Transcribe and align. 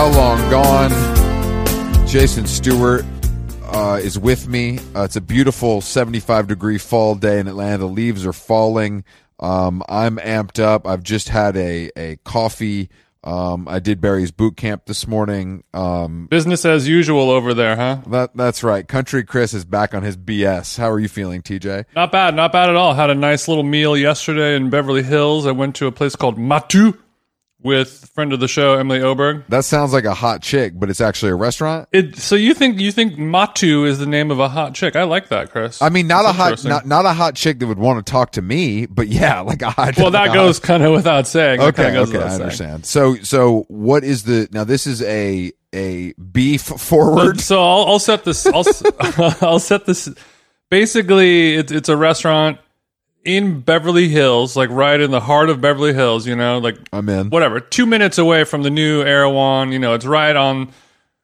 How 0.00 0.10
Long 0.12 0.50
Gone. 0.50 2.06
Jason 2.06 2.46
Stewart 2.46 3.04
uh, 3.64 4.00
is 4.02 4.18
with 4.18 4.48
me. 4.48 4.78
Uh, 4.96 5.02
it's 5.02 5.16
a 5.16 5.20
beautiful 5.20 5.82
75 5.82 6.46
degree 6.46 6.78
fall 6.78 7.14
day 7.14 7.38
in 7.38 7.46
Atlanta. 7.46 7.76
The 7.76 7.84
leaves 7.84 8.24
are 8.24 8.32
falling. 8.32 9.04
Um, 9.40 9.82
I'm 9.90 10.16
amped 10.16 10.58
up. 10.58 10.86
I've 10.86 11.02
just 11.02 11.28
had 11.28 11.54
a, 11.58 11.90
a 11.98 12.16
coffee. 12.24 12.88
Um, 13.22 13.68
I 13.68 13.78
did 13.78 14.00
Barry's 14.00 14.30
boot 14.30 14.56
camp 14.56 14.86
this 14.86 15.06
morning. 15.06 15.64
Um, 15.74 16.28
Business 16.30 16.64
as 16.64 16.88
usual 16.88 17.28
over 17.30 17.52
there, 17.52 17.76
huh? 17.76 17.98
that 18.06 18.34
that's 18.34 18.62
right. 18.62 18.88
Country 18.88 19.22
Chris 19.22 19.52
is 19.52 19.66
back 19.66 19.92
on 19.92 20.02
his 20.02 20.16
BS. 20.16 20.78
How 20.78 20.88
are 20.88 20.98
you 20.98 21.08
feeling, 21.08 21.42
TJ? 21.42 21.84
Not 21.94 22.10
bad, 22.10 22.34
not 22.34 22.52
bad 22.52 22.70
at 22.70 22.74
all. 22.74 22.94
Had 22.94 23.10
a 23.10 23.14
nice 23.14 23.48
little 23.48 23.64
meal 23.64 23.94
yesterday 23.98 24.56
in 24.56 24.70
Beverly 24.70 25.02
Hills. 25.02 25.46
I 25.46 25.52
went 25.52 25.76
to 25.76 25.86
a 25.86 25.92
place 25.92 26.16
called 26.16 26.38
Matu 26.38 26.96
with 27.62 28.10
friend 28.14 28.32
of 28.32 28.40
the 28.40 28.48
show 28.48 28.74
Emily 28.74 29.00
Oberg. 29.00 29.44
That 29.48 29.64
sounds 29.64 29.92
like 29.92 30.04
a 30.04 30.14
hot 30.14 30.42
chick, 30.42 30.72
but 30.76 30.90
it's 30.90 31.00
actually 31.00 31.32
a 31.32 31.34
restaurant. 31.34 31.88
It, 31.92 32.16
so 32.16 32.34
you 32.34 32.54
think 32.54 32.80
you 32.80 32.92
think 32.92 33.14
Matu 33.14 33.86
is 33.86 33.98
the 33.98 34.06
name 34.06 34.30
of 34.30 34.38
a 34.38 34.48
hot 34.48 34.74
chick? 34.74 34.96
I 34.96 35.04
like 35.04 35.28
that, 35.28 35.50
Chris. 35.50 35.80
I 35.82 35.88
mean, 35.88 36.06
not 36.06 36.22
That's 36.22 36.38
a 36.38 36.42
hot, 36.42 36.64
not, 36.64 36.86
not 36.86 37.06
a 37.06 37.12
hot 37.12 37.34
chick 37.34 37.58
that 37.58 37.66
would 37.66 37.78
want 37.78 38.04
to 38.04 38.10
talk 38.10 38.32
to 38.32 38.42
me, 38.42 38.86
but 38.86 39.08
yeah, 39.08 39.40
like 39.50 39.62
a 39.62 39.70
hot. 39.70 39.96
well, 39.98 40.10
that 40.10 40.30
a 40.30 40.32
goes 40.34 40.58
kind 40.58 40.82
of 40.82 40.92
without 40.92 41.26
saying. 41.26 41.60
Okay, 41.60 41.96
okay, 41.96 42.18
I 42.18 42.28
saying. 42.28 42.40
understand. 42.42 42.86
So, 42.86 43.16
so 43.16 43.64
what 43.68 44.04
is 44.04 44.24
the 44.24 44.48
now? 44.52 44.64
This 44.64 44.86
is 44.86 45.02
a 45.02 45.52
a 45.72 46.12
beef 46.14 46.62
forward. 46.62 47.40
So 47.40 47.60
I'll, 47.60 47.86
I'll 47.86 47.98
set 47.98 48.24
this. 48.24 48.46
I'll, 48.46 48.64
I'll 49.40 49.58
set 49.60 49.86
this. 49.86 50.08
Basically, 50.70 51.56
it's 51.56 51.72
it's 51.72 51.88
a 51.88 51.96
restaurant 51.96 52.58
in 53.24 53.60
Beverly 53.60 54.08
Hills, 54.08 54.56
like 54.56 54.70
right 54.70 55.00
in 55.00 55.10
the 55.10 55.20
heart 55.20 55.50
of 55.50 55.60
Beverly 55.60 55.92
Hills. 55.92 56.26
You 56.26 56.36
know, 56.36 56.58
like 56.58 56.76
I'm 56.92 57.08
in. 57.08 57.30
whatever, 57.30 57.60
two 57.60 57.86
minutes 57.86 58.18
away 58.18 58.44
from 58.44 58.62
the 58.62 58.70
new 58.70 59.02
Erewhon. 59.02 59.72
You 59.72 59.78
know, 59.78 59.94
it's 59.94 60.06
right 60.06 60.34
on, 60.36 60.70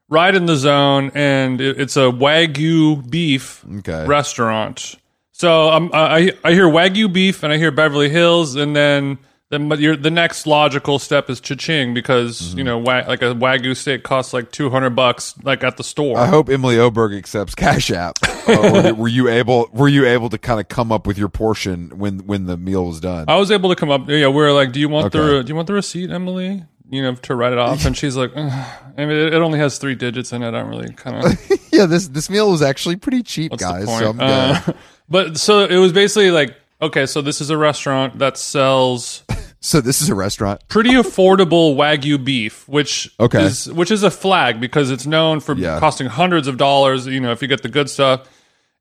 right 0.09 0.35
in 0.35 0.47
the 0.47 0.57
zone, 0.57 1.11
and 1.15 1.61
it, 1.61 1.81
it's 1.81 1.97
a 1.97 2.11
Wagyu 2.11 3.09
beef 3.11 3.65
Okay. 3.79 4.07
restaurant. 4.07 4.97
So 5.33 5.69
um, 5.71 5.91
I 5.93 6.33
I 6.45 6.53
hear 6.53 6.67
Wagyu 6.67 7.13
beef, 7.13 7.43
and 7.43 7.53
I 7.53 7.59
hear 7.59 7.71
Beverly 7.71 8.09
Hills, 8.09 8.55
and 8.57 8.75
then 8.75 9.19
then 9.51 9.69
but 9.69 9.79
your 9.79 9.97
the 9.97 10.11
next 10.11 10.47
logical 10.47 10.99
step 10.99 11.31
is 11.31 11.41
Cha-Ching 11.41 11.95
because 11.95 12.41
Mm-hmm. 12.41 12.59
you 12.59 12.65
know 12.65 12.79
wa- 12.79 13.05
like 13.07 13.23
a 13.23 13.35
Wagyu 13.35 13.77
steak 13.77 14.03
costs 14.03 14.33
like 14.33 14.51
two 14.51 14.71
hundred 14.71 14.91
bucks 14.91 15.35
like 15.43 15.63
at 15.65 15.77
the 15.77 15.85
store. 15.85 16.19
I 16.19 16.27
hope 16.27 16.49
Emily 16.49 16.79
Oberg 16.79 17.15
accepts 17.15 17.55
Cash 17.55 17.91
App. 17.91 18.19
Uh, 18.47 18.71
were, 18.73 18.95
were 18.95 19.09
you 19.09 19.29
able? 19.29 19.69
Were 19.73 19.89
you 19.89 20.07
able 20.07 20.29
to 20.29 20.39
kind 20.39 20.61
of 20.61 20.69
come 20.69 20.93
up 20.93 21.05
with 21.05 21.19
your 21.19 21.29
portion 21.29 21.89
when 21.99 22.21
when 22.27 22.47
the 22.47 22.57
meal 22.57 22.87
was 22.87 23.01
done? 23.01 23.25
I 23.27 23.39
was 23.39 23.51
able 23.51 23.71
to 23.71 23.75
come 23.75 23.91
up. 23.91 24.09
Yeah, 24.09 24.29
we 24.29 24.41
are 24.45 24.53
like, 24.53 24.71
"Do 24.71 24.79
you 24.79 24.89
want 24.89 25.07
Okay. 25.13 25.19
the 25.19 25.43
Do 25.43 25.49
you 25.51 25.57
want 25.57 25.67
the 25.67 25.73
receipt, 25.73 26.11
Emily? 26.13 26.63
You 26.89 27.03
know, 27.03 27.17
to 27.17 27.35
write 27.35 27.51
it 27.53 27.59
off?" 27.59 27.85
And 27.85 27.97
she's 27.97 28.17
like, 28.17 28.31
"Ugh. 28.37 28.53
"I 28.97 29.05
mean, 29.05 29.17
it, 29.17 29.35
only 29.35 29.59
has 29.59 29.79
three 29.79 29.97
digits 29.97 30.33
in 30.33 30.45
it. 30.45 30.55
I'm 30.55 30.69
really 30.69 30.93
kind 30.93 31.27
of 31.27 31.51
yeah, 31.73 31.87
this 31.87 32.07
this 32.07 32.31
meal 32.31 32.49
was 32.49 32.63
actually 32.63 32.95
pretty 32.95 33.25
cheap, 33.25 33.51
what's 33.51 33.65
guys. 33.65 33.81
the 33.81 33.87
point?" 33.87 34.01
So 34.05 34.11
I'm. 34.11 34.21
Uh, 34.21 34.61
but 35.09 35.37
so 35.39 35.65
it 35.65 35.79
was 35.79 35.93
basically 35.93 36.31
like, 36.31 36.57
okay, 36.81 37.07
so 37.07 37.21
this 37.23 37.41
is 37.41 37.51
a 37.51 37.57
restaurant 37.57 38.19
that 38.19 38.37
sells 38.37 39.23
so 39.61 39.81
this 39.81 40.01
is 40.03 40.09
a 40.09 40.15
restaurant. 40.15 40.61
pretty 40.69 40.91
affordable 40.93 41.75
wagyu 41.77 42.23
beef, 42.23 42.69
which 42.69 43.11
Okay. 43.19 43.45
is 43.45 43.73
which 43.73 43.91
is 43.91 44.03
a 44.03 44.11
flag 44.11 44.61
because 44.61 44.91
it's 44.91 45.07
known 45.07 45.41
for 45.41 45.55
Yeah. 45.57 45.79
costing 45.81 46.07
hundreds 46.09 46.47
of 46.49 46.57
dollars. 46.57 47.07
You 47.07 47.21
know, 47.21 47.33
if 47.33 47.43
you 47.43 47.49
get 47.49 47.63
the 47.63 47.69
good 47.69 47.89
stuff. 47.91 48.29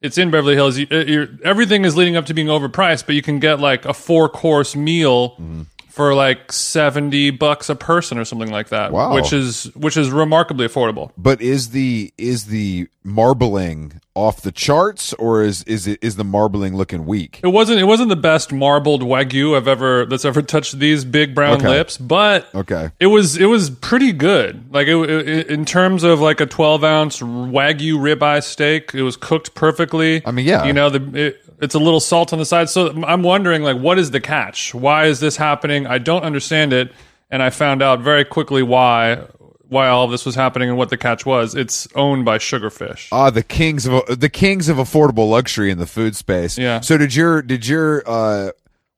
It's 0.01 0.17
in 0.19 0.29
Beverly 0.29 0.53
Hills. 0.53 0.77
You, 0.77 0.85
you're, 0.91 1.27
everything 1.43 1.83
is 1.83 1.95
leading 1.95 2.15
up 2.15 2.27
to 2.27 2.33
being 2.35 2.47
overpriced, 2.47 3.07
but 3.07 3.15
you 3.15 3.23
can 3.23 3.39
get 3.39 3.59
like 3.59 3.85
a 3.85 3.93
four 3.93 4.29
course 4.29 4.75
meal 4.75 5.31
Mm-hmm. 5.31 5.61
For 5.95 6.13
like 6.13 6.51
seventy 6.51 7.31
bucks 7.31 7.69
a 7.69 7.75
person 7.75 8.17
or 8.17 8.25
something 8.25 8.51
like 8.51 8.69
that. 8.69 8.91
Wow. 8.91 9.15
which 9.15 9.31
is 9.31 9.65
which 9.75 9.95
is 9.95 10.11
remarkably 10.11 10.67
affordable. 10.67 11.11
But 11.17 11.41
is 11.41 11.69
the 11.69 12.13
is 12.17 12.45
the 12.47 12.87
marbling 13.03 14.01
off 14.13 14.41
the 14.41 14.51
charts, 14.51 15.13
or 15.13 15.41
is 15.43 15.63
is 15.63 15.87
it 15.87 15.99
is 16.01 16.15
the 16.17 16.23
marbling 16.23 16.75
looking 16.75 17.05
weak? 17.05 17.39
It 17.43 17.47
wasn't 17.47 17.79
it 17.79 17.85
wasn't 17.85 18.09
the 18.09 18.15
best 18.17 18.51
marbled 18.51 19.01
wagyu 19.03 19.55
I've 19.55 19.67
ever 19.69 20.05
that's 20.05 20.25
ever 20.25 20.41
touched 20.41 20.79
these 20.79 21.05
big 21.05 21.33
brown 21.33 21.57
Okay. 21.57 21.69
lips, 21.69 21.97
but 21.97 22.53
Okay. 22.53 22.91
It 22.99 23.07
was 23.07 23.37
it 23.37 23.45
was 23.45 23.69
pretty 23.69 24.11
good. 24.11 24.73
Like 24.73 24.87
it, 24.87 24.97
it, 25.09 25.47
in 25.47 25.63
terms 25.65 26.03
of 26.03 26.19
like 26.19 26.41
a 26.41 26.45
twelve 26.45 26.83
ounce 26.83 27.21
wagyu 27.21 27.93
ribeye 27.95 28.43
steak, 28.43 28.91
it 28.93 29.03
was 29.03 29.15
cooked 29.15 29.55
perfectly. 29.55 30.21
I 30.25 30.31
mean, 30.31 30.45
yeah. 30.45 30.65
you 30.65 30.73
know 30.73 30.89
the 30.89 31.27
it, 31.27 31.41
it's 31.61 31.75
a 31.75 31.79
little 31.79 31.99
salt 31.99 32.33
on 32.33 32.39
the 32.39 32.45
side. 32.45 32.69
So 32.69 33.03
I'm 33.03 33.23
wondering 33.23 33.63
like 33.63 33.77
what 33.77 33.99
is 33.99 34.11
the 34.11 34.21
catch? 34.21 34.73
Why 34.73 35.05
is 35.05 35.19
this 35.19 35.37
happening? 35.37 35.87
I 35.87 35.97
don't 35.97 36.23
understand 36.23 36.73
it, 36.73 36.93
and 37.29 37.41
I 37.41 37.49
found 37.49 37.81
out 37.81 37.99
very 37.99 38.25
quickly 38.25 38.63
why 38.63 39.25
why 39.67 39.87
all 39.87 40.05
of 40.05 40.11
this 40.11 40.25
was 40.25 40.35
happening 40.35 40.69
and 40.69 40.77
what 40.77 40.89
the 40.89 40.97
catch 40.97 41.25
was. 41.25 41.55
It's 41.55 41.87
owned 41.95 42.25
by 42.25 42.37
Sugarfish. 42.37 43.09
Ah, 43.11 43.29
the 43.29 43.43
kings 43.43 43.85
of 43.85 44.19
the 44.19 44.29
kings 44.29 44.69
of 44.69 44.77
affordable 44.77 45.29
luxury 45.29 45.71
in 45.71 45.77
the 45.77 45.87
food 45.87 46.15
space. 46.15 46.57
Yeah. 46.57 46.81
So 46.81 46.97
did 46.97 47.15
your 47.15 47.41
did 47.41 47.67
your 47.67 48.03
uh, 48.05 48.51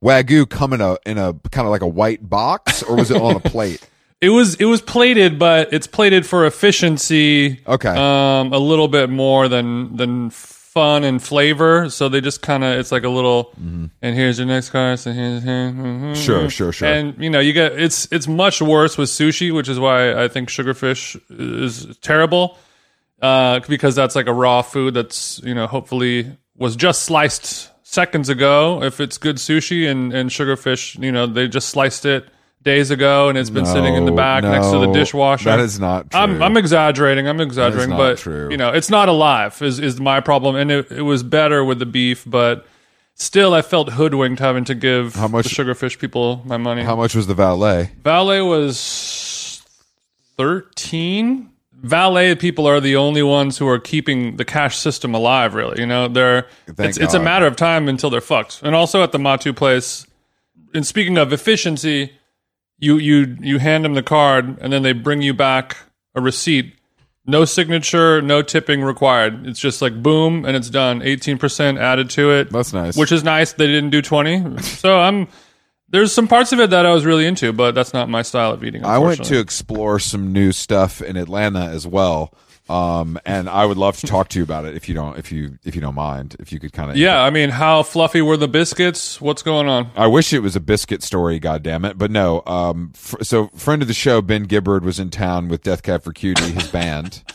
wagyu 0.04 0.50
come 0.50 0.74
in 0.74 0.82
a 0.82 0.98
in 1.06 1.18
a 1.18 1.34
kind 1.52 1.66
of 1.66 1.72
like 1.72 1.82
a 1.82 1.88
white 1.88 2.28
box, 2.30 2.84
or 2.84 2.96
was 2.96 3.12
it 3.12 3.22
on 3.22 3.36
a 3.36 3.40
plate? 3.40 3.88
It 4.20 4.30
was 4.30 4.56
it 4.56 4.66
was 4.66 4.82
plated, 4.82 5.38
but 5.38 5.72
it's 5.72 5.86
plated 5.86 6.26
for 6.26 6.48
efficiency. 6.48 7.62
Okay. 7.68 7.90
Um, 7.90 8.52
a 8.52 8.58
little 8.58 8.88
bit 8.88 9.12
more 9.12 9.48
than 9.48 9.96
than 9.96 10.32
fun 10.78 11.04
and 11.04 11.22
flavor. 11.22 11.90
So 11.90 12.08
they 12.10 12.22
just 12.22 12.42
kind 12.42 12.64
of 12.64 12.78
it's 12.80 12.92
like 12.92 13.04
a 13.04 13.10
little. 13.10 13.52
And 13.58 14.16
here's 14.16 14.38
your 14.38 14.48
next 14.48 14.70
course, 14.70 15.06
and 15.08 15.16
here's 15.18 15.44
here. 15.44 15.72
mhm. 15.72 16.16
Sure, 16.16 16.50
sure, 16.50 16.72
sure. 16.72 16.88
And 16.88 17.16
you 17.24 17.30
know 17.30 17.40
you 17.40 17.54
get 17.54 17.80
it's 17.80 18.08
it's 18.12 18.28
much 18.28 18.62
worse 18.62 18.98
with 18.98 19.10
sushi, 19.10 19.54
which 19.54 19.70
is 19.70 19.80
why 19.80 20.14
I 20.24 20.28
think 20.28 20.50
sugarfish 20.50 21.20
is 21.30 21.98
terrible. 22.02 22.58
Uh, 23.20 23.60
because 23.68 23.96
that's 23.96 24.16
like 24.16 24.28
a 24.28 24.34
raw 24.34 24.62
food 24.62 24.94
that's 24.94 25.42
you 25.44 25.56
know 25.56 25.66
hopefully 25.66 26.38
was 26.56 26.76
just 26.76 27.02
sliced 27.02 27.72
seconds 27.82 28.30
ago. 28.30 28.84
If 28.84 29.00
it's 29.00 29.18
good 29.18 29.38
sushi 29.38 29.90
and 29.90 30.14
and 30.14 30.30
sugarfish, 30.30 31.02
you 31.04 31.12
know 31.12 31.26
they 31.26 31.48
just 31.48 31.70
sliced 31.70 32.06
it 32.06 32.30
days 32.68 32.92
ago 32.92 33.30
and 33.30 33.38
it's 33.38 33.50
been 33.50 33.66
sitting 33.66 33.96
in 33.96 34.06
the 34.06 34.12
No, 34.12 34.18
back 34.18 34.44
next 34.44 34.70
to 34.72 34.78
the 34.80 34.92
dishwasher. 34.92 35.50
that 35.50 35.60
is 35.60 35.80
not 35.80 36.12
true. 36.12 36.20
I'm, 36.20 36.44
I'm 36.44 36.56
exaggerating. 36.58 37.28
I'm 37.28 37.42
exaggerating, 37.42 37.96
but 37.98 38.20
true. 38.20 38.50
you 38.52 38.58
know, 38.58 38.70
it's 38.70 38.90
not 38.92 39.10
alive. 39.10 39.60
Is 39.62 39.80
is 39.80 40.00
my 40.00 40.20
problem? 40.22 40.56
And 40.56 40.70
it, 40.70 40.92
it 40.92 41.02
was 41.14 41.24
better 41.24 41.64
with 41.66 41.80
the 41.80 41.86
beef, 41.88 42.24
but 42.28 42.66
still, 43.16 43.54
I 43.56 43.62
felt 43.64 43.94
hoodwinked 43.94 44.40
having 44.40 44.66
to 44.66 44.76
give 44.76 45.16
How 45.16 45.28
much- 45.28 45.46
the 45.48 45.64
sugarfish 45.64 45.98
people 45.98 46.42
my 46.46 46.58
money. 46.58 46.84
How 46.84 46.96
much 46.96 47.16
was 47.16 47.26
the 47.26 47.34
valet? 47.34 47.92
Valet 48.04 48.42
was 48.42 49.64
thirteen. 50.38 51.50
Valet 51.80 52.34
people 52.36 52.66
are 52.66 52.80
the 52.80 52.96
only 52.96 53.22
ones 53.22 53.60
who 53.60 53.68
are 53.68 53.78
keeping 53.80 54.38
the 54.38 54.46
cash 54.46 54.78
system 54.78 55.14
alive. 55.14 55.54
Really, 55.54 55.80
you 55.80 55.86
know, 55.86 56.08
they're 56.08 56.48
Thank 56.66 56.90
it's, 56.90 56.98
it's 56.98 57.14
a 57.14 57.20
matter 57.20 57.46
of 57.46 57.56
time 57.56 57.88
until 57.88 58.10
they're 58.10 58.20
fucked. 58.22 58.62
And 58.64 58.74
also 58.76 59.04
at 59.04 59.12
the 59.12 59.20
Matu 59.20 59.56
place. 59.56 60.06
And 60.74 60.86
speaking 60.86 61.18
of 61.18 61.32
efficiency, 61.32 62.12
you 62.80 62.98
you 62.98 63.38
you 63.40 63.60
hand 63.60 63.86
them 63.86 63.94
the 63.94 64.04
card 64.04 64.58
and 64.62 64.72
then 64.72 64.84
they 64.84 64.94
bring 64.94 65.22
you 65.22 65.34
back 65.34 65.78
a 66.16 66.22
receipt. 66.22 66.74
No 67.30 67.44
signature, 67.44 68.22
no 68.22 68.42
tipping 68.42 68.82
required. 68.84 69.46
It's 69.48 69.60
just 69.60 69.82
like 69.82 70.02
boom 70.02 70.46
and 70.46 70.56
it's 70.56 70.70
done. 70.70 71.02
Eighteen 71.02 71.38
percent 71.38 71.78
added 71.78 72.10
to 72.12 72.32
it. 72.32 72.50
That's 72.52 72.72
nice. 72.72 72.96
Which 72.96 73.12
is 73.12 73.24
nice. 73.24 73.54
They 73.54 73.68
didn't 73.68 73.90
do 73.90 74.02
twenty. 74.02 74.62
so 74.62 75.00
I'm 75.00 75.28
there's 75.90 76.12
some 76.12 76.28
parts 76.28 76.52
of 76.52 76.60
it 76.60 76.70
that 76.72 76.86
I 76.86 76.94
was 76.94 77.06
really 77.06 77.26
into, 77.26 77.54
but 77.54 77.74
that's 77.74 77.94
not 77.94 78.10
my 78.10 78.22
style 78.22 78.52
of 78.52 78.64
eating. 78.64 78.84
I 78.84 78.98
went 78.98 79.24
to 79.26 79.40
explore 79.40 80.00
some 80.00 80.34
new 80.34 80.52
stuff 80.52 81.02
in 81.02 81.16
Atlanta 81.18 81.66
as 81.66 81.88
well. 81.88 82.34
Um, 82.70 83.18
and 83.26 83.48
I 83.48 83.66
would 83.66 83.78
love 83.78 83.98
to 83.98 84.08
talk 84.08 84.28
to 84.30 84.40
you 84.40 84.44
about 84.44 84.66
it 84.66 84.76
if 84.76 84.90
you 84.90 84.96
don't 84.96 85.18
if 85.18 85.32
you 85.32 85.58
if 85.64 85.74
you 85.74 85.82
don't 85.82 85.96
mind 85.96 86.36
if 86.40 86.52
you 86.52 86.60
could 86.60 86.74
kind 86.74 86.92
of 86.92 86.98
Yeah, 86.98 87.22
I 87.22 87.30
mean, 87.30 87.50
how 87.50 87.84
fluffy 87.84 88.22
were 88.22 88.36
the 88.36 88.50
biscuits? 88.50 89.22
What's 89.22 89.42
going 89.42 89.70
on? 89.70 89.90
I 89.96 90.08
wish 90.08 90.34
it 90.34 90.40
was 90.40 90.56
a 90.56 90.60
biscuit 90.60 91.02
story, 91.02 91.40
God 91.40 91.64
damn 91.64 91.86
it! 91.86 91.98
But 91.98 92.12
no. 92.12 92.44
Um, 92.46 92.92
fr- 92.94 93.24
so 93.24 93.48
friend 93.50 93.82
of 93.82 93.88
the 93.88 93.94
show, 93.94 94.22
Ben 94.22 94.44
Gibbard, 94.44 94.84
was 94.84 95.00
in 95.00 95.10
town 95.10 95.48
with 95.48 95.64
Death 95.64 95.82
Cab 95.82 96.04
for 96.04 96.12
Cutie, 96.12 96.52
his 96.52 96.68
band. 96.70 97.24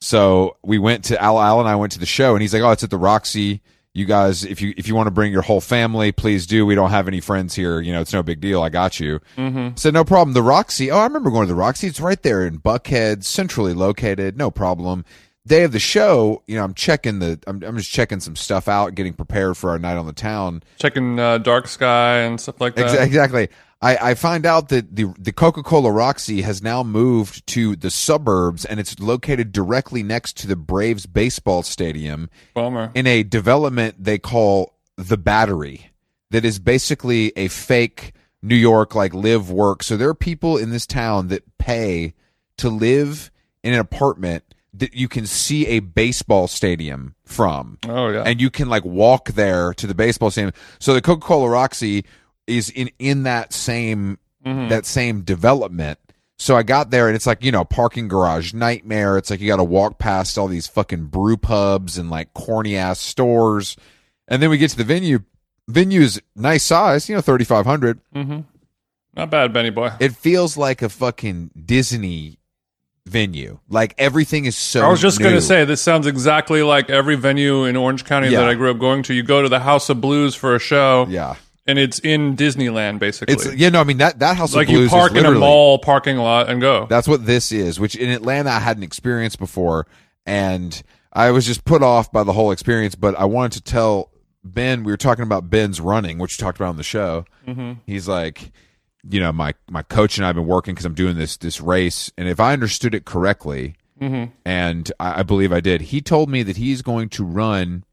So 0.00 0.58
we 0.62 0.76
went 0.76 1.04
to 1.06 1.22
Al. 1.22 1.40
Al 1.40 1.60
and 1.60 1.68
I 1.68 1.76
went 1.76 1.92
to 1.92 1.98
the 1.98 2.04
show, 2.04 2.34
and 2.34 2.42
he's 2.42 2.52
like, 2.52 2.62
"Oh, 2.62 2.70
it's 2.72 2.84
at 2.84 2.90
the 2.90 2.98
Roxy. 2.98 3.62
You 3.96 4.06
guys, 4.06 4.44
if 4.44 4.60
you 4.60 4.74
if 4.76 4.88
you 4.88 4.96
want 4.96 5.06
to 5.06 5.12
bring 5.12 5.30
your 5.30 5.42
whole 5.42 5.60
family, 5.60 6.10
please 6.10 6.48
do. 6.48 6.66
We 6.66 6.74
don't 6.74 6.90
have 6.90 7.06
any 7.06 7.20
friends 7.20 7.54
here. 7.54 7.80
You 7.80 7.92
know, 7.92 8.00
it's 8.00 8.12
no 8.12 8.24
big 8.24 8.40
deal. 8.40 8.60
I 8.60 8.68
got 8.68 8.98
you." 8.98 9.20
Mm-hmm. 9.36 9.76
Said 9.76 9.94
no 9.94 10.04
problem. 10.04 10.34
The 10.34 10.42
Roxy. 10.42 10.90
Oh, 10.90 10.98
I 10.98 11.04
remember 11.04 11.30
going 11.30 11.46
to 11.46 11.54
the 11.54 11.58
Roxy. 11.58 11.86
It's 11.86 12.00
right 12.00 12.20
there 12.20 12.44
in 12.44 12.58
Buckhead, 12.58 13.22
centrally 13.22 13.72
located. 13.72 14.36
No 14.36 14.50
problem. 14.50 15.04
Day 15.46 15.62
of 15.62 15.72
the 15.72 15.78
show, 15.78 16.42
you 16.46 16.56
know, 16.56 16.64
I'm 16.64 16.74
checking 16.74 17.20
the. 17.20 17.38
I'm, 17.46 17.62
I'm 17.62 17.76
just 17.76 17.92
checking 17.92 18.18
some 18.18 18.34
stuff 18.34 18.66
out, 18.66 18.96
getting 18.96 19.12
prepared 19.12 19.56
for 19.56 19.70
our 19.70 19.78
night 19.78 19.96
on 19.96 20.06
the 20.06 20.12
town. 20.12 20.64
Checking 20.80 21.20
uh, 21.20 21.38
Dark 21.38 21.68
Sky 21.68 22.18
and 22.18 22.40
stuff 22.40 22.60
like 22.60 22.74
that. 22.74 22.86
Exa- 22.98 23.06
exactly. 23.06 23.48
I, 23.84 24.12
I 24.12 24.14
find 24.14 24.46
out 24.46 24.70
that 24.70 24.96
the 24.96 25.12
the 25.18 25.32
Coca 25.32 25.62
Cola 25.62 25.92
Roxy 25.92 26.40
has 26.40 26.62
now 26.62 26.82
moved 26.82 27.46
to 27.48 27.76
the 27.76 27.90
suburbs 27.90 28.64
and 28.64 28.80
it's 28.80 28.98
located 28.98 29.52
directly 29.52 30.02
next 30.02 30.38
to 30.38 30.46
the 30.46 30.56
Braves 30.56 31.04
baseball 31.04 31.62
stadium 31.62 32.30
Bummer. 32.54 32.90
in 32.94 33.06
a 33.06 33.22
development 33.22 34.02
they 34.02 34.18
call 34.18 34.72
the 34.96 35.18
Battery, 35.18 35.90
that 36.30 36.46
is 36.46 36.58
basically 36.58 37.32
a 37.36 37.48
fake 37.48 38.14
New 38.40 38.56
York 38.56 38.94
like 38.94 39.12
live 39.12 39.50
work. 39.50 39.82
So 39.82 39.98
there 39.98 40.08
are 40.08 40.14
people 40.14 40.56
in 40.56 40.70
this 40.70 40.86
town 40.86 41.28
that 41.28 41.58
pay 41.58 42.14
to 42.56 42.70
live 42.70 43.30
in 43.62 43.74
an 43.74 43.80
apartment 43.80 44.44
that 44.72 44.94
you 44.94 45.08
can 45.08 45.26
see 45.26 45.66
a 45.66 45.80
baseball 45.80 46.48
stadium 46.48 47.14
from. 47.24 47.78
Oh 47.86 48.08
yeah. 48.08 48.22
And 48.24 48.40
you 48.40 48.50
can 48.50 48.68
like 48.70 48.84
walk 48.84 49.32
there 49.32 49.74
to 49.74 49.86
the 49.86 49.94
baseball 49.94 50.30
stadium. 50.30 50.54
So 50.78 50.94
the 50.94 51.02
Coca-Cola 51.02 51.50
Roxy 51.50 52.04
is 52.46 52.70
in 52.70 52.90
in 52.98 53.22
that 53.24 53.52
same 53.52 54.18
that 54.44 54.84
same 54.84 55.22
development. 55.22 55.98
So 56.36 56.54
I 56.56 56.62
got 56.64 56.90
there 56.90 57.06
and 57.06 57.16
it's 57.16 57.26
like, 57.26 57.42
you 57.42 57.50
know, 57.52 57.64
parking 57.64 58.08
garage 58.08 58.52
nightmare. 58.52 59.16
It's 59.16 59.30
like 59.30 59.40
you 59.40 59.46
got 59.48 59.56
to 59.56 59.64
walk 59.64 59.98
past 59.98 60.36
all 60.36 60.48
these 60.48 60.66
fucking 60.66 61.06
brew 61.06 61.36
pubs 61.38 61.96
and 61.96 62.10
like 62.10 62.34
corny 62.34 62.76
ass 62.76 62.98
stores. 63.00 63.76
And 64.28 64.42
then 64.42 64.50
we 64.50 64.58
get 64.58 64.70
to 64.72 64.76
the 64.76 64.84
venue. 64.84 65.20
Venue 65.68 66.02
is 66.02 66.20
nice 66.36 66.64
size, 66.64 67.08
you 67.08 67.14
know, 67.14 67.22
3500. 67.22 68.00
Mm-hmm. 68.14 68.40
Not 69.16 69.30
bad, 69.30 69.52
Benny 69.54 69.70
boy. 69.70 69.92
It 70.00 70.14
feels 70.14 70.56
like 70.58 70.82
a 70.82 70.88
fucking 70.90 71.50
Disney 71.64 72.38
venue. 73.06 73.60
Like 73.68 73.94
everything 73.96 74.44
is 74.44 74.56
so 74.56 74.84
I 74.84 74.88
was 74.88 75.00
just 75.00 75.20
going 75.20 75.34
to 75.34 75.40
say 75.40 75.64
this 75.64 75.80
sounds 75.80 76.06
exactly 76.06 76.62
like 76.62 76.90
every 76.90 77.14
venue 77.16 77.64
in 77.64 77.76
Orange 77.76 78.04
County 78.04 78.28
Yeah. 78.28 78.40
that 78.40 78.48
I 78.48 78.54
grew 78.54 78.70
up 78.70 78.78
going 78.78 79.02
to. 79.04 79.14
You 79.14 79.22
go 79.22 79.40
to 79.40 79.48
the 79.48 79.60
House 79.60 79.88
of 79.88 80.00
Blues 80.00 80.34
for 80.34 80.54
a 80.54 80.58
show, 80.58 81.06
Yeah. 81.08 81.36
And 81.66 81.78
it's 81.78 81.98
in 82.00 82.36
Disneyland 82.36 82.98
basically. 82.98 83.34
It's 83.34 83.54
yeah, 83.54 83.68
no, 83.68 83.80
I 83.80 83.84
mean 83.84 83.98
that 83.98 84.18
that 84.18 84.36
house 84.36 84.54
like 84.54 84.68
of 84.68 84.74
blues 84.74 84.92
you 84.92 84.96
park 84.96 85.14
in 85.14 85.24
a 85.24 85.32
mall 85.32 85.78
parking 85.78 86.18
lot 86.18 86.48
and 86.48 86.60
go. 86.60 86.86
That's 86.88 87.08
what 87.08 87.26
this 87.26 87.52
is, 87.52 87.80
which 87.80 87.96
in 87.96 88.10
Atlanta 88.10 88.50
I 88.50 88.60
hadn't 88.60 88.82
experienced 88.82 89.38
before. 89.38 89.86
And 90.26 90.82
I 91.12 91.30
was 91.30 91.46
just 91.46 91.64
put 91.64 91.82
off 91.82 92.10
by 92.10 92.24
the 92.24 92.32
whole 92.32 92.50
experience, 92.50 92.94
but 92.94 93.14
I 93.18 93.24
wanted 93.24 93.64
to 93.64 93.70
tell 93.70 94.10
Ben, 94.42 94.84
we 94.84 94.92
were 94.92 94.98
talking 94.98 95.22
about 95.22 95.48
Ben's 95.48 95.80
running, 95.80 96.18
which 96.18 96.38
you 96.38 96.44
talked 96.44 96.58
about 96.58 96.68
on 96.68 96.76
the 96.76 96.82
show. 96.82 97.24
Mm-hmm. 97.46 97.80
He's 97.86 98.06
like, 98.06 98.52
you 99.08 99.20
know, 99.20 99.32
my, 99.32 99.54
my 99.70 99.82
coach 99.82 100.18
and 100.18 100.24
I 100.24 100.28
have 100.28 100.36
been 100.36 100.46
working 100.46 100.74
because 100.74 100.84
I'm 100.84 100.94
doing 100.94 101.16
this, 101.16 101.36
this 101.36 101.60
race. 101.60 102.12
And 102.18 102.28
if 102.28 102.40
I 102.40 102.52
understood 102.52 102.94
it 102.94 103.04
correctly, 103.04 103.76
and 104.44 104.92
I, 105.00 105.20
I 105.20 105.22
believe 105.22 105.52
I 105.52 105.60
did, 105.60 105.82
he 105.82 106.02
told 106.02 106.28
me 106.28 106.42
that 106.42 106.58
he's 106.58 106.82
going 106.82 107.08
to 107.10 107.24
run 107.24 107.84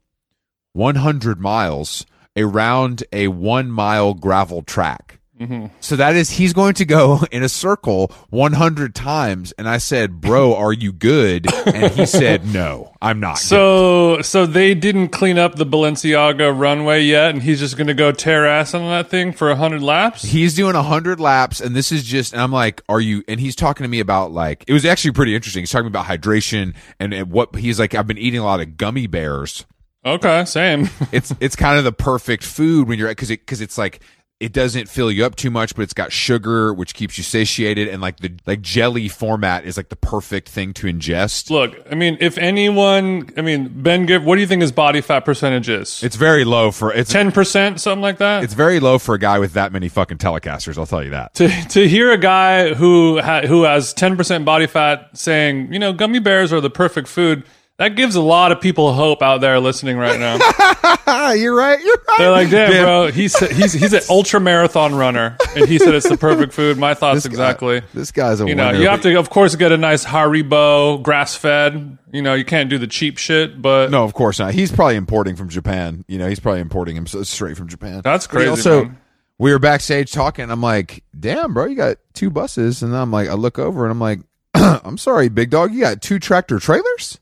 100 0.72 1.40
miles 1.40 2.04
around 2.36 3.04
a 3.12 3.28
one 3.28 3.70
mile 3.70 4.14
gravel 4.14 4.62
track. 4.62 5.18
Mm-hmm. 5.40 5.74
So 5.80 5.96
that 5.96 6.14
is, 6.14 6.30
he's 6.30 6.52
going 6.52 6.74
to 6.74 6.84
go 6.84 7.20
in 7.32 7.42
a 7.42 7.48
circle 7.48 8.12
100 8.30 8.94
times. 8.94 9.52
And 9.58 9.68
I 9.68 9.78
said, 9.78 10.20
Bro, 10.20 10.54
are 10.54 10.72
you 10.72 10.92
good? 10.92 11.52
And 11.66 11.92
he 11.92 12.06
said, 12.06 12.46
No, 12.52 12.94
I'm 13.02 13.18
not. 13.18 13.36
good." 13.36 13.42
So, 13.42 14.22
so 14.22 14.46
they 14.46 14.74
didn't 14.74 15.08
clean 15.08 15.38
up 15.38 15.56
the 15.56 15.66
Balenciaga 15.66 16.56
runway 16.56 17.02
yet, 17.02 17.30
and 17.30 17.42
he's 17.42 17.58
just 17.58 17.76
going 17.76 17.88
to 17.88 17.94
go 17.94 18.12
tear 18.12 18.46
ass 18.46 18.72
on 18.72 18.82
that 18.82 19.08
thing 19.08 19.32
for 19.32 19.52
hundred 19.54 19.82
laps. 19.82 20.22
He's 20.22 20.54
doing 20.54 20.74
100 20.74 21.18
laps. 21.18 21.60
And 21.60 21.74
this 21.74 21.90
is 21.90 22.04
just, 22.04 22.32
and 22.32 22.40
I'm 22.40 22.52
like, 22.52 22.80
Are 22.88 23.00
you, 23.00 23.24
and 23.26 23.40
he's 23.40 23.56
talking 23.56 23.82
to 23.82 23.88
me 23.88 23.98
about 23.98 24.30
like, 24.30 24.64
it 24.68 24.72
was 24.72 24.84
actually 24.84 25.12
pretty 25.12 25.34
interesting. 25.34 25.62
He's 25.62 25.72
talking 25.72 25.88
about 25.88 26.04
hydration 26.06 26.74
and, 27.00 27.12
and 27.12 27.32
what 27.32 27.56
he's 27.56 27.80
like, 27.80 27.94
I've 27.96 28.06
been 28.06 28.18
eating 28.18 28.38
a 28.40 28.44
lot 28.44 28.60
of 28.60 28.76
gummy 28.76 29.08
bears. 29.08 29.66
Okay, 30.04 30.44
same. 30.44 30.88
it's 31.12 31.34
it's 31.40 31.56
kind 31.56 31.78
of 31.78 31.84
the 31.84 31.92
perfect 31.92 32.42
food 32.44 32.88
when 32.88 32.98
you're 32.98 33.08
because 33.08 33.30
it 33.30 33.40
because 33.40 33.60
it's 33.60 33.78
like 33.78 34.00
it 34.40 34.52
doesn't 34.52 34.88
fill 34.88 35.08
you 35.12 35.24
up 35.24 35.36
too 35.36 35.52
much, 35.52 35.76
but 35.76 35.82
it's 35.82 35.92
got 35.94 36.10
sugar 36.10 36.74
which 36.74 36.94
keeps 36.94 37.16
you 37.16 37.22
satiated, 37.22 37.86
and 37.86 38.02
like 38.02 38.16
the 38.18 38.32
like 38.44 38.60
jelly 38.60 39.06
format 39.06 39.64
is 39.64 39.76
like 39.76 39.88
the 39.88 39.94
perfect 39.94 40.48
thing 40.48 40.72
to 40.74 40.88
ingest. 40.88 41.48
Look, 41.48 41.76
I 41.88 41.94
mean, 41.94 42.16
if 42.18 42.36
anyone, 42.38 43.30
I 43.36 43.42
mean, 43.42 43.70
Ben, 43.72 44.04
give 44.04 44.24
what 44.24 44.34
do 44.34 44.40
you 44.40 44.48
think 44.48 44.62
his 44.62 44.72
body 44.72 45.00
fat 45.00 45.20
percentage 45.20 45.68
is? 45.68 46.02
It's 46.02 46.16
very 46.16 46.42
low 46.44 46.72
for 46.72 46.92
it's 46.92 47.12
ten 47.12 47.30
percent, 47.30 47.80
something 47.80 48.02
like 48.02 48.18
that. 48.18 48.42
it's 48.42 48.54
very 48.54 48.80
low 48.80 48.98
for 48.98 49.14
a 49.14 49.18
guy 49.20 49.38
with 49.38 49.52
that 49.52 49.72
many 49.72 49.88
fucking 49.88 50.18
telecasters. 50.18 50.76
I'll 50.76 50.86
tell 50.86 51.04
you 51.04 51.10
that. 51.10 51.34
to 51.34 51.48
to 51.48 51.88
hear 51.88 52.10
a 52.10 52.18
guy 52.18 52.74
who 52.74 53.20
ha- 53.20 53.42
who 53.42 53.62
has 53.62 53.94
ten 53.94 54.16
percent 54.16 54.44
body 54.44 54.66
fat 54.66 55.16
saying, 55.16 55.72
you 55.72 55.78
know, 55.78 55.92
gummy 55.92 56.18
bears 56.18 56.52
are 56.52 56.60
the 56.60 56.70
perfect 56.70 57.06
food. 57.06 57.44
That 57.78 57.96
gives 57.96 58.14
a 58.14 58.20
lot 58.20 58.52
of 58.52 58.60
people 58.60 58.92
hope 58.92 59.22
out 59.22 59.40
there 59.40 59.58
listening 59.58 59.96
right 59.96 60.20
now. 60.20 60.34
You're 61.32 61.54
right. 61.56 61.80
You're 61.82 61.96
right. 62.08 62.18
They're 62.18 62.30
like, 62.30 62.50
damn, 62.50 62.70
bro, 62.84 63.10
he's 63.10 63.36
he's 63.38 63.72
he's 63.72 63.92
an 63.92 64.02
ultra 64.10 64.38
marathon 64.40 64.94
runner, 64.94 65.36
and 65.56 65.66
he 65.66 65.78
said 65.78 65.94
it's 65.94 66.08
the 66.08 66.16
perfect 66.18 66.52
food. 66.52 66.78
My 66.78 66.94
thoughts 66.94 67.24
exactly. 67.26 67.82
This 67.94 68.12
guy's 68.12 68.40
a 68.40 68.46
You 68.46 68.54
know, 68.54 68.66
winner, 68.68 68.78
you 68.78 68.88
have 68.88 69.00
to, 69.02 69.18
of 69.18 69.30
course, 69.30 69.56
get 69.56 69.72
a 69.72 69.78
nice 69.78 70.04
Haribo 70.04 71.02
grass 71.02 71.34
fed. 71.34 71.98
You 72.12 72.22
know, 72.22 72.34
you 72.34 72.44
can't 72.44 72.68
do 72.70 72.78
the 72.78 72.86
cheap 72.86 73.16
shit, 73.18 73.60
but 73.60 73.90
No, 73.90 74.04
of 74.04 74.12
course 74.14 74.38
not. 74.38 74.52
He's 74.54 74.70
probably 74.70 74.96
importing 74.96 75.34
from 75.34 75.48
Japan. 75.48 76.04
You 76.08 76.18
know, 76.18 76.28
he's 76.28 76.40
probably 76.40 76.60
importing 76.60 76.94
him 76.96 77.06
straight 77.06 77.56
from 77.56 77.68
Japan. 77.68 78.02
That's 78.04 78.26
But 78.26 78.32
crazy, 78.32 78.50
Also, 78.50 78.84
man. 78.84 78.98
we 79.38 79.50
were 79.50 79.58
backstage 79.58 80.12
talking. 80.12 80.50
I'm 80.50 80.60
like, 80.60 81.02
"Damn, 81.18 81.54
bro, 81.54 81.64
you 81.64 81.74
got 81.76 81.96
two 82.12 82.30
buses." 82.30 82.82
And 82.82 82.94
I'm 82.94 83.10
like, 83.10 83.28
I 83.28 83.34
look 83.34 83.58
over 83.58 83.84
and 83.84 83.90
I'm 83.90 83.98
like, 84.00 84.20
"I'm 84.54 84.98
sorry, 84.98 85.28
big 85.30 85.50
dog, 85.50 85.72
you 85.72 85.80
got 85.80 86.02
two 86.02 86.18
tractor 86.18 86.58
trailers?" 86.58 87.18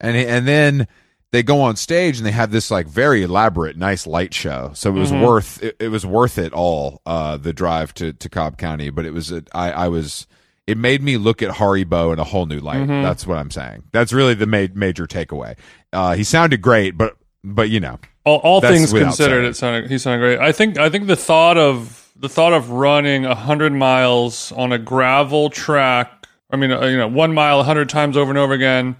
And 0.00 0.16
and 0.16 0.46
then 0.48 0.88
they 1.32 1.42
go 1.42 1.60
on 1.60 1.76
stage 1.76 2.16
and 2.18 2.26
they 2.26 2.32
have 2.32 2.50
this 2.50 2.70
like 2.70 2.86
very 2.88 3.22
elaborate, 3.22 3.76
nice 3.76 4.06
light 4.06 4.34
show. 4.34 4.72
So 4.74 4.90
it 4.90 4.98
was 4.98 5.12
Mm-hmm. 5.12 5.22
worth 5.24 5.62
it, 5.62 5.76
it 5.78 5.88
was 5.88 6.04
worth 6.06 6.38
it 6.38 6.52
all 6.52 7.02
uh, 7.06 7.36
the 7.36 7.52
drive 7.52 7.94
to 7.94 8.12
to 8.14 8.28
Cobb 8.28 8.56
County. 8.58 8.90
But 8.90 9.04
it 9.06 9.12
was 9.12 9.30
a, 9.30 9.42
I 9.52 9.72
I 9.72 9.88
was. 9.88 10.26
It 10.66 10.78
made 10.78 11.02
me 11.02 11.16
look 11.16 11.42
at 11.42 11.50
Haribo 11.50 12.12
in 12.12 12.20
a 12.20 12.24
whole 12.24 12.46
new 12.46 12.60
light. 12.60 12.78
Mm-hmm. 12.82 13.02
That's 13.02 13.26
what 13.26 13.38
I'm 13.38 13.50
saying. 13.50 13.82
That's 13.90 14.12
really 14.12 14.34
the 14.34 14.46
ma- 14.46 14.68
major 14.72 15.04
takeaway. 15.06 15.56
Uh, 15.92 16.14
he 16.14 16.22
sounded 16.22 16.62
great, 16.62 16.96
but 16.96 17.16
but 17.42 17.70
you 17.70 17.80
know, 17.80 17.98
all, 18.24 18.38
all 18.38 18.60
things 18.60 18.92
considered, 18.92 19.40
saying. 19.40 19.44
it 19.50 19.54
sounded 19.56 19.90
he 19.90 19.98
sounded 19.98 20.18
great. 20.24 20.38
I 20.38 20.52
think 20.52 20.78
I 20.78 20.88
think 20.88 21.06
the 21.08 21.16
thought 21.16 21.58
of 21.58 22.08
the 22.14 22.28
thought 22.28 22.52
of 22.52 22.70
running 22.70 23.24
hundred 23.24 23.72
miles 23.72 24.52
on 24.52 24.70
a 24.72 24.78
gravel 24.78 25.50
track. 25.50 26.26
I 26.52 26.56
mean, 26.56 26.70
uh, 26.70 26.86
you 26.86 26.96
know, 26.98 27.08
one 27.08 27.34
mile 27.34 27.62
hundred 27.64 27.88
times 27.88 28.16
over 28.16 28.30
and 28.30 28.38
over 28.38 28.52
again. 28.52 28.96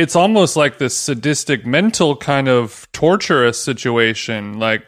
It's 0.00 0.16
almost 0.16 0.56
like 0.56 0.78
this 0.78 0.96
sadistic, 0.96 1.66
mental 1.66 2.16
kind 2.16 2.48
of 2.48 2.88
torturous 2.92 3.62
situation. 3.62 4.58
Like 4.58 4.86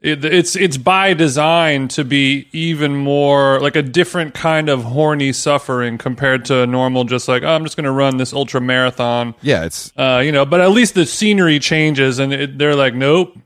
it, 0.00 0.24
it's 0.24 0.54
it's 0.54 0.76
by 0.76 1.12
design 1.12 1.88
to 1.88 2.04
be 2.04 2.48
even 2.52 2.96
more 2.96 3.60
like 3.60 3.74
a 3.74 3.82
different 3.82 4.32
kind 4.32 4.68
of 4.68 4.84
horny 4.84 5.32
suffering 5.32 5.98
compared 5.98 6.44
to 6.46 6.62
a 6.62 6.66
normal, 6.66 7.04
just 7.04 7.26
like 7.26 7.42
oh, 7.42 7.48
I'm 7.48 7.64
just 7.64 7.76
going 7.76 7.84
to 7.84 7.90
run 7.90 8.16
this 8.16 8.32
ultra 8.32 8.60
marathon 8.60 9.34
yeah, 9.42 9.64
it's 9.64 9.92
uh, 9.96 10.22
you 10.24 10.30
know, 10.30 10.46
but 10.46 10.60
at 10.60 10.70
least 10.70 10.94
the 10.94 11.04
scenery 11.04 11.58
changes, 11.58 12.18
and 12.18 12.32
it, 12.32 12.58
they're 12.58 12.76
like, 12.76 12.94
nope, 12.94 13.36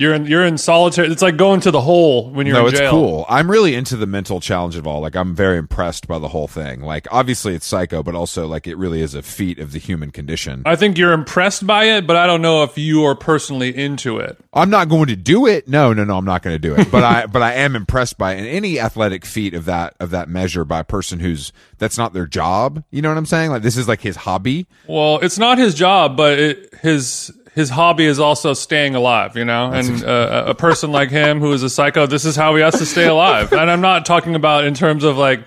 you're 0.00 0.14
in 0.14 0.24
you're 0.24 0.46
in 0.46 0.56
solitary. 0.56 1.08
It's 1.08 1.20
like 1.20 1.36
going 1.36 1.60
to 1.60 1.70
the 1.70 1.82
hole 1.82 2.30
when 2.30 2.46
you're 2.46 2.56
no, 2.56 2.66
in 2.68 2.72
it's 2.72 2.80
cool. 2.88 3.26
I'm 3.28 3.50
really 3.50 3.74
into 3.74 3.96
the 3.96 4.06
mental 4.06 4.40
challenge 4.40 4.76
of 4.76 4.86
all. 4.86 5.02
Like, 5.02 5.14
I'm 5.14 5.34
very 5.34 5.58
impressed 5.58 6.08
by 6.08 6.18
the 6.18 6.28
whole 6.28 6.48
thing. 6.48 6.80
Like, 6.80 7.06
obviously 7.10 7.54
it's 7.54 7.66
psycho, 7.66 8.02
but 8.02 8.14
also 8.14 8.46
like 8.46 8.66
it 8.66 8.78
really 8.78 9.02
is 9.02 9.14
a 9.14 9.20
feat 9.20 9.58
of 9.58 9.72
the 9.72 9.78
human 9.78 10.10
condition. 10.10 10.62
I 10.64 10.74
think 10.74 10.96
you're 10.96 11.12
impressed 11.12 11.66
by 11.66 11.84
it, 11.84 12.06
but 12.06 12.16
I 12.16 12.26
don't 12.26 12.40
know 12.40 12.62
if 12.62 12.78
you 12.78 13.04
are 13.04 13.14
personally 13.14 13.76
into 13.76 14.16
it. 14.16 14.38
I'm 14.54 14.70
not 14.70 14.88
going 14.88 15.08
to 15.08 15.16
do 15.16 15.46
it. 15.46 15.68
No, 15.68 15.92
no, 15.92 16.04
no, 16.04 16.16
I'm 16.16 16.24
not 16.24 16.42
going 16.42 16.54
to 16.54 16.58
do 16.58 16.74
it. 16.74 16.90
But 16.90 17.04
I, 17.04 17.26
but 17.30 17.42
I 17.42 17.52
am 17.52 17.76
impressed 17.76 18.16
by 18.16 18.32
it. 18.32 18.38
And 18.38 18.46
any 18.46 18.80
athletic 18.80 19.26
feat 19.26 19.52
of 19.52 19.66
that 19.66 19.96
of 20.00 20.10
that 20.10 20.30
measure 20.30 20.64
by 20.64 20.80
a 20.80 20.84
person 20.84 21.20
who's 21.20 21.52
that's 21.76 21.98
not 21.98 22.14
their 22.14 22.26
job. 22.26 22.84
You 22.90 23.02
know 23.02 23.10
what 23.10 23.18
I'm 23.18 23.26
saying? 23.26 23.50
Like, 23.50 23.62
this 23.62 23.76
is 23.76 23.86
like 23.86 24.00
his 24.00 24.16
hobby. 24.16 24.66
Well, 24.86 25.18
it's 25.18 25.38
not 25.38 25.58
his 25.58 25.74
job, 25.74 26.16
but 26.16 26.38
it, 26.38 26.74
his 26.80 27.32
his 27.54 27.70
hobby 27.70 28.04
is 28.06 28.18
also 28.18 28.52
staying 28.54 28.94
alive. 28.94 29.36
You 29.36 29.44
know, 29.44 29.72
and 29.72 30.04
uh, 30.04 30.44
a 30.46 30.54
person 30.54 30.92
like 30.92 31.10
him 31.10 31.40
who 31.40 31.52
is 31.52 31.62
a 31.62 31.70
psycho, 31.70 32.06
this 32.06 32.24
is 32.24 32.36
how 32.36 32.54
he 32.56 32.62
has 32.62 32.78
to 32.78 32.86
stay 32.86 33.06
alive. 33.06 33.52
And 33.52 33.70
I'm 33.70 33.80
not 33.80 34.04
talking 34.06 34.34
about 34.34 34.64
in 34.64 34.74
terms 34.74 35.04
of 35.04 35.16
like 35.16 35.40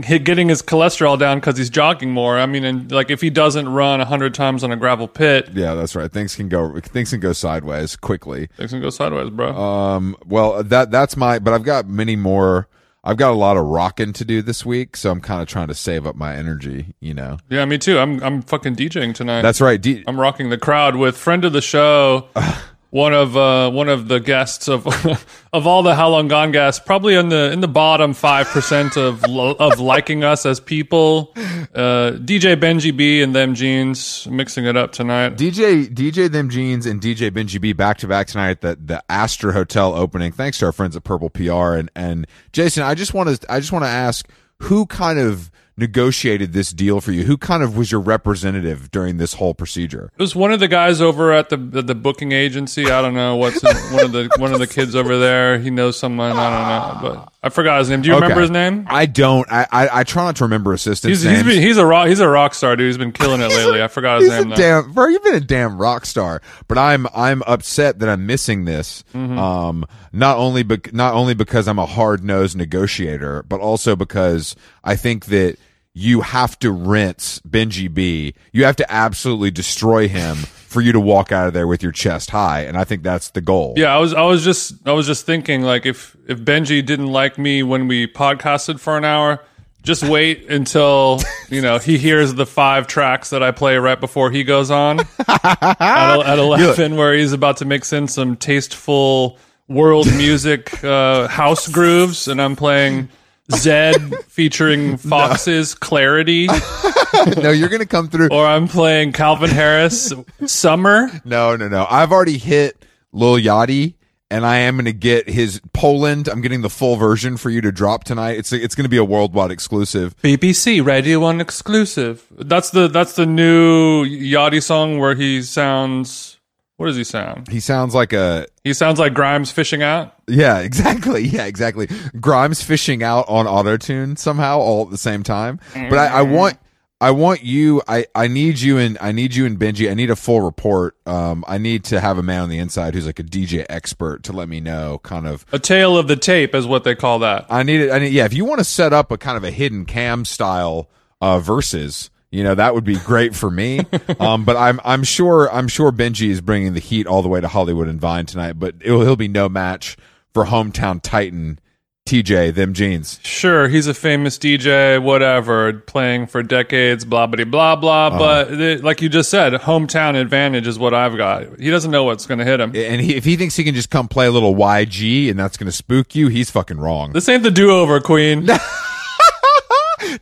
getting 0.00 0.48
his 0.48 0.62
cholesterol 0.62 1.18
down 1.18 1.38
because 1.40 1.58
he's 1.58 1.68
jogging 1.68 2.10
more. 2.10 2.38
I 2.38 2.46
mean, 2.46 2.64
and 2.64 2.90
like 2.90 3.10
if 3.10 3.20
he 3.20 3.28
doesn't 3.30 3.68
run 3.68 4.00
hundred 4.00 4.32
times 4.34 4.64
on 4.64 4.72
a 4.72 4.76
gravel 4.76 5.06
pit, 5.08 5.50
Yeah, 5.52 5.74
that's 5.74 5.94
right. 5.94 6.10
Things 6.10 6.34
can 6.34 6.48
go 6.48 6.80
things 6.80 7.10
can 7.10 7.20
go 7.20 7.32
sideways 7.32 7.94
quickly. 7.96 8.48
things 8.56 8.70
can 8.70 8.80
go 8.80 8.90
sideways, 8.90 9.30
bro. 9.30 9.54
Um, 9.54 10.16
well, 10.26 10.62
that 10.62 10.90
that's 10.90 11.16
my. 11.16 11.38
But 11.38 11.52
I've 11.54 11.64
got 11.64 11.86
many 11.86 12.16
more. 12.16 12.66
I've 13.06 13.18
got 13.18 13.30
a 13.32 13.36
lot 13.36 13.56
of 13.58 13.66
rocking 13.66 14.14
to 14.14 14.24
do 14.24 14.40
this 14.40 14.64
week, 14.64 14.96
so 14.96 15.10
I'm 15.10 15.20
kind 15.20 15.42
of 15.42 15.46
trying 15.48 15.68
to 15.68 15.74
save 15.74 16.06
up 16.06 16.16
my 16.16 16.34
energy. 16.34 16.94
You 17.00 17.12
know, 17.14 17.36
Yeah, 17.50 17.64
me 17.66 17.76
too. 17.78 17.98
I'm 17.98 18.22
I'm 18.22 18.40
fucking 18.42 18.76
DJing 18.76 19.14
tonight. 19.14 19.42
that's 19.42 19.60
right. 19.60 19.80
D- 19.80 20.02
I'm 20.06 20.18
rocking 20.18 20.48
the 20.50 20.58
crowd 20.58 20.96
with 20.96 21.16
friend 21.16 21.44
of 21.44 21.52
the 21.52 21.60
show, 21.60 22.28
one 22.94 23.12
of 23.12 23.36
uh, 23.36 23.72
one 23.72 23.88
of 23.88 24.06
the 24.06 24.20
guests 24.20 24.68
of 24.68 24.86
of 25.52 25.66
all 25.66 25.82
the 25.82 25.96
How 25.96 26.10
Long 26.10 26.28
Gone 26.28 26.52
guests, 26.52 26.80
probably 26.80 27.16
in 27.16 27.28
the 27.28 27.50
in 27.50 27.60
the 27.60 27.66
bottom 27.66 28.14
five 28.14 28.46
percent 28.46 28.96
of 28.96 29.24
of 29.24 29.80
liking 29.80 30.22
us 30.22 30.46
as 30.46 30.60
people. 30.60 31.32
Uh, 31.74 32.12
DJ 32.22 32.54
Benji 32.54 32.96
B 32.96 33.20
and 33.20 33.34
them 33.34 33.56
jeans 33.56 34.28
mixing 34.28 34.64
it 34.64 34.76
up 34.76 34.92
tonight. 34.92 35.36
DJ 35.36 35.92
DJ 35.92 36.30
them 36.30 36.48
jeans 36.48 36.86
and 36.86 37.00
DJ 37.00 37.32
Benji 37.32 37.60
B 37.60 37.72
back 37.72 37.98
to 37.98 38.06
back 38.06 38.28
tonight 38.28 38.50
at 38.50 38.60
the 38.60 38.78
the 38.80 39.02
Aster 39.08 39.50
Hotel 39.50 39.92
opening. 39.92 40.30
Thanks 40.30 40.58
to 40.58 40.66
our 40.66 40.72
friends 40.72 40.94
at 40.94 41.02
Purple 41.02 41.30
PR 41.30 41.74
and 41.74 41.90
and 41.96 42.28
Jason. 42.52 42.84
I 42.84 42.94
just 42.94 43.12
want 43.12 43.28
to 43.28 43.52
I 43.52 43.58
just 43.58 43.72
want 43.72 43.84
to 43.84 43.90
ask 43.90 44.28
who 44.60 44.86
kind 44.86 45.18
of 45.18 45.50
negotiated 45.76 46.52
this 46.52 46.72
deal 46.72 47.00
for 47.00 47.12
you? 47.12 47.24
Who 47.24 47.36
kind 47.36 47.62
of 47.62 47.76
was 47.76 47.90
your 47.90 48.00
representative 48.00 48.90
during 48.90 49.16
this 49.16 49.34
whole 49.34 49.54
procedure? 49.54 50.10
It 50.16 50.22
was 50.22 50.34
one 50.34 50.52
of 50.52 50.60
the 50.60 50.68
guys 50.68 51.00
over 51.00 51.32
at 51.32 51.48
the 51.48 51.56
the, 51.56 51.82
the 51.82 51.94
booking 51.94 52.32
agency. 52.32 52.90
I 52.90 53.02
don't 53.02 53.14
know 53.14 53.36
what's 53.36 53.62
in, 53.62 53.76
one 53.94 54.04
of 54.04 54.12
the 54.12 54.30
one 54.38 54.52
of 54.52 54.58
the 54.58 54.66
kids 54.66 54.94
over 54.94 55.18
there. 55.18 55.58
He 55.58 55.70
knows 55.70 55.98
someone. 55.98 56.32
I 56.32 57.00
don't 57.00 57.02
know, 57.02 57.14
but 57.14 57.32
I 57.44 57.50
forgot 57.50 57.78
his 57.80 57.90
name. 57.90 58.00
Do 58.00 58.08
you 58.08 58.14
remember 58.14 58.40
his 58.40 58.50
name? 58.50 58.86
I 58.88 59.04
don't. 59.04 59.46
I, 59.52 59.66
I 59.70 60.00
I 60.00 60.04
try 60.04 60.24
not 60.24 60.36
to 60.36 60.44
remember 60.44 60.72
assistants' 60.72 61.22
He's, 61.22 61.30
he's 61.30 61.42
been 61.42 61.60
he's 61.60 61.76
a 61.76 61.84
rock 61.84 62.08
he's 62.08 62.20
a 62.20 62.28
rock 62.28 62.54
star 62.54 62.74
dude. 62.74 62.86
He's 62.86 62.96
been 62.96 63.12
killing 63.12 63.42
it 63.42 63.48
lately. 63.50 63.82
I 63.82 63.88
forgot 63.88 64.22
his 64.22 64.30
name 64.30 64.52
a 64.52 64.56
damn 64.56 64.92
bro. 64.92 65.08
You've 65.08 65.22
been 65.22 65.34
a 65.34 65.40
damn 65.40 65.76
rock 65.76 66.06
star, 66.06 66.40
but 66.68 66.78
I'm 66.78 67.06
I'm 67.14 67.42
upset 67.46 67.98
that 67.98 68.08
I'm 68.08 68.24
missing 68.24 68.64
this. 68.64 69.04
Mm-hmm. 69.12 69.38
Um, 69.38 69.84
not 70.10 70.38
only 70.38 70.62
bec- 70.62 70.94
not 70.94 71.12
only 71.12 71.34
because 71.34 71.68
I'm 71.68 71.78
a 71.78 71.84
hard 71.84 72.24
nosed 72.24 72.56
negotiator, 72.56 73.42
but 73.42 73.60
also 73.60 73.94
because 73.94 74.56
I 74.82 74.96
think 74.96 75.26
that 75.26 75.58
you 75.92 76.22
have 76.22 76.58
to 76.60 76.72
rinse 76.72 77.40
Benji 77.40 77.92
B. 77.92 78.34
You 78.52 78.64
have 78.64 78.76
to 78.76 78.90
absolutely 78.90 79.50
destroy 79.50 80.08
him 80.08 80.38
for 80.74 80.80
you 80.80 80.90
to 80.90 80.98
walk 80.98 81.30
out 81.30 81.46
of 81.46 81.54
there 81.54 81.68
with 81.68 81.84
your 81.84 81.92
chest 81.92 82.30
high, 82.30 82.62
and 82.62 82.76
I 82.76 82.82
think 82.82 83.04
that's 83.04 83.30
the 83.30 83.40
goal. 83.40 83.74
Yeah, 83.76 83.94
I 83.94 83.98
was 83.98 84.12
I 84.12 84.22
was 84.22 84.42
just 84.42 84.74
I 84.86 84.92
was 84.92 85.06
just 85.06 85.24
thinking 85.24 85.62
like 85.62 85.86
if 85.86 86.16
if 86.26 86.40
Benji 86.40 86.84
didn't 86.84 87.06
like 87.06 87.38
me 87.38 87.62
when 87.62 87.86
we 87.86 88.08
podcasted 88.08 88.80
for 88.80 88.98
an 88.98 89.04
hour, 89.04 89.42
just 89.84 90.02
wait 90.02 90.50
until 90.50 91.20
you 91.48 91.62
know 91.62 91.78
he 91.78 91.96
hears 91.96 92.34
the 92.34 92.44
five 92.44 92.88
tracks 92.88 93.30
that 93.30 93.40
I 93.40 93.52
play 93.52 93.76
right 93.76 94.00
before 94.00 94.32
he 94.32 94.42
goes 94.42 94.72
on 94.72 95.00
at, 95.28 95.80
at 95.80 96.38
eleven, 96.40 96.96
where 96.96 97.14
he's 97.14 97.32
about 97.32 97.58
to 97.58 97.64
mix 97.64 97.92
in 97.92 98.08
some 98.08 98.36
tasteful 98.36 99.38
world 99.68 100.12
music 100.16 100.82
uh, 100.82 101.28
house 101.28 101.68
grooves, 101.68 102.26
and 102.26 102.42
I'm 102.42 102.56
playing 102.56 103.10
Zedd 103.52 104.22
featuring 104.24 104.96
Foxes 104.98 105.74
Clarity, 105.74 106.46
no, 107.42 107.50
you're 107.50 107.68
gonna 107.68 107.86
come 107.86 108.08
through. 108.08 108.28
or 108.30 108.46
I'm 108.46 108.68
playing 108.68 109.12
Calvin 109.12 109.50
Harris 109.50 110.12
Summer. 110.46 111.10
No, 111.24 111.54
no, 111.56 111.68
no. 111.68 111.86
I've 111.90 112.10
already 112.12 112.38
hit 112.38 112.84
Lil 113.12 113.34
Yachty, 113.36 113.94
and 114.30 114.44
I 114.46 114.56
am 114.58 114.76
going 114.76 114.86
to 114.86 114.92
get 114.92 115.28
his 115.28 115.60
Poland. 115.72 116.26
I'm 116.26 116.40
getting 116.40 116.62
the 116.62 116.70
full 116.70 116.96
version 116.96 117.36
for 117.36 117.50
you 117.50 117.60
to 117.60 117.70
drop 117.70 118.04
tonight. 118.04 118.38
It's 118.38 118.52
it's 118.52 118.74
going 118.74 118.84
to 118.86 118.88
be 118.90 118.96
a 118.96 119.04
worldwide 119.04 119.50
exclusive. 119.50 120.16
BBC 120.22 120.84
Radio 120.84 121.20
One 121.20 121.40
exclusive. 121.40 122.26
That's 122.32 122.70
the 122.70 122.88
that's 122.88 123.12
the 123.14 123.26
new 123.26 124.04
Yachty 124.06 124.62
song 124.62 124.98
where 124.98 125.14
he 125.14 125.42
sounds. 125.42 126.33
What 126.76 126.86
does 126.86 126.96
he 126.96 127.04
sound? 127.04 127.48
He 127.48 127.60
sounds 127.60 127.94
like 127.94 128.12
a 128.12 128.46
He 128.64 128.72
sounds 128.72 128.98
like 128.98 129.14
Grimes 129.14 129.50
fishing 129.52 129.82
out. 129.82 130.14
yeah, 130.28 130.58
exactly, 130.60 131.22
yeah, 131.22 131.44
exactly. 131.46 131.88
Grimes 132.20 132.62
fishing 132.62 133.02
out 133.02 133.26
on 133.28 133.46
autotune 133.46 134.18
somehow 134.18 134.58
all 134.58 134.84
at 134.84 134.90
the 134.90 134.98
same 134.98 135.22
time. 135.22 135.60
But 135.74 135.98
I, 135.98 136.06
I 136.06 136.22
want. 136.22 136.58
I 137.00 137.10
want 137.10 137.42
you. 137.42 137.82
I, 137.86 138.06
I 138.14 138.28
need 138.28 138.60
you 138.60 138.78
and 138.78 138.96
I 138.98 139.12
need 139.12 139.34
you 139.34 139.44
and 139.44 139.58
Benji. 139.58 139.90
I 139.90 139.94
need 139.94 140.08
a 140.10 140.16
full 140.16 140.40
report. 140.40 140.96
Um, 141.04 141.44
I 141.46 141.58
need 141.58 141.84
to 141.86 142.00
have 142.00 142.16
a 142.16 142.22
man 142.22 142.42
on 142.42 142.48
the 142.48 142.56
inside 142.56 142.94
who's 142.94 143.04
like 143.04 143.18
a 143.18 143.24
DJ 143.24 143.66
expert 143.68 144.22
to 144.22 144.32
let 144.32 144.48
me 144.48 144.60
know 144.60 145.00
kind 145.02 145.26
of 145.26 145.44
A 145.52 145.58
tale 145.58 145.98
of 145.98 146.08
the 146.08 146.16
tape 146.16 146.54
is 146.54 146.66
what 146.66 146.84
they 146.84 146.94
call 146.94 147.18
that. 147.18 147.44
I 147.50 147.62
need 147.62 147.80
it. 147.82 147.90
I 147.90 147.98
need, 147.98 148.12
yeah, 148.14 148.24
if 148.24 148.32
you 148.32 148.46
want 148.46 148.60
to 148.60 148.64
set 148.64 148.94
up 148.94 149.10
a 149.10 149.18
kind 149.18 149.36
of 149.36 149.44
a 149.44 149.50
hidden 149.50 149.84
cam 149.84 150.24
style 150.24 150.88
uh, 151.20 151.40
versus, 151.40 152.08
you 152.34 152.42
know, 152.42 152.54
that 152.56 152.74
would 152.74 152.84
be 152.84 152.96
great 152.96 153.34
for 153.34 153.50
me. 153.50 153.80
um, 154.20 154.44
but 154.44 154.56
I'm 154.56 154.80
I'm 154.84 155.04
sure 155.04 155.50
I'm 155.52 155.68
sure 155.68 155.92
Benji 155.92 156.30
is 156.30 156.40
bringing 156.40 156.74
the 156.74 156.80
heat 156.80 157.06
all 157.06 157.22
the 157.22 157.28
way 157.28 157.40
to 157.40 157.48
Hollywood 157.48 157.88
and 157.88 158.00
Vine 158.00 158.26
tonight. 158.26 158.54
But 158.54 158.74
it'll, 158.80 159.02
he'll 159.02 159.16
be 159.16 159.28
no 159.28 159.48
match 159.48 159.96
for 160.32 160.46
hometown 160.46 161.00
Titan 161.00 161.60
TJ 162.06 162.54
them 162.54 162.74
jeans. 162.74 163.18
Sure, 163.22 163.66
he's 163.66 163.86
a 163.86 163.94
famous 163.94 164.36
DJ, 164.36 165.02
whatever, 165.02 165.72
playing 165.72 166.26
for 166.26 166.42
decades, 166.42 167.04
blah 167.04 167.26
blah 167.26 167.44
blah 167.44 167.76
blah. 167.76 168.06
Uh-huh. 168.08 168.18
But 168.18 168.58
the- 168.58 168.76
like 168.78 169.00
you 169.00 169.08
just 169.08 169.30
said, 169.30 169.52
hometown 169.54 170.20
advantage 170.20 170.66
is 170.66 170.78
what 170.78 170.92
I've 170.92 171.16
got. 171.16 171.60
He 171.60 171.70
doesn't 171.70 171.90
know 171.92 172.04
what's 172.04 172.26
going 172.26 172.40
to 172.40 172.44
hit 172.44 172.60
him. 172.60 172.72
And 172.74 173.00
he, 173.00 173.14
if 173.14 173.24
he 173.24 173.36
thinks 173.36 173.56
he 173.56 173.64
can 173.64 173.74
just 173.74 173.90
come 173.90 174.08
play 174.08 174.26
a 174.26 174.30
little 174.30 174.54
YG 174.54 175.30
and 175.30 175.38
that's 175.38 175.56
going 175.56 175.68
to 175.68 175.72
spook 175.72 176.14
you, 176.14 176.28
he's 176.28 176.50
fucking 176.50 176.78
wrong. 176.78 177.12
This 177.12 177.28
ain't 177.28 177.42
the 177.44 177.50
do-over, 177.50 178.00
Queen. 178.00 178.48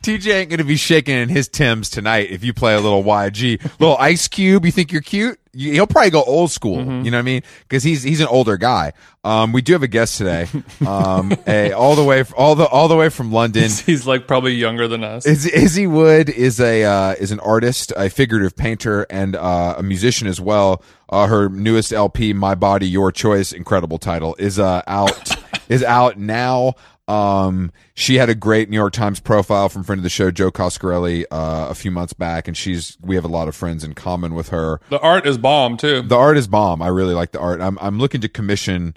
TJ 0.02 0.34
ain't 0.34 0.50
going 0.50 0.58
to 0.58 0.64
be 0.64 0.76
shaking 0.76 1.16
in 1.16 1.28
his 1.28 1.48
Tims 1.48 1.88
tonight 1.88 2.30
if 2.30 2.42
you 2.44 2.52
play 2.52 2.74
a 2.74 2.80
little 2.80 3.02
YG. 3.04 3.62
little 3.80 3.96
Ice 3.98 4.28
Cube, 4.28 4.64
you 4.64 4.72
think 4.72 4.92
you're 4.92 5.00
cute? 5.02 5.38
You- 5.54 5.72
He'll 5.72 5.86
probably 5.86 6.10
go 6.10 6.22
old 6.24 6.50
school. 6.50 6.78
You 6.78 7.10
know 7.10 7.18
what 7.18 7.20
I 7.20 7.22
mean? 7.22 7.42
Because 7.68 7.82
he's 7.82 8.02
he's 8.02 8.20
an 8.20 8.26
older 8.26 8.56
guy. 8.56 8.94
Um, 9.22 9.52
we 9.52 9.60
do 9.62 9.74
have 9.74 9.82
a 9.82 9.88
guest 9.88 10.16
today. 10.18 10.48
Um, 10.86 11.32
a, 11.46 11.72
all 11.76 11.94
the 11.94 12.02
way 12.04 12.24
all 12.36 12.54
the 12.54 12.64
all 12.66 12.88
the 12.88 12.96
way 12.96 13.10
from 13.10 13.30
London. 13.32 13.62
he's 13.86 14.06
like 14.06 14.26
probably 14.26 14.54
younger 14.54 14.88
than 14.88 15.04
us. 15.04 15.26
Iz- 15.26 15.46
Issy 15.46 15.86
Wood 15.86 16.30
is 16.30 16.58
a 16.58 16.84
uh, 16.84 17.14
is 17.20 17.30
an 17.32 17.40
artist, 17.40 17.92
a 17.96 18.08
figurative 18.08 18.56
painter, 18.56 19.06
and 19.10 19.36
uh, 19.36 19.74
a 19.78 19.82
musician 19.82 20.26
as 20.26 20.40
well. 20.40 20.82
Uh, 21.10 21.26
her 21.26 21.50
newest 21.50 21.92
LP, 21.92 22.32
"My 22.32 22.54
Body, 22.54 22.88
Your 22.88 23.12
Choice," 23.12 23.52
incredible 23.52 23.98
title, 23.98 24.34
is 24.38 24.58
uh, 24.58 24.80
out 24.86 25.30
is 25.68 25.84
out 25.84 26.18
now. 26.18 26.74
Um, 27.08 27.72
she 27.94 28.16
had 28.16 28.28
a 28.28 28.34
great 28.34 28.70
New 28.70 28.76
York 28.76 28.92
Times 28.92 29.20
profile 29.20 29.68
from 29.68 29.82
friend 29.82 29.98
of 29.98 30.02
the 30.02 30.08
show 30.08 30.30
Joe 30.30 30.50
Coscarelli 30.50 31.24
uh, 31.30 31.66
a 31.68 31.74
few 31.74 31.90
months 31.90 32.12
back, 32.12 32.46
and 32.46 32.56
she's 32.56 32.96
we 33.00 33.16
have 33.16 33.24
a 33.24 33.28
lot 33.28 33.48
of 33.48 33.56
friends 33.56 33.84
in 33.84 33.94
common 33.94 34.34
with 34.34 34.50
her. 34.50 34.80
The 34.88 35.00
art 35.00 35.26
is 35.26 35.36
bomb 35.38 35.76
too. 35.76 36.02
The 36.02 36.16
art 36.16 36.36
is 36.36 36.46
bomb. 36.46 36.80
I 36.80 36.88
really 36.88 37.14
like 37.14 37.32
the 37.32 37.40
art. 37.40 37.60
I'm 37.60 37.78
I'm 37.80 37.98
looking 37.98 38.20
to 38.20 38.28
commission. 38.28 38.94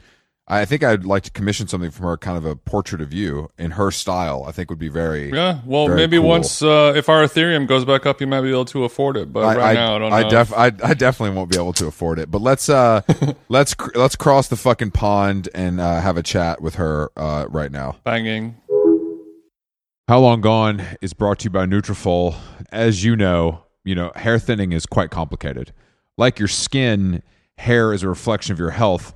I 0.47 0.63
think 0.65 0.83
I'd 0.83 1.05
like 1.05 1.23
to 1.23 1.31
commission 1.31 1.67
something 1.67 1.89
from 1.89 2.05
her, 2.05 2.17
kind 2.17 2.37
of 2.37 2.45
a 2.45 2.55
portrait 2.55 3.01
of 3.01 3.11
you 3.11 3.49
in 3.57 3.71
her 3.71 3.89
style. 3.89 4.45
I 4.47 4.51
think 4.51 4.69
would 4.69 4.77
be 4.77 4.89
very 4.89 5.31
Yeah, 5.31 5.61
well, 5.65 5.87
Very 5.87 5.97
maybe 5.97 6.17
cool. 6.17 6.27
once 6.27 6.61
uh, 6.61 6.93
if 6.95 7.09
our 7.09 7.23
Ethereum 7.23 7.65
goes 7.67 7.83
back 7.83 8.05
up, 8.05 8.21
you 8.21 8.27
might 8.27 8.41
be 8.41 8.51
able 8.51 8.65
to 8.65 8.83
afford 8.83 9.17
it. 9.17 9.33
But 9.33 9.57
right 9.57 9.73
now, 9.73 9.95
I 9.95 9.99
don't 9.99 10.09
know. 10.11 10.15
I, 10.15 10.23
def- 10.29 10.53
I, 10.53 10.65
I 10.65 10.93
definitely 10.93 11.35
won't 11.35 11.49
be 11.49 11.57
able 11.57 11.73
to 11.73 11.87
afford 11.87 12.19
it. 12.19 12.29
But 12.29 12.41
let's 12.43 12.69
uh 12.69 13.01
let's 13.49 13.73
cr- 13.73 13.97
let's 13.97 14.15
cross 14.15 14.47
the 14.47 14.55
fucking 14.55 14.91
pond 14.91 15.49
and 15.55 15.79
uh, 15.81 15.99
have 15.99 16.15
a 16.15 16.23
chat 16.23 16.61
with 16.61 16.75
her 16.75 17.09
uh, 17.17 17.47
right 17.49 17.71
now. 17.71 17.95
Banging. 18.03 18.57
How 20.07 20.19
Long 20.19 20.41
Gone 20.41 20.83
is 21.01 21.13
brought 21.13 21.39
to 21.39 21.45
you 21.45 21.49
by 21.49 21.65
Nutrafol. 21.65 22.35
As 22.71 23.03
you 23.03 23.15
know, 23.15 23.63
you 23.83 23.95
know 23.95 24.11
hair 24.15 24.37
thinning 24.37 24.73
is 24.73 24.85
quite 24.85 25.09
complicated. 25.09 25.73
Like 26.17 26.37
your 26.37 26.47
skin, 26.47 27.23
hair 27.57 27.91
is 27.93 28.03
a 28.03 28.07
reflection 28.07 28.53
of 28.53 28.59
your 28.59 28.69
health. 28.69 29.15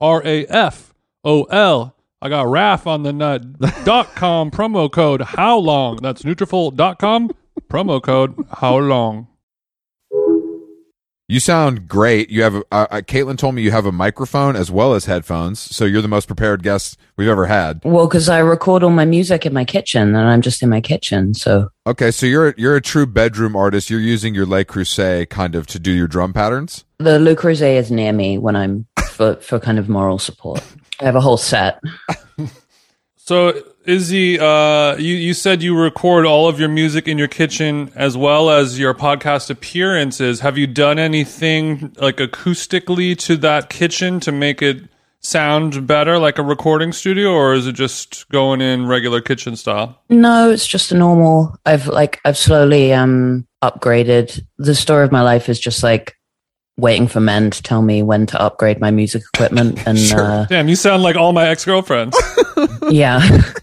N-U-T-R-A-F-O-L. 0.00 1.96
I 2.22 2.28
got 2.28 2.46
RAF 2.48 2.86
on 2.86 3.02
the 3.02 3.12
nut. 3.12 3.58
dot 3.84 4.14
com 4.14 4.50
promo 4.56 4.90
code 4.92 5.22
how 5.22 5.56
long? 5.58 5.96
That's 6.02 6.22
Nutrafol.com 6.22 7.30
promo 7.70 8.02
code 8.02 8.34
how 8.52 8.76
long? 8.78 9.26
You 11.28 11.38
sound 11.38 11.86
great. 11.86 12.28
You 12.28 12.42
have 12.42 12.56
a, 12.56 12.64
uh, 12.72 12.86
uh, 12.90 12.96
Caitlin 13.02 13.38
told 13.38 13.54
me 13.54 13.62
you 13.62 13.70
have 13.70 13.86
a 13.86 13.92
microphone 13.92 14.56
as 14.56 14.68
well 14.68 14.94
as 14.94 15.04
headphones, 15.04 15.60
so 15.60 15.84
you're 15.84 16.02
the 16.02 16.08
most 16.08 16.26
prepared 16.26 16.64
guest 16.64 16.98
we've 17.16 17.28
ever 17.28 17.46
had. 17.46 17.80
Well, 17.84 18.08
because 18.08 18.28
I 18.28 18.40
record 18.40 18.82
all 18.82 18.90
my 18.90 19.04
music 19.04 19.46
in 19.46 19.52
my 19.54 19.64
kitchen, 19.64 20.08
and 20.16 20.28
I'm 20.28 20.40
just 20.42 20.60
in 20.60 20.68
my 20.68 20.80
kitchen. 20.80 21.32
So 21.34 21.68
Okay, 21.86 22.10
so 22.10 22.26
you're 22.26 22.52
you're 22.58 22.74
a 22.74 22.80
true 22.82 23.06
bedroom 23.06 23.54
artist. 23.54 23.90
You're 23.90 24.00
using 24.00 24.34
your 24.34 24.44
Le 24.44 24.64
Creuset 24.64 25.30
kind 25.30 25.54
of 25.54 25.68
to 25.68 25.78
do 25.78 25.92
your 25.92 26.08
drum 26.08 26.32
patterns. 26.32 26.84
the 26.98 27.20
Le 27.20 27.36
Creuset 27.36 27.76
is 27.76 27.92
near 27.92 28.12
me 28.12 28.36
when 28.36 28.56
I'm 28.56 28.86
for, 29.20 29.34
for 29.36 29.60
kind 29.60 29.78
of 29.78 29.86
moral 29.86 30.18
support. 30.18 30.62
I 30.98 31.04
have 31.04 31.14
a 31.14 31.20
whole 31.20 31.36
set. 31.36 31.82
So, 33.16 33.52
Issy, 33.84 34.40
uh, 34.40 34.96
you, 34.96 35.14
you 35.14 35.34
said 35.34 35.62
you 35.62 35.80
record 35.80 36.26
all 36.26 36.48
of 36.48 36.58
your 36.58 36.68
music 36.68 37.06
in 37.06 37.16
your 37.16 37.28
kitchen 37.28 37.92
as 37.94 38.16
well 38.16 38.50
as 38.50 38.76
your 38.76 38.92
podcast 38.92 39.50
appearances. 39.50 40.40
Have 40.40 40.58
you 40.58 40.66
done 40.66 40.98
anything 40.98 41.94
like 42.00 42.16
acoustically 42.16 43.16
to 43.18 43.36
that 43.36 43.70
kitchen 43.70 44.18
to 44.20 44.32
make 44.32 44.62
it 44.62 44.82
sound 45.20 45.86
better, 45.86 46.18
like 46.18 46.38
a 46.38 46.42
recording 46.42 46.92
studio, 46.92 47.30
or 47.30 47.54
is 47.54 47.68
it 47.68 47.74
just 47.74 48.28
going 48.30 48.60
in 48.60 48.86
regular 48.86 49.20
kitchen 49.20 49.54
style? 49.54 50.02
No, 50.08 50.50
it's 50.50 50.66
just 50.66 50.90
a 50.90 50.96
normal. 50.96 51.54
I've 51.64 51.86
like 51.86 52.20
I've 52.24 52.38
slowly 52.38 52.92
um 52.92 53.46
upgraded. 53.62 54.44
The 54.58 54.74
story 54.74 55.04
of 55.04 55.12
my 55.12 55.22
life 55.22 55.48
is 55.48 55.60
just 55.60 55.84
like 55.84 56.16
waiting 56.80 57.06
for 57.08 57.20
men 57.20 57.50
to 57.50 57.62
tell 57.62 57.82
me 57.82 58.02
when 58.02 58.26
to 58.26 58.40
upgrade 58.40 58.80
my 58.80 58.90
music 58.90 59.22
equipment 59.34 59.86
and 59.86 59.98
Sure. 60.10 60.20
uh, 60.24 60.46
Damn, 60.46 60.68
you 60.68 60.76
sound 60.76 61.02
like 61.02 61.16
all 61.16 61.32
my 61.32 61.48
ex 61.48 61.64
girlfriends. 61.64 62.16
yeah. 62.90 63.20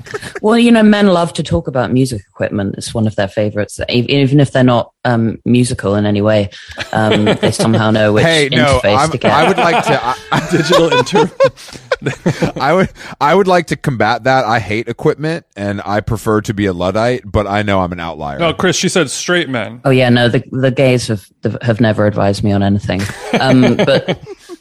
well, 0.41 0.57
you 0.57 0.71
know, 0.71 0.83
men 0.83 1.07
love 1.07 1.33
to 1.33 1.43
talk 1.43 1.67
about 1.67 1.91
music 1.91 2.21
equipment. 2.29 2.75
It's 2.77 2.93
one 2.93 3.07
of 3.07 3.15
their 3.15 3.27
favorites. 3.27 3.79
E- 3.89 4.05
Even 4.09 4.39
if 4.39 4.51
they're 4.51 4.63
not 4.63 4.91
um, 5.05 5.39
musical 5.45 5.95
in 5.95 6.05
any 6.05 6.21
way, 6.21 6.49
um, 6.93 7.25
they 7.25 7.51
somehow 7.51 7.91
know 7.91 8.13
which 8.13 8.23
hey, 8.25 8.49
interface 8.49 8.97
I'm, 8.97 9.11
to 9.11 9.17
get. 9.17 9.31
I 9.31 9.47
would 9.47 9.57
like 9.57 9.83
to. 9.85 9.99
I, 10.03 10.15
I- 10.31 10.49
Digital 10.51 10.97
inter. 10.97 11.31
I 12.59 12.73
would 12.73 12.89
I 13.21 13.33
would 13.35 13.47
like 13.47 13.67
to 13.67 13.75
combat 13.75 14.23
that. 14.25 14.45
I 14.45 14.59
hate 14.59 14.87
equipment 14.87 15.45
and 15.55 15.81
I 15.85 15.99
prefer 16.01 16.41
to 16.41 16.53
be 16.53 16.65
a 16.65 16.73
luddite, 16.73 17.23
but 17.25 17.47
I 17.47 17.61
know 17.63 17.79
I'm 17.81 17.91
an 17.91 17.99
outlier. 17.99 18.39
No, 18.39 18.53
Chris, 18.53 18.75
she 18.75 18.89
said 18.89 19.09
straight 19.09 19.49
men. 19.49 19.81
Oh 19.85 19.89
yeah, 19.89 20.09
no, 20.09 20.29
the 20.29 20.43
the 20.51 20.71
gays 20.71 21.07
have 21.07 21.27
have 21.61 21.79
never 21.81 22.05
advised 22.05 22.43
me 22.43 22.51
on 22.51 22.63
anything. 22.63 23.01
Um, 23.39 23.75
but 23.77 24.19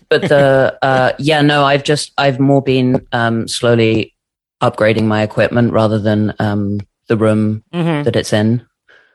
but 0.09 0.23
the 0.23 0.78
uh, 0.83 1.12
yeah, 1.19 1.43
no, 1.43 1.64
I've 1.64 1.85
just 1.85 2.12
I've 2.19 2.38
more 2.40 2.62
been 2.62 3.07
um, 3.12 3.49
slowly 3.49 4.14
upgrading 4.62 5.05
my 5.05 5.23
equipment 5.23 5.73
rather 5.73 5.99
than 5.99 6.33
um, 6.38 6.81
the 7.09 7.16
room 7.16 7.62
Mm-hmm. 7.75 8.05
that 8.05 8.16
it's 8.16 8.33
in, 8.33 8.64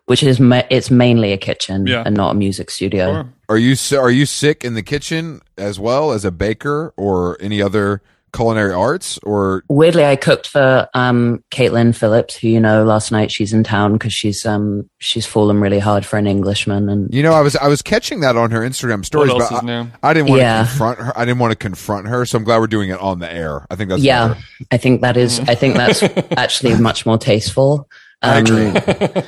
which 0.06 0.22
is 0.24 0.40
ma- 0.40 0.62
it's 0.70 0.92
mainly 0.92 1.32
a 1.32 1.38
kitchen 1.38 1.88
Yeah. 1.88 2.04
and 2.06 2.16
not 2.16 2.32
a 2.32 2.36
music 2.36 2.70
studio. 2.70 3.13
Sure. 3.13 3.34
Are 3.51 3.58
you 3.58 3.75
are 3.98 4.10
you 4.10 4.25
sick 4.25 4.63
in 4.63 4.75
the 4.75 4.81
kitchen 4.81 5.41
as 5.58 5.77
well 5.77 6.13
as 6.13 6.24
a 6.24 6.31
baker 6.31 6.93
or 6.96 7.38
any 7.41 7.62
other 7.62 8.01
culinary 8.34 8.74
arts 8.74 9.20
or 9.24 9.62
Weirdly, 9.67 10.05
I 10.05 10.15
cooked 10.15 10.48
for 10.48 10.88
um, 10.93 11.43
Caitlin 11.51 11.93
Phillips, 11.93 12.38
who 12.38 12.48
you 12.48 12.62
know 12.62 12.86
last 12.86 13.12
night. 13.12 13.29
She's 13.29 13.51
in 13.51 13.65
town 13.65 13.91
because 13.91 14.13
she's 14.13 14.46
um, 14.46 14.89
she's 15.00 15.25
fallen 15.25 15.60
really 15.60 15.79
hard 15.79 16.05
for 16.05 16.15
an 16.17 16.27
Englishman, 16.27 16.88
and 16.88 17.13
you 17.13 17.22
know 17.24 17.34
I 17.34 17.41
was 17.41 17.58
I 17.58 17.67
was 17.67 17.81
catching 17.81 18.22
that 18.22 18.38
on 18.38 18.51
her 18.51 18.62
Instagram 18.62 19.03
stories, 19.03 19.34
but 19.34 19.51
I. 19.51 19.88
I 20.01 20.13
didn't 20.13 20.29
want 20.29 20.39
Yeah. 20.39 20.63
to 20.63 20.70
confront 20.70 21.00
her. 21.00 21.20
I 21.20 21.25
didn't 21.25 21.39
want 21.39 21.51
to 21.51 21.58
confront 21.58 22.08
her, 22.08 22.25
so 22.25 22.38
I'm 22.38 22.46
glad 22.46 22.60
we're 22.60 22.67
doing 22.67 22.89
it 22.89 23.01
on 23.01 23.20
the 23.20 23.29
air. 23.29 23.67
I 23.70 23.75
think 23.75 23.89
that's 23.89 24.01
yeah, 24.01 24.29
better. 24.29 24.39
I 24.72 24.77
think 24.77 25.01
that 25.01 25.17
is 25.17 25.41
I 25.41 25.55
think 25.55 25.75
that's 25.75 26.01
actually 26.38 26.75
much 26.79 27.05
more 27.05 27.17
tasteful. 27.17 27.89
I 28.22 28.38
Um, 28.39 28.46
agree. 28.46 28.67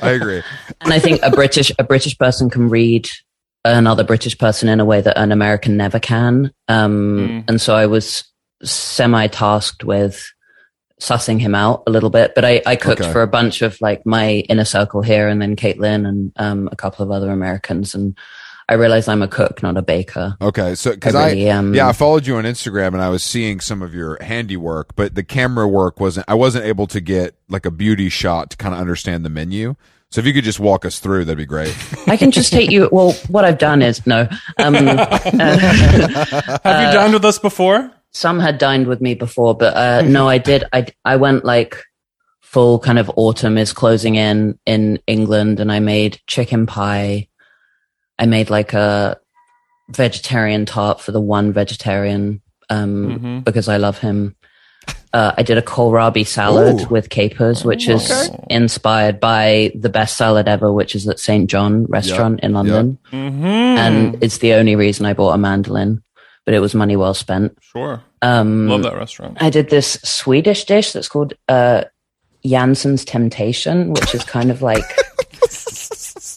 I 0.00 0.10
agree. 0.12 0.42
and 0.80 0.94
I 0.94 0.98
think 0.98 1.20
a 1.22 1.30
British 1.30 1.70
a 1.78 1.84
British 1.84 2.16
person 2.16 2.48
can 2.48 2.70
read 2.70 3.06
another 3.64 4.04
British 4.04 4.36
person 4.38 4.68
in 4.68 4.80
a 4.80 4.84
way 4.84 5.00
that 5.00 5.18
an 5.18 5.32
American 5.32 5.76
never 5.76 5.98
can. 5.98 6.52
Um, 6.68 7.16
Mm. 7.18 7.44
And 7.48 7.60
so 7.60 7.74
I 7.74 7.86
was 7.86 8.24
semi 8.62 9.26
tasked 9.28 9.84
with 9.84 10.30
sussing 11.00 11.40
him 11.40 11.54
out 11.54 11.82
a 11.86 11.90
little 11.90 12.10
bit. 12.10 12.34
But 12.34 12.44
I, 12.44 12.62
I 12.66 12.76
cooked 12.76 13.00
Okay. 13.02 13.12
for 13.12 13.22
a 13.22 13.26
bunch 13.26 13.62
of 13.62 13.76
like 13.80 14.04
my 14.06 14.44
inner 14.48 14.64
circle 14.64 15.02
here, 15.02 15.28
and 15.28 15.40
then 15.42 15.56
Caitlin 15.56 16.06
and 16.06 16.32
um, 16.36 16.68
a 16.72 16.76
couple 16.76 17.04
of 17.04 17.10
other 17.10 17.30
Americans, 17.30 17.94
and 17.94 18.16
I 18.68 18.74
realized 18.74 19.08
I'm 19.10 19.20
a 19.20 19.28
cook, 19.28 19.62
not 19.62 19.76
a 19.76 19.82
baker. 19.82 20.36
Okay, 20.40 20.74
so 20.74 20.92
because 20.92 21.14
I, 21.14 21.30
really 21.32 21.50
um, 21.50 21.74
yeah 21.74 21.88
I 21.88 21.92
followed 21.92 22.26
you 22.26 22.36
on 22.36 22.44
Instagram 22.44 22.88
and 22.88 23.02
I 23.02 23.10
was 23.10 23.22
seeing 23.22 23.60
some 23.60 23.82
of 23.82 23.92
your 23.94 24.16
handiwork, 24.22 24.94
but 24.96 25.14
the 25.14 25.24
camera 25.24 25.68
work 25.68 26.00
wasn't. 26.00 26.26
I 26.28 26.34
wasn't 26.34 26.64
able 26.64 26.86
to 26.86 27.00
get 27.00 27.34
like 27.48 27.66
a 27.66 27.70
beauty 27.70 28.08
shot 28.08 28.50
to 28.50 28.56
kind 28.56 28.74
of 28.74 28.80
understand 28.80 29.24
the 29.24 29.30
menu. 29.30 29.74
So 30.14 30.20
if 30.20 30.26
you 30.28 30.32
could 30.32 30.44
just 30.44 30.60
walk 30.60 30.84
us 30.84 31.00
through, 31.00 31.24
that'd 31.24 31.36
be 31.36 31.44
great. 31.44 31.76
I 32.06 32.16
can 32.16 32.30
just 32.30 32.52
take 32.52 32.70
you. 32.70 32.88
Well, 32.92 33.14
what 33.26 33.44
I've 33.44 33.58
done 33.58 33.82
is 33.82 34.06
no. 34.06 34.28
Um, 34.58 34.76
uh, 34.86 35.18
Have 36.62 36.86
you 36.86 36.92
dined 36.92 37.14
with 37.14 37.24
us 37.24 37.40
before? 37.40 37.90
some 38.12 38.38
had 38.38 38.58
dined 38.58 38.86
with 38.86 39.00
me 39.00 39.14
before, 39.14 39.56
but 39.56 39.76
uh, 39.76 40.02
no, 40.02 40.28
I 40.28 40.38
did. 40.38 40.62
I 40.72 40.86
I 41.04 41.16
went 41.16 41.44
like 41.44 41.82
full 42.42 42.78
kind 42.78 43.00
of 43.00 43.10
autumn 43.16 43.58
is 43.58 43.72
closing 43.72 44.14
in 44.14 44.56
in 44.66 45.00
England, 45.08 45.58
and 45.58 45.72
I 45.72 45.80
made 45.80 46.20
chicken 46.28 46.64
pie. 46.66 47.26
I 48.16 48.26
made 48.26 48.50
like 48.50 48.72
a 48.72 49.18
vegetarian 49.88 50.64
tart 50.64 51.00
for 51.00 51.10
the 51.10 51.20
one 51.20 51.52
vegetarian 51.52 52.40
um, 52.70 53.18
Mhm. 53.18 53.44
because 53.44 53.66
I 53.66 53.78
love 53.78 53.98
him. 53.98 54.36
Uh, 55.14 55.32
I 55.38 55.42
did 55.44 55.56
a 55.58 55.62
kohlrabi 55.62 56.26
salad 56.26 56.80
Ooh. 56.82 56.86
with 56.88 57.08
capers, 57.08 57.64
which 57.64 57.88
is 57.88 58.10
Okay. 58.10 58.36
inspired 58.50 59.20
by 59.20 59.70
the 59.74 59.88
best 59.88 60.16
salad 60.16 60.48
ever, 60.48 60.72
which 60.72 60.96
is 60.96 61.06
at 61.08 61.20
St. 61.20 61.48
John 61.48 61.84
restaurant 61.86 62.40
in 62.42 62.52
London. 62.52 62.98
Mm-hmm. 63.12 63.44
And 63.46 64.18
it's 64.22 64.38
the 64.38 64.54
only 64.54 64.74
reason 64.74 65.06
I 65.06 65.12
bought 65.14 65.34
a 65.34 65.38
mandolin, 65.38 66.02
but 66.44 66.52
it 66.52 66.58
was 66.58 66.74
money 66.74 66.96
well 66.96 67.14
spent. 67.14 67.56
sure. 67.60 68.02
Um, 68.22 68.66
Love 68.68 68.82
that 68.82 68.96
restaurant. 68.96 69.38
I 69.40 69.50
did 69.50 69.70
this 69.70 70.00
Swedish 70.02 70.64
dish 70.64 70.92
that's 70.92 71.08
called 71.08 71.34
uh, 71.48 71.84
Jansson's 72.44 73.04
Temptation, 73.04 73.90
which 73.92 74.14
is 74.16 74.24
kind 74.24 74.50
of 74.50 74.62
like, 74.62 74.82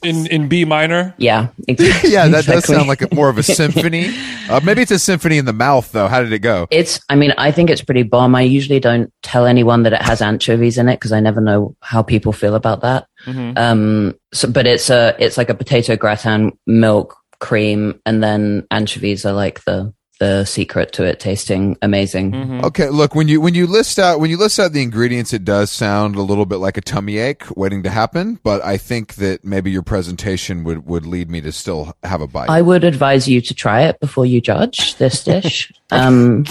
In 0.04 0.28
in 0.28 0.48
B 0.48 0.66
minor. 0.66 1.14
yeah, 1.18 1.48
ex- 1.68 2.10
yeah, 2.10 2.28
that 2.28 2.46
does 2.46 2.66
sound 2.66 2.88
like 2.88 3.02
a, 3.02 3.14
more 3.14 3.30
of 3.30 3.38
a 3.38 3.44
symphony. 3.44 4.14
Uh, 4.48 4.62
maybe 4.64 4.82
it's 4.82 4.92
a 4.92 4.98
symphony 5.00 5.38
in 5.38 5.44
the 5.44 5.52
mouth, 5.52 5.92
though. 5.92 6.08
How 6.08 6.24
did 6.24 6.32
it 6.32 6.40
go? 6.40 6.68
It's, 6.72 7.02
I 7.10 7.16
mean, 7.16 7.34
I 7.38 7.52
think 7.52 7.70
it's 7.70 7.82
pretty 7.82 8.04
bomb. 8.04 8.34
I 8.34 8.44
usually 8.44 8.80
don't 8.80 9.12
tell 9.22 9.46
anyone 9.46 9.84
that 9.84 9.92
it 9.92 10.02
has 10.02 10.22
anchovies 10.22 10.78
in 10.78 10.88
it 10.88 10.96
because 10.96 11.12
I 11.12 11.20
never 11.20 11.42
know 11.42 11.76
how 11.82 12.02
people 12.02 12.32
feel 12.32 12.56
about 12.56 12.80
that. 12.80 13.08
Mhm. 13.26 13.58
Um, 13.58 14.16
so, 14.34 14.50
but 14.50 14.66
it's 14.66 14.90
a, 14.90 15.14
it's 15.20 15.38
like 15.38 15.50
a 15.50 15.54
potato 15.54 15.98
gratin, 15.98 16.58
milk, 16.66 17.14
cream, 17.42 18.00
and 18.06 18.24
then 18.24 18.66
anchovies 18.72 19.26
are 19.26 19.34
like 19.34 19.62
the, 19.66 19.94
the 20.20 20.46
secret 20.46 20.94
to 20.94 21.04
it 21.04 21.20
tasting 21.20 21.78
amazing. 21.82 22.32
Mhm. 22.32 22.64
Okay, 22.64 22.90
look 22.90 23.16
when 23.16 23.28
you 23.28 23.40
when 23.42 23.54
you 23.54 23.68
list 23.68 24.00
out 24.00 24.20
when 24.20 24.30
you 24.30 24.38
list 24.38 24.60
out 24.60 24.74
the 24.74 24.82
ingredients, 24.82 25.34
it 25.34 25.46
does 25.46 25.72
sound 25.72 26.16
a 26.16 26.22
little 26.22 26.46
bit 26.46 26.58
like 26.58 26.78
a 26.78 26.82
tummy 26.82 27.18
ache 27.18 27.44
waiting 27.56 27.84
to 27.84 27.90
happen. 27.90 28.40
But 28.44 28.64
I 28.64 28.78
think 28.78 29.16
that 29.16 29.44
maybe 29.44 29.72
your 29.72 29.84
presentation 29.84 30.64
would 30.64 30.88
would 30.88 31.06
lead 31.06 31.30
me 31.30 31.42
to 31.42 31.52
still 31.52 31.96
have 32.04 32.22
a 32.22 32.28
bite. 32.28 32.50
I 32.50 32.62
would 32.62 32.84
advise 32.84 33.28
you 33.28 33.42
to 33.42 33.54
try 33.54 33.84
it 33.84 34.00
before 34.00 34.26
you 34.26 34.42
judge 34.42 34.96
this 34.96 35.24
dish. 35.24 35.72
um, 35.92 36.46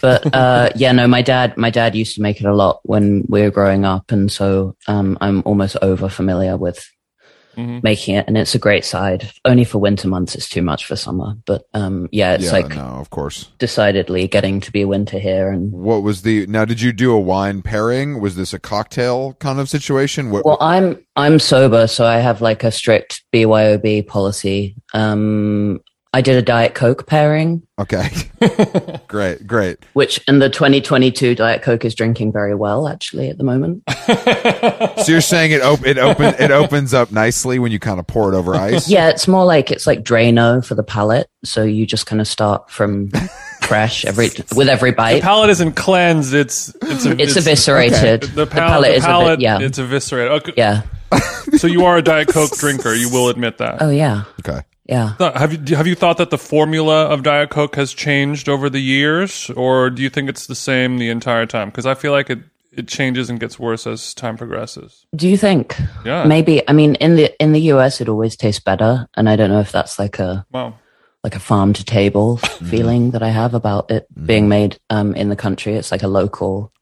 but 0.00 0.34
uh, 0.34 0.70
yeah, 0.76 0.92
no, 0.92 1.06
my 1.08 1.22
dad, 1.22 1.56
my 1.56 1.70
dad 1.70 1.94
used 1.94 2.14
to 2.16 2.22
make 2.22 2.40
it 2.40 2.46
a 2.46 2.54
lot 2.54 2.80
when 2.84 3.24
we 3.28 3.42
were 3.42 3.50
growing 3.50 3.84
up, 3.84 4.12
and 4.12 4.30
so 4.30 4.76
um, 4.86 5.18
I'm 5.20 5.42
almost 5.44 5.76
over 5.82 6.08
familiar 6.08 6.56
with 6.56 6.90
Mhm. 7.56 7.82
making 7.82 8.14
it, 8.16 8.26
and 8.26 8.36
it's 8.36 8.54
a 8.54 8.58
great 8.58 8.84
side. 8.84 9.30
Only 9.44 9.64
for 9.64 9.78
winter 9.78 10.08
months, 10.08 10.34
it's 10.34 10.48
too 10.48 10.62
much 10.62 10.86
for 10.86 10.96
summer. 10.96 11.34
But 11.46 11.62
um, 11.74 12.08
yeah, 12.12 12.34
it's 12.34 12.44
yeah, 12.46 12.52
like 12.52 12.68
no, 12.76 12.82
of 12.82 13.10
course. 13.10 13.48
decidedly 13.58 14.28
getting 14.28 14.60
to 14.60 14.72
be 14.72 14.84
winter 14.84 15.18
here, 15.18 15.50
and 15.50 15.72
What 15.72 16.02
was 16.02 16.22
the 16.22 16.46
now? 16.46 16.64
Did 16.64 16.80
you 16.80 16.92
do 16.92 17.12
a 17.12 17.18
wine 17.20 17.62
pairing? 17.62 18.20
Was 18.20 18.36
this 18.36 18.52
a 18.52 18.58
cocktail 18.58 19.34
kind 19.34 19.58
of 19.60 19.68
situation? 19.68 20.30
What, 20.30 20.44
Well, 20.44 20.58
I'm 20.60 20.98
I'm 21.16 21.38
sober, 21.38 21.86
so 21.86 22.06
I 22.06 22.18
have 22.18 22.40
like 22.40 22.64
a 22.64 22.70
strict 22.72 23.22
BYOB 23.32 24.06
policy. 24.06 24.76
Um, 24.92 25.80
I 26.14 26.20
did 26.20 26.36
a 26.36 26.42
Diet 26.42 26.74
Coke 26.74 27.06
pairing, 27.06 27.62
okay, 27.78 28.08
great, 29.08 29.46
great. 29.46 29.78
which 29.94 30.22
in 30.28 30.38
the 30.38 30.48
2022 30.48 31.34
Diet 31.34 31.62
Coke 31.62 31.84
is 31.84 31.94
drinking 31.94 32.32
very 32.32 32.54
well, 32.54 32.86
actually, 32.88 33.28
at 33.30 33.36
the 33.38 33.44
moment. 33.44 33.82
So 35.04 35.12
you're 35.12 35.20
saying 35.20 35.50
it 35.50 35.60
op- 35.62 35.84
it 35.84 35.98
open 35.98 36.34
it 36.38 36.50
opens 36.50 36.94
up 36.94 37.10
nicely 37.10 37.58
when 37.58 37.72
you 37.72 37.78
kind 37.78 37.98
of 37.98 38.06
pour 38.06 38.32
it 38.32 38.36
over 38.36 38.54
ice? 38.54 38.88
Yeah, 38.88 39.08
it's 39.10 39.26
more 39.28 39.44
like 39.44 39.70
it's 39.70 39.86
like 39.86 40.02
Drano 40.02 40.64
for 40.64 40.74
the 40.74 40.82
palate. 40.84 41.28
So 41.44 41.62
you 41.62 41.84
just 41.86 42.06
kind 42.06 42.20
of 42.22 42.28
start 42.28 42.70
from 42.70 43.10
fresh 43.62 44.04
every 44.06 44.30
with 44.54 44.68
every 44.68 44.92
bite. 44.92 45.16
The 45.16 45.20
palate 45.20 45.50
isn't 45.50 45.72
cleansed. 45.72 46.32
It's 46.32 46.74
it's 46.80 47.04
a, 47.04 47.20
It's 47.20 47.36
eviscerated. 47.36 48.22
The, 48.22 48.46
palate, 48.46 48.92
the 48.92 48.96
is 48.96 49.04
a 49.04 49.06
palate 49.06 49.38
bit, 49.40 49.42
yeah, 49.44 49.58
it's 49.60 49.78
eviscerated. 49.78 50.32
Okay. 50.32 50.52
yeah. 50.56 50.82
So 51.58 51.66
you 51.66 51.84
are 51.84 51.96
a 51.98 52.02
Diet 52.02 52.28
Coke 52.28 52.56
drinker. 52.56 52.94
You 52.94 53.10
will 53.10 53.28
admit 53.28 53.58
that. 53.58 53.82
Oh 53.82 53.90
yeah, 53.90 54.24
Okay. 54.40 54.62
Yeah. 54.86 55.14
Have 55.18 55.52
you 55.68 55.76
have 55.76 55.86
you 55.86 55.94
thought 55.94 56.18
that 56.18 56.30
the 56.30 56.38
formula 56.38 57.06
of 57.06 57.22
Diet 57.22 57.50
Coke 57.50 57.76
has 57.76 57.92
changed 57.94 58.48
over 58.48 58.68
the 58.70 58.80
years, 58.80 59.50
or 59.50 59.90
do 59.90 60.02
you 60.02 60.10
think 60.10 60.28
it's 60.28 60.46
the 60.46 60.54
same 60.54 60.98
the 60.98 61.08
entire 61.10 61.46
time? 61.46 61.68
Because 61.70 61.86
I 61.86 61.94
feel 61.94 62.12
like 62.12 62.30
it 62.30 62.40
it 62.76 62.88
changes 62.88 63.30
and 63.30 63.38
gets 63.38 63.56
worse 63.58 63.86
as 63.86 64.12
time 64.14 64.36
progresses. 64.36 65.06
Do 65.14 65.28
you 65.28 65.36
think 65.36 65.76
Yeah. 66.04 66.24
maybe? 66.24 66.60
I 66.68 66.72
mean, 66.72 66.96
in 66.96 67.14
the 67.16 67.32
in 67.42 67.52
the 67.52 67.60
US, 67.72 68.00
it 68.00 68.08
always 68.08 68.36
tastes 68.36 68.60
better, 68.62 69.06
and 69.16 69.28
I 69.28 69.36
don't 69.36 69.50
know 69.50 69.60
if 69.60 69.70
that's 69.72 69.98
like 69.98 70.18
a 70.18 70.44
Wow. 70.52 70.74
like 71.22 71.36
a 71.36 71.40
farm 71.40 71.72
to 71.74 71.84
table 71.84 72.36
feeling 72.70 73.12
that 73.12 73.22
I 73.22 73.28
have 73.30 73.54
about 73.54 73.90
it 73.90 74.06
being 74.26 74.48
made 74.48 74.78
um, 74.90 75.14
in 75.14 75.28
the 75.28 75.36
country. 75.36 75.74
It's 75.74 75.92
like 75.92 76.02
a 76.02 76.08
local 76.08 76.72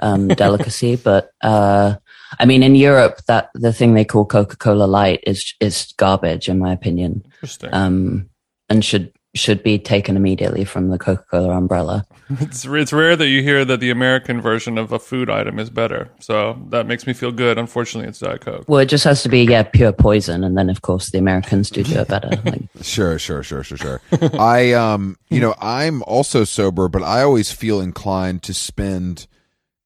um, 0.00 0.28
delicacy, 0.42 0.96
but 0.96 1.30
uh, 1.42 1.94
I 2.38 2.44
mean, 2.44 2.62
in 2.62 2.74
Europe, 2.74 3.20
that 3.26 3.50
the 3.54 3.72
thing 3.72 3.94
they 3.94 4.04
call 4.04 4.24
Coca 4.24 4.56
Cola 4.56 4.84
Light 4.84 5.20
is 5.26 5.54
is 5.60 5.92
garbage, 5.96 6.48
in 6.48 6.58
my 6.58 6.72
opinion. 6.72 7.24
Interesting. 7.36 7.70
um, 7.72 8.28
and 8.68 8.84
should 8.84 9.12
should 9.34 9.62
be 9.62 9.78
taken 9.78 10.16
immediately 10.16 10.64
from 10.64 10.88
the 10.88 10.98
Coca 10.98 11.24
Cola 11.30 11.56
umbrella. 11.56 12.06
It's 12.40 12.64
it's 12.64 12.92
rare 12.92 13.14
that 13.14 13.28
you 13.28 13.40
hear 13.40 13.64
that 13.64 13.78
the 13.78 13.90
American 13.90 14.40
version 14.40 14.78
of 14.78 14.90
a 14.90 14.98
food 14.98 15.30
item 15.30 15.60
is 15.60 15.70
better. 15.70 16.10
So 16.18 16.58
that 16.70 16.88
makes 16.88 17.06
me 17.06 17.12
feel 17.12 17.30
good. 17.30 17.56
Unfortunately, 17.56 18.08
it's 18.08 18.18
Diet 18.18 18.40
Coke. 18.40 18.64
Well, 18.66 18.80
it 18.80 18.86
just 18.86 19.04
has 19.04 19.22
to 19.22 19.28
be 19.28 19.44
yeah 19.44 19.62
pure 19.62 19.92
poison, 19.92 20.42
and 20.42 20.58
then 20.58 20.68
of 20.68 20.82
course 20.82 21.10
the 21.10 21.18
Americans 21.18 21.70
do 21.70 21.84
do 21.84 22.00
it 22.00 22.08
better. 22.08 22.30
Like, 22.44 22.62
Sure, 22.82 23.16
sure, 23.20 23.44
sure, 23.44 23.62
sure, 23.62 23.78
sure. 23.78 24.00
I 24.40 24.72
um, 24.72 25.16
you 25.30 25.38
know, 25.40 25.54
I'm 25.60 26.02
also 26.02 26.42
sober, 26.42 26.88
but 26.88 27.04
I 27.04 27.22
always 27.22 27.52
feel 27.52 27.80
inclined 27.80 28.42
to 28.44 28.54
spend 28.54 29.28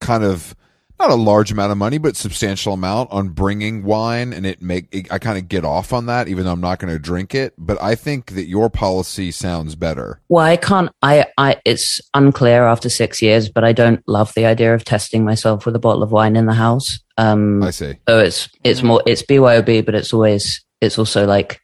kind 0.00 0.24
of 0.24 0.54
not 1.00 1.10
a 1.10 1.14
large 1.14 1.50
amount 1.50 1.72
of 1.72 1.78
money, 1.78 1.98
but 1.98 2.16
substantial 2.16 2.74
amount 2.74 3.10
on 3.10 3.30
bringing 3.30 3.82
wine, 3.82 4.32
and 4.32 4.46
it 4.46 4.62
make 4.62 4.86
it, 4.92 5.10
I 5.10 5.18
kind 5.18 5.38
of 5.38 5.48
get 5.48 5.64
off 5.64 5.92
on 5.92 6.06
that, 6.06 6.28
even 6.28 6.44
though 6.44 6.52
I'm 6.52 6.60
not 6.60 6.78
going 6.78 6.92
to 6.92 6.98
drink 6.98 7.34
it. 7.34 7.54
But 7.58 7.82
I 7.82 7.94
think 7.94 8.32
that 8.32 8.46
your 8.46 8.70
policy 8.70 9.30
sounds 9.30 9.74
better. 9.74 10.20
well, 10.28 10.44
I 10.44 10.56
can't. 10.56 10.90
I 11.02 11.26
I 11.36 11.56
it's 11.64 12.00
unclear 12.14 12.64
after 12.64 12.88
six 12.88 13.20
years, 13.22 13.48
but 13.48 13.64
I 13.64 13.72
don't 13.72 14.06
love 14.06 14.32
the 14.34 14.46
idea 14.46 14.74
of 14.74 14.84
testing 14.84 15.24
myself 15.24 15.66
with 15.66 15.74
a 15.74 15.80
bottle 15.80 16.02
of 16.02 16.12
wine 16.12 16.36
in 16.36 16.46
the 16.46 16.54
house. 16.54 17.00
Um, 17.16 17.62
I 17.62 17.70
see. 17.70 17.94
so 18.08 18.18
it's 18.18 18.48
it's 18.62 18.82
more 18.82 19.02
it's 19.06 19.22
BYOB, 19.22 19.84
but 19.84 19.94
it's 19.94 20.12
always 20.12 20.64
it's 20.80 20.98
also 20.98 21.26
like 21.26 21.60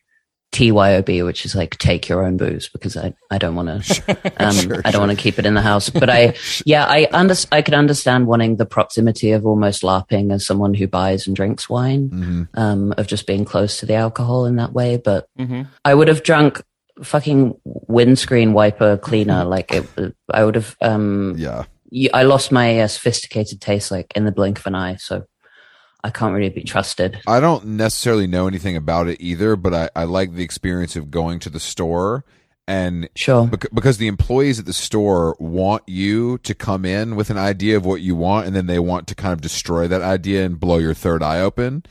TYOB, 0.57 1.25
which 1.27 1.45
is 1.45 1.55
like 1.55 1.77
take 1.79 2.09
your 2.09 2.25
own 2.25 2.39
booze 2.39 2.69
because 2.69 2.97
I, 2.97 3.15
I 3.31 3.37
don't 3.37 3.55
want 3.55 3.85
to 3.85 4.33
um, 4.39 4.55
Sure, 4.55 4.81
I 4.85 4.91
don't 4.91 5.07
want 5.07 5.17
to 5.17 5.23
keep 5.23 5.39
it 5.39 5.45
in 5.45 5.55
the 5.55 5.61
house. 5.61 5.91
But 5.91 6.09
I 6.09 6.35
yeah 6.65 6.87
I 6.87 7.09
under, 7.13 7.35
I 7.53 7.61
could 7.61 7.75
understand 7.75 8.27
wanting 8.27 8.57
the 8.57 8.65
proximity 8.65 9.33
of 9.33 9.45
almost 9.45 9.83
LARPing 9.83 10.33
as 10.33 10.47
someone 10.47 10.73
who 10.73 10.87
buys 10.87 11.27
and 11.27 11.37
drinks 11.37 11.69
wine 11.69 12.09
hmm 12.09 12.43
um, 12.55 12.95
of 12.97 13.07
just 13.07 13.27
being 13.27 13.45
close 13.45 13.79
to 13.81 13.87
the 13.87 13.95
alcohol 13.95 14.47
in 14.47 14.57
that 14.57 14.73
way. 14.73 14.97
But 14.97 15.29
hmm 15.37 15.63
I 15.85 15.95
would 15.95 16.09
have 16.09 16.23
drunk 16.23 16.63
fucking 17.03 17.55
windscreen 17.65 18.55
wiper 18.55 18.97
cleaner 18.97 19.45
like 19.45 19.73
it. 19.73 19.85
I 20.31 20.45
would 20.45 20.55
have 20.55 20.75
um 20.81 21.35
Yeah. 21.37 21.65
I 22.15 22.23
lost 22.25 22.51
my 22.51 22.81
uh, 22.81 22.89
sophisticated 22.89 23.61
taste 23.61 23.91
like 23.91 24.13
in 24.17 24.25
the 24.25 24.33
blink 24.33 24.59
of 24.59 24.67
an 24.67 24.75
eye, 24.75 24.97
so 24.97 25.25
I 26.05 26.11
can't 26.11 26.35
really 26.35 26.51
be 26.51 26.63
trusted. 26.63 27.19
I 27.27 27.41
don't 27.41 27.65
necessarily 27.67 28.27
know 28.27 28.47
anything 28.47 28.77
about 28.77 29.09
it 29.09 29.21
either, 29.21 29.57
but 29.57 29.75
I, 29.75 29.91
I 29.97 30.05
like 30.05 30.35
the 30.35 30.45
experience 30.45 30.95
of 30.97 31.11
going 31.11 31.39
to 31.41 31.51
the 31.51 31.59
store 31.61 32.25
and 32.69 33.09
Sure. 33.15 33.47
bec- 33.47 33.71
because 33.73 33.99
the 33.99 34.07
employees 34.09 34.59
at 34.59 34.67
the 34.67 34.73
store 34.73 35.37
want 35.39 35.83
you 35.87 36.39
to 36.39 36.55
come 36.55 36.85
in 36.85 37.17
with 37.17 37.31
an 37.31 37.39
idea 37.39 37.77
of 37.77 37.85
what 37.85 38.01
you 38.03 38.15
want 38.17 38.47
and 38.47 38.55
then 38.55 38.67
they 38.67 38.79
want 38.79 39.07
to 39.09 39.15
kind 39.15 39.33
of 39.33 39.41
destroy 39.41 39.87
that 39.89 40.03
idea 40.03 40.45
and 40.45 40.59
blow 40.61 40.79
your 40.79 40.95
third 40.95 41.23
eye 41.23 41.41
open. 41.41 41.85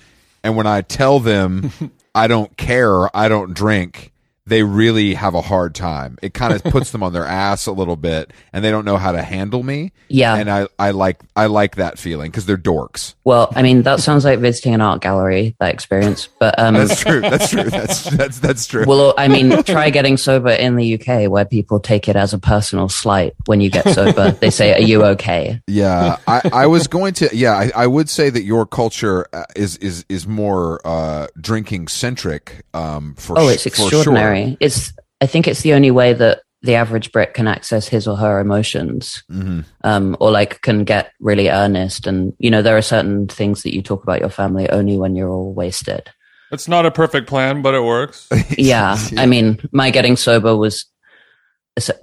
And 0.43 0.55
when 0.55 0.67
I 0.67 0.81
tell 0.81 1.19
them 1.19 1.71
I 2.15 2.27
don't 2.27 2.55
care, 2.57 3.15
I 3.15 3.27
don't 3.27 3.53
drink, 3.53 4.11
they 4.47 4.61
really 4.63 5.15
have 5.15 5.33
a 5.33 5.41
hard 5.41 5.73
time. 5.73 6.17
It 6.21 6.33
kind 6.33 6.53
of 6.53 6.63
puts 6.63 6.91
them 6.91 7.01
on 7.01 7.13
their 7.13 7.25
ass 7.25 7.65
a 7.65 7.71
little 7.71 7.95
bit 7.95 8.31
and 8.53 8.63
they 8.63 8.69
don't 8.69 8.85
know 8.85 8.97
how 8.97 9.11
to 9.11 9.23
handle 9.23 9.63
me. 9.63 9.91
Yeah. 10.07 10.35
And 10.35 10.49
I, 10.51 10.67
I 10.77 10.91
like 10.91 11.21
I 11.35 11.47
like 11.47 11.77
that 11.77 11.97
feeling 11.97 12.29
because 12.29 12.45
they're 12.45 12.57
dorks. 12.57 13.15
Well, 13.23 13.51
I 13.55 13.63
mean, 13.63 13.81
that 13.83 14.01
sounds 14.01 14.23
like 14.23 14.39
visiting 14.39 14.75
an 14.75 14.81
art 14.81 15.01
gallery, 15.01 15.55
that 15.59 15.73
experience. 15.73 16.29
But, 16.39 16.59
um, 16.59 16.75
That's 16.75 16.99
true. 16.99 17.21
That's 17.21 17.49
true. 17.49 17.63
That's 17.63 18.03
that's 18.03 18.39
that's 18.39 18.67
true. 18.67 18.85
well, 18.87 19.15
I 19.17 19.27
mean, 19.27 19.63
try 19.63 19.89
getting 19.89 20.17
sober 20.17 20.51
in 20.51 20.75
the 20.75 20.93
UK 20.93 21.29
where 21.29 21.45
people 21.45 21.79
take 21.79 22.07
it 22.07 22.15
as 22.15 22.33
a 22.33 22.37
personal 22.37 22.87
slight 22.87 23.33
when 23.47 23.61
you 23.61 23.71
get 23.71 23.87
sober. 23.89 24.31
they 24.31 24.51
say, 24.51 24.75
Are 24.75 24.81
you 24.81 25.03
okay? 25.05 25.59
Yeah, 25.67 26.17
I, 26.27 26.49
I 26.53 26.67
was 26.67 26.87
going 26.87 27.15
to. 27.15 27.29
Yeah, 27.35 27.53
I, 27.53 27.71
I 27.75 27.87
would 27.87 28.09
say 28.09 28.29
that 28.29 28.43
your 28.43 28.65
culture 28.67 29.27
uh, 29.33 29.45
is 29.55 29.77
is 29.77 30.05
is 30.07 30.27
more 30.27 30.85
uh, 30.85 31.27
drinking 31.41 31.87
centric. 31.87 32.63
Um, 32.75 33.15
for 33.15 33.39
Oh, 33.39 33.47
it's 33.47 33.63
for 33.63 33.89
sure. 33.89 34.03
Extraordinary. 34.35 34.57
It's, 34.59 34.93
I 35.21 35.25
think 35.27 35.47
it's 35.47 35.61
the 35.61 35.73
only 35.73 35.91
way 35.91 36.13
that 36.13 36.41
the 36.61 36.75
average 36.75 37.11
Brit 37.11 37.33
can 37.35 37.47
access 37.47 37.87
his 37.87 38.07
or 38.07 38.15
her 38.17 38.39
emotions, 38.39 39.23
Mhm. 39.31 39.65
um, 39.83 40.17
or 40.19 40.31
like 40.31 40.61
can 40.61 40.83
get 40.83 41.11
really 41.19 41.49
earnest. 41.49 42.07
And, 42.07 42.33
you 42.39 42.49
know, 42.49 42.61
there 42.61 42.75
are 42.77 42.81
certain 42.81 43.27
things 43.27 43.61
that 43.63 43.75
you 43.75 43.81
talk 43.83 44.01
about 44.03 44.19
your 44.19 44.29
family 44.29 44.67
only 44.69 44.97
when 44.97 45.15
you're 45.15 45.29
all 45.29 45.53
wasted. 45.53 46.09
It's 46.51 46.67
not 46.67 46.85
a 46.85 46.91
perfect 46.91 47.27
plan, 47.27 47.61
but 47.61 47.75
it 47.75 47.81
works. 47.83 48.27
yeah, 48.57 48.97
I 49.17 49.25
mean, 49.25 49.59
my 49.71 49.91
getting 49.91 50.15
sober 50.15 50.55
was 50.55 50.85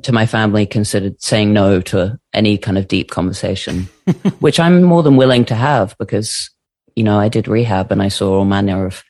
to 0.02 0.12
my 0.12 0.26
family 0.26 0.66
considered 0.66 1.20
saying 1.22 1.52
no 1.52 1.80
to 1.80 2.18
any 2.34 2.58
kind 2.58 2.76
of 2.76 2.86
deep 2.88 3.10
conversation, 3.10 3.88
which 4.40 4.60
I'm 4.60 4.82
more 4.82 5.02
than 5.02 5.16
willing 5.16 5.44
to 5.46 5.54
have 5.54 5.96
because, 5.98 6.50
you 6.94 7.02
know, 7.02 7.18
I 7.18 7.28
did 7.28 7.48
rehab 7.48 7.90
and 7.90 8.02
I 8.02 8.08
saw 8.08 8.38
all 8.38 8.44
manner 8.44 8.84
of 8.86 9.02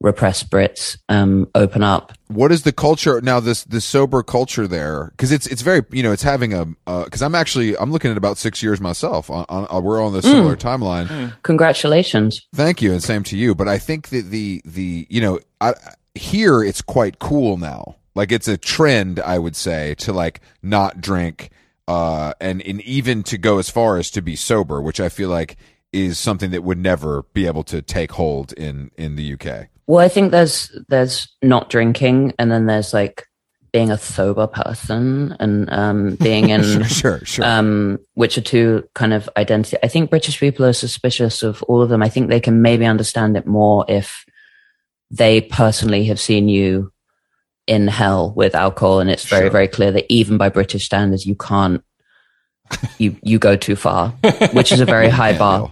repressed 0.00 0.50
Brits 0.50 0.96
um, 1.08 1.48
open 1.54 1.82
up. 1.82 2.12
What 2.28 2.52
is 2.52 2.62
the 2.62 2.72
culture 2.72 3.20
now? 3.20 3.40
This 3.40 3.64
this 3.64 3.84
sober 3.84 4.22
culture 4.22 4.66
there 4.66 5.08
because 5.10 5.32
it's 5.32 5.46
it's 5.46 5.62
very 5.62 5.82
you 5.90 6.02
know 6.02 6.12
it's 6.12 6.22
having 6.22 6.54
a 6.54 6.64
because 7.04 7.22
I'm 7.22 7.34
actually 7.34 7.76
I'm 7.76 7.92
looking 7.92 8.10
at 8.10 8.16
about 8.16 8.38
six 8.38 8.62
years 8.62 8.80
myself. 8.80 9.30
On, 9.30 9.44
on 9.48 9.66
uh, 9.70 9.80
we're 9.80 10.02
on 10.02 10.12
the 10.12 10.22
similar 10.22 10.56
timeline. 10.56 11.34
Congratulations. 11.42 12.46
Thank 12.54 12.82
you, 12.82 12.92
and 12.92 13.02
same 13.02 13.24
to 13.24 13.36
you. 13.36 13.54
But 13.54 13.68
I 13.68 13.78
think 13.78 14.08
that 14.08 14.30
the 14.30 14.62
the 14.64 15.06
you 15.10 15.20
know 15.20 15.40
I, 15.60 15.74
here 16.14 16.62
it's 16.62 16.82
quite 16.82 17.18
cool 17.18 17.56
now. 17.56 17.96
Like 18.14 18.32
it's 18.32 18.48
a 18.48 18.56
trend, 18.56 19.20
I 19.20 19.38
would 19.38 19.56
say, 19.56 19.94
to 19.96 20.12
like 20.12 20.40
not 20.62 21.00
drink, 21.00 21.50
uh, 21.86 22.32
and 22.40 22.62
and 22.62 22.80
even 22.82 23.22
to 23.24 23.38
go 23.38 23.58
as 23.58 23.70
far 23.70 23.98
as 23.98 24.10
to 24.12 24.22
be 24.22 24.36
sober, 24.36 24.80
which 24.80 25.00
I 25.00 25.08
feel 25.08 25.28
like 25.28 25.56
is 25.92 26.18
something 26.18 26.50
that 26.50 26.62
would 26.62 26.78
never 26.78 27.24
be 27.34 27.46
able 27.46 27.64
to 27.64 27.82
take 27.82 28.12
hold 28.12 28.52
in 28.54 28.90
in 28.96 29.16
the 29.16 29.34
UK. 29.34 29.68
Well, 29.90 30.04
I 30.04 30.08
think 30.08 30.30
there's 30.30 30.70
there's 30.88 31.26
not 31.42 31.68
drinking, 31.68 32.34
and 32.38 32.48
then 32.48 32.66
there's 32.66 32.94
like 32.94 33.26
being 33.72 33.90
a 33.90 33.98
sober 33.98 34.46
person 34.46 35.36
and 35.40 35.68
um, 35.72 36.14
being 36.14 36.50
in 36.54 36.84
Sure, 36.84 37.18
sure. 37.24 37.44
um, 37.44 37.98
which 38.14 38.38
are 38.38 38.40
two 38.42 38.84
kind 38.94 39.12
of 39.12 39.28
identity. 39.36 39.76
I 39.82 39.88
think 39.88 40.08
British 40.10 40.38
people 40.38 40.64
are 40.64 40.72
suspicious 40.72 41.42
of 41.42 41.62
all 41.64 41.82
of 41.82 41.88
them. 41.88 42.04
I 42.04 42.08
think 42.08 42.28
they 42.28 42.38
can 42.38 42.62
maybe 42.62 42.84
understand 42.84 43.36
it 43.36 43.48
more 43.48 43.84
if 43.88 44.24
they 45.10 45.40
personally 45.40 46.04
have 46.04 46.20
seen 46.20 46.48
you 46.48 46.92
in 47.66 47.88
hell 47.88 48.32
with 48.36 48.54
alcohol, 48.54 49.00
and 49.00 49.10
it's 49.10 49.24
very, 49.24 49.46
Sure. 49.46 49.50
very 49.50 49.68
clear 49.68 49.90
that 49.90 50.06
even 50.08 50.38
by 50.38 50.50
British 50.50 50.84
standards, 50.86 51.26
you 51.26 51.34
can't. 51.34 51.82
You 52.98 53.16
you 53.22 53.38
go 53.38 53.56
too 53.56 53.76
far, 53.76 54.10
which 54.52 54.70
is 54.72 54.80
a 54.80 54.84
very 54.84 55.08
high 55.20 55.36
bar 55.36 55.70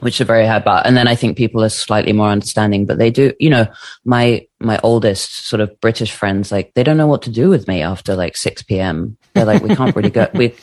which 0.00 0.16
is 0.16 0.20
a 0.22 0.24
very 0.24 0.46
high 0.46 0.58
bar. 0.58 0.82
And 0.84 0.96
then 0.96 1.06
I 1.08 1.14
think 1.14 1.36
people 1.36 1.62
are 1.62 1.68
slightly 1.68 2.12
more 2.12 2.28
understanding, 2.28 2.86
but 2.86 2.98
they 2.98 3.10
do, 3.10 3.32
you 3.38 3.50
know, 3.50 3.66
my, 4.04 4.46
my 4.60 4.78
oldest 4.82 5.46
sort 5.46 5.60
of 5.60 5.80
British 5.80 6.12
friends, 6.12 6.50
like 6.52 6.72
they 6.74 6.82
don't 6.82 6.96
know 6.96 7.06
what 7.06 7.22
to 7.22 7.30
do 7.30 7.48
with 7.48 7.68
me 7.68 7.82
after 7.82 8.16
like 8.16 8.36
6 8.36 8.62
p.m. 8.64 9.16
They're 9.34 9.44
like, 9.44 9.62
we 9.62 9.74
can't 9.74 9.94
really 9.94 10.10
go, 10.10 10.28
we, 10.34 10.54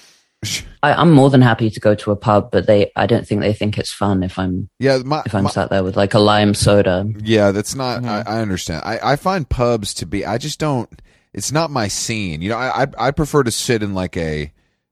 I, 0.84 0.94
I'm 0.94 1.12
more 1.12 1.30
than 1.30 1.42
happy 1.42 1.70
to 1.70 1.80
go 1.80 1.96
to 1.96 2.12
a 2.12 2.16
pub, 2.16 2.52
but 2.52 2.68
they, 2.68 2.92
I 2.96 3.06
don't 3.06 3.28
think 3.28 3.42
they 3.42 3.54
think 3.54 3.78
it's 3.78 3.92
fun 3.94 4.24
if 4.24 4.38
I'm, 4.38 4.70
yeah, 4.80 4.98
my, 5.06 5.24
if 5.26 5.34
I'm 5.34 5.44
my- 5.46 5.50
sat 5.50 5.70
there 5.70 5.84
with 5.84 5.96
like 5.96 6.14
a 6.14 6.20
lime 6.20 6.54
soda. 6.54 7.06
Yeah, 7.20 7.52
that's 7.52 7.76
not. 7.76 8.02
Mhm. 8.02 8.08
I, 8.08 8.38
I 8.38 8.42
understand. 8.42 8.84
I, 8.86 9.14
I 9.14 9.16
find 9.16 9.48
pubs 9.48 9.94
to 9.96 10.06
be. 10.06 10.26
I 10.26 10.38
just 10.38 10.60
don't. 10.60 10.90
It's 11.34 11.52
not 11.52 11.72
my 11.72 11.88
scene. 11.88 12.42
You 12.42 12.50
know, 12.50 12.58
I 12.58 12.84
I, 12.84 12.88
I 12.98 13.12
prefer 13.12 13.44
to 13.44 13.52
sit 13.52 13.82
in 13.84 13.94
like 13.94 14.18
a 14.18 14.52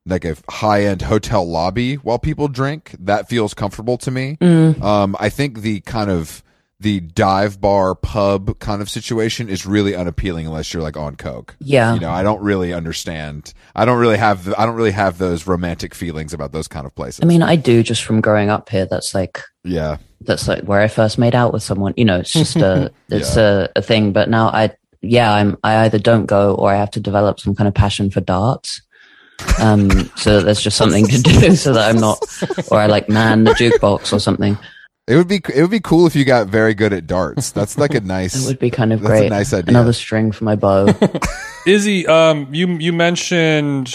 like 0.10 0.26
a 0.26 0.36
high 0.50 0.84
end 0.86 1.02
hotel 1.04 1.48
lobby 1.48 1.95
while 1.95 2.19
people 2.19 2.48
drink. 2.48 2.95
That 3.00 3.30
feels 3.30 3.54
comfortable 3.54 3.98
to 4.00 4.12
me. 4.12 4.38
Mm, 4.41 4.82
Um, 4.82 5.15
I 5.19 5.30
think 5.30 5.62
the 5.62 5.80
kind 5.82 6.10
of 6.10 6.43
the 6.82 7.02
dive 7.02 7.60
bar 7.60 7.93
pub 7.93 8.58
kind 8.60 8.82
of 8.82 8.89
situation 8.89 9.50
is 9.50 9.65
really 9.65 9.93
unappealing 9.93 10.48
unless 10.48 10.74
you're 10.74 10.82
like 10.82 10.95
on 10.95 11.15
coke. 11.17 11.58
yeah. 11.60 11.93
You 11.93 12.00
know, 12.00 12.10
I 12.10 12.24
don't 12.24 12.41
really 12.41 12.72
understand. 12.74 13.54
I 13.76 13.84
don't 13.84 14.00
really 14.00 14.15
have. 14.17 14.45
The, 14.45 14.60
I 14.60 14.65
don't 14.65 14.76
really 14.76 14.91
have 14.91 15.17
those 15.17 15.45
romantic 15.45 15.93
feelings 15.93 16.34
about 16.34 16.54
those 16.54 16.69
kind 16.69 16.86
of 16.86 16.95
places. 16.95 17.19
I 17.22 17.26
mean, 17.26 17.41
I 17.43 17.58
do 17.58 17.84
just 17.84 18.04
from 18.04 18.22
growing 18.22 18.50
up 18.50 18.69
here. 18.69 18.86
That's 18.86 19.13
like, 19.13 19.41
yeah, 19.65 19.98
that's 20.22 20.48
like 20.48 20.63
where 20.63 20.80
I 20.80 20.88
first 20.88 21.17
made 21.17 21.36
out 21.36 21.52
with 21.52 21.63
someone. 21.63 21.93
You 21.98 22.06
know, 22.06 22.19
it's 22.19 22.32
just 22.32 22.56
a 22.56 22.91
it's 23.10 23.36
a, 23.36 23.69
a 23.76 23.82
thing. 23.82 24.13
But 24.13 24.30
now 24.30 24.48
I 24.48 24.72
yeah, 25.02 25.34
I'm 25.34 25.58
I 25.65 25.80
either 25.86 26.00
don't 26.00 26.28
go 26.28 26.56
or 26.56 26.72
I 26.72 26.76
have 26.78 26.91
to 26.91 27.02
develop 27.02 27.41
some 27.41 27.56
kind 27.56 27.67
of 27.67 27.74
passion 27.74 28.10
for 28.10 28.22
darts. 28.22 28.82
Um, 29.62 29.89
so 30.15 30.38
that 30.38 30.45
there's 30.45 30.62
just 30.62 30.78
something 30.78 31.06
to 31.08 31.21
do 31.21 31.56
so 31.56 31.73
that 31.73 31.89
I'm 31.89 31.99
not 32.02 32.19
or 32.71 32.78
I 32.80 32.86
like 32.88 33.10
man 33.10 33.43
the 33.43 33.52
jukebox 33.52 34.13
or 34.13 34.19
something. 34.19 34.58
it 35.08 35.15
would 35.15 35.28
be. 35.28 35.41
It 35.54 35.62
would 35.62 35.71
be 35.71 35.80
cool 35.80 36.06
if 36.08 36.15
you 36.15 36.23
got 36.25 36.47
very 36.47 36.73
good 36.73 36.93
at 36.93 37.08
darts. 37.08 37.52
That's 37.52 37.78
like 37.78 37.93
a 37.93 37.97
It 37.97 38.06
nice. 38.06 38.45
would 38.47 38.60
be 38.60 38.69
kind 38.69 38.93
of 38.93 39.02
That's 39.02 39.12
a 39.12 39.17
great. 39.19 39.30
nice 39.30 39.54
idea. 39.54 39.69
Another 39.69 39.93
string 39.93 40.32
for 40.32 40.43
my 40.45 40.56
bow. 40.56 40.86
Issy, 41.65 42.08
um, 42.08 42.47
you 42.54 42.67
you 42.78 42.93
mentioned 42.93 43.93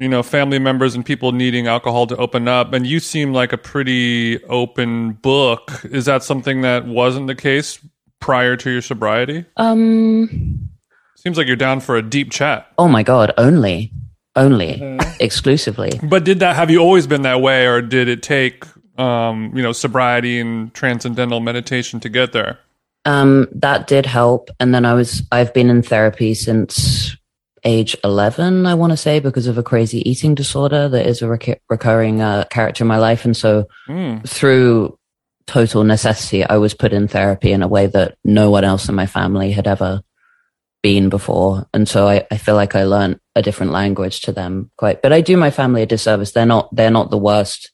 you 0.00 0.08
know 0.08 0.22
family 0.22 0.58
members 0.58 0.94
and 0.96 1.04
people 1.06 1.30
needing 1.32 1.66
alcohol 1.68 2.06
to 2.08 2.16
open 2.16 2.48
up, 2.48 2.72
and 2.72 2.86
you 2.86 2.98
seem 3.00 3.32
like 3.32 3.52
a 3.52 3.58
pretty 3.58 4.42
open 4.44 5.12
book. 5.12 5.70
Is 5.84 6.06
that 6.06 6.22
something 6.24 6.62
that 6.62 6.86
wasn't 6.86 7.26
the 7.28 7.34
case 7.36 7.78
prior 8.20 8.56
to 8.56 8.70
your 8.70 8.82
sobriety? 8.82 9.44
Um 9.56 10.68
Seems 11.16 11.38
like 11.38 11.46
you're 11.46 11.56
down 11.56 11.80
for 11.80 11.96
a 11.96 12.02
deep 12.02 12.30
chat. 12.32 12.66
oh 12.78 12.88
my 12.88 13.02
god, 13.02 13.32
only 13.38 13.92
only 14.36 14.98
exclusively. 15.20 15.90
But 16.02 16.24
did 16.24 16.40
that 16.40 16.56
have 16.56 16.70
you 16.70 16.78
always 16.80 17.06
been 17.06 17.22
that 17.22 17.40
way, 17.40 17.66
or 17.66 17.80
did 17.82 18.08
it 18.08 18.22
take 18.22 18.64
um, 18.98 19.52
you 19.54 19.62
know 19.62 19.72
sobriety 19.72 20.38
and 20.40 20.72
transcendental 20.74 21.40
meditation 21.40 22.00
to 22.00 22.08
get 22.08 22.32
there? 22.32 22.58
Um, 23.06 23.48
that 23.56 23.86
did 23.86 24.06
help. 24.06 24.48
And 24.58 24.74
then 24.74 24.86
I 24.86 24.94
was, 24.94 25.22
I've 25.30 25.52
been 25.52 25.68
in 25.68 25.82
therapy 25.82 26.32
since 26.32 27.14
age 27.62 27.94
11, 28.02 28.64
I 28.64 28.72
want 28.74 28.92
to 28.92 28.96
say, 28.96 29.20
because 29.20 29.46
of 29.46 29.58
a 29.58 29.62
crazy 29.62 30.08
eating 30.08 30.34
disorder 30.34 30.88
that 30.88 31.06
is 31.06 31.20
a 31.20 31.28
rec- 31.28 31.60
recurring 31.68 32.22
uh, 32.22 32.44
character 32.50 32.82
in 32.84 32.88
my 32.88 32.96
life. 32.98 33.26
And 33.26 33.36
so 33.36 33.66
Mm. 33.88 34.26
through 34.26 34.98
total 35.46 35.84
necessity, 35.84 36.44
I 36.44 36.56
was 36.56 36.72
put 36.72 36.94
in 36.94 37.06
therapy 37.06 37.52
in 37.52 37.62
a 37.62 37.68
way 37.68 37.88
that 37.88 38.16
no 38.24 38.50
one 38.50 38.64
else 38.64 38.88
in 38.88 38.94
my 38.94 39.04
family 39.06 39.52
had 39.52 39.66
ever 39.66 40.00
been 40.82 41.10
before. 41.10 41.66
And 41.74 41.86
so 41.86 42.08
I, 42.08 42.26
I 42.30 42.38
feel 42.38 42.54
like 42.54 42.74
I 42.74 42.84
learned 42.84 43.20
a 43.36 43.42
different 43.42 43.72
language 43.72 44.20
to 44.22 44.32
them 44.32 44.70
quite, 44.76 45.02
but 45.02 45.12
I 45.12 45.20
do 45.20 45.36
my 45.36 45.50
family 45.50 45.82
a 45.82 45.86
disservice. 45.86 46.32
They're 46.32 46.46
not, 46.46 46.74
they're 46.74 46.90
not 46.90 47.10
the 47.10 47.18
worst 47.18 47.72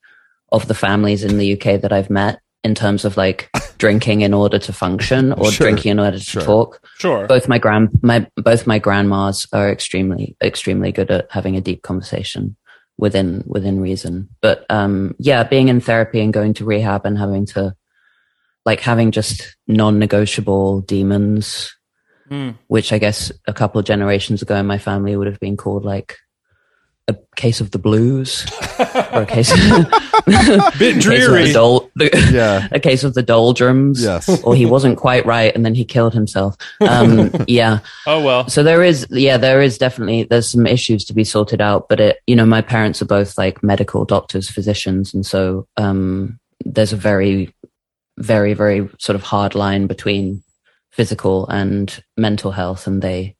of 0.52 0.66
the 0.68 0.74
families 0.74 1.22
in 1.24 1.38
the 1.38 1.52
UK 1.54 1.80
that 1.80 1.92
I've 1.92 2.10
met 2.10 2.40
in 2.64 2.74
terms 2.74 3.04
of 3.04 3.16
like 3.16 3.48
drinking 3.78 4.20
in 4.22 4.34
order 4.34 4.58
to 4.58 4.72
function 4.72 5.32
or 5.32 5.50
Sure. 5.50 5.66
drinking 5.68 5.92
in 5.92 6.00
order 6.00 6.18
to 6.18 6.24
Sure. 6.24 6.42
talk 6.42 6.80
Sure. 6.98 7.26
both 7.26 7.48
my 7.48 7.58
grand 7.58 7.88
my 8.02 8.26
both 8.36 8.66
my 8.66 8.78
grandmas 8.78 9.46
are 9.52 9.70
extremely 9.70 10.36
extremely 10.42 10.92
good 10.92 11.10
at 11.10 11.26
having 11.30 11.56
a 11.56 11.60
deep 11.62 11.82
conversation 11.82 12.56
within 12.98 13.42
within 13.46 13.80
reason 13.80 14.28
but 14.42 14.66
um 14.68 15.14
yeah 15.18 15.42
being 15.42 15.68
in 15.68 15.80
therapy 15.80 16.20
and 16.20 16.34
going 16.34 16.52
to 16.52 16.66
rehab 16.66 17.06
and 17.06 17.16
having 17.16 17.46
to 17.46 17.74
like 18.66 18.80
having 18.80 19.10
just 19.10 19.56
non-negotiable 19.66 20.82
demons 20.82 21.74
Mm. 22.30 22.54
which 22.68 22.92
i 22.92 22.98
guess 22.98 23.32
a 23.48 23.52
couple 23.52 23.78
of 23.80 23.84
generations 23.84 24.40
ago 24.40 24.54
in 24.54 24.64
my 24.66 24.78
family 24.78 25.16
would 25.16 25.26
have 25.26 25.40
been 25.40 25.56
called 25.56 25.84
like 25.84 26.16
a 27.08 27.16
case 27.34 27.60
of 27.60 27.72
the 27.72 27.78
blues 27.78 28.46
or 28.78 29.22
a 29.22 29.26
case, 29.26 29.50
Bit 29.52 29.56
a 30.28 30.70
case 30.78 30.96
of 30.96 31.00
dreary. 31.00 31.46
the 31.48 31.52
dol- 31.52 31.90
Yeah. 32.30 32.68
a 32.72 32.78
case 32.78 33.02
of 33.02 33.14
the 33.14 33.22
doldrums 33.24 34.04
Yes. 34.04 34.28
or 34.44 34.54
he 34.54 34.64
wasn't 34.64 34.96
quite 34.96 35.26
right 35.26 35.52
and 35.52 35.66
then 35.66 35.74
he 35.74 35.84
killed 35.84 36.14
himself 36.14 36.54
um 36.80 37.32
yeah 37.48 37.80
Oh 38.06 38.22
well. 38.22 38.48
so 38.48 38.62
there 38.62 38.84
is 38.84 39.08
yeah 39.10 39.36
there 39.38 39.60
is 39.60 39.76
definitely 39.76 40.22
there's 40.24 40.48
some 40.48 40.68
issues 40.68 41.04
to 41.06 41.12
be 41.14 41.24
sorted 41.24 41.60
out 41.60 41.88
but 41.88 41.98
it 41.98 42.18
you 42.28 42.36
know 42.36 42.46
my 42.46 42.62
parents 42.62 43.02
are 43.02 43.06
both 43.06 43.36
like 43.36 43.60
medical 43.64 44.04
doctors 44.04 44.48
physicians 44.48 45.12
and 45.12 45.26
so 45.26 45.66
um 45.76 46.38
there's 46.64 46.92
a 46.92 46.96
very 46.96 47.52
very 48.18 48.54
very 48.54 48.88
sort 48.98 49.16
of 49.16 49.22
hard 49.24 49.56
line 49.56 49.88
between 49.88 50.44
physical 50.92 51.46
and 51.48 52.02
mental 52.16 52.50
health 52.50 52.86
and 52.86 53.02
they 53.02 53.36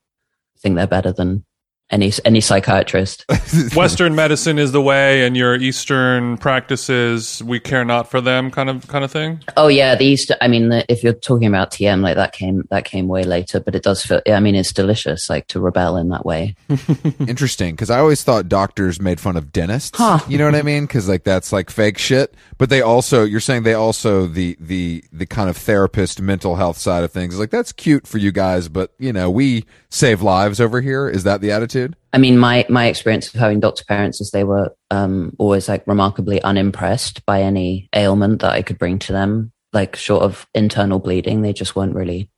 think 0.58 0.76
they're 0.76 0.86
better 0.86 1.12
than 1.12 1.44
any 1.90 2.12
any 2.24 2.40
psychiatrist 2.40 3.24
Western 3.74 4.14
medicine 4.14 4.59
is 4.59 4.72
the 4.72 4.81
way, 4.83 5.26
and 5.26 5.37
your 5.37 5.55
Eastern 5.57 6.37
practices 6.38 7.42
we 7.42 7.59
care 7.61 7.85
not 7.85 8.11
for 8.11 8.20
them, 8.20 8.50
kind 8.50 8.70
of 8.70 8.87
kind 8.88 9.05
of 9.05 9.11
thing. 9.11 9.40
oh 9.57 9.68
yeah 9.68 9.94
the 9.94 10.05
East. 10.05 10.31
i 10.40 10.48
mean 10.48 10.68
the, 10.68 10.85
if 10.90 11.03
you're 11.03 11.12
talking 11.12 11.46
about 11.48 11.70
tm 11.70 12.03
like 12.03 12.16
that 12.16 12.33
came 12.33 12.66
that 12.70 12.85
came 12.85 13.09
way 13.09 13.24
later 13.24 13.61
but 13.61 13.74
it 13.74 13.83
does 13.83 14.05
feel 14.05 14.20
i 14.29 14.40
mean 14.40 14.55
it's 14.55 14.72
delicious 14.72 15.29
like 15.29 15.46
to 15.48 15.61
rebel 15.61 15.96
in 15.96 16.09
that 16.11 16.24
way 16.24 16.55
Interesting, 17.26 17.74
because 17.74 17.90
I 17.90 17.98
always 17.98 18.22
thought 18.22 18.48
doctors 18.48 19.00
made 19.00 19.20
fun 19.20 19.37
of 19.37 19.53
dentists. 19.53 19.96
Huh. 19.96 20.18
You 20.29 20.38
know 20.38 20.44
what 20.46 20.55
I 20.55 20.62
mean? 20.62 20.85
Because 20.85 21.09
like 21.09 21.24
that's 21.24 21.53
like 21.53 21.70
fake 21.70 21.98
shit. 21.98 22.35
But 22.59 22.70
they 22.70 22.83
also, 22.83 23.24
you're 23.24 23.40
saying 23.40 23.62
they 23.62 23.74
also 23.74 24.26
the 24.26 24.57
the 24.61 25.05
the 25.12 25.26
kind 25.26 25.48
of 25.50 25.57
therapist 25.57 26.20
mental 26.20 26.57
health 26.57 26.79
side 26.79 27.05
of 27.05 27.12
things. 27.12 27.38
Like 27.38 27.50
that's 27.50 27.72
cute 27.72 28.07
for 28.07 28.18
you 28.18 28.33
guys, 28.33 28.68
but 28.68 28.92
you 28.98 29.12
know 29.12 29.31
we 29.31 29.64
save 29.90 30.22
lives 30.22 30.61
over 30.61 30.81
here. 30.81 31.09
Is 31.09 31.24
that 31.24 31.40
the 31.40 31.50
attitude? 31.50 31.79
I 32.12 32.18
mean, 32.18 32.38
my 32.38 32.66
my 32.68 32.86
experience 32.86 33.32
of 33.32 33.40
having 33.40 33.60
doctor 33.60 33.84
parents 33.84 34.20
is 34.20 34.30
they 34.30 34.44
were 34.44 34.74
um, 34.90 35.34
always 35.38 35.68
like 35.68 35.86
remarkably 35.86 36.42
unimpressed 36.42 37.24
by 37.26 37.42
any 37.42 37.88
ailment 37.94 38.40
that 38.42 38.52
I 38.52 38.62
could 38.62 38.78
bring 38.78 38.98
to 39.00 39.12
them, 39.12 39.52
like 39.72 39.96
short 39.96 40.22
of 40.22 40.46
internal 40.54 40.98
bleeding. 40.98 41.42
They 41.42 41.52
just 41.52 41.76
weren't 41.76 41.94
really 41.94 42.30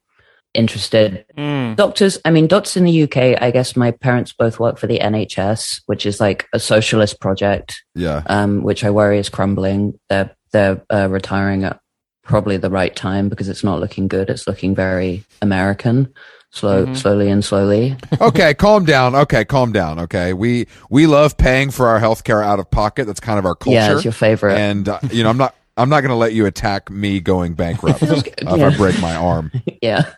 interested. 0.54 1.24
Mm. 1.36 1.76
Doctors, 1.76 2.18
I 2.24 2.30
mean, 2.30 2.46
doctors 2.46 2.76
in 2.76 2.84
the 2.84 3.02
UK. 3.04 3.40
I 3.40 3.50
guess 3.50 3.76
my 3.76 3.90
parents 3.90 4.32
both 4.32 4.60
work 4.60 4.78
for 4.78 4.86
the 4.86 4.98
NHS, 4.98 5.82
which 5.86 6.04
is 6.06 6.20
like 6.20 6.46
a 6.52 6.60
socialist 6.60 7.20
project, 7.20 7.82
Yeah. 7.94 8.22
um, 8.26 8.62
which 8.62 8.84
I 8.84 8.90
worry 8.90 9.18
is 9.18 9.28
crumbling. 9.28 9.98
They're 10.08 10.34
they're 10.52 10.82
uh, 10.90 11.08
retiring 11.10 11.64
at 11.64 11.80
probably 12.24 12.56
the 12.58 12.70
right 12.70 12.94
time 12.94 13.28
because 13.28 13.48
it's 13.48 13.64
not 13.64 13.80
looking 13.80 14.06
good. 14.08 14.28
It's 14.30 14.46
looking 14.46 14.74
very 14.74 15.24
American. 15.40 16.12
Slow, 16.54 16.92
slowly 16.92 17.30
and 17.30 17.42
slowly. 17.42 17.96
okay, 18.20 18.52
calm 18.52 18.84
down. 18.84 19.14
Okay, 19.14 19.42
calm 19.42 19.72
down. 19.72 19.98
Okay, 20.00 20.34
we 20.34 20.66
we 20.90 21.06
love 21.06 21.38
paying 21.38 21.70
for 21.70 21.88
our 21.88 21.98
health 21.98 22.24
care 22.24 22.42
out 22.42 22.58
of 22.58 22.70
pocket. 22.70 23.06
That's 23.06 23.20
kind 23.20 23.38
of 23.38 23.46
our 23.46 23.54
culture. 23.54 23.74
Yeah, 23.78 23.94
it's 23.94 24.04
your 24.04 24.12
favorite. 24.12 24.58
And 24.58 24.86
uh, 24.86 24.98
you 25.10 25.22
know, 25.22 25.30
I'm 25.30 25.38
not. 25.38 25.54
I'm 25.78 25.88
not 25.88 26.02
going 26.02 26.10
to 26.10 26.16
let 26.16 26.34
you 26.34 26.44
attack 26.44 26.90
me 26.90 27.20
going 27.20 27.54
bankrupt 27.54 28.02
uh, 28.02 28.22
if 28.26 28.46
I 28.46 28.76
break 28.76 29.00
my 29.00 29.16
arm. 29.16 29.50
yeah. 29.82 30.12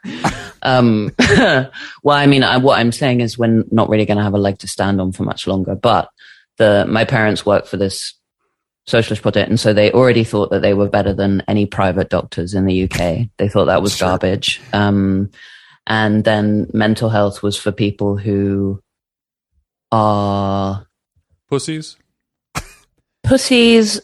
Um, 0.62 1.12
well, 2.02 2.16
I 2.18 2.26
mean, 2.26 2.42
I, 2.42 2.56
what 2.56 2.80
I'm 2.80 2.90
saying 2.90 3.20
is 3.20 3.38
we're 3.38 3.62
not 3.70 3.88
really 3.88 4.04
going 4.04 4.18
to 4.18 4.24
have 4.24 4.34
a 4.34 4.38
leg 4.38 4.58
to 4.58 4.68
stand 4.68 5.00
on 5.00 5.12
for 5.12 5.22
much 5.22 5.46
longer. 5.46 5.76
But 5.76 6.08
the 6.56 6.84
my 6.88 7.04
parents 7.04 7.46
work 7.46 7.66
for 7.66 7.76
this 7.76 8.14
socialist 8.86 9.22
project, 9.22 9.48
and 9.48 9.60
so 9.60 9.72
they 9.72 9.92
already 9.92 10.24
thought 10.24 10.50
that 10.50 10.62
they 10.62 10.74
were 10.74 10.88
better 10.88 11.14
than 11.14 11.44
any 11.46 11.66
private 11.66 12.10
doctors 12.10 12.54
in 12.54 12.64
the 12.66 12.82
UK. 12.82 13.28
They 13.36 13.48
thought 13.48 13.66
that 13.66 13.82
was 13.82 13.96
Sure. 13.96 14.08
garbage. 14.08 14.60
Um, 14.72 15.30
and 15.86 16.24
then 16.24 16.68
mental 16.72 17.10
health 17.10 17.42
was 17.42 17.56
for 17.56 17.72
people 17.72 18.16
who 18.16 18.80
are 19.92 20.86
Pussies. 21.48 21.96
pussies, 23.22 24.00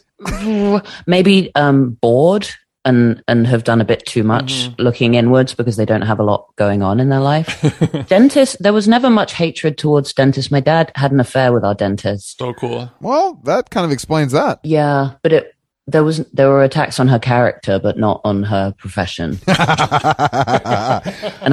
maybe 1.07 1.51
um, 1.55 1.91
bored 2.01 2.47
and 2.83 3.21
and 3.27 3.45
have 3.45 3.63
done 3.63 3.79
a 3.79 3.85
bit 3.85 4.05
too 4.05 4.23
much 4.23 4.69
looking 4.79 5.13
inwards 5.13 5.53
because 5.53 5.77
they 5.77 5.85
don't 5.85 6.01
have 6.01 6.19
a 6.19 6.23
lot 6.23 6.47
going 6.55 6.81
on 6.81 6.99
in 6.99 7.09
their 7.09 7.19
life. 7.19 7.61
dentist, 8.07 8.57
there 8.59 8.73
was 8.73 8.87
never 8.87 9.09
much 9.09 9.33
hatred 9.33 9.77
towards 9.77 10.13
dentists. 10.13 10.51
My 10.51 10.59
dad 10.59 10.91
had 10.95 11.11
an 11.11 11.19
affair 11.19 11.53
with 11.53 11.63
our 11.63 11.75
dentist. 11.75 12.37
So 12.37 12.53
cool. 12.53 12.91
Well, 12.99 13.39
that 13.43 13.69
kind 13.69 13.85
of 13.85 13.91
explains 13.91 14.31
that. 14.31 14.59
Yeah, 14.63 15.11
but 15.21 15.33
it 15.33 15.55
there 15.91 16.03
was 16.03 16.19
there 16.33 16.49
were 16.49 16.63
attacks 16.63 16.99
on 16.99 17.07
her 17.07 17.19
character, 17.19 17.79
but 17.79 17.97
not 17.97 18.21
on 18.23 18.43
her 18.43 18.73
profession. 18.77 19.39
and 19.47 19.57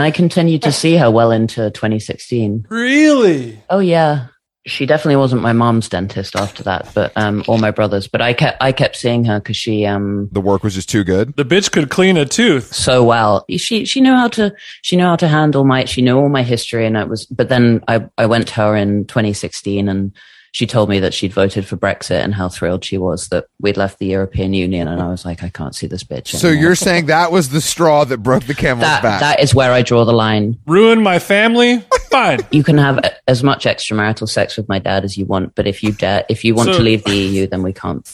I 0.01 0.11
continued 0.15 0.63
to 0.63 0.73
see 0.73 0.97
her 0.97 1.11
well 1.11 1.31
into 1.31 1.71
2016. 1.71 2.67
Really? 2.69 3.63
Oh 3.71 3.81
yeah. 3.81 4.27
She 4.67 4.85
definitely 4.85 5.17
wasn't 5.17 5.41
my 5.41 5.55
mom's 5.55 5.89
dentist 5.89 6.37
after 6.37 6.63
that, 6.65 6.91
but 6.95 7.11
um, 7.17 7.43
or 7.49 7.59
my 7.59 7.71
brother's. 7.71 8.07
But 8.07 8.21
I 8.21 8.35
kept 8.35 8.63
I 8.63 8.73
kept 8.73 8.97
seeing 8.97 9.25
her 9.25 9.41
because 9.41 9.57
she 9.57 9.87
um 9.87 10.29
the 10.31 10.43
work 10.43 10.63
was 10.63 10.75
just 10.75 10.91
too 10.91 11.05
good. 11.05 11.35
The 11.37 11.45
bitch 11.45 11.73
could 11.73 11.89
clean 11.89 12.19
a 12.19 12.27
tooth. 12.27 12.75
so 12.75 13.03
well. 13.03 13.47
She 13.49 13.87
she 13.87 14.03
knew 14.03 14.15
how 14.15 14.29
to 14.29 14.55
she 14.83 14.97
knew 14.97 15.05
how 15.05 15.17
to 15.17 15.29
handle 15.29 15.65
my 15.65 15.87
she 15.87 16.03
knew 16.03 16.19
all 16.19 16.29
my 16.29 16.43
history 16.43 16.85
and 16.85 16.99
it 16.99 17.09
was. 17.09 17.25
But 17.27 17.49
then 17.49 17.83
I 17.89 18.07
I 18.19 18.27
went 18.27 18.49
to 18.49 18.55
her 18.55 18.77
in 18.77 19.07
2016 19.07 19.89
and 19.89 20.13
she 20.59 20.67
told 20.67 20.89
me 20.89 20.99
that 20.99 21.15
she'd 21.15 21.33
voted 21.33 21.65
for 21.65 21.77
Brexit 21.77 22.21
and 22.25 22.35
how 22.35 22.49
thrilled 22.49 22.85
she 22.85 22.99
was 22.99 23.29
that 23.29 23.47
we'd 23.61 23.77
left 23.77 24.01
the 24.01 24.07
European 24.07 24.55
Union. 24.55 24.89
And 24.89 25.01
I 25.01 25.07
was 25.07 25.25
like, 25.25 25.45
I 25.45 25.51
can't 25.51 25.73
see 25.73 25.87
this 25.87 26.03
bitch. 26.03 26.35
Anymore. 26.35 26.41
So 26.41 26.49
you're 26.49 26.75
saying 26.75 27.07
that 27.07 27.31
was 27.31 27.51
the 27.51 27.61
straw 27.61 28.03
that 28.03 28.19
broke 28.25 28.43
the 28.43 28.57
camel's 28.57 28.81
that 28.81 29.01
back? 29.01 29.21
that 29.21 29.39
is 29.39 29.55
where 29.55 29.71
I 29.71 29.83
draw 29.83 30.05
the 30.05 30.13
line. 30.13 30.59
Ruin 30.67 31.01
my 31.01 31.21
family? 31.21 31.79
Fine. 32.11 32.41
You 32.51 32.65
can 32.65 32.77
have 32.77 32.99
as 33.29 33.45
much 33.45 33.67
extramarital 33.67 34.29
sex 34.29 34.57
with 34.57 34.69
my 34.69 34.81
dad 34.81 35.05
as 35.05 35.17
you 35.17 35.27
want, 35.27 35.55
but 35.55 35.69
if 35.69 35.81
you 35.85 35.93
dare, 35.93 36.25
if 36.29 36.45
you 36.45 36.57
want 36.57 36.71
So- 36.71 36.79
to 36.79 36.83
leave 36.83 37.05
the 37.05 37.15
EU, 37.15 37.47
then 37.47 37.63
we 37.63 37.73
can't 37.73 38.05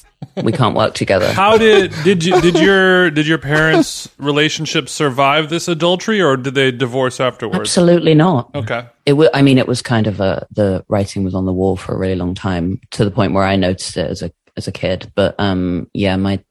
we 0.43 0.53
can't 0.53 0.75
work 0.75 0.95
together. 0.95 1.33
How 1.33 1.57
did 1.57 1.93
did 2.05 2.25
you 2.25 2.41
did 2.41 2.59
your 2.59 3.11
did 3.11 3.27
your 3.27 3.39
parents' 3.39 4.09
relationship 4.19 4.89
survive 4.89 5.51
this 5.51 5.69
adultery, 5.69 6.21
or 6.21 6.37
did 6.37 6.55
they 6.55 6.71
divorce 6.71 7.21
afterwards? 7.21 7.61
Absolutely 7.61 8.15
not. 8.15 8.51
Okay. 8.55 8.87
It 9.07 9.15
wa 9.15 9.29
I 9.35 9.43
mean, 9.43 9.59
it 9.59 9.69
was 9.69 9.83
kind 9.83 10.07
of 10.07 10.21
a 10.21 10.47
the 10.51 10.85
writing 10.89 11.25
was 11.25 11.35
on 11.35 11.47
the 11.47 11.53
wall 11.53 11.77
for 11.77 11.95
a 11.95 11.99
really 11.99 12.17
long 12.17 12.35
time 12.35 12.81
to 12.93 13.05
the 13.05 13.11
point 13.11 13.33
where 13.33 13.45
I 13.45 13.57
noticed 13.57 13.97
it 13.97 14.11
as 14.11 14.23
a 14.23 14.31
as 14.57 14.69
a 14.69 14.73
kid. 14.73 15.11
But 15.15 15.35
um, 15.39 15.91
yeah, 15.93 16.17
my 16.17 16.43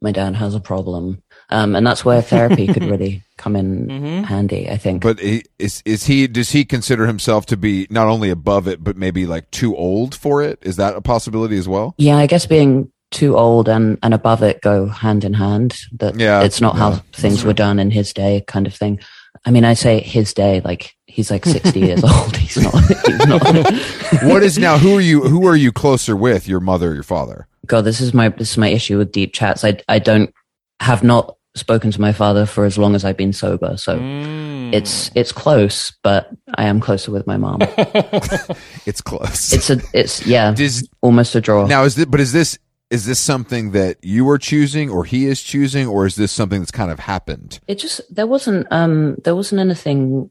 my 0.00 0.12
dad 0.12 0.36
has 0.36 0.54
a 0.54 0.60
problem, 0.60 1.22
um, 1.50 1.74
and 1.74 1.86
that's 1.86 2.04
where 2.04 2.22
therapy 2.22 2.66
could 2.66 2.84
really 2.90 3.22
come 3.36 3.56
in 3.56 4.24
handy. 4.24 4.68
I 4.70 4.76
think. 4.76 5.02
but 5.02 5.18
he, 5.18 5.44
is 5.58 5.82
is 5.84 6.06
he 6.06 6.26
does 6.26 6.50
he 6.50 6.64
consider 6.64 7.06
himself 7.06 7.46
to 7.46 7.56
be 7.56 7.86
not 7.90 8.06
only 8.06 8.30
above 8.30 8.68
it 8.68 8.82
but 8.82 8.96
maybe 8.96 9.26
like 9.26 9.50
too 9.50 9.76
old 9.76 10.14
for 10.14 10.42
it? 10.42 10.58
Is 10.62 10.76
that 10.76 10.94
a 10.96 11.00
possibility 11.00 11.58
as 11.58 11.68
well? 11.68 11.94
yeah, 11.98 12.16
I 12.16 12.26
guess 12.26 12.46
being 12.46 12.90
too 13.10 13.36
old 13.36 13.68
and 13.68 13.98
and 14.02 14.12
above 14.14 14.42
it 14.42 14.60
go 14.60 14.86
hand 14.86 15.24
in 15.24 15.34
hand. 15.34 15.76
That 15.98 16.18
Yeah, 16.18 16.42
it's 16.42 16.60
not 16.60 16.74
yeah. 16.74 16.80
how 16.80 16.90
things 17.12 17.44
were 17.44 17.52
done 17.54 17.78
in 17.78 17.90
his 17.90 18.12
day, 18.12 18.42
kind 18.46 18.66
of 18.66 18.74
thing. 18.74 19.00
I 19.46 19.50
mean, 19.50 19.64
I 19.64 19.74
say 19.74 20.00
his 20.00 20.34
day 20.34 20.60
like 20.64 20.94
he's 21.06 21.30
like 21.30 21.44
sixty 21.46 21.80
years 21.80 22.02
old. 22.04 22.36
He's 22.36 22.56
not. 22.62 22.74
He's 23.06 23.26
not. 23.26 23.42
what 24.24 24.42
is 24.42 24.58
now? 24.58 24.78
Who 24.78 24.96
are 24.96 25.00
you? 25.00 25.22
Who 25.22 25.46
are 25.46 25.56
you 25.56 25.72
closer 25.72 26.16
with? 26.16 26.48
Your 26.48 26.60
mother, 26.60 26.90
or 26.90 26.94
your 26.94 27.02
father? 27.02 27.46
God, 27.66 27.82
this 27.84 28.00
is 28.00 28.12
my 28.12 28.28
this 28.30 28.50
is 28.52 28.58
my 28.58 28.68
issue 28.68 28.98
with 28.98 29.12
deep 29.12 29.32
chats. 29.32 29.64
I 29.64 29.80
I 29.88 29.98
don't 30.00 30.32
have 30.80 31.02
not 31.02 31.36
spoken 31.54 31.90
to 31.90 32.00
my 32.00 32.12
father 32.12 32.46
for 32.46 32.64
as 32.64 32.78
long 32.78 32.94
as 32.94 33.04
I've 33.04 33.16
been 33.16 33.32
sober, 33.32 33.76
so 33.76 33.98
Mm. 33.98 34.72
it's 34.74 35.10
it's 35.14 35.32
close, 35.32 35.92
but 36.02 36.30
I 36.56 36.64
am 36.64 36.78
closer 36.80 37.10
with 37.10 37.26
my 37.26 37.36
mom. 37.36 37.60
It's 38.86 39.00
close. 39.00 39.52
It's 39.52 39.70
a 39.70 39.80
it's 39.92 40.24
yeah, 40.26 40.52
Does- 40.52 40.88
almost 41.02 41.34
a 41.34 41.40
draw. 41.40 41.66
now 41.66 41.84
is 41.84 41.94
this, 41.94 42.06
but 42.06 42.20
is 42.20 42.32
this 42.32 42.58
is 42.90 43.04
this 43.06 43.20
something 43.20 43.72
that 43.72 43.98
you 44.02 44.28
are 44.30 44.38
choosing, 44.38 44.88
or 44.90 45.04
he 45.04 45.26
is 45.26 45.42
choosing, 45.42 45.86
or 45.86 46.06
is 46.06 46.16
this 46.16 46.32
something 46.32 46.60
that's 46.60 46.70
kind 46.70 46.90
of 46.90 47.00
happened? 47.00 47.60
It 47.66 47.76
just 47.78 48.00
there 48.14 48.26
wasn't 48.26 48.66
um 48.70 49.16
there 49.24 49.36
wasn't 49.36 49.60
anything 49.60 50.30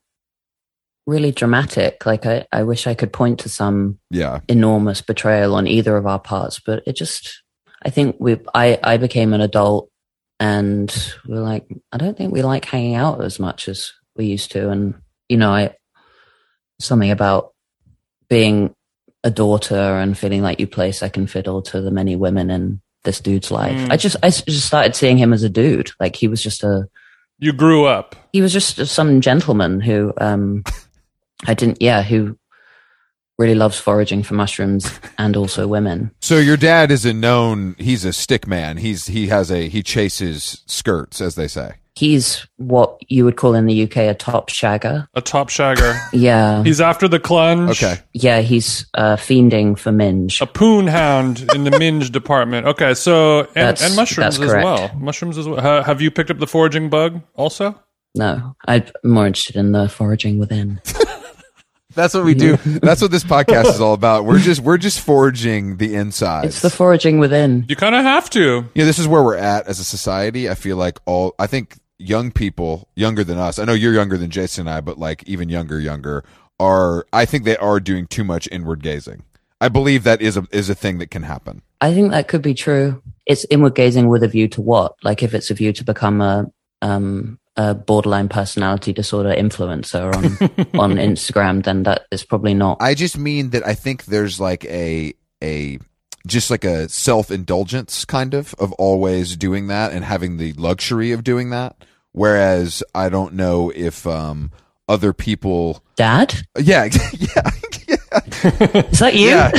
really 1.05 1.31
dramatic. 1.31 2.05
Like 2.05 2.25
I, 2.25 2.45
I 2.51 2.63
wish 2.63 2.85
I 2.85 2.93
could 2.93 3.13
point 3.13 3.39
to 3.39 3.49
some 3.49 3.97
Yeah. 4.11 4.41
enormous 4.49 5.01
betrayal 5.01 5.55
on 5.55 5.65
either 5.65 5.95
of 5.95 6.05
our 6.05 6.19
parts, 6.19 6.59
but 6.59 6.83
it 6.85 6.97
just, 6.97 7.43
I 7.85 7.89
think 7.89 8.17
we, 8.19 8.37
I, 8.53 8.77
I 8.83 8.97
became 8.97 9.31
an 9.31 9.39
adult 9.39 9.89
and 10.37 10.93
we're 11.25 11.39
like, 11.39 11.65
I 11.93 11.97
don't 11.97 12.17
think 12.17 12.33
we 12.33 12.41
like 12.41 12.65
hanging 12.65 12.95
out 12.95 13.23
as 13.23 13.39
much 13.39 13.69
as 13.69 13.93
we 14.17 14.25
used 14.25 14.51
to. 14.51 14.69
And, 14.69 14.95
you 15.29 15.37
know, 15.37 15.51
I, 15.51 15.75
something 16.81 17.09
about 17.09 17.53
being 18.29 18.73
a 19.27 19.31
daughter 19.31 19.75
and 19.75 20.17
feeling 20.17 20.41
like 20.41 20.59
you 20.59 20.67
play 20.67 20.91
second 20.91 21.27
fiddle 21.29 21.61
to 21.63 21.81
the 21.81 21.91
many 21.91 22.15
women 22.15 22.49
in 22.49 22.81
this 23.03 23.19
dude's 23.19 23.51
life. 23.51 23.77
Mm. 23.77 23.91
I 23.91 23.97
just, 23.97 24.15
I 24.23 24.29
just 24.29 24.65
started 24.67 24.95
seeing 24.95 25.17
him 25.17 25.33
as 25.33 25.43
a 25.43 25.49
dude. 25.49 25.91
Like 25.99 26.15
he 26.15 26.27
was 26.27 26.41
just 26.41 26.63
a, 26.63 26.87
You 27.39 27.53
grew 27.53 27.85
up. 27.85 28.15
he 28.33 28.41
was 28.41 28.51
just 28.53 28.77
some 28.87 29.21
gentleman 29.21 29.79
who 29.81 30.11
um 30.19 30.63
i 31.45 31.53
didn't 31.53 31.79
yeah 31.81 32.01
who 32.01 32.35
really 33.37 33.53
loves 33.53 33.77
foraging 33.77 34.23
for 34.23 34.33
mushrooms 34.33 34.89
and 35.19 35.37
also 35.37 35.67
women 35.67 36.09
So 36.21 36.37
your 36.39 36.57
dad 36.57 36.89
is 36.91 37.05
a 37.05 37.13
known. 37.13 37.75
He's 37.77 38.03
a 38.05 38.11
stick 38.11 38.47
man. 38.47 38.77
He's 38.77 39.05
he 39.07 39.27
has 39.27 39.51
a 39.51 39.69
he 39.69 39.83
chases 39.83 40.63
skirts, 40.65 41.21
as 41.21 41.35
they 41.35 41.47
say. 41.47 41.75
He's 41.97 42.45
what 42.57 42.97
you 43.07 43.25
would 43.25 43.35
call 43.37 43.55
in 43.55 43.65
the 43.65 43.83
uk 43.83 43.95
a 43.97 44.13
top 44.13 44.49
shagger 44.49 45.07
A 45.15 45.21
top 45.21 45.49
shagger. 45.49 45.97
yeah 46.13 46.63
He's 46.63 46.79
after 46.79 47.07
the 47.07 47.19
clunge. 47.19 47.71
Okay. 47.71 47.95
yeah 48.13 48.41
he's 48.41 48.85
uh 48.93 49.15
fiending 49.15 49.77
for 49.77 49.91
minge 49.91 50.39
A 50.41 50.45
poon 50.45 50.87
hound 50.87 51.45
in 51.55 51.63
the 51.63 51.71
minge 51.79 52.11
department. 52.11 52.67
Okay, 52.67 52.93
so 52.93 53.39
and, 53.41 53.47
That's- 53.55 53.83
and 53.85 53.95
mushrooms 53.95 54.37
that's 54.37 54.39
as 54.39 54.51
correct. 54.51 54.63
well. 54.65 54.91
Mushrooms 54.95 55.37
as 55.37 55.47
well. 55.47 55.59
Ha- 55.61 55.83
have 55.83 56.01
you 56.01 56.11
picked 56.11 56.29
up 56.31 56.39
the 56.39 56.47
foraging 56.47 56.89
bug 56.89 57.21
also? 57.35 57.79
no 58.15 58.55
i'm 58.67 58.83
more 59.03 59.27
interested 59.27 59.55
in 59.57 59.73
the 59.73 59.87
foraging 59.89 60.39
within 60.39 60.79
That's 61.95 62.13
what 62.13 62.25
we 62.25 62.35
do. 62.35 62.57
That's 62.57 63.01
what 63.01 63.09
this 63.09 63.23
podcast 63.23 63.65
is 63.73 63.81
all 63.81 63.93
about. 63.95 64.25
We're 64.25 64.37
just 64.37 64.61
we're 64.61 64.77
just 64.77 64.99
forging 64.99 65.77
the 65.77 65.95
inside. 65.95 66.45
it's 66.45 66.61
the 66.61 66.69
foraging 66.69 67.17
within 67.17 67.65
You 67.67 67.75
kind 67.75 67.95
of 67.95 68.03
have 68.03 68.29
to. 68.31 68.65
Yeah, 68.75 68.85
this 68.85 68.99
is 68.99 69.07
where 69.07 69.23
we're 69.23 69.37
at 69.37 69.65
as 69.67 69.79
a 69.79 69.83
society. 69.83 70.47
I 70.47 70.53
feel 70.53 70.77
like 70.77 70.99
all 71.07 71.33
I 71.39 71.47
think 71.47 71.75
young 71.99 72.31
people, 72.31 72.89
younger 72.95 73.23
than 73.23 73.37
us. 73.37 73.59
I 73.59 73.65
know 73.65 73.73
you're 73.73 73.93
younger 73.93 74.17
than 74.17 74.29
Jason 74.29 74.67
and 74.67 74.75
I, 74.75 74.81
but 74.81 74.97
like 74.97 75.23
even 75.27 75.49
younger, 75.49 75.79
younger 75.79 76.23
are. 76.59 77.05
I 77.13 77.25
think 77.25 77.43
they 77.43 77.57
are 77.57 77.79
doing 77.79 78.07
too 78.07 78.23
much 78.23 78.47
inward 78.51 78.83
gazing. 78.83 79.23
I 79.59 79.69
believe 79.69 80.03
that 80.03 80.21
is 80.21 80.37
a 80.37 80.45
is 80.51 80.69
a 80.69 80.75
thing 80.75 80.99
that 80.99 81.09
can 81.09 81.23
happen. 81.23 81.61
i 81.81 81.93
think 81.93 82.11
that 82.11 82.27
could 82.27 82.41
be 82.41 82.53
true 82.53 83.01
it's 83.25 83.45
inward 83.49 83.75
gazing 83.75 84.07
with 84.07 84.23
a 84.23 84.27
view 84.27 84.47
to 84.47 84.61
what 84.61 84.95
like 85.03 85.21
if 85.21 85.33
it's 85.33 85.51
a 85.51 85.53
view 85.53 85.73
to 85.73 85.83
become 85.83 86.21
a 86.21 86.45
um 86.81 87.39
a 87.57 87.73
borderline 87.73 88.29
personality 88.29 88.93
disorder 88.93 89.33
influencer 89.33 90.15
on 90.15 90.79
on 90.79 90.97
Instagram, 90.97 91.63
then 91.63 91.83
that 91.83 92.05
is 92.11 92.23
probably 92.23 92.53
not. 92.53 92.77
I 92.79 92.93
just 92.93 93.17
mean 93.17 93.49
that 93.49 93.65
I 93.65 93.73
think 93.73 94.05
there's 94.05 94.39
like 94.39 94.63
a 94.65 95.13
a 95.43 95.79
just 96.27 96.51
like 96.51 96.63
a 96.63 96.87
self 96.87 97.31
indulgence 97.31 98.05
kind 98.05 98.33
of 98.33 98.53
of 98.59 98.71
always 98.73 99.35
doing 99.35 99.67
that 99.67 99.91
and 99.91 100.05
having 100.05 100.37
the 100.37 100.53
luxury 100.53 101.11
of 101.11 101.23
doing 101.23 101.49
that. 101.49 101.83
Whereas 102.17 102.81
I 102.95 103.09
don't 103.09 103.33
know 103.35 103.71
if 103.75 104.07
um 104.07 104.51
other 104.89 105.13
people 105.13 105.83
Dad, 105.95 106.33
yeah 106.59 106.85
yeah 107.13 107.51
is 108.89 108.99
that 108.99 109.11
you? 109.13 109.29
yeah 109.29 109.51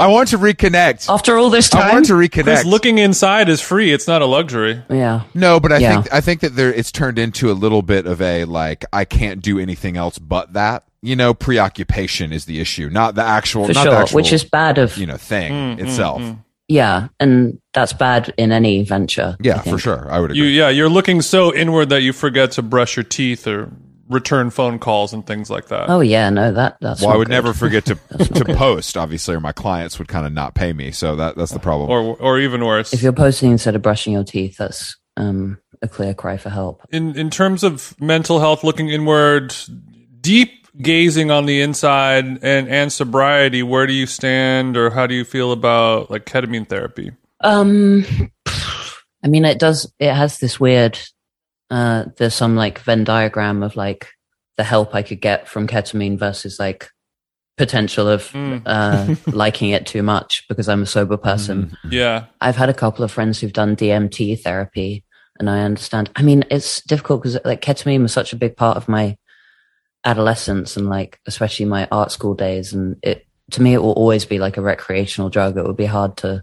I 0.00 0.06
want 0.08 0.28
to 0.30 0.38
reconnect. 0.38 1.08
After 1.08 1.38
all 1.38 1.50
this 1.50 1.68
time, 1.70 1.82
I 1.90 1.92
want 1.94 2.06
to 2.06 2.14
Chris, 2.14 2.28
reconnect. 2.44 2.64
looking 2.64 2.98
inside 2.98 3.48
is 3.48 3.60
free. 3.60 3.92
It's 3.92 4.06
not 4.06 4.22
a 4.22 4.26
luxury. 4.26 4.82
yeah, 4.90 5.22
no, 5.34 5.58
but 5.60 5.72
I 5.72 5.78
Yeah. 5.78 6.02
think 6.02 6.12
I 6.14 6.20
think 6.20 6.40
that 6.40 6.54
there 6.56 6.72
it's 6.72 6.92
turned 6.92 7.18
into 7.18 7.50
a 7.50 7.54
little 7.54 7.82
bit 7.82 8.06
of 8.06 8.20
a 8.20 8.44
like 8.44 8.84
I 8.92 9.04
can't 9.04 9.40
do 9.42 9.58
anything 9.58 9.96
else 9.96 10.18
but 10.18 10.52
that. 10.52 10.84
You 11.04 11.16
know, 11.16 11.34
preoccupation 11.34 12.32
is 12.32 12.44
the 12.44 12.60
issue, 12.60 12.88
not 12.88 13.16
the 13.16 13.24
actual, 13.24 13.66
for 13.66 13.72
not 13.72 13.84
the 13.84 13.90
sure. 13.90 14.00
actual, 14.02 14.16
Which 14.16 14.32
is 14.32 14.44
bad 14.44 14.78
of 14.78 14.96
you 14.96 15.06
know 15.06 15.16
thing 15.16 15.50
Mm, 15.52 15.76
mm, 15.78 15.80
itself. 15.82 16.22
mm. 16.22 16.38
Yeah, 16.72 17.08
and 17.20 17.60
that's 17.74 17.92
bad 17.92 18.32
in 18.38 18.50
any 18.50 18.82
venture. 18.82 19.36
Yeah, 19.40 19.60
for 19.60 19.78
sure. 19.78 20.10
I 20.10 20.20
would 20.20 20.34
You, 20.34 20.44
yeah, 20.44 20.70
you're 20.70 20.88
looking 20.88 21.20
so 21.20 21.54
inward 21.54 21.90
that 21.90 22.00
you 22.00 22.14
forget 22.14 22.52
to 22.52 22.62
brush 22.62 22.96
your 22.96 23.04
teeth 23.04 23.46
or 23.46 23.70
return 24.08 24.48
phone 24.48 24.78
calls 24.78 25.12
and 25.12 25.26
things 25.26 25.50
like 25.50 25.68
that. 25.68 25.90
Oh 25.90 26.00
yeah, 26.00 26.30
no, 26.30 26.50
that 26.52 26.78
that's. 26.80 27.02
well, 27.02 27.10
I 27.10 27.16
would 27.16 27.28
good. 27.28 27.34
never 27.34 27.52
forget 27.52 27.84
to 27.86 27.94
to 28.18 28.44
post, 28.56 28.96
obviously, 28.96 29.34
or 29.34 29.40
my 29.40 29.52
clients 29.52 29.98
would 29.98 30.08
kind 30.08 30.26
of 30.26 30.32
not 30.32 30.54
pay 30.54 30.72
me. 30.72 30.92
So 30.92 31.14
that 31.16 31.36
that's 31.36 31.52
the 31.52 31.58
problem. 31.58 31.90
Or, 31.90 32.16
or 32.16 32.38
even 32.38 32.64
worse. 32.64 32.94
If 32.94 33.02
you're 33.02 33.12
posting 33.12 33.50
instead 33.50 33.76
of 33.76 33.82
brushing 33.82 34.14
your 34.14 34.24
teeth, 34.24 34.56
that's 34.56 34.96
um, 35.18 35.58
a 35.82 35.88
clear 35.88 36.14
cry 36.14 36.38
for 36.38 36.48
help. 36.48 36.80
in 36.90 37.18
in 37.18 37.28
terms 37.28 37.64
of 37.64 37.94
mental 38.00 38.40
health, 38.40 38.64
looking 38.64 38.88
inward, 38.88 39.54
deep 40.22 40.61
gazing 40.80 41.30
on 41.30 41.46
the 41.46 41.60
inside, 41.60 42.24
and 42.24 42.68
and 42.68 42.92
sobriety, 42.92 43.62
where 43.62 43.86
do 43.86 43.92
you 43.92 44.06
stand, 44.06 44.76
or 44.76 44.90
how 44.90 45.06
do 45.06 45.14
you 45.14 45.24
feel 45.24 45.52
about 45.52 46.10
like 46.10 46.24
ketamine 46.26 46.68
therapy? 46.68 47.12
Um, 47.40 48.04
I 49.24 49.28
mean, 49.28 49.44
it 49.44 49.58
does. 49.58 49.92
It 49.98 50.12
has 50.12 50.38
this 50.38 50.58
weird. 50.60 50.98
Uh, 51.70 52.04
there's 52.18 52.34
some 52.34 52.54
like 52.56 52.80
Venn 52.80 53.04
diagram 53.04 53.62
of 53.62 53.76
like 53.76 54.08
the 54.56 54.64
help 54.64 54.94
I 54.94 55.02
could 55.02 55.20
get 55.20 55.48
from 55.48 55.66
ketamine 55.66 56.18
versus 56.18 56.58
like 56.60 56.88
potential 57.56 58.08
of 58.08 58.24
Mm. 58.32 58.62
uh, 58.66 59.14
liking 59.30 59.70
it 59.70 59.86
too 59.86 60.02
much 60.02 60.44
because 60.48 60.68
I'm 60.68 60.82
a 60.82 60.86
sober 60.86 61.16
person. 61.16 61.76
Yeah, 61.88 62.26
I've 62.40 62.56
had 62.56 62.68
a 62.68 62.74
couple 62.74 63.04
of 63.04 63.10
friends 63.12 63.40
who've 63.40 63.52
done 63.52 63.76
DMT 63.76 64.40
therapy, 64.42 65.04
and 65.38 65.48
I 65.48 65.60
understand. 65.62 66.10
I 66.16 66.22
mean, 66.22 66.44
it's 66.50 66.82
difficult 66.82 67.22
because 67.22 67.38
like 67.44 67.62
ketamine 67.62 68.02
was 68.02 68.12
such 68.12 68.32
a 68.32 68.36
big 68.36 68.56
part 68.56 68.76
of 68.76 68.88
my 68.88 69.16
adolescence 70.04 70.76
and 70.76 70.88
like 70.88 71.20
especially 71.26 71.66
my 71.66 71.88
art 71.90 72.12
school 72.12 72.34
days, 72.34 72.72
and 72.72 72.96
it 73.02 73.26
to 73.52 73.62
me 73.62 73.74
it 73.74 73.82
will 73.82 73.92
always 73.92 74.24
be 74.24 74.38
like 74.38 74.56
a 74.56 74.62
recreational 74.62 75.30
drug. 75.30 75.56
It 75.56 75.64
would 75.64 75.76
be 75.76 75.86
hard 75.86 76.16
to. 76.18 76.42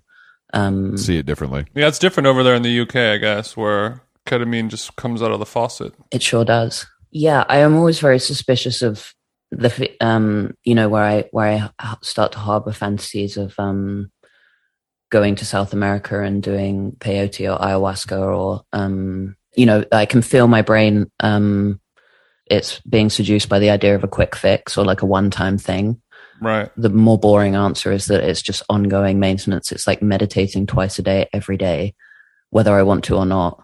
Um, 0.52 0.98
See 0.98 1.18
it 1.18 1.28
differently. 1.28 1.66
yeah, 1.76 1.88
it's 1.88 2.00
different 2.00 2.26
over 2.26 2.42
there 2.42 2.56
in 2.56 2.64
the 2.64 2.80
UK, 2.82 2.96
I 2.96 3.18
guess, 3.18 3.56
where 3.56 4.02
ketamine 4.26 4.70
just 4.70 4.96
comes 4.96 5.22
out 5.22 5.32
of 5.32 5.38
the 5.40 5.46
faucet. 5.46 5.94
It 6.12 6.24
sure 6.24 6.44
does. 6.44 6.88
Yeah, 7.12 7.44
I 7.48 7.58
am 7.60 7.76
always 7.76 8.00
very 8.00 8.18
suspicious 8.20 8.82
of 8.82 9.14
the 9.52 9.92
um, 10.02 10.56
you 10.64 10.76
know, 10.76 10.90
where 10.90 11.04
I 11.04 11.26
where 11.32 11.72
i 11.80 11.96
start 12.02 12.32
to 12.34 12.40
harbor 12.40 12.72
fantasies 12.72 13.38
of 13.38 13.54
um 13.60 14.12
going 15.12 15.36
to 15.36 15.46
South 15.46 15.74
America 15.74 16.22
and 16.22 16.42
doing 16.44 16.92
peyote 17.00 17.52
or 17.52 17.60
ayahuasca 17.60 18.20
or 18.20 18.62
um, 18.74 19.36
you 19.56 19.66
know, 19.66 19.84
I 19.92 20.06
can 20.06 20.22
feel 20.22 20.48
my 20.48 20.62
brain 20.62 21.12
um 21.20 21.80
it's 22.50 22.80
being 22.82 23.10
seduced 23.10 23.50
by 23.50 23.60
the 23.60 23.70
idea 23.70 23.96
of 23.96 24.04
a 24.04 24.08
quick 24.08 24.36
fix 24.36 24.78
or 24.78 24.86
like 24.86 25.02
a 25.02 25.06
one-time 25.06 25.58
thing. 25.58 26.02
Right. 26.42 26.72
The 26.78 26.90
more 26.90 27.18
boring 27.18 27.56
answer 27.56 27.92
is 27.92 28.06
that 28.08 28.24
it's 28.24 28.42
just 28.42 28.64
ongoing 28.70 29.20
maintenance. 29.20 29.72
It's 29.72 29.88
like 29.88 30.02
meditating 30.02 30.68
twice 30.68 30.98
a 30.98 31.02
day 31.02 31.28
every 31.34 31.58
day, 31.58 31.96
whether 32.50 32.74
I 32.74 32.84
want 32.84 33.04
to 33.06 33.18
or 33.18 33.26
not. 33.26 33.64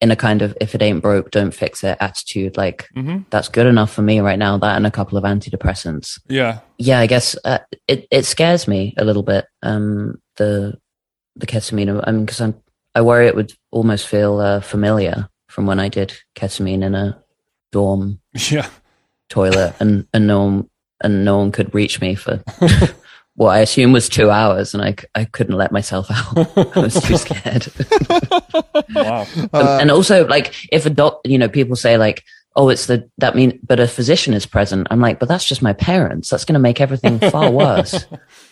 In 0.00 0.10
a 0.10 0.16
kind 0.16 0.40
of 0.40 0.56
if 0.62 0.74
it 0.74 0.80
ain't 0.80 1.02
broke, 1.02 1.30
don't 1.30 1.52
fix 1.52 1.84
it 1.84 1.98
attitude. 2.00 2.56
Like 2.56 2.88
hmm 2.94 3.18
that's 3.28 3.50
good 3.50 3.66
enough 3.66 3.92
for 3.92 4.00
me 4.00 4.20
right 4.20 4.38
now. 4.38 4.56
That 4.56 4.76
and 4.76 4.86
a 4.86 4.90
couple 4.90 5.18
of 5.18 5.24
antidepressants. 5.24 6.18
Yeah. 6.26 6.60
Yeah, 6.78 7.00
I 7.00 7.06
guess 7.06 7.36
uh, 7.44 7.58
it 7.86 8.08
it 8.10 8.24
scares 8.24 8.66
me 8.66 8.94
a 8.96 9.04
little 9.04 9.22
bit. 9.22 9.44
Um, 9.62 10.22
the 10.36 10.78
the 11.36 11.46
ketamine. 11.46 12.02
I 12.06 12.12
mean, 12.12 12.24
because 12.24 12.40
I'm 12.40 12.54
I 12.94 13.02
worry 13.02 13.26
it 13.26 13.36
would 13.36 13.52
almost 13.70 14.06
feel 14.06 14.40
uh, 14.40 14.60
familiar 14.60 15.28
from 15.48 15.66
when 15.66 15.78
I 15.78 15.88
did 15.88 16.14
ketamine 16.34 16.82
in 16.82 16.94
a 16.94 17.22
dorm 17.72 18.20
Yeah. 18.50 18.68
toilet, 19.28 19.74
and 19.80 20.06
and 20.12 20.26
no 20.26 20.44
one 20.44 20.70
and 21.02 21.24
no 21.24 21.38
one 21.38 21.52
could 21.52 21.74
reach 21.74 22.00
me 22.00 22.14
for 22.14 22.42
what 23.36 23.50
I 23.50 23.60
assume 23.60 23.92
was 23.92 24.08
two 24.08 24.30
hours, 24.30 24.74
and 24.74 24.82
I, 24.84 24.96
I 25.14 25.24
couldn't 25.24 25.56
let 25.56 25.72
myself 25.72 26.10
out. 26.10 26.56
I 26.76 26.80
was 26.80 26.94
too 27.00 27.16
scared. 27.16 27.68
Wow. 28.94 29.26
Uh, 29.52 29.78
and 29.80 29.90
also 29.90 30.26
like 30.26 30.54
if 30.72 30.84
a 30.84 30.90
doc 30.90 31.20
you 31.24 31.38
know 31.38 31.48
people 31.48 31.76
say 31.76 31.96
like 31.96 32.24
oh 32.56 32.68
it's 32.68 32.86
the 32.86 33.08
that 33.18 33.36
mean 33.36 33.58
but 33.62 33.78
a 33.78 33.86
physician 33.86 34.34
is 34.34 34.46
present 34.46 34.86
i'm 34.90 35.00
like 35.00 35.18
but 35.20 35.28
that's 35.28 35.44
just 35.44 35.62
my 35.62 35.72
parents 35.72 36.28
that's 36.28 36.44
going 36.44 36.54
to 36.54 36.58
make 36.60 36.80
everything 36.80 37.18
far 37.30 37.50
worse 37.50 38.04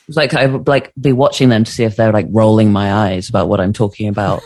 it's 0.08 0.16
like 0.16 0.34
i 0.34 0.46
would 0.46 0.66
like 0.66 0.92
be 1.00 1.12
watching 1.12 1.48
them 1.50 1.64
to 1.64 1.70
see 1.70 1.84
if 1.84 1.96
they're 1.96 2.12
like 2.12 2.26
rolling 2.30 2.72
my 2.72 2.92
eyes 2.92 3.28
about 3.28 3.48
what 3.48 3.60
i'm 3.60 3.72
talking 3.72 4.08
about. 4.08 4.42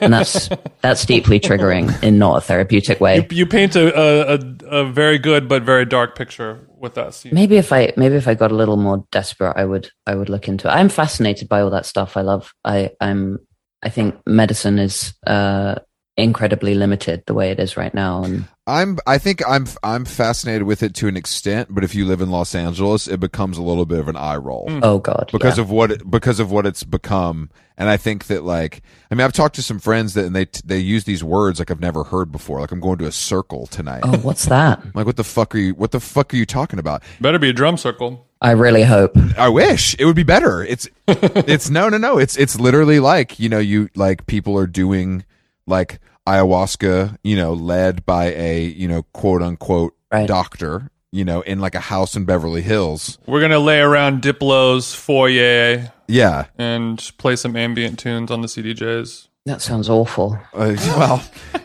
And 0.00 0.12
that's 0.12 0.48
that's 0.82 1.04
deeply 1.04 1.40
triggering 1.40 2.00
in 2.02 2.18
not 2.18 2.36
a 2.36 2.40
therapeutic 2.40 3.00
way. 3.00 3.16
You, 3.16 3.26
you 3.38 3.46
paint 3.46 3.74
a, 3.74 3.86
a, 3.98 4.34
a, 4.34 4.80
a 4.82 4.92
very 4.92 5.18
good 5.18 5.48
but 5.48 5.62
very 5.62 5.84
dark 5.84 6.16
picture 6.16 6.68
with 6.78 6.94
that 6.94 7.14
scene. 7.14 7.34
maybe 7.34 7.56
if 7.56 7.72
i 7.72 7.92
maybe 7.96 8.14
if 8.16 8.28
i 8.28 8.34
got 8.34 8.52
a 8.52 8.54
little 8.54 8.76
more 8.76 9.04
desperate 9.10 9.54
i 9.56 9.64
would 9.64 9.90
i 10.06 10.14
would 10.14 10.28
look 10.28 10.48
into 10.48 10.68
it. 10.68 10.72
I'm 10.72 10.88
fascinated 10.88 11.48
by 11.48 11.62
all 11.62 11.70
that 11.70 11.86
stuff. 11.86 12.16
I 12.16 12.20
love 12.20 12.52
i 12.64 12.90
i'm 13.00 13.38
i 13.82 13.88
think 13.88 14.14
medicine 14.26 14.78
is 14.78 15.14
uh 15.26 15.76
incredibly 16.16 16.74
limited 16.74 17.24
the 17.26 17.34
way 17.34 17.50
it 17.50 17.58
is 17.58 17.76
right 17.76 17.92
now. 17.92 18.22
And 18.22 18.44
I'm 18.66 18.98
I 19.06 19.18
think 19.18 19.42
I'm 19.46 19.66
I'm 19.82 20.04
fascinated 20.04 20.62
with 20.62 20.82
it 20.82 20.94
to 20.96 21.08
an 21.08 21.16
extent, 21.16 21.68
but 21.70 21.84
if 21.84 21.94
you 21.94 22.06
live 22.06 22.20
in 22.20 22.30
Los 22.30 22.54
Angeles, 22.54 23.08
it 23.08 23.20
becomes 23.20 23.58
a 23.58 23.62
little 23.62 23.84
bit 23.84 23.98
of 23.98 24.08
an 24.08 24.16
eye 24.16 24.36
roll 24.36 24.66
mm. 24.68 24.80
oh 24.82 24.98
god, 24.98 25.28
because 25.32 25.58
yeah. 25.58 25.64
of 25.64 25.70
what 25.70 25.90
it, 25.90 26.10
because 26.10 26.40
of 26.40 26.50
what 26.50 26.66
it's 26.66 26.84
become. 26.84 27.50
And 27.76 27.88
I 27.88 27.96
think 27.96 28.26
that 28.26 28.44
like 28.44 28.82
I 29.10 29.14
mean 29.14 29.24
I've 29.24 29.32
talked 29.32 29.56
to 29.56 29.62
some 29.62 29.80
friends 29.80 30.14
that 30.14 30.24
and 30.24 30.34
they 30.34 30.46
they 30.64 30.78
use 30.78 31.04
these 31.04 31.24
words 31.24 31.58
like 31.58 31.70
I've 31.70 31.80
never 31.80 32.04
heard 32.04 32.30
before. 32.30 32.60
Like 32.60 32.70
I'm 32.70 32.80
going 32.80 32.98
to 32.98 33.06
a 33.06 33.12
circle 33.12 33.66
tonight. 33.66 34.02
oh, 34.04 34.18
what's 34.18 34.46
that? 34.46 34.82
Like 34.94 35.06
what 35.06 35.16
the 35.16 35.24
fuck 35.24 35.54
are 35.54 35.58
you 35.58 35.74
what 35.74 35.90
the 35.90 36.00
fuck 36.00 36.32
are 36.32 36.36
you 36.36 36.46
talking 36.46 36.78
about? 36.78 37.02
Better 37.20 37.38
be 37.38 37.48
a 37.48 37.52
drum 37.52 37.76
circle. 37.76 38.26
I 38.40 38.52
really 38.52 38.82
hope. 38.82 39.16
I 39.38 39.48
wish 39.48 39.96
it 39.98 40.04
would 40.04 40.16
be 40.16 40.22
better. 40.22 40.62
It's 40.62 40.86
it's 41.08 41.68
no 41.70 41.88
no 41.88 41.98
no. 41.98 42.18
It's 42.18 42.36
it's 42.36 42.60
literally 42.60 43.00
like 43.00 43.40
you 43.40 43.48
know 43.48 43.58
you 43.58 43.88
like 43.96 44.26
people 44.26 44.56
are 44.56 44.66
doing 44.66 45.24
like 45.66 45.98
ayahuasca, 46.26 47.16
you 47.22 47.36
know, 47.36 47.52
led 47.52 48.04
by 48.06 48.26
a 48.32 48.64
you 48.64 48.88
know 48.88 49.02
quote 49.12 49.42
unquote 49.42 49.94
Right. 50.12 50.28
doctor, 50.28 50.90
you 51.10 51.24
know, 51.24 51.40
in 51.40 51.58
like 51.60 51.74
a 51.74 51.80
house 51.80 52.14
in 52.14 52.24
Beverly 52.24 52.62
Hills. 52.62 53.18
We're 53.26 53.40
gonna 53.40 53.58
lay 53.58 53.80
around 53.80 54.22
Diplo's 54.22 54.94
foyer 54.94 55.92
Yeah. 56.06 56.46
and 56.56 57.10
play 57.18 57.34
some 57.36 57.56
ambient 57.56 57.98
tunes 57.98 58.30
on 58.30 58.40
the 58.40 58.46
CDJs. 58.48 59.26
That 59.46 59.60
sounds 59.60 59.88
awful. 59.90 60.38
Uh, 60.54 60.74
well, 60.96 61.22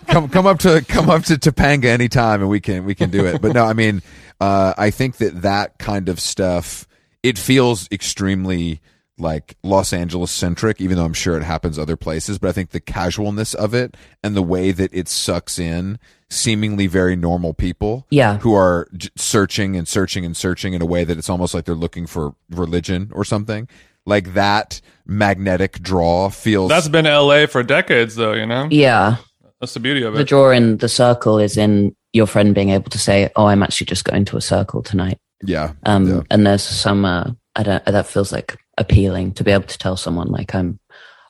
come 0.07 0.29
come 0.29 0.47
up 0.47 0.59
to 0.59 0.83
come 0.87 1.09
up 1.09 1.23
to 1.25 1.35
Topanga 1.35 1.85
anytime, 1.85 2.41
and 2.41 2.49
we 2.49 2.59
can 2.59 2.85
we 2.85 2.95
can 2.95 3.09
do 3.11 3.25
it. 3.25 3.41
But 3.41 3.53
no, 3.53 3.63
I 3.65 3.73
mean, 3.73 4.01
uh, 4.41 4.73
I 4.77 4.89
think 4.89 5.17
that 5.17 5.43
that 5.43 5.77
kind 5.77 6.09
of 6.09 6.19
stuff 6.19 6.87
it 7.23 7.37
feels 7.37 7.87
extremely 7.91 8.81
like 9.19 9.55
Los 9.63 9.91
Angeles 9.93 10.31
centric, 10.31 10.79
even 10.81 10.97
though 10.97 11.05
I'm 11.05 11.13
sure 11.13 11.35
it 11.37 11.43
happens 11.43 11.77
other 11.77 11.95
places. 11.97 12.37
But 12.39 12.49
I 12.49 12.51
think 12.53 12.69
the 12.71 12.79
casualness 12.79 13.53
of 13.53 13.73
it 13.73 13.95
and 14.23 14.35
the 14.35 14.41
way 14.43 14.71
that 14.71 14.93
it 14.93 15.07
sucks 15.07 15.59
in 15.59 15.99
seemingly 16.29 16.87
very 16.87 17.15
normal 17.15 17.53
people, 17.53 18.05
Yeah. 18.11 18.37
who 18.39 18.53
are 18.53 18.87
j- 18.95 19.09
searching 19.15 19.75
and 19.75 19.87
searching 19.87 20.25
and 20.25 20.37
searching 20.37 20.73
in 20.73 20.81
a 20.81 20.85
way 20.85 21.03
that 21.03 21.17
it's 21.17 21.29
almost 21.29 21.53
like 21.53 21.65
they're 21.65 21.75
looking 21.75 22.05
for 22.07 22.33
religion 22.49 23.09
or 23.13 23.23
something. 23.25 23.67
Like 24.05 24.33
that 24.35 24.79
magnetic 25.05 25.81
draw 25.81 26.29
feels. 26.29 26.69
That's 26.69 26.87
been 26.87 27.05
LA 27.05 27.45
for 27.47 27.63
decades, 27.63 28.15
though. 28.15 28.33
You 28.33 28.45
know, 28.45 28.67
Yeah, 28.71 29.17
that's 29.59 29.73
the 29.73 29.79
beauty 29.79 30.03
of 30.03 30.13
it. 30.15 30.17
the 30.17 30.23
draw 30.23 30.51
in 30.51 30.77
the 30.77 30.87
circle 30.89 31.37
is 31.39 31.57
in 31.57 31.95
your 32.13 32.25
friend 32.27 32.55
being 32.55 32.69
able 32.69 32.89
to 32.91 32.97
say, 32.99 33.29
"Oh, 33.35 33.45
I'm 33.47 33.61
actually 33.61 33.85
just 33.87 34.05
going 34.05 34.25
to 34.25 34.37
a 34.37 34.41
circle 34.41 34.81
tonight." 34.81 35.17
yeah. 35.45 35.71
Um, 35.85 36.07
Yeah. 36.07 36.21
and 36.31 36.45
there's 36.45 36.63
some 36.63 37.05
uh, 37.05 37.31
I 37.55 37.63
don't 37.63 37.83
that 37.85 38.07
feels 38.07 38.31
like 38.31 38.57
appealing 38.79 39.33
to 39.33 39.43
be 39.43 39.51
able 39.51 39.65
to 39.67 39.77
tell 39.77 39.95
someone 39.97 40.29
like 40.29 40.55
I'm, 40.55 40.79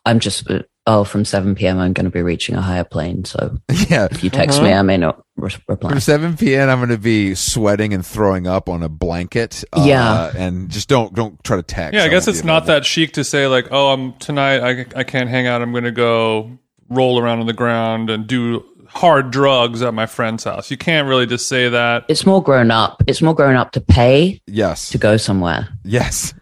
I'm 0.06 0.20
just 0.20 0.50
uh, 0.50 0.62
oh 0.88 1.04
from 1.04 1.26
7 1.26 1.56
p.m. 1.56 1.78
I'm 1.80 1.92
going 1.94 2.06
to 2.06 2.10
be 2.12 2.22
reaching 2.22 2.56
a 2.56 2.62
higher 2.62 2.84
plane. 2.86 3.26
So 3.26 3.58
Yeah. 3.90 4.08
if 4.10 4.24
you 4.24 4.30
text 4.30 4.62
me, 4.62 4.72
I 4.72 4.82
may 4.82 4.98
not 4.98 5.22
re- 5.36 5.52
reply. 5.68 5.90
From 5.92 6.00
7 6.00 6.38
p.m., 6.38 6.70
I'm 6.70 6.78
going 6.80 6.90
to 6.90 6.98
be 6.98 7.36
sweating 7.36 7.94
and 7.94 8.06
throwing 8.06 8.48
up 8.48 8.70
on 8.70 8.82
a 8.82 8.90
blanket. 8.90 9.64
Uh, 9.74 9.84
Yeah. 9.86 10.32
And 10.38 10.70
just 10.70 10.88
don't 10.88 11.14
don't 11.14 11.44
try 11.44 11.58
to 11.58 11.64
text. 11.64 11.96
Yeah, 11.96 12.04
I 12.06 12.08
guess 12.08 12.28
it's 12.28 12.44
not 12.44 12.66
that 12.68 12.86
chic 12.86 13.14
to 13.14 13.24
say 13.24 13.48
like, 13.48 13.68
"Oh, 13.72 13.90
I'm 13.92 14.14
tonight. 14.14 14.60
I 14.62 14.86
I 14.96 15.04
can't 15.04 15.30
hang 15.30 15.46
out. 15.48 15.62
I'm 15.62 15.74
gonna 15.74 15.92
go 15.92 16.58
roll 16.90 17.20
around 17.20 17.40
on 17.42 17.46
the 17.48 17.54
ground 17.54 18.10
and 18.10 18.26
do 18.26 18.64
hard 18.88 19.30
drugs 19.32 19.82
at 19.84 19.94
my 19.94 20.06
friend's 20.08 20.44
house." 20.46 20.72
You 20.72 20.78
can't 20.78 21.08
really 21.08 21.26
just 21.28 21.48
say 21.48 21.70
that. 21.70 22.06
It's 22.08 22.26
more 22.26 22.42
grown 22.42 22.72
up. 22.72 23.04
It's 23.06 23.22
more 23.22 23.36
grown 23.36 23.56
up 23.56 23.72
to 23.74 23.82
pay 23.82 24.42
Yes. 24.48 24.90
to 24.90 24.98
go 24.98 25.18
somewhere. 25.18 25.68
Yes. 25.84 26.34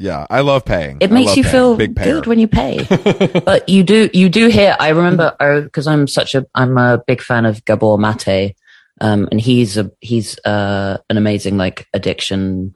Yeah. 0.00 0.26
I 0.30 0.40
love 0.40 0.64
paying. 0.64 0.96
It 1.00 1.10
I 1.10 1.14
makes 1.14 1.36
you 1.36 1.42
paying. 1.42 1.52
feel 1.52 1.76
Big 1.76 1.94
payer. 1.94 2.14
good 2.14 2.26
when 2.26 2.38
you 2.38 2.48
pay. 2.48 2.84
but 3.44 3.68
you 3.68 3.82
do 3.84 4.08
you 4.14 4.28
do 4.28 4.48
hear 4.48 4.74
I 4.80 4.88
remember 4.88 5.36
because 5.64 5.86
I'm 5.86 6.06
such 6.08 6.34
a 6.34 6.46
I'm 6.54 6.76
a 6.78 7.02
big 7.06 7.20
fan 7.20 7.44
of 7.46 7.64
Gabor 7.64 7.98
Mate 7.98 8.56
um 9.02 9.28
and 9.30 9.40
he's 9.40 9.76
a 9.78 9.90
he's 10.00 10.38
uh 10.44 10.98
an 11.10 11.16
amazing 11.16 11.56
like 11.56 11.86
addiction 11.94 12.74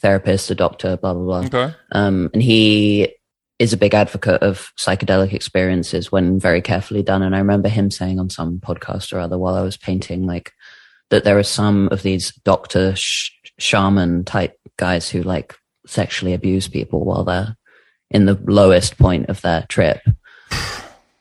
therapist 0.00 0.50
a 0.50 0.54
doctor 0.54 0.96
blah 0.96 1.14
blah 1.14 1.22
blah 1.42 1.46
Okay. 1.46 1.74
um 1.92 2.30
and 2.34 2.42
he 2.42 3.08
is 3.58 3.72
a 3.72 3.76
big 3.76 3.94
advocate 3.94 4.42
of 4.42 4.72
psychedelic 4.76 5.32
experiences 5.32 6.10
when 6.12 6.38
very 6.40 6.60
carefully 6.60 7.02
done 7.02 7.22
and 7.22 7.34
I 7.34 7.38
remember 7.38 7.68
him 7.68 7.90
saying 7.90 8.18
on 8.20 8.30
some 8.30 8.58
podcast 8.58 9.12
or 9.12 9.20
other 9.20 9.38
while 9.38 9.54
I 9.54 9.62
was 9.62 9.76
painting 9.76 10.26
like 10.26 10.52
that 11.10 11.24
there 11.24 11.38
are 11.38 11.42
some 11.44 11.88
of 11.92 12.02
these 12.02 12.32
doctor 12.44 12.94
sh- 12.96 13.30
shaman 13.58 14.24
type 14.24 14.58
guys 14.76 15.08
who 15.08 15.22
like 15.22 15.54
sexually 15.86 16.34
abuse 16.34 16.68
people 16.68 17.04
while 17.04 17.24
they're 17.24 17.56
in 18.10 18.26
the 18.26 18.40
lowest 18.46 18.98
point 18.98 19.28
of 19.28 19.40
their 19.40 19.66
trip. 19.68 20.00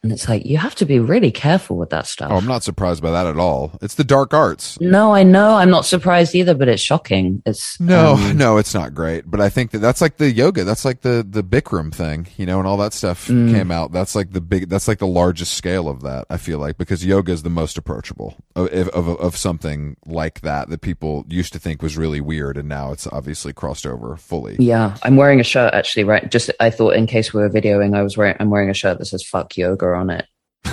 And 0.03 0.11
it's 0.11 0.27
like, 0.27 0.45
you 0.45 0.57
have 0.57 0.75
to 0.75 0.85
be 0.85 0.99
really 0.99 1.31
careful 1.31 1.77
with 1.77 1.89
that 1.91 2.05
stuff. 2.07 2.29
Oh, 2.29 2.35
I'm 2.35 2.45
not 2.45 2.61
surprised 2.61 3.01
by 3.01 3.11
that 3.11 3.25
at 3.25 3.37
all. 3.37 3.71
It's 3.81 3.95
the 3.95 4.03
dark 4.03 4.33
arts. 4.33 4.77
no, 4.81 5.13
I 5.13 5.23
know. 5.23 5.55
I'm 5.55 5.69
not 5.69 5.85
surprised 5.85 6.35
either, 6.35 6.53
but 6.53 6.67
it's 6.67 6.81
shocking. 6.81 7.41
It's 7.45 7.79
No, 7.79 8.15
um, 8.15 8.37
no, 8.37 8.57
it's 8.57 8.73
not 8.73 8.93
great. 8.93 9.31
But 9.31 9.39
I 9.39 9.47
think 9.47 9.71
that 9.71 9.77
that's 9.79 10.01
like 10.01 10.17
the 10.17 10.29
yoga. 10.29 10.65
That's 10.65 10.83
like 10.83 11.01
the 11.01 11.25
the 11.27 11.41
Bikram 11.41 11.93
thing, 11.95 12.27
you 12.35 12.45
know, 12.45 12.59
and 12.59 12.67
all 12.67 12.75
that 12.77 12.91
stuff 12.93 13.27
Mm. 13.27 13.53
came 13.53 13.71
out. 13.71 13.93
That's 13.93 14.13
like 14.13 14.31
the 14.33 14.41
big. 14.41 14.67
That's 14.67 14.89
like 14.89 14.99
the 14.99 15.07
largest 15.07 15.53
scale 15.53 15.87
of 15.87 16.01
that. 16.01 16.25
I 16.29 16.35
feel 16.35 16.59
like 16.59 16.77
because 16.77 17.05
yoga 17.05 17.31
is 17.31 17.43
the 17.43 17.49
most 17.49 17.77
approachable 17.77 18.35
of 18.57 18.67
of, 18.89 19.07
of 19.07 19.37
something 19.37 19.95
like 20.05 20.41
that 20.41 20.69
that 20.69 20.81
people 20.81 21.23
used 21.29 21.53
to 21.53 21.59
think 21.59 21.81
was 21.81 21.95
really 21.97 22.19
weird, 22.19 22.57
and 22.57 22.67
now 22.67 22.91
it's 22.91 23.07
obviously 23.07 23.53
crossed 23.53 23.85
over 23.87 24.17
fully. 24.17 24.57
Yeah, 24.59 24.97
I'm 25.03 25.15
wearing 25.15 25.39
a 25.39 25.43
shirt 25.45 25.73
actually. 25.73 26.03
Right, 26.03 26.29
just 26.29 26.51
I 26.59 26.69
thought 26.71 26.95
in 26.95 27.07
case 27.07 27.33
we 27.33 27.41
were 27.41 27.49
videoing, 27.49 27.95
I 27.95 28.01
was 28.03 28.17
wearing. 28.17 28.35
I'm 28.41 28.49
wearing 28.49 28.69
a 28.69 28.73
shirt 28.73 28.97
that 28.99 29.05
says 29.05 29.23
"fuck 29.23 29.55
yoga" 29.55 29.92
on 29.95 30.09
it. 30.09 30.25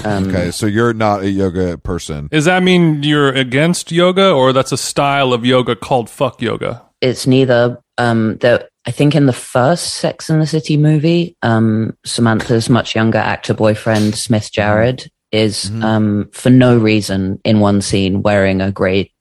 Um, 0.04 0.28
Okay, 0.28 0.50
so 0.50 0.66
you're 0.66 0.92
not 0.94 1.22
a 1.22 1.30
yoga 1.30 1.76
person. 1.78 2.28
Does 2.30 2.44
that 2.46 2.62
mean 2.62 3.02
you're 3.02 3.32
against 3.32 3.90
yoga, 3.92 4.30
or 4.32 4.52
that's 4.52 4.72
a 4.72 4.76
style 4.78 5.32
of 5.32 5.44
yoga 5.44 5.74
called 5.76 6.08
fuck 6.08 6.40
yoga? 6.40 6.82
It's 7.00 7.26
neither. 7.26 7.78
Um, 7.98 8.36
there, 8.38 8.68
I 8.86 8.92
think 8.92 9.14
in 9.14 9.26
the 9.26 9.32
first 9.32 9.94
Sex 9.94 10.30
and 10.30 10.40
the 10.40 10.46
City 10.46 10.76
movie, 10.76 11.36
um, 11.42 11.96
Samantha's 12.06 12.70
much 12.70 12.94
younger 12.94 13.18
actor 13.18 13.52
boyfriend 13.52 14.14
Smith 14.14 14.50
Jerrod 14.52 15.08
is 15.32 15.70
Mhm. 15.70 15.84
um, 15.84 16.28
for 16.32 16.50
no 16.50 16.76
reason 16.78 17.38
in 17.44 17.60
one 17.60 17.80
scene 17.82 18.22
wearing 18.22 18.60
a 18.60 18.72
grey 18.72 19.12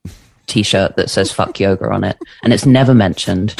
t-shirt 0.47 0.95
that 0.95 1.09
says 1.09 1.31
"fuck 1.31 1.59
yoga" 1.59 1.89
on 1.89 2.03
it, 2.03 2.17
and 2.43 2.53
it's 2.53 2.65
never 2.65 2.93
mentioned. 2.93 3.55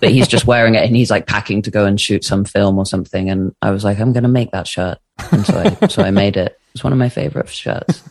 but 0.00 0.10
he's 0.10 0.28
just 0.28 0.46
wearing 0.46 0.74
it, 0.74 0.84
and 0.84 0.96
he's 0.96 1.10
like 1.10 1.26
packing 1.26 1.62
to 1.62 1.70
go 1.70 1.84
and 1.86 2.00
shoot 2.00 2.24
some 2.24 2.44
film 2.44 2.76
or 2.78 2.84
something. 2.84 3.30
And 3.30 3.52
I 3.62 3.70
was 3.70 3.84
like, 3.84 4.00
I'm 4.00 4.12
going 4.12 4.24
to 4.24 4.28
make 4.28 4.50
that 4.50 4.66
shirt, 4.66 4.98
and 5.32 5.46
so 5.46 5.76
I, 5.80 5.86
so 5.86 6.02
I 6.02 6.10
made 6.10 6.36
it. 6.36 6.58
It's 6.74 6.84
one 6.84 6.92
of 6.92 6.98
my 6.98 7.08
favorite 7.08 7.48
shirts. 7.48 8.02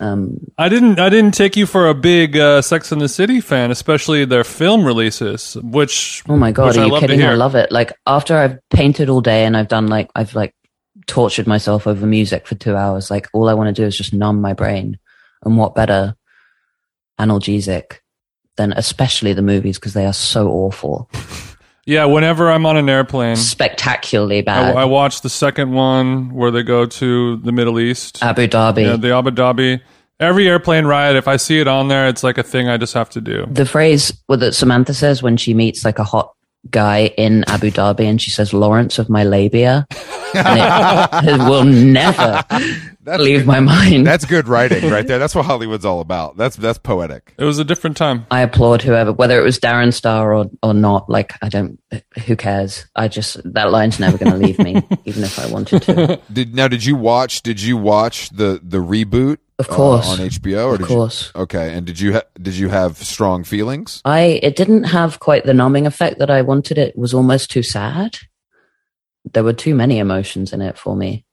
Um, 0.00 0.38
I 0.58 0.68
didn't. 0.68 0.98
I 0.98 1.08
didn't 1.10 1.34
take 1.34 1.56
you 1.56 1.64
for 1.64 1.88
a 1.88 1.94
big 1.94 2.36
uh, 2.36 2.60
Sex 2.60 2.90
and 2.90 3.00
the 3.00 3.08
City 3.08 3.40
fan, 3.40 3.70
especially 3.70 4.24
their 4.24 4.42
film 4.42 4.84
releases. 4.84 5.54
Which 5.62 6.24
Oh 6.28 6.36
my 6.36 6.50
god, 6.50 6.76
are 6.76 6.80
I 6.80 6.86
you 6.86 6.98
kidding? 6.98 7.22
I 7.22 7.34
love 7.34 7.54
it. 7.54 7.70
Like 7.70 7.92
after 8.04 8.36
I've 8.36 8.58
painted 8.70 9.08
all 9.08 9.20
day 9.20 9.44
and 9.44 9.56
I've 9.56 9.68
done 9.68 9.86
like 9.86 10.10
I've 10.16 10.34
like 10.34 10.54
tortured 11.06 11.46
myself 11.46 11.86
over 11.86 12.04
music 12.04 12.48
for 12.48 12.56
two 12.56 12.74
hours, 12.74 13.12
like 13.12 13.28
all 13.32 13.48
I 13.48 13.54
want 13.54 13.74
to 13.74 13.80
do 13.80 13.86
is 13.86 13.96
just 13.96 14.12
numb 14.12 14.40
my 14.40 14.54
brain. 14.54 14.98
And 15.44 15.56
what 15.56 15.76
better 15.76 16.16
analgesic 17.20 17.98
than 18.56 18.72
especially 18.72 19.32
the 19.32 19.42
movies 19.42 19.78
because 19.78 19.94
they 19.94 20.06
are 20.06 20.12
so 20.12 20.48
awful. 20.48 21.08
Yeah, 21.84 22.04
whenever 22.04 22.50
I'm 22.50 22.64
on 22.66 22.76
an 22.76 22.88
airplane, 22.88 23.36
Spectacularly 23.36 24.42
bad. 24.42 24.76
I 24.76 24.84
watch 24.84 25.22
the 25.22 25.28
second 25.28 25.72
one 25.72 26.32
where 26.32 26.50
they 26.50 26.62
go 26.62 26.86
to 26.86 27.36
the 27.38 27.52
Middle 27.52 27.80
East, 27.80 28.22
Abu 28.22 28.46
Dhabi. 28.46 28.82
yeah, 28.84 28.96
the 28.96 29.12
Abu 29.12 29.30
Dhabi. 29.30 29.80
Every 30.20 30.48
airplane 30.48 30.84
ride, 30.84 31.16
if 31.16 31.26
I 31.26 31.36
see 31.36 31.58
it 31.58 31.66
on 31.66 31.88
there, 31.88 32.06
it's 32.06 32.22
like 32.22 32.38
a 32.38 32.44
thing 32.44 32.68
I 32.68 32.76
just 32.76 32.94
have 32.94 33.10
to 33.10 33.20
do. 33.20 33.44
the 33.50 33.66
phrase 33.66 34.12
well, 34.28 34.38
that 34.38 34.52
Samantha 34.52 34.94
says 34.94 35.22
when 35.22 35.36
she 35.36 35.52
meets 35.54 35.84
like 35.84 35.98
a 35.98 36.04
hot 36.04 36.32
guy 36.70 37.06
in 37.18 37.42
Abu 37.48 37.72
Dhabi 37.72 38.02
and 38.04 38.22
she 38.22 38.30
says 38.30 38.54
Lawrence 38.54 39.00
of 39.00 39.08
my 39.10 39.24
labia 39.24 39.84
and 40.34 41.24
it, 41.26 41.32
it 41.34 41.38
will 41.50 41.64
never 41.64 42.44
That's 43.04 43.22
leave 43.22 43.40
good. 43.40 43.46
my 43.46 43.60
mind. 43.60 44.06
That's 44.06 44.24
good 44.24 44.46
writing 44.46 44.88
right 44.90 45.06
there. 45.06 45.18
That's 45.20 45.34
what 45.34 45.44
Hollywood's 45.44 45.84
all 45.84 46.00
about. 46.00 46.36
That's 46.36 46.56
that's 46.56 46.78
poetic. 46.78 47.34
It 47.36 47.44
was 47.44 47.58
a 47.58 47.64
different 47.64 47.96
time. 47.96 48.26
I 48.30 48.42
applaud 48.42 48.82
whoever, 48.82 49.12
whether 49.12 49.40
it 49.40 49.42
was 49.42 49.58
Darren 49.58 49.92
Star 49.92 50.34
or, 50.34 50.46
or 50.62 50.72
not. 50.72 51.10
Like, 51.10 51.32
I 51.42 51.48
don't, 51.48 51.80
who 52.26 52.36
cares? 52.36 52.86
I 52.94 53.08
just, 53.08 53.40
that 53.54 53.70
line's 53.72 53.98
never 53.98 54.16
going 54.16 54.32
to 54.32 54.38
leave 54.38 54.58
me, 54.58 54.82
even 55.04 55.24
if 55.24 55.38
I 55.38 55.46
wanted 55.50 55.82
to. 55.82 56.20
Did 56.32 56.54
now? 56.54 56.68
Did 56.68 56.84
you 56.84 56.96
watch? 56.96 57.42
Did 57.42 57.60
you 57.60 57.76
watch 57.76 58.30
the 58.30 58.60
the 58.62 58.78
reboot? 58.78 59.38
Of 59.58 59.68
course. 59.68 60.08
uh, 60.08 60.12
on 60.12 60.18
HBO. 60.18 60.66
Or 60.66 60.74
Of 60.74 60.82
course. 60.88 61.30
You, 61.34 61.42
okay, 61.42 61.74
and 61.74 61.86
did 61.86 62.00
you 62.00 62.14
ha- 62.14 62.22
did 62.40 62.54
you 62.54 62.68
have 62.68 62.96
strong 62.96 63.44
feelings? 63.44 64.00
I, 64.04 64.40
it 64.42 64.56
didn't 64.56 64.84
have 64.84 65.20
quite 65.20 65.44
the 65.44 65.54
numbing 65.54 65.86
effect 65.86 66.18
that 66.18 66.30
I 66.30 66.42
wanted. 66.42 66.78
It 66.78 66.96
was 66.96 67.14
almost 67.14 67.50
too 67.50 67.62
sad. 67.62 68.18
There 69.32 69.44
were 69.44 69.52
too 69.52 69.74
many 69.74 69.98
emotions 69.98 70.52
in 70.52 70.62
it 70.62 70.76
for 70.76 70.96
me. 70.96 71.24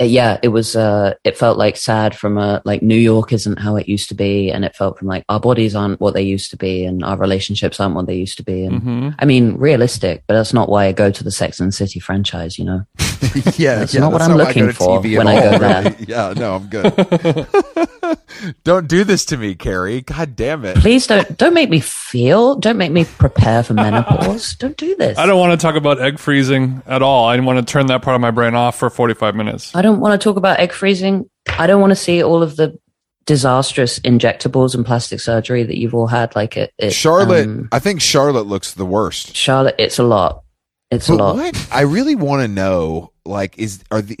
Uh, 0.00 0.04
yeah, 0.04 0.38
it 0.42 0.48
was. 0.48 0.76
Uh, 0.76 1.14
it 1.24 1.36
felt 1.36 1.58
like 1.58 1.76
sad 1.76 2.14
from 2.16 2.38
a 2.38 2.62
like 2.64 2.82
New 2.82 2.96
York 2.96 3.32
isn't 3.32 3.58
how 3.58 3.76
it 3.76 3.88
used 3.88 4.08
to 4.10 4.14
be, 4.14 4.50
and 4.50 4.64
it 4.64 4.76
felt 4.76 4.98
from 4.98 5.08
like 5.08 5.24
our 5.28 5.40
bodies 5.40 5.74
aren't 5.74 6.00
what 6.00 6.14
they 6.14 6.22
used 6.22 6.50
to 6.50 6.56
be, 6.56 6.84
and 6.84 7.02
our 7.04 7.16
relationships 7.16 7.80
aren't 7.80 7.94
what 7.94 8.06
they 8.06 8.14
used 8.16 8.36
to 8.38 8.42
be. 8.44 8.64
And 8.64 8.82
hmm 8.82 9.08
I 9.18 9.24
mean, 9.24 9.56
realistic, 9.56 10.22
but 10.26 10.34
that's 10.34 10.52
not 10.52 10.68
why 10.68 10.86
I 10.86 10.92
go 10.92 11.10
to 11.10 11.24
the 11.24 11.30
Sex 11.32 11.58
and 11.60 11.68
the 11.68 11.72
City 11.72 11.98
franchise. 12.00 12.58
You 12.58 12.64
know, 12.66 12.86
yeah, 13.56 13.76
That's 13.80 13.94
yeah, 13.94 14.00
not 14.00 14.12
what 14.12 14.18
that's 14.18 14.30
I'm 14.30 14.36
why 14.38 14.44
looking 14.44 14.72
for 14.72 15.00
TV 15.00 15.14
at 15.14 15.18
when 15.18 15.26
I 15.28 15.40
go 15.40 15.58
there. 15.58 15.82
really. 15.82 15.96
Yeah, 16.08 16.32
no, 16.36 16.54
I'm 16.56 16.68
good. 16.68 17.46
Don't 18.64 18.88
do 18.88 19.04
this 19.04 19.24
to 19.26 19.36
me, 19.36 19.54
Carrie. 19.54 20.00
God 20.02 20.36
damn 20.36 20.64
it. 20.64 20.76
please 20.76 21.06
don't 21.06 21.36
don't 21.36 21.54
make 21.54 21.68
me 21.68 21.80
feel. 21.80 22.54
Don't 22.54 22.76
make 22.78 22.92
me 22.92 23.04
prepare 23.04 23.62
for 23.62 23.74
menopause. 23.74 24.54
Don't 24.54 24.76
do 24.76 24.94
this. 24.96 25.18
I 25.18 25.26
don't 25.26 25.38
want 25.38 25.58
to 25.58 25.62
talk 25.62 25.74
about 25.74 26.00
egg 26.00 26.18
freezing 26.18 26.82
at 26.86 27.02
all. 27.02 27.26
I 27.26 27.38
want 27.40 27.58
to 27.58 27.70
turn 27.70 27.86
that 27.86 28.02
part 28.02 28.14
of 28.14 28.20
my 28.20 28.30
brain 28.30 28.54
off 28.54 28.78
for 28.78 28.88
45 28.90 29.34
minutes. 29.34 29.74
I 29.74 29.82
don't 29.82 29.87
want 29.96 30.20
to 30.20 30.22
talk 30.22 30.36
about 30.36 30.60
egg 30.60 30.72
freezing. 30.72 31.28
I 31.58 31.66
don't 31.66 31.80
want 31.80 31.90
to 31.90 31.96
see 31.96 32.22
all 32.22 32.42
of 32.42 32.56
the 32.56 32.78
disastrous 33.26 33.98
injectables 34.00 34.74
and 34.74 34.86
plastic 34.86 35.20
surgery 35.20 35.62
that 35.62 35.78
you've 35.78 35.94
all 35.94 36.06
had. 36.06 36.34
Like 36.36 36.56
it, 36.56 36.72
it 36.78 36.90
Charlotte, 36.90 37.46
um, 37.46 37.68
I 37.72 37.78
think 37.78 38.00
Charlotte 38.00 38.46
looks 38.46 38.74
the 38.74 38.86
worst. 38.86 39.34
Charlotte, 39.34 39.76
it's 39.78 39.98
a 39.98 40.02
lot. 40.02 40.44
It's 40.90 41.08
a 41.08 41.14
lot. 41.14 41.36
what 41.36 41.68
I 41.70 41.82
really 41.82 42.14
want 42.14 42.42
to 42.42 42.48
know, 42.48 43.12
like, 43.26 43.58
is 43.58 43.82
are 43.90 44.00
the 44.00 44.18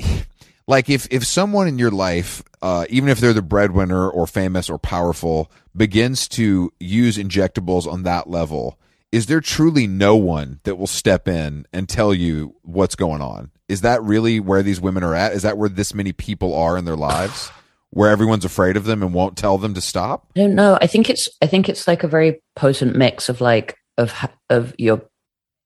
like 0.66 0.90
if 0.90 1.08
if 1.10 1.24
someone 1.24 1.66
in 1.66 1.78
your 1.78 1.90
life, 1.90 2.42
uh, 2.60 2.84
even 2.90 3.08
if 3.08 3.18
they're 3.18 3.32
the 3.32 3.42
breadwinner 3.42 4.08
or 4.08 4.26
famous 4.26 4.68
or 4.68 4.78
powerful, 4.78 5.50
begins 5.74 6.28
to 6.28 6.70
use 6.78 7.16
injectables 7.16 7.90
on 7.90 8.02
that 8.02 8.28
level, 8.28 8.78
is 9.10 9.26
there 9.26 9.40
truly 9.40 9.86
no 9.86 10.16
one 10.16 10.60
that 10.64 10.76
will 10.76 10.86
step 10.86 11.28
in 11.28 11.66
and 11.72 11.88
tell 11.88 12.12
you 12.12 12.54
what's 12.62 12.94
going 12.94 13.22
on? 13.22 13.50
Is 13.68 13.80
that 13.82 14.02
really 14.02 14.40
where 14.40 14.62
these 14.62 14.80
women 14.80 15.02
are 15.02 15.14
at? 15.14 15.32
Is 15.32 15.42
that 15.42 15.56
where 15.56 15.68
this 15.68 15.94
many 15.94 16.12
people 16.12 16.54
are 16.54 16.76
in 16.76 16.84
their 16.84 16.96
lives? 16.96 17.50
Where 17.90 18.10
everyone's 18.10 18.44
afraid 18.44 18.76
of 18.76 18.84
them 18.84 19.02
and 19.02 19.14
won't 19.14 19.38
tell 19.38 19.56
them 19.56 19.72
to 19.74 19.80
stop? 19.80 20.26
I 20.36 20.40
don't 20.40 20.54
know. 20.54 20.78
I 20.80 20.86
think 20.86 21.08
it's 21.08 21.28
I 21.40 21.46
think 21.46 21.68
it's 21.68 21.88
like 21.88 22.02
a 22.02 22.08
very 22.08 22.42
potent 22.54 22.96
mix 22.96 23.30
of 23.30 23.40
like 23.40 23.78
of 23.96 24.14
of 24.50 24.74
your 24.78 25.02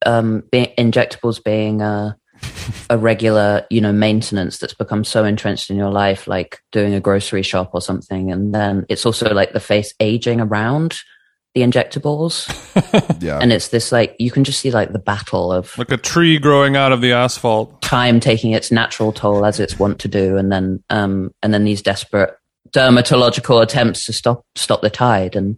um 0.06 0.44
be- 0.52 0.72
injectables 0.78 1.42
being 1.42 1.82
a 1.82 2.16
a 2.90 2.98
regular 2.98 3.66
you 3.70 3.80
know 3.80 3.92
maintenance 3.92 4.58
that's 4.58 4.74
become 4.74 5.02
so 5.02 5.24
entrenched 5.24 5.68
in 5.68 5.76
your 5.76 5.90
life, 5.90 6.28
like 6.28 6.60
doing 6.70 6.94
a 6.94 7.00
grocery 7.00 7.42
shop 7.42 7.70
or 7.74 7.80
something, 7.80 8.30
and 8.30 8.54
then 8.54 8.86
it's 8.88 9.04
also 9.04 9.34
like 9.34 9.52
the 9.52 9.60
face 9.60 9.92
aging 9.98 10.40
around 10.40 11.00
the 11.54 11.60
injectables, 11.62 12.48
Yeah. 13.22 13.38
and 13.38 13.52
it's 13.52 13.68
this 13.68 13.92
like 13.92 14.16
you 14.18 14.30
can 14.30 14.42
just 14.44 14.60
see 14.60 14.70
like 14.70 14.92
the 14.92 14.98
battle 14.98 15.52
of 15.52 15.76
Like 15.76 15.92
a 15.92 15.96
tree 15.98 16.38
growing 16.38 16.76
out 16.76 16.92
of 16.92 17.00
the 17.02 17.12
asphalt. 17.12 17.82
time 17.82 18.20
taking 18.20 18.52
its 18.52 18.72
natural 18.72 19.12
toll 19.12 19.44
as 19.44 19.60
it's 19.60 19.78
wont 19.78 19.98
to 20.00 20.08
do, 20.08 20.36
and 20.38 20.50
then 20.50 20.82
um 20.90 21.30
and 21.42 21.52
then 21.52 21.64
these 21.64 21.82
desperate 21.82 22.34
dermatological 22.70 23.62
attempts 23.62 24.06
to 24.06 24.12
stop 24.12 24.44
stop 24.54 24.80
the 24.82 24.90
tide. 24.90 25.36
And 25.36 25.56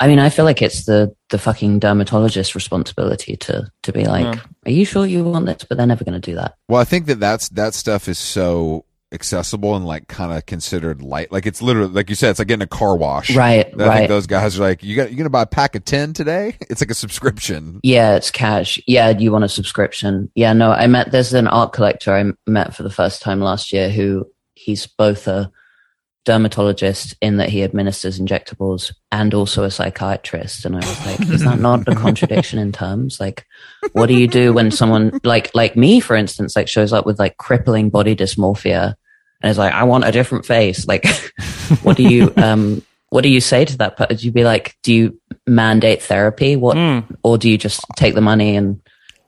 I 0.00 0.06
mean, 0.08 0.18
I 0.18 0.30
feel 0.30 0.44
like 0.44 0.62
it's 0.62 0.84
the 0.86 1.14
the 1.30 1.38
fucking 1.38 1.80
dermatologist's 1.80 2.54
responsibility 2.54 3.36
to 3.36 3.70
to 3.82 3.92
be 3.92 4.04
like, 4.04 4.24
Yeah. 4.34 4.40
are 4.66 4.70
you 4.72 4.84
sure 4.84 5.04
you 5.06 5.24
want 5.24 5.46
this? 5.46 5.64
But 5.68 5.76
they're 5.76 5.86
never 5.86 6.04
going 6.04 6.20
to 6.20 6.30
do 6.30 6.36
that. 6.36 6.54
Well, 6.68 6.80
I 6.80 6.84
think 6.84 7.06
that 7.06 7.20
that's 7.20 7.48
that 7.50 7.74
stuff 7.74 8.08
is 8.08 8.18
so 8.18 8.84
accessible 9.12 9.74
and 9.74 9.86
like 9.86 10.08
kind 10.08 10.32
of 10.32 10.44
considered 10.46 11.02
light. 11.02 11.32
Like 11.32 11.46
it's 11.46 11.62
literally 11.62 11.92
like 11.92 12.08
you 12.10 12.16
said, 12.16 12.30
it's 12.30 12.38
like 12.38 12.48
getting 12.48 12.62
a 12.62 12.66
car 12.66 12.96
wash. 12.96 13.34
Right, 13.34 13.66
I 13.66 13.70
think 13.70 13.80
right. 13.80 14.08
those 14.08 14.26
guys 14.26 14.58
are 14.58 14.62
like, 14.62 14.82
you 14.82 14.96
got 14.96 15.10
you 15.10 15.16
gonna 15.16 15.30
buy 15.30 15.42
a 15.42 15.46
pack 15.46 15.74
of 15.74 15.84
ten 15.84 16.12
today? 16.12 16.56
It's 16.70 16.82
like 16.82 16.90
a 16.90 16.94
subscription. 16.94 17.80
Yeah, 17.82 18.16
it's 18.16 18.30
cash. 18.30 18.78
Yeah, 18.86 19.12
do 19.14 19.24
you 19.24 19.32
want 19.32 19.44
a 19.44 19.48
subscription. 19.48 20.30
Yeah, 20.34 20.52
no, 20.52 20.70
I 20.70 20.86
met, 20.86 21.10
there's 21.10 21.32
an 21.32 21.48
art 21.48 21.72
collector 21.72 22.14
I 22.14 22.50
met 22.50 22.76
for 22.76 22.82
the 22.82 22.90
first 22.90 23.22
time 23.22 23.40
last 23.40 23.72
year 23.72 23.88
who 23.88 24.26
he's 24.54 24.86
both 24.86 25.26
a 25.26 25.50
dermatologist 26.28 27.16
in 27.22 27.38
that 27.38 27.48
he 27.48 27.62
administers 27.64 28.20
injectables 28.20 28.92
and 29.10 29.32
also 29.34 29.64
a 29.64 29.70
psychiatrist. 29.70 30.64
And 30.66 30.76
I 30.76 30.78
was 30.78 31.06
like, 31.06 31.20
is 31.30 31.42
that 31.44 31.58
not 31.58 31.88
a 31.88 31.94
contradiction 31.94 32.58
in 32.58 32.70
terms? 32.70 33.18
Like, 33.18 33.46
what 33.92 34.06
do 34.06 34.14
you 34.14 34.28
do 34.28 34.52
when 34.52 34.70
someone 34.70 35.18
like, 35.24 35.50
like 35.54 35.74
me, 35.76 36.00
for 36.00 36.14
instance, 36.14 36.54
like 36.54 36.68
shows 36.68 36.92
up 36.92 37.06
with 37.06 37.18
like 37.18 37.38
crippling 37.38 37.88
body 37.90 38.14
dysmorphia 38.14 38.94
and 39.42 39.50
is 39.50 39.56
like, 39.58 39.72
I 39.72 39.84
want 39.84 40.04
a 40.04 40.12
different 40.12 40.44
face. 40.44 40.86
Like, 40.86 41.06
what 41.82 41.96
do 41.96 42.02
you, 42.02 42.32
um, 42.36 42.82
what 43.08 43.22
do 43.22 43.30
you 43.30 43.40
say 43.40 43.64
to 43.64 43.78
that? 43.78 43.96
person? 43.96 44.16
Do 44.16 44.26
you 44.26 44.32
be 44.32 44.44
like, 44.44 44.76
do 44.82 44.92
you 44.92 45.20
mandate 45.46 46.02
therapy? 46.02 46.56
What, 46.56 46.76
Hmm. 46.76 47.10
or 47.22 47.38
do 47.38 47.48
you 47.48 47.56
just 47.56 47.80
take 47.96 48.14
the 48.14 48.20
money 48.20 48.54
and 48.54 48.80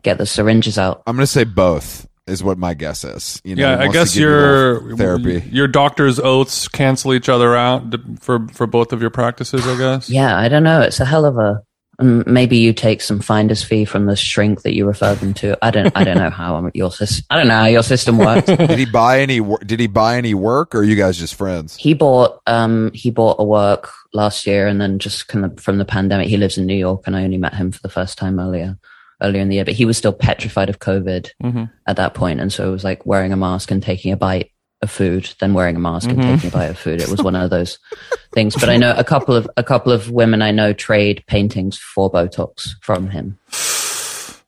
get 0.02 0.18
the 0.18 0.26
syringes 0.26 0.76
out? 0.78 1.02
I'm 1.06 1.16
gonna 1.16 1.26
say 1.26 1.44
both 1.44 2.06
is 2.26 2.42
what 2.44 2.58
my 2.58 2.74
guess 2.74 3.02
is. 3.04 3.40
You 3.44 3.56
know, 3.56 3.62
Yeah, 3.70 3.80
I 3.80 3.88
guess 3.88 4.14
give 4.14 4.22
you 4.22 4.28
a 4.28 4.30
little 4.30 4.88
your 4.88 4.96
therapy. 4.96 5.48
your 5.50 5.68
doctor's 5.68 6.20
oaths 6.20 6.68
cancel 6.68 7.12
each 7.14 7.28
other 7.28 7.56
out 7.56 7.82
for 8.20 8.46
for 8.52 8.66
both 8.66 8.92
of 8.92 9.00
your 9.00 9.10
practices. 9.10 9.66
I 9.66 9.76
guess. 9.76 10.08
Yeah, 10.10 10.36
I 10.38 10.48
don't 10.48 10.62
know. 10.62 10.80
It's 10.80 11.00
a 11.00 11.04
hell 11.04 11.24
of 11.24 11.38
a. 11.38 11.62
um, 11.98 12.22
Maybe 12.26 12.56
you 12.58 12.72
take 12.72 13.00
some 13.02 13.20
finder's 13.20 13.62
fee 13.64 13.84
from 13.84 14.06
the 14.06 14.16
shrink 14.16 14.62
that 14.62 14.74
you 14.74 14.86
referred 14.86 15.18
them 15.18 15.34
to. 15.34 15.58
I 15.62 15.70
don't. 15.70 15.90
I 15.96 16.04
don't 16.04 16.18
know 16.18 16.30
how 16.30 16.70
your 16.72 16.90
system. 16.92 17.24
I 17.30 17.36
don't 17.36 17.48
know 17.48 17.56
how 17.58 17.66
your 17.66 17.82
system 17.82 18.16
works. 18.18 18.46
Did 18.46 18.78
he 18.78 18.86
buy 18.86 19.20
any? 19.20 19.40
wor- 19.40 19.58
Did 19.58 19.80
he 19.80 19.86
buy 19.88 20.16
any 20.16 20.34
work, 20.34 20.74
or 20.74 20.78
are 20.80 20.84
you 20.84 20.96
guys 20.96 21.18
just 21.18 21.34
friends? 21.34 21.76
he 21.76 21.94
bought. 21.94 22.40
Um. 22.46 22.90
He 22.94 23.10
bought 23.10 23.36
a 23.40 23.44
work 23.44 23.90
last 24.12 24.46
year, 24.46 24.66
and 24.68 24.80
then 24.80 24.98
just 24.98 25.26
kind 25.28 25.44
of 25.44 25.58
from 25.60 25.78
the 25.78 25.84
pandemic, 25.84 26.28
he 26.28 26.36
lives 26.36 26.58
in 26.58 26.66
New 26.66 26.74
York, 26.76 27.02
and 27.06 27.16
I 27.16 27.24
only 27.24 27.38
met 27.38 27.54
him 27.54 27.70
for 27.72 27.80
the 27.82 27.88
first 27.90 28.18
time 28.18 28.38
earlier, 28.40 28.78
earlier 29.22 29.42
in 29.42 29.48
the 29.48 29.56
year. 29.56 29.64
But 29.64 29.74
he 29.74 29.84
was 29.84 29.96
still 29.98 30.12
petrified 30.12 30.68
of 30.70 30.78
COVID 30.78 31.30
hmm 31.40 31.64
at 31.86 31.96
that 31.96 32.14
point, 32.14 32.40
and 32.40 32.52
so 32.52 32.68
it 32.68 32.72
was 32.72 32.84
like 32.84 33.04
wearing 33.06 33.32
a 33.32 33.36
mask 33.36 33.70
and 33.70 33.82
taking 33.82 34.12
a 34.12 34.16
bite 34.16 34.50
of 34.82 34.90
food, 34.90 35.28
then 35.40 35.52
wearing 35.52 35.76
a 35.76 35.80
mask 35.80 36.08
Mhm. 36.08 36.12
and 36.12 36.22
taking 36.22 36.48
a 36.48 36.52
bite 36.52 36.70
of 36.70 36.78
food. 36.78 37.00
It 37.02 37.08
was 37.08 37.22
one 37.22 37.36
of 37.36 37.50
those 37.50 37.78
things. 38.32 38.54
But 38.54 38.68
I 38.70 38.76
know 38.78 38.94
a 38.96 39.04
couple 39.04 39.34
of 39.34 39.48
a 39.56 39.62
couple 39.62 39.92
of 39.92 40.10
women 40.10 40.40
I 40.40 40.52
know 40.52 40.72
trade 40.72 41.22
paintings 41.26 41.76
for 41.78 42.10
Botox 42.10 42.70
from 42.80 43.10
him. 43.10 43.38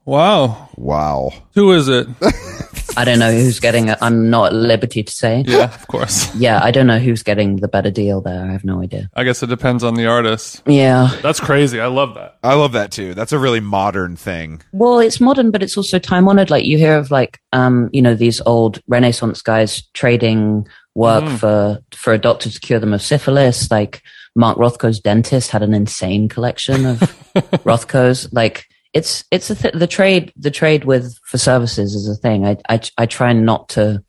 Wow. 0.05 0.68
Wow. 0.76 1.30
Who 1.55 1.72
is 1.72 1.88
it? 1.88 2.07
I 2.96 3.05
don't 3.07 3.18
know 3.18 3.32
who's 3.32 3.59
getting 3.61 3.88
it. 3.88 3.96
I'm 4.03 4.28
not 4.28 4.46
at 4.48 4.53
liberty 4.53 5.03
to 5.03 5.11
say. 5.12 5.44
yeah, 5.46 5.74
of 5.74 5.86
course. 5.86 6.34
Yeah, 6.42 6.61
I 6.62 6.70
don't 6.70 6.86
know 6.86 6.98
who's 6.98 7.22
getting 7.22 7.57
the 7.57 7.68
better 7.68 7.90
deal 7.90 8.20
there. 8.20 8.44
I 8.44 8.53
have 8.53 8.64
no 8.64 8.82
idea. 8.82 9.09
I 9.14 9.24
guess 9.24 9.42
it 9.42 9.46
depends 9.46 9.82
on 9.84 9.94
the 9.94 10.07
artist. 10.07 10.62
Yeah. 10.66 11.09
That's 11.22 11.40
crazy. 11.40 11.80
I 11.80 11.86
love 11.86 12.14
that. 12.14 12.36
I 12.42 12.55
love 12.55 12.72
that 12.72 12.90
too. 12.90 13.14
That's 13.14 13.32
a 13.32 13.38
really 13.38 13.61
modern 13.61 14.16
thing. 14.16 14.61
Well, 14.72 14.98
it's 14.98 15.20
modern, 15.20 15.50
but 15.53 15.62
it's 15.62 15.76
also 15.76 15.98
time 15.98 16.28
honored. 16.28 16.50
Like 16.50 16.64
you 16.66 16.76
hear 16.78 16.96
of 16.96 17.11
like, 17.11 17.38
um, 17.53 17.88
you 17.92 18.03
know, 18.03 18.14
these 18.14 18.40
old 18.42 18.80
Renaissance 18.88 19.40
guys 19.40 19.82
trading 19.94 20.66
work 20.94 21.24
Mhm. 21.24 21.38
for, 21.38 21.78
for 21.92 22.12
a 22.12 22.18
doctor 22.18 22.50
to 22.50 22.61
cure 22.61 22.78
them 22.80 22.92
of 22.92 23.00
syphilis. 23.00 23.70
Like 23.70 24.03
Mark 24.36 24.59
Rothko's 24.59 25.00
dentist 25.00 25.50
had 25.50 25.62
an 25.62 25.72
insane 25.74 26.28
collection 26.28 26.84
of 26.86 26.98
Rothko's. 27.64 28.30
Like 28.32 28.66
it's, 28.93 29.24
it's 29.30 29.51
a 29.51 29.55
th- 29.55 29.74
the 29.74 29.86
trade, 29.86 30.32
the 30.36 30.51
trade 30.51 30.84
with 30.84 31.16
for 31.24 31.38
services 31.38 31.95
is 31.95 32.09
a 32.09 32.14
thing. 32.16 32.47
I, 32.47 32.57
I, 32.68 32.80
I 32.99 33.07
try 33.07 33.32
not 33.32 33.68
to 33.70 34.03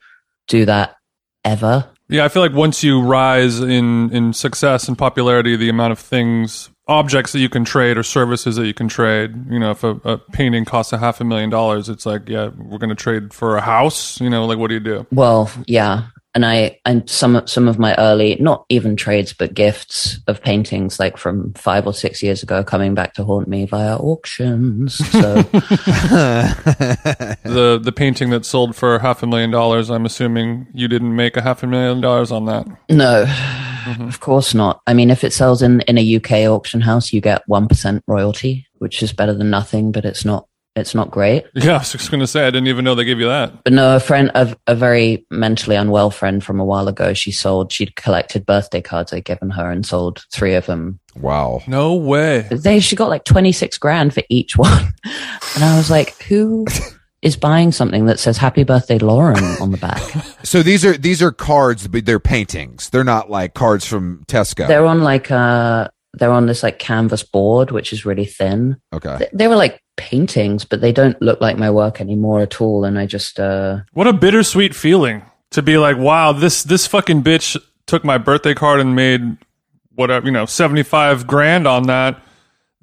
do 0.48 0.66
that 0.66 0.96
ever. 1.44 1.90
Yeah, 2.10 2.26
I 2.26 2.28
feel 2.28 2.42
like 2.42 2.54
once 2.54 2.84
you 2.84 3.02
rise 3.02 3.60
in 3.60 4.14
in 4.14 4.34
success 4.34 4.88
and 4.88 4.98
popularity, 4.98 5.56
the 5.56 5.70
amount 5.70 5.94
of 5.94 6.00
things, 6.00 6.70
objects 6.88 7.32
that 7.32 7.40
you 7.40 7.50
can 7.50 7.64
trade 7.64 7.98
or 7.98 8.04
services 8.04 8.58
that 8.58 8.68
you 8.68 8.74
can 8.74 8.88
trade. 8.88 9.32
You 9.50 9.58
know, 9.58 9.72
if 9.72 9.84
a, 9.84 9.92
a 10.04 10.18
painting 10.18 10.66
costs 10.66 10.94
a 10.94 10.98
half 10.98 11.22
a 11.22 11.24
million 11.24 11.50
dollars, 11.50 11.90
it's 11.90 12.06
like, 12.06 12.28
yeah, 12.28 12.50
we're 12.58 12.78
going 12.78 12.90
to 12.90 12.96
trade 12.96 13.34
for 13.34 13.56
a 13.56 13.62
house. 13.62 14.20
You 14.20 14.30
know, 14.30 14.46
like 14.46 14.58
what 14.58 14.68
do 14.68 14.76
you 14.76 14.80
do? 14.82 15.08
Well, 15.12 15.50
yeah. 15.66 16.08
And 16.36 16.46
I, 16.46 16.80
and 16.86 17.08
some, 17.10 17.46
some 17.46 17.68
of 17.68 17.78
my 17.78 17.94
early, 17.96 18.38
not 18.40 18.66
even 18.70 18.96
trades, 18.96 19.34
but 19.34 19.54
gifts 19.54 20.20
of 20.28 20.42
paintings 20.42 21.00
like 21.00 21.18
from 21.18 21.54
five 21.54 21.86
or 21.86 21.94
six 21.94 22.24
years 22.24 22.42
ago 22.42 22.64
coming 22.64 22.96
back 22.96 23.14
to 23.14 23.24
haunt 23.24 23.48
me 23.48 23.66
via 23.66 23.98
auctions. 23.98 24.96
So 24.96 25.36
The 27.44 27.80
the 27.82 27.92
painting 27.96 28.30
that 28.32 28.46
sold 28.46 28.76
for 28.76 29.00
half 29.00 29.22
a 29.22 29.28
million 29.28 29.52
dollars, 29.52 29.90
I'm 29.90 30.06
assuming 30.06 30.68
you 30.74 30.88
didn't 30.88 31.16
make 31.16 31.38
a 31.38 31.42
half 31.42 31.64
a 31.64 31.68
million 31.68 32.02
dollars 32.02 32.32
on 32.32 32.46
that. 32.46 32.66
no, 32.90 33.26
mm-hmm. 33.26 34.08
of 34.08 34.20
course 34.20 34.54
not. 34.54 34.82
I 34.88 34.94
mean, 34.94 35.10
if 35.10 35.24
it 35.24 35.34
sells 35.34 35.62
in, 35.62 35.82
in 35.82 35.98
a 35.98 36.16
UK 36.16 36.50
auction 36.50 36.82
house, 36.82 37.14
you 37.14 37.22
get 37.22 37.48
1% 37.48 38.02
royalty, 38.08 38.68
which 38.80 39.04
is 39.04 39.14
better 39.14 39.34
than 39.34 39.50
nothing, 39.50 39.92
but 39.92 40.06
it's 40.06 40.26
not, 40.26 40.48
it's 40.76 40.96
not 40.96 41.12
great. 41.12 41.46
Yeah, 41.56 41.76
I 41.76 41.78
was 41.80 41.92
just 41.92 42.10
going 42.12 42.20
to 42.22 42.28
say 42.28 42.42
I 42.48 42.52
didn't 42.52 42.68
even 42.68 42.84
know 42.84 42.96
they 42.96 43.06
gave 43.06 43.20
you 43.20 43.28
that. 43.28 43.64
But 43.64 43.74
no, 43.74 43.96
a 43.96 44.00
friend, 44.00 44.32
a, 44.36 44.56
a 44.68 44.76
very 44.76 45.26
mentally 45.32 45.76
unwell 45.76 46.10
friend 46.10 46.44
from 46.44 46.60
a 46.60 46.66
while 46.66 46.88
ago, 46.88 47.14
she 47.14 47.32
sold, 47.32 47.72
she'd 47.72 47.96
collected 47.96 48.46
birthday 48.46 48.82
cards 48.82 49.14
I'd 49.14 49.26
given 49.26 49.50
her 49.52 49.70
and 49.72 49.86
sold 49.86 50.26
three 50.32 50.56
of 50.56 50.66
them 50.66 51.00
wow. 51.16 51.62
No 51.68 51.94
way. 51.94 52.48
they 52.52 52.80
she 52.80 52.96
got 52.96 53.10
like 53.10 53.24
26 53.24 53.78
grand 53.78 54.14
for 54.16 54.24
each 54.30 54.58
one 54.58 54.94
and 55.56 55.64
i 55.64 55.78
was 55.78 55.92
like 55.92 56.20
who 56.24 56.66
is 57.22 57.38
buying 57.38 57.72
something 57.72 58.08
that 58.08 58.20
says 58.20 58.36
happy 58.38 58.64
birthday 58.64 58.98
lauren 58.98 59.44
on 59.62 59.70
the 59.72 59.78
back 59.78 60.02
So 60.44 60.64
these 60.64 60.84
are 60.84 60.98
these 60.98 61.22
are 61.22 61.32
cards, 61.32 61.88
but 61.88 62.06
they're 62.06 62.20
paintings. 62.20 62.90
They're 62.90 63.04
not 63.04 63.30
like 63.30 63.54
cards 63.54 63.86
from 63.86 64.24
Tesco. 64.28 64.68
they're 64.68 64.86
on 64.86 65.02
like 65.04 65.30
uh 65.32 65.88
they're 66.14 66.32
on 66.32 66.46
this 66.46 66.64
like 66.64 66.80
canvas 66.80 67.24
board 67.24 67.72
which 67.72 67.92
is 67.92 68.06
really 68.06 68.26
thin 68.26 68.78
okay. 68.94 69.18
Th- 69.18 69.30
they 69.34 69.48
were 69.48 69.56
like 69.56 69.82
paintings 69.98 70.66
but 70.66 70.82
they 70.82 70.92
don't 70.92 71.22
look 71.22 71.40
like 71.42 71.58
my 71.58 71.70
work 71.70 72.02
anymore 72.02 72.42
at 72.42 72.60
all 72.60 72.84
and 72.84 72.98
i 72.98 73.06
just 73.06 73.40
uh 73.40 73.82
What 73.94 74.08
a 74.08 74.14
bittersweet 74.14 74.76
feeling 74.76 75.24
to 75.54 75.62
be 75.62 75.78
like, 75.78 75.98
wow, 75.98 76.34
this 76.34 76.64
this 76.64 76.86
fucking 76.86 77.24
bitch 77.24 77.58
took 77.88 78.04
my 78.04 78.18
birthday 78.18 78.54
card 78.54 78.80
and 78.80 78.96
made 78.96 79.38
whatever 79.96 80.26
you 80.26 80.32
know 80.32 80.46
seventy 80.46 80.84
five 80.84 81.26
grand 81.26 81.68
on 81.68 81.84
that. 81.84 82.22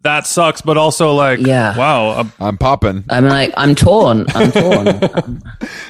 That 0.03 0.27
sucks, 0.27 0.63
but 0.63 0.79
also 0.79 1.13
like, 1.15 1.41
Yeah. 1.41 1.77
wow, 1.77 2.09
uh, 2.11 2.25
I'm 2.41 2.57
popping. 2.57 3.05
I'm 3.11 3.27
like, 3.29 3.53
I'm 3.57 3.75
torn. 3.75 4.25
I'm 4.35 4.51
torn. 4.51 4.89
I'm, 5.15 5.43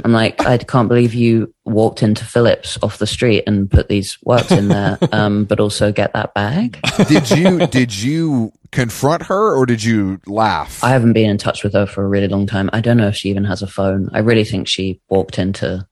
I'm 0.04 0.12
like, 0.12 0.44
I 0.44 0.58
can't 0.58 0.88
believe 0.88 1.14
you 1.14 1.54
walked 1.64 2.02
into 2.02 2.24
Phillips 2.24 2.76
off 2.82 2.98
the 2.98 3.06
street 3.06 3.44
and 3.46 3.70
put 3.70 3.88
these 3.88 4.18
works 4.24 4.50
in 4.50 4.66
there, 4.68 4.98
um, 5.12 5.44
but 5.44 5.60
also 5.60 5.92
get 5.92 6.12
that 6.14 6.34
bag. 6.34 6.80
did 7.06 7.30
you 7.30 7.66
did 7.68 7.94
you 7.96 8.50
confront 8.72 9.22
her 9.26 9.54
or 9.56 9.64
did 9.64 9.82
you 9.84 10.20
laugh? 10.26 10.82
I 10.82 10.88
haven't 10.90 11.12
been 11.12 11.30
in 11.30 11.38
touch 11.38 11.62
with 11.62 11.74
her 11.74 11.86
for 11.86 12.04
a 12.04 12.08
really 12.08 12.28
long 12.28 12.46
time. 12.46 12.68
I 12.72 12.80
don't 12.80 12.96
know 12.96 13.08
if 13.08 13.16
she 13.16 13.30
even 13.30 13.44
has 13.44 13.62
a 13.62 13.66
phone. 13.68 14.08
I 14.12 14.18
really 14.18 14.44
think 14.44 14.66
she 14.66 15.00
walked 15.08 15.38
into 15.38 15.86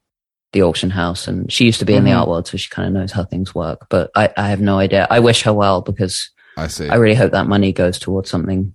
the 0.52 0.62
auction 0.62 0.90
house 0.90 1.28
and 1.28 1.52
she 1.52 1.66
used 1.66 1.78
to 1.78 1.84
be 1.84 1.94
in 1.94 2.02
the 2.04 2.10
Mhm. 2.10 2.18
art 2.20 2.28
world, 2.28 2.46
so 2.48 2.56
she 2.56 2.68
kind 2.70 2.88
of 2.88 2.94
knows 2.94 3.12
how 3.12 3.24
things 3.24 3.54
work. 3.54 3.86
But 3.90 4.10
I, 4.16 4.30
I 4.36 4.48
have 4.48 4.60
no 4.60 4.78
idea. 4.78 5.06
I 5.10 5.20
wish 5.20 5.42
her 5.42 5.52
well 5.52 5.82
because 5.82 6.30
I 6.58 6.66
see. 6.66 6.88
I 6.88 6.96
really 6.96 7.14
hope 7.14 7.32
that 7.32 7.46
money 7.46 7.72
goes 7.72 7.98
towards 7.98 8.28
something 8.30 8.74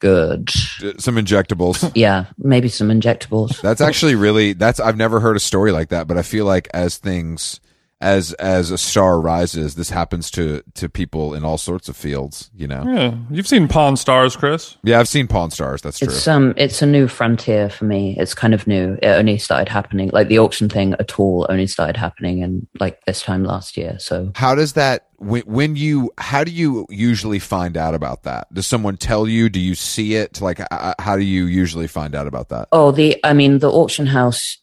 good. 0.00 0.48
Uh, 0.82 0.92
some 0.98 1.16
injectables. 1.16 1.92
Yeah, 1.94 2.26
maybe 2.38 2.68
some 2.68 2.88
injectables. 2.88 3.60
That's 3.60 3.80
actually 3.80 4.14
really 4.14 4.54
that's 4.54 4.80
I've 4.80 4.96
never 4.96 5.20
heard 5.20 5.36
a 5.36 5.40
story 5.40 5.72
like 5.72 5.90
that, 5.90 6.08
but 6.08 6.16
I 6.16 6.22
feel 6.22 6.46
like 6.46 6.68
as 6.72 6.96
things 6.96 7.60
as 8.00 8.32
as 8.34 8.70
a 8.70 8.78
star 8.78 9.20
rises, 9.20 9.74
this 9.74 9.90
happens 9.90 10.30
to 10.32 10.62
to 10.74 10.88
people 10.88 11.34
in 11.34 11.44
all 11.44 11.58
sorts 11.58 11.88
of 11.88 11.96
fields, 11.96 12.50
you 12.54 12.66
know. 12.66 12.82
yeah. 12.86 13.14
You've 13.30 13.46
seen 13.46 13.68
Pawn 13.68 13.96
Stars, 13.96 14.36
Chris. 14.36 14.76
Yeah, 14.82 15.00
I've 15.00 15.08
seen 15.08 15.26
Pawn 15.26 15.50
Stars, 15.50 15.82
that's 15.82 15.98
true. 15.98 16.08
It's 16.08 16.26
um, 16.26 16.54
it's 16.56 16.80
a 16.82 16.86
new 16.86 17.08
frontier 17.08 17.68
for 17.68 17.84
me. 17.84 18.16
It's 18.18 18.34
kind 18.34 18.54
of 18.54 18.66
new. 18.66 18.98
It 19.02 19.06
only 19.06 19.38
started 19.38 19.68
happening, 19.68 20.10
like 20.12 20.28
the 20.28 20.38
auction 20.38 20.68
thing 20.68 20.94
at 20.98 21.18
all, 21.18 21.46
only 21.48 21.66
started 21.66 21.96
happening 21.96 22.38
in 22.38 22.66
like 22.78 23.04
this 23.04 23.22
time 23.22 23.44
last 23.44 23.76
year. 23.76 23.98
So 23.98 24.32
How 24.34 24.54
does 24.54 24.72
that 24.74 25.08
when 25.18 25.42
when 25.42 25.76
you 25.76 26.10
how 26.16 26.42
do 26.44 26.50
you 26.52 26.86
usually 26.88 27.38
find 27.38 27.76
out 27.76 27.94
about 27.94 28.22
that? 28.22 28.52
Does 28.54 28.66
someone 28.66 28.96
tell 28.96 29.28
you? 29.28 29.50
Do 29.50 29.60
you 29.60 29.74
see 29.74 30.14
it? 30.14 30.40
Like 30.40 30.60
uh, 30.70 30.94
how 30.98 31.16
do 31.16 31.22
you 31.22 31.44
usually 31.44 31.86
find 31.86 32.14
out 32.14 32.26
about 32.26 32.48
that? 32.48 32.68
Oh, 32.72 32.92
the 32.92 33.18
I 33.24 33.34
mean, 33.34 33.58
the 33.58 33.70
auction 33.70 34.06
house 34.06 34.56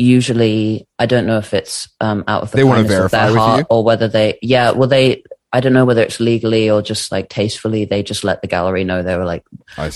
usually 0.00 0.86
I 0.98 1.06
don't 1.06 1.26
know 1.26 1.38
if 1.38 1.52
it's 1.54 1.88
um 2.00 2.24
out 2.26 2.42
of 2.42 2.50
the 2.50 2.58
They 2.58 2.62
kindness 2.64 2.92
of 2.92 3.10
verify 3.10 3.18
their 3.24 3.32
with 3.32 3.38
heart 3.40 3.58
you? 3.60 3.66
or 3.70 3.84
whether 3.84 4.08
they 4.08 4.38
yeah, 4.42 4.70
well 4.72 4.88
they 4.88 5.22
I 5.52 5.60
don't 5.60 5.72
know 5.72 5.84
whether 5.84 6.02
it's 6.02 6.20
legally 6.20 6.70
or 6.70 6.80
just 6.80 7.10
like 7.10 7.28
tastefully 7.28 7.84
they 7.84 8.02
just 8.02 8.24
let 8.24 8.40
the 8.40 8.48
gallery 8.48 8.84
know. 8.84 9.02
They 9.02 9.16
were 9.16 9.24
like 9.24 9.44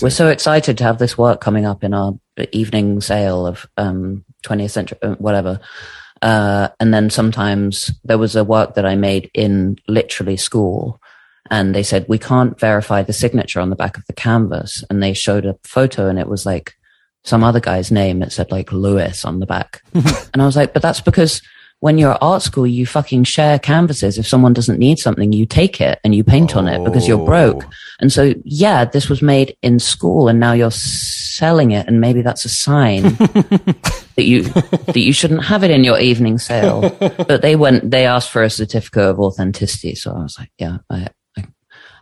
we're 0.03 0.11
so 0.11 0.29
excited 0.29 0.79
to 0.79 0.85
have 0.85 0.99
this 0.99 1.17
work 1.17 1.41
coming 1.41 1.65
up 1.65 1.85
in 1.85 1.95
our 1.95 2.13
evening 2.53 3.01
sale 3.01 3.47
of 3.47 3.67
um 3.77 4.25
20th 4.45 4.71
century 4.71 4.99
uh, 5.03 5.15
whatever. 5.15 5.61
Uh 6.23 6.69
and 6.81 6.93
then 6.93 7.11
sometimes 7.11 7.91
there 8.05 8.19
was 8.19 8.37
a 8.37 8.45
work 8.45 8.75
that 8.75 8.87
I 8.87 8.97
made 8.97 9.31
in 9.35 9.77
literally 9.89 10.37
school 10.37 11.01
and 11.51 11.75
they 11.75 11.83
said 11.83 12.07
we 12.09 12.19
can't 12.19 12.59
verify 12.59 13.03
the 13.03 13.13
signature 13.13 13.61
on 13.61 13.71
the 13.71 13.77
back 13.77 13.97
of 13.99 14.07
the 14.07 14.13
canvas. 14.15 14.83
And 14.89 15.03
they 15.03 15.13
showed 15.13 15.45
a 15.47 15.57
photo 15.65 16.09
and 16.09 16.19
it 16.19 16.29
was 16.29 16.47
like 16.47 16.75
some 17.25 17.43
other 17.43 17.61
guy's 17.61 17.91
name 17.91 18.23
it 18.23 18.33
said 18.33 18.51
like 18.53 18.71
lewis 18.73 19.25
on 19.25 19.41
the 19.41 19.47
back. 19.47 19.83
And 20.33 20.43
i 20.43 20.47
was 20.47 20.57
like 20.57 20.73
but 20.73 20.83
that's 20.83 21.01
because 21.01 21.41
when 21.81 21.99
you're 21.99 22.13
at 22.13 22.19
art 22.23 22.41
school 22.43 22.67
you 22.67 22.87
fucking 22.87 23.25
share 23.25 23.59
canvases. 23.59 24.17
If 24.17 24.27
someone 24.27 24.55
doesn't 24.55 24.79
need 24.79 24.99
something 24.99 25.33
you 25.33 25.45
take 25.45 25.81
it 25.83 25.99
and 26.05 26.15
you 26.15 26.25
paint 26.25 26.57
on 26.57 26.67
it 26.69 26.83
because 26.85 27.07
you're 27.09 27.25
broke. 27.27 27.65
Oh. 27.65 27.71
and 28.01 28.11
so 28.13 28.33
yeah 28.45 28.85
this 28.87 29.09
was 29.11 29.21
made 29.23 29.57
in 29.63 29.79
school 29.79 30.29
and 30.29 30.39
now 30.41 30.53
you're 30.53 30.71
selling 30.71 31.73
it 31.73 31.87
and 31.87 32.01
maybe 32.01 32.23
that's 32.23 32.45
a 32.45 32.49
sign 32.49 33.03
that 34.17 34.25
you 34.25 34.43
that 34.45 34.97
you 34.97 35.13
shouldn't 35.13 35.45
have 35.45 35.65
it 35.65 35.71
in 35.71 35.85
your 35.85 35.99
evening 36.01 36.39
sale. 36.39 36.81
But 37.29 37.43
they 37.43 37.57
went 37.57 37.91
they 37.91 38.07
asked 38.07 38.31
for 38.31 38.43
a 38.43 38.51
certificate 38.51 39.03
of 39.11 39.19
authenticity. 39.21 39.95
So 39.95 40.13
i 40.15 40.23
was 40.23 40.39
like 40.39 40.53
yeah 40.59 40.79
I, 40.89 41.09
I, 41.37 41.45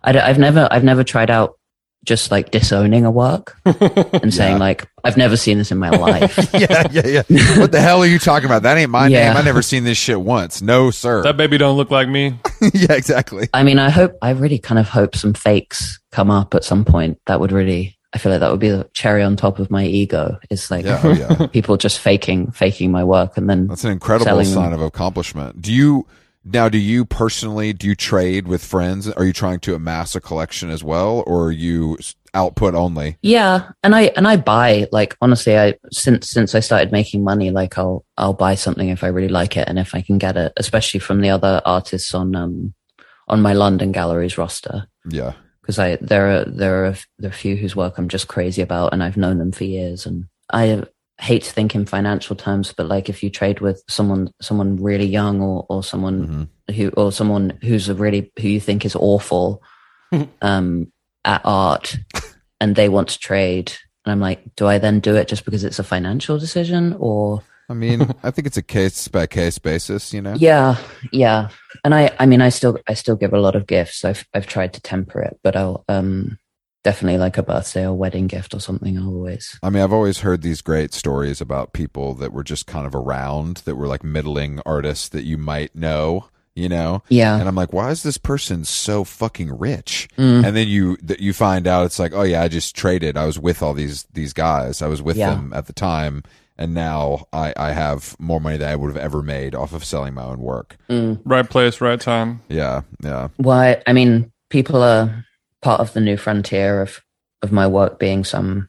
I 0.05 0.21
I've 0.29 0.39
never 0.39 0.69
i've 0.71 0.85
never 0.85 1.03
tried 1.05 1.31
out 1.31 1.59
just 2.05 2.31
like 2.31 2.51
disowning 2.51 3.05
a 3.05 3.11
work 3.11 3.57
and 3.65 4.35
saying 4.35 4.57
Yeah. 4.59 4.69
like 4.69 4.87
i've 5.05 5.17
never 5.17 5.37
seen 5.37 5.59
this 5.59 5.71
in 5.73 5.79
my 5.79 5.91
life 5.91 6.37
yeah, 6.55 6.87
yeah, 6.93 7.23
yeah. 7.29 7.59
What 7.61 7.73
the 7.73 7.81
hell 7.81 8.03
are 8.03 8.07
you 8.07 8.19
talking 8.19 8.47
about? 8.47 8.63
That 8.63 8.77
ain't 8.79 8.91
my 8.91 9.09
Yeah. 9.09 9.29
name. 9.29 9.37
I 9.39 9.43
never 9.43 9.63
seen 9.63 9.85
this 9.85 9.99
shit 9.99 10.21
once. 10.21 10.63
No, 10.63 10.91
sir. 10.91 11.23
That 11.23 11.37
baby 11.37 11.59
don't 11.59 11.77
look 11.77 11.91
like 11.91 12.09
me. 12.09 12.39
yeah, 12.75 12.93
exactly. 12.93 13.49
i 13.55 13.63
mean 13.65 13.79
i 13.79 13.91
hope 13.91 14.17
i 14.23 14.31
really 14.31 14.59
kind 14.59 14.79
of 14.79 14.89
hope 14.89 15.17
some 15.17 15.35
fakes 15.35 15.99
come 16.13 16.31
up 16.31 16.55
at 16.55 16.63
some 16.65 16.85
point 16.85 17.19
that 17.27 17.41
would 17.41 17.51
really 17.51 17.99
i 18.13 18.19
feel 18.19 18.31
like 18.31 18.41
that 18.41 18.51
would 18.53 18.61
be 18.61 18.69
the 18.69 18.89
cherry 18.95 19.23
on 19.23 19.35
top 19.37 19.59
of 19.59 19.69
my 19.71 19.85
ego 19.85 20.39
It's 20.51 20.71
like 20.71 20.85
Yeah, 20.85 21.01
oh 21.03 21.13
yeah. 21.13 21.47
people 21.49 21.77
just 21.77 21.99
faking 21.99 22.53
faking 22.53 22.93
my 22.93 23.03
work 23.03 23.37
and 23.37 23.51
then 23.51 23.67
That's 23.67 23.83
an 23.85 23.91
incredible 23.91 24.27
Selling 24.27 24.45
them. 24.47 24.55
sign 24.55 24.73
of 24.73 24.81
accomplishment. 24.81 25.61
Do 25.61 25.73
you 25.73 26.07
now? 26.45 26.69
Do 26.69 26.79
you 26.79 27.05
personally 27.05 27.73
do 27.73 27.87
you 27.87 27.95
trade 27.95 28.47
with 28.47 28.65
friends? 28.65 29.09
Are 29.09 29.25
you 29.25 29.33
trying 29.33 29.61
to 29.61 29.75
amass 29.75 30.15
a 30.15 30.21
collection 30.21 30.71
as 30.71 30.83
well, 30.85 31.23
or 31.27 31.47
are 31.47 31.53
you 31.53 31.99
output 32.35 32.75
only? 32.75 33.19
Yeah, 33.23 33.71
and 33.83 33.95
I 33.95 34.03
and 34.17 34.27
I 34.27 34.37
buy 34.37 34.89
like 34.93 35.17
honestly, 35.21 35.59
I 35.59 35.75
since 35.91 36.31
since 36.31 36.55
I 36.55 36.61
started 36.61 36.93
making 36.93 37.25
money, 37.25 37.51
like 37.51 37.79
I'll 37.79 38.05
I'll 38.17 38.35
buy 38.35 38.55
something 38.55 38.89
if 38.89 39.05
I 39.05 39.09
really 39.09 39.29
like 39.29 39.57
it, 39.57 39.69
and 39.69 39.79
if 39.79 39.95
I 39.95 40.03
can 40.03 40.19
get 40.19 40.37
it, 40.37 40.53
especially 40.57 41.01
from 41.01 41.21
the 41.21 41.31
other 41.31 41.63
artists 41.65 42.15
on 42.15 42.35
um 42.35 42.75
on 43.29 43.43
my 43.43 43.53
London 43.53 43.93
galleries 43.93 44.39
roster, 44.39 44.87
Yeah, 45.09 45.33
because 45.61 45.79
I 45.79 45.97
there 45.97 46.29
are 46.29 46.45
there 46.45 46.87
are 46.87 46.97
there 47.19 47.31
are 47.31 47.33
a 47.33 47.37
few 47.37 47.57
whose 47.57 47.77
work 47.77 47.99
I'm 47.99 48.09
just 48.09 48.29
crazy 48.29 48.63
about, 48.63 48.93
and 48.93 49.03
I've 49.03 49.17
known 49.17 49.39
them 49.39 49.53
for 49.53 49.65
years, 49.65 50.07
and 50.07 50.27
I 50.53 50.85
hate 51.23 51.45
to 51.45 51.53
think 51.53 51.75
in 51.75 51.87
financial 51.87 52.35
terms, 52.37 52.75
but 52.77 52.87
like 52.89 53.09
if 53.09 53.23
you 53.23 53.31
trade 53.31 53.61
with 53.61 53.83
someone 53.89 54.31
someone 54.41 54.77
really 54.83 55.07
young 55.07 55.41
or 55.41 55.65
or 55.69 55.83
someone 55.85 56.49
Mhm. 56.69 56.75
who 56.77 56.89
or 56.97 57.13
someone 57.13 57.59
who's 57.63 57.89
a 57.89 57.95
really 57.95 58.33
who 58.41 58.49
you 58.49 58.61
think 58.61 58.85
is 58.85 58.97
awful 58.97 59.63
um 60.43 60.91
at 61.25 61.41
art 61.45 61.97
and 62.61 62.75
they 62.77 62.89
want 62.89 63.09
to 63.09 63.19
trade 63.19 63.73
and 64.05 64.13
i'm 64.13 64.21
like 64.21 64.41
do 64.57 64.67
i 64.67 64.79
then 64.79 64.99
do 65.01 65.15
it 65.15 65.29
just 65.29 65.45
because 65.45 65.63
it's 65.65 65.79
a 65.79 65.85
financial 65.85 66.39
decision 66.39 66.97
or 66.99 67.43
I 67.71 67.75
mean, 67.75 68.03
I 68.23 68.31
think 68.33 68.47
it's 68.49 68.59
a 68.59 68.63
case 68.63 69.09
by 69.09 69.27
case 69.27 69.59
basis. 69.59 70.13
You 70.13 70.21
know. 70.21 70.35
yeah 70.37 70.77
yeah 71.13 71.49
and 71.85 71.95
i 71.95 72.11
i 72.19 72.27
mean 72.27 72.43
i 72.43 72.49
still 72.51 72.77
i 72.89 72.95
still 72.95 73.17
give 73.17 73.33
a 73.33 73.41
lot 73.41 73.55
of 73.57 73.67
gifts 73.67 74.05
i've 74.05 74.27
i've 74.35 74.47
tried 74.49 74.73
to 74.75 74.81
temper 74.83 75.23
it 75.23 75.39
but 75.45 75.55
i'll 75.57 75.85
um 75.89 76.37
definitely 76.85 77.19
like 77.19 77.39
a 77.39 77.43
birthday 77.43 77.87
or 77.87 77.95
wedding 77.95 78.27
gift 78.27 78.55
or 78.55 78.61
something 78.61 78.99
always 78.99 79.59
I 79.63 79.71
mean, 79.71 79.83
I've 79.83 79.93
always 79.93 80.21
heard 80.21 80.43
these 80.43 80.63
great 80.63 80.93
stories 80.93 81.41
about 81.41 81.73
people 81.73 82.15
that 82.15 82.33
were 82.33 82.45
just 82.45 82.67
kind 82.67 82.87
of 82.87 82.95
around 82.95 83.59
that 83.65 83.77
were 83.77 83.87
like 83.87 84.03
middling 84.05 84.61
artists 84.67 85.09
that 85.11 85.23
you 85.25 85.39
might 85.39 85.75
know, 85.77 86.27
you 86.55 86.69
know. 86.69 87.03
yeah 87.09 87.39
And 87.39 87.49
I'm 87.49 87.55
like, 87.55 87.73
why 87.73 87.91
is 87.91 88.03
this 88.03 88.19
person 88.19 88.65
so 88.65 89.05
fucking 89.05 89.57
rich? 89.59 90.09
Mm. 90.19 90.45
And 90.47 90.57
then 90.57 90.69
you 90.69 90.97
that 91.03 91.21
you 91.21 91.33
find 91.33 91.67
out 91.67 91.87
it's 91.87 91.99
like, 91.99 92.13
oh 92.15 92.23
yeah, 92.23 92.43
I 92.43 92.49
just 92.49 92.75
traded. 92.77 93.17
I 93.17 93.27
was 93.27 93.39
with 93.39 93.63
all 93.63 93.75
these 93.75 94.05
these 94.13 94.33
guys. 94.33 94.83
I 94.83 94.89
was 94.89 95.01
with 95.01 95.17
Yeah. 95.17 95.31
them 95.31 95.53
at 95.55 95.67
the 95.67 95.73
time, 95.73 96.25
and 96.59 96.75
now 96.75 97.27
I 97.33 97.55
I 97.57 97.73
have 97.73 98.17
more 98.19 98.41
money 98.41 98.57
than 98.59 98.69
I 98.69 98.77
would 98.77 98.89
have 98.95 99.03
ever 99.03 99.23
made 99.23 99.55
off 99.55 99.73
of 99.73 99.85
selling 99.85 100.15
my 100.15 100.25
own 100.25 100.41
work. 100.41 100.77
Mm. 100.91 101.21
Right 101.25 101.49
place, 101.49 101.81
right 101.81 102.01
time. 102.01 102.43
Yeah, 102.49 102.83
yeah, 103.03 103.29
why 103.37 103.81
i 103.87 103.93
mean 103.93 104.31
people 104.51 104.83
are 104.83 105.25
part 105.63 105.81
of 105.81 105.93
the 105.93 106.01
new 106.01 106.17
frontier 106.17 106.83
of 106.83 107.01
of 107.41 107.53
my 107.53 107.67
work 107.67 107.99
being 107.99 108.25
some 108.25 108.69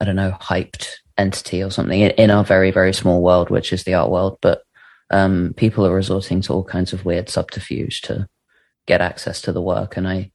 i 0.00 0.04
don't 0.04 0.16
know 0.16 0.36
hyped 0.40 0.88
entity 1.18 1.62
or 1.62 1.70
something 1.70 2.00
in, 2.00 2.10
in 2.12 2.30
our 2.30 2.44
very 2.44 2.70
very 2.70 2.92
small 2.92 3.22
world 3.22 3.50
which 3.50 3.72
is 3.72 3.84
the 3.84 3.94
art 3.94 4.10
world. 4.10 4.38
But 4.40 4.62
um 5.10 5.54
people 5.56 5.86
are 5.86 5.94
resorting 5.94 6.40
to 6.42 6.52
all 6.52 6.64
kinds 6.64 6.92
of 6.92 7.04
weird 7.04 7.28
subterfuge 7.28 8.02
to 8.02 8.28
get 8.86 9.00
access 9.00 9.40
to 9.42 9.52
the 9.52 9.62
work. 9.62 9.96
And 9.96 10.08
i 10.08 10.30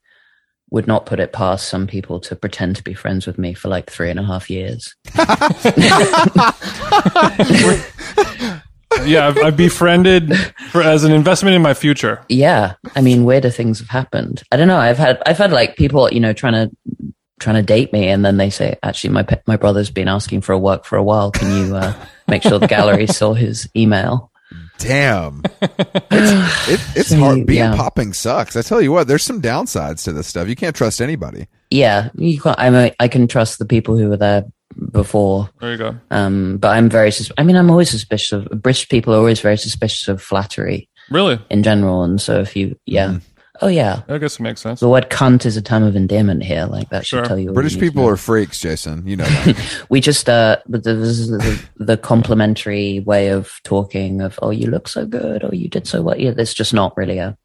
would 0.70 0.88
not 0.88 1.06
put 1.06 1.20
it 1.20 1.34
past 1.34 1.68
some 1.68 1.86
people 1.86 2.22
to 2.22 2.34
pretend 2.34 2.78
to 2.78 2.84
be 2.84 2.94
friends 2.94 3.28
with 3.28 3.38
me 3.38 3.54
for 3.54 3.68
like 3.68 3.90
three 3.90 4.10
and 4.10 4.20
a 4.20 4.24
half 4.24 4.50
years 4.50 4.96
Yeah, 9.06 9.28
I've, 9.28 9.38
I've 9.38 9.58
befriended 9.58 10.36
for, 10.72 10.82
as 10.82 11.04
an 11.04 11.12
investment 11.12 11.56
in 11.56 11.62
my 11.62 11.74
future. 11.74 12.24
yeah 12.30 12.74
i 12.96 13.02
mean 13.02 13.24
weirder 13.24 13.50
things 13.50 13.80
have 13.80 13.90
happened 13.90 14.44
i 14.52 14.58
don't 14.58 14.68
know 14.68 14.78
i've 14.78 14.98
had 14.98 15.22
i've 15.26 15.38
had 15.38 15.52
like 15.52 15.76
people 15.76 16.12
you 16.12 16.20
know 16.20 16.34
trying 16.34 16.54
to 16.54 16.72
trying 17.40 17.56
to 17.56 17.64
date 17.64 17.92
me 17.94 18.08
and 18.10 18.24
then 18.24 18.38
they 18.38 18.50
say 18.50 18.78
actually 18.84 19.10
my 19.12 19.26
my 19.48 19.56
brother's 19.58 19.90
been 19.90 20.08
asking 20.08 20.42
for 20.42 20.54
a 20.54 20.60
work 20.60 20.86
for 20.86 20.98
a 20.98 21.04
while 21.04 21.32
can 21.32 21.50
you 21.68 21.76
uh, 21.76 21.94
make 22.28 22.44
sure 22.44 22.60
the 22.60 22.68
gallery 22.68 23.08
saw 23.08 23.34
his 23.34 23.68
email 23.76 24.30
damn. 24.78 25.42
it's 25.62 25.72
it, 26.70 26.98
it's 26.98 27.14
hard. 27.14 27.46
Being 27.46 27.60
Yeah. 27.60 27.76
popping 27.76 28.14
sucks. 28.14 28.56
I 28.56 28.62
tell 28.64 28.82
you 28.82 28.92
what, 28.92 29.08
there's 29.08 29.24
some 29.24 29.40
downsides 29.42 30.04
to 30.06 30.12
this 30.12 30.26
stuff. 30.28 30.48
You 30.50 30.56
can't 30.56 30.76
trust 30.76 31.02
anybody. 31.02 31.48
yeah 31.70 32.10
you 32.16 32.40
can't 32.42 32.60
i 32.60 32.70
mean 32.70 32.92
i 33.00 33.08
can 33.08 33.28
trust 33.28 33.60
the 33.60 33.66
people 33.66 33.96
who 33.98 34.10
were 34.10 34.18
there 34.18 34.44
before 34.92 35.50
There 35.60 35.72
you 35.72 35.78
go. 35.78 35.96
um 36.12 36.58
but 36.58 36.70
i'm 36.70 36.90
very 36.90 37.12
sus- 37.12 37.32
i 37.38 37.44
mean 37.44 37.56
i'm 37.56 37.70
always 37.70 37.90
suspicious 37.90 38.32
of 38.32 38.46
british 38.62 38.88
people 38.90 39.14
are 39.14 39.18
always 39.18 39.40
very 39.40 39.58
suspicious 39.58 40.08
of 40.08 40.22
flattery 40.22 40.90
Really? 41.10 41.40
in 41.50 41.64
general 41.64 42.04
and 42.04 42.22
so 42.22 42.40
if 42.40 42.56
you 42.56 42.78
yeah 42.86 43.20
Oh 43.64 43.68
yeah. 43.68 44.02
I 44.08 44.18
guess 44.18 44.40
it 44.40 44.42
makes 44.42 44.60
sense. 44.62 44.80
The 44.80 44.90
word 44.90 45.12
cunt 45.12 45.46
is 45.46 45.56
a 45.56 45.62
term 45.62 45.84
of 45.84 45.96
endearment 45.96 46.42
here. 46.42 46.66
Like 46.66 46.90
that 46.90 47.06
should 47.06 47.26
tell 47.26 47.38
you. 47.38 47.50
all 47.50 47.54
British 47.54 47.76
you 47.76 47.80
people 47.80 48.02
know. 48.04 48.10
are 48.10 48.18
freaks, 48.18 48.60
Jason. 48.60 49.06
You 49.06 49.18
know 49.18 49.24
that. 49.46 49.86
We 49.88 50.02
just 50.02 50.28
uh, 50.28 50.58
but 50.68 50.84
this 50.84 51.20
is 51.20 51.28
the, 51.30 51.64
the 51.78 51.96
complimentary 51.98 53.02
way 53.02 53.28
of 53.28 53.52
talking 53.64 54.22
of 54.22 54.40
oh 54.42 54.50
you 54.50 54.68
look 54.68 54.88
so 54.88 55.06
good 55.06 55.44
or 55.44 55.54
you 55.54 55.68
did 55.68 55.86
so 55.86 56.02
well. 56.02 56.18
Yeah, 56.18 56.34
it's 56.38 56.56
just 56.56 56.74
not 56.74 56.98
really 56.98 57.20
a. 57.20 57.38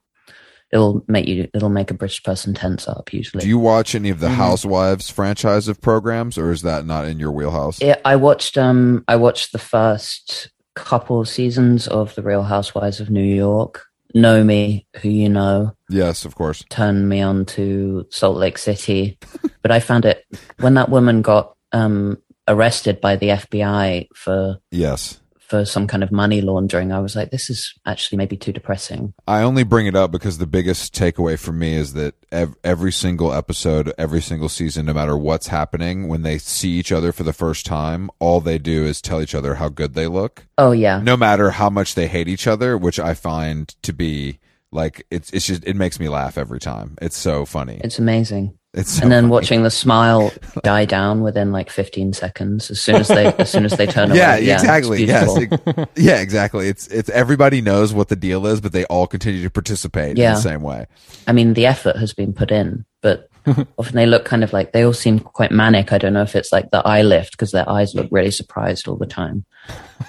It'll 0.72 1.04
make 1.06 1.26
you. 1.26 1.48
It'll 1.54 1.68
make 1.68 1.90
a 1.90 1.94
British 1.94 2.22
person 2.22 2.52
tense 2.54 2.88
up 2.88 3.12
usually. 3.12 3.42
Do 3.42 3.48
you 3.48 3.58
watch 3.58 3.94
any 3.94 4.10
of 4.10 4.20
the 4.20 4.26
Mm-hmm. 4.26 4.36
Housewives 4.36 5.08
franchise 5.10 5.68
of 5.68 5.80
programs, 5.80 6.36
or 6.36 6.50
is 6.50 6.62
that 6.62 6.84
not 6.86 7.06
in 7.06 7.18
your 7.20 7.30
wheelhouse? 7.32 7.80
Yeah, 7.80 7.96
I 8.04 8.16
watched. 8.16 8.58
Um, 8.58 9.04
I 9.06 9.16
watched 9.16 9.52
the 9.52 9.58
first 9.58 10.50
couple 10.74 11.24
seasons 11.24 11.86
of 11.88 12.14
The 12.16 12.22
Real 12.22 12.42
Housewives 12.42 13.00
of 13.00 13.10
New 13.10 13.22
York. 13.24 13.84
Know 14.14 14.42
me, 14.42 14.86
who 15.02 15.08
you 15.08 15.28
know, 15.28 15.72
Yes, 15.90 16.24
of 16.24 16.34
course. 16.34 16.64
turned 16.70 17.08
me 17.08 17.20
on 17.20 17.44
to 17.46 18.06
Salt 18.10 18.36
Lake 18.38 18.56
City, 18.58 19.18
but 19.62 19.70
I 19.70 19.80
found 19.80 20.04
it 20.04 20.24
when 20.60 20.74
that 20.74 20.88
woman 20.88 21.22
got 21.22 21.54
um 21.72 22.16
arrested 22.48 23.00
by 23.00 23.16
the 23.16 23.28
FBI 23.28 24.08
for 24.14 24.58
Yes. 24.70 25.20
For 25.48 25.64
some 25.64 25.86
kind 25.86 26.02
of 26.02 26.10
money 26.10 26.40
laundering. 26.40 26.92
I 26.92 26.98
was 26.98 27.14
like, 27.14 27.30
this 27.30 27.48
is 27.48 27.72
actually 27.86 28.18
maybe 28.18 28.36
too 28.36 28.52
depressing. 28.52 29.14
I 29.26 29.42
only 29.42 29.62
bring 29.62 29.86
it 29.86 29.94
up 29.94 30.10
because 30.10 30.38
the 30.38 30.46
biggest 30.46 30.94
takeaway 30.94 31.38
for 31.38 31.52
me 31.52 31.74
is 31.74 31.92
that 31.92 32.14
ev- 32.32 32.56
every 32.64 32.92
single 32.92 33.32
episode, 33.32 33.92
every 33.96 34.20
single 34.20 34.48
season, 34.48 34.86
no 34.86 34.94
matter 34.94 35.16
what's 35.16 35.46
happening, 35.48 36.08
when 36.08 36.22
they 36.22 36.38
see 36.38 36.70
each 36.70 36.90
other 36.90 37.12
for 37.12 37.22
the 37.22 37.32
first 37.32 37.64
time, 37.64 38.10
all 38.18 38.40
they 38.40 38.58
do 38.58 38.84
is 38.84 39.00
tell 39.00 39.22
each 39.22 39.34
other 39.34 39.54
how 39.56 39.68
good 39.68 39.94
they 39.94 40.06
look, 40.08 40.46
Oh 40.58 40.72
yeah, 40.72 41.00
no 41.00 41.16
matter 41.16 41.50
how 41.50 41.70
much 41.70 41.94
they 41.94 42.08
hate 42.08 42.28
each 42.28 42.46
other, 42.46 42.76
which 42.76 42.98
I 42.98 43.14
find 43.14 43.68
to 43.82 43.92
be 43.92 44.38
like 44.72 45.06
it's 45.10 45.30
it's 45.30 45.46
just 45.46 45.64
it 45.64 45.76
makes 45.76 46.00
me 46.00 46.08
laugh 46.08 46.36
every 46.36 46.58
time. 46.58 46.96
It's 47.00 47.16
so 47.16 47.44
funny. 47.44 47.80
it's 47.84 47.98
amazing. 47.98 48.58
It's 48.76 48.90
so 48.92 49.02
and 49.02 49.10
then 49.10 49.24
funny. 49.24 49.30
watching 49.32 49.62
the 49.62 49.70
smile 49.70 50.30
die 50.62 50.84
down 50.84 51.22
within 51.22 51.50
like 51.50 51.70
15 51.70 52.12
seconds 52.12 52.70
as 52.70 52.80
soon 52.80 52.96
as 52.96 53.08
they 53.08 53.26
as 53.38 53.50
soon 53.50 53.64
as 53.64 53.72
they 53.72 53.86
turn 53.86 54.10
away. 54.10 54.18
Yeah, 54.18 54.36
exactly. 54.36 55.04
Yes, 55.04 55.36
ex- 55.36 55.90
yeah, 55.96 56.20
exactly. 56.20 56.68
It's 56.68 56.86
it's 56.88 57.08
everybody 57.08 57.62
knows 57.62 57.94
what 57.94 58.08
the 58.08 58.16
deal 58.16 58.46
is, 58.46 58.60
but 58.60 58.72
they 58.72 58.84
all 58.84 59.06
continue 59.06 59.42
to 59.42 59.50
participate 59.50 60.10
in 60.10 60.16
Yeah. 60.18 60.34
the 60.34 60.40
same 60.40 60.60
way. 60.62 60.86
I 61.26 61.32
mean, 61.32 61.54
the 61.54 61.64
effort 61.66 61.96
has 61.96 62.12
been 62.12 62.32
put 62.34 62.50
in, 62.50 62.84
but 63.00 63.30
often 63.78 63.94
they 63.96 64.06
look 64.06 64.24
kind 64.24 64.42
of 64.42 64.52
like 64.52 64.72
they 64.72 64.82
all 64.84 64.92
seem 64.92 65.18
quite 65.18 65.50
manic. 65.50 65.92
I 65.92 65.98
don't 65.98 66.12
know 66.12 66.22
if 66.22 66.34
it's 66.36 66.52
like 66.52 66.70
the 66.70 66.86
eye 66.86 67.02
lift 67.02 67.32
because 67.32 67.52
their 67.52 67.68
eyes 67.68 67.94
look 67.94 68.08
really 68.10 68.30
surprised 68.30 68.88
all 68.88 68.96
the 68.96 69.06
time, 69.06 69.44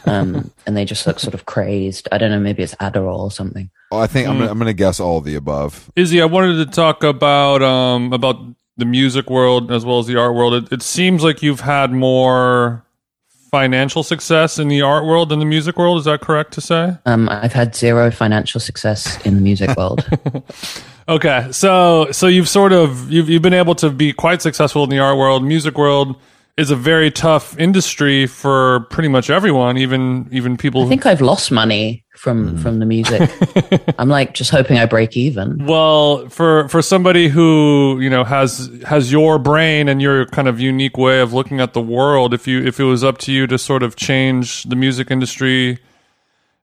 um, 0.05 0.51
and 0.65 0.75
they 0.75 0.85
just 0.85 1.05
look 1.05 1.19
sort 1.19 1.33
of 1.33 1.45
crazed. 1.45 2.07
I 2.11 2.17
don't 2.17 2.31
know. 2.31 2.39
Maybe 2.39 2.63
it's 2.63 2.75
Adderall 2.75 3.19
or 3.19 3.31
something. 3.31 3.69
Oh, 3.91 3.99
I 3.99 4.07
think 4.07 4.27
I'm 4.27 4.39
gonna, 4.39 4.51
I'm 4.51 4.57
going 4.57 4.67
to 4.67 4.73
guess 4.73 4.99
all 4.99 5.19
of 5.19 5.23
the 5.23 5.35
above. 5.35 5.89
Issy, 5.95 6.21
I 6.21 6.25
wanted 6.25 6.65
to 6.65 6.65
talk 6.65 7.03
about 7.03 7.61
um 7.61 8.11
about 8.13 8.37
the 8.77 8.85
music 8.85 9.29
world 9.29 9.71
as 9.71 9.85
well 9.85 9.99
as 9.99 10.07
the 10.07 10.17
art 10.17 10.35
world. 10.35 10.53
It, 10.53 10.71
it 10.71 10.81
seems 10.81 11.23
like 11.23 11.41
you've 11.41 11.61
had 11.61 11.91
more 11.91 12.83
financial 13.49 14.03
success 14.03 14.59
in 14.59 14.67
the 14.67 14.81
art 14.81 15.05
world 15.05 15.29
than 15.29 15.39
the 15.39 15.45
music 15.45 15.77
world. 15.77 15.97
Is 15.99 16.05
that 16.05 16.21
correct 16.21 16.53
to 16.53 16.61
say? 16.61 16.97
Um, 17.05 17.29
I've 17.29 17.53
had 17.53 17.75
zero 17.75 18.11
financial 18.11 18.59
success 18.59 19.23
in 19.25 19.35
the 19.35 19.41
music 19.41 19.75
world. 19.77 20.05
Okay, 21.09 21.47
so 21.51 22.11
so 22.11 22.27
you've 22.27 22.49
sort 22.49 22.73
of 22.73 23.09
you've 23.11 23.29
you've 23.29 23.41
been 23.41 23.53
able 23.53 23.75
to 23.75 23.89
be 23.89 24.11
quite 24.11 24.41
successful 24.41 24.83
in 24.83 24.89
the 24.89 24.99
art 24.99 25.17
world. 25.17 25.43
Music 25.43 25.77
world 25.77 26.17
is 26.57 26.71
a 26.71 26.75
very 26.75 27.11
tough 27.11 27.57
industry 27.59 28.25
for 28.25 28.81
pretty 28.89 29.07
much 29.07 29.29
everyone, 29.29 29.77
even 29.77 30.27
even 30.31 30.57
people. 30.57 30.83
I 30.83 30.89
think 30.89 31.05
I've 31.05 31.21
lost 31.21 31.49
money 31.49 32.03
from 32.17 32.49
hmm. 32.49 32.57
from 32.57 32.79
the 32.79 32.85
music. 32.85 33.31
I'm 33.99 34.09
like 34.09 34.33
just 34.33 34.51
hoping 34.51 34.79
I 34.79 34.85
break 34.85 35.15
even. 35.15 35.65
Well, 35.65 36.27
for 36.27 36.67
for 36.67 36.81
somebody 36.81 37.29
who 37.29 37.99
you 38.01 38.09
know 38.09 38.25
has 38.25 38.69
has 38.85 39.09
your 39.09 39.39
brain 39.39 39.87
and 39.87 40.01
your 40.01 40.25
kind 40.25 40.49
of 40.49 40.59
unique 40.59 40.97
way 40.97 41.21
of 41.21 41.31
looking 41.31 41.61
at 41.61 41.73
the 41.73 41.81
world, 41.81 42.33
if 42.33 42.47
you 42.47 42.61
if 42.65 42.81
it 42.81 42.85
was 42.85 43.03
up 43.03 43.17
to 43.19 43.31
you 43.31 43.47
to 43.47 43.57
sort 43.57 43.81
of 43.81 43.95
change 43.95 44.63
the 44.63 44.75
music 44.75 45.09
industry, 45.09 45.79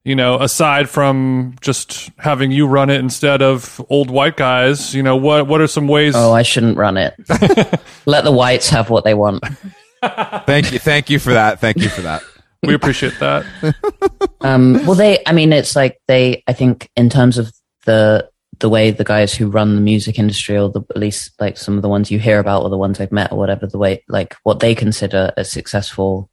you 0.05 0.15
know, 0.15 0.39
aside 0.41 0.89
from 0.89 1.57
just 1.61 2.11
having 2.19 2.51
you 2.51 2.67
run 2.67 2.91
it 2.91 3.01
instead 3.01 3.41
of 3.41 3.85
old 3.89 4.11
white 4.11 4.37
guys, 4.37 4.95
you 4.95 5.03
know, 5.03 5.17
what 5.17 5.47
what 5.47 5.61
are 5.61 5.67
some 5.67 5.89
ways? 5.89 6.15
Oh, 6.15 6.33
I 6.33 6.43
shouldn't 6.43 6.77
run 6.77 6.97
it. 6.97 7.15
Let 8.07 8.25
the 8.25 8.33
whites 8.33 8.69
have 8.69 8.91
what 8.91 9.05
they 9.05 9.15
want. 9.15 9.43
Thank 10.47 10.73
you, 10.73 10.79
thank 10.79 11.09
you 11.09 11.19
for 11.19 11.33
that. 11.33 11.61
Thank 11.61 11.79
you 11.79 11.89
for 11.89 12.03
that. 12.03 12.23
we 12.63 12.75
appreciate 12.75 13.19
that. 13.21 13.45
Um, 14.41 14.75
well, 14.85 14.95
they, 14.95 15.23
I 15.25 15.33
mean, 15.33 15.55
it's 15.55 15.75
like 15.75 15.99
they, 16.07 16.43
I 16.47 16.53
think 16.53 16.91
in 16.97 17.09
terms 17.09 17.39
of 17.39 17.51
the, 17.87 18.29
the 18.59 18.69
way 18.69 18.91
the 18.91 19.05
guys 19.05 19.33
who 19.33 19.49
run 19.49 19.75
the 19.75 19.81
music 19.81 20.19
industry 20.19 20.59
or 20.59 20.69
the, 20.69 20.83
at 20.91 20.99
least 20.99 21.33
like 21.41 21.57
some 21.57 21.77
of 21.77 21.83
the 21.83 21.89
ones 21.89 22.11
you 22.11 22.19
hear 22.19 22.39
about 22.39 22.63
or 22.63 22.69
the 22.69 22.77
ones 22.77 23.01
I've 23.01 23.11
met 23.11 23.33
or 23.33 23.39
whatever, 23.39 23.67
the 23.67 23.79
way, 23.79 24.05
like 24.07 24.37
what 24.43 24.61
they 24.61 24.75
consider 24.75 25.33
a 25.39 25.47
successful 25.47 26.29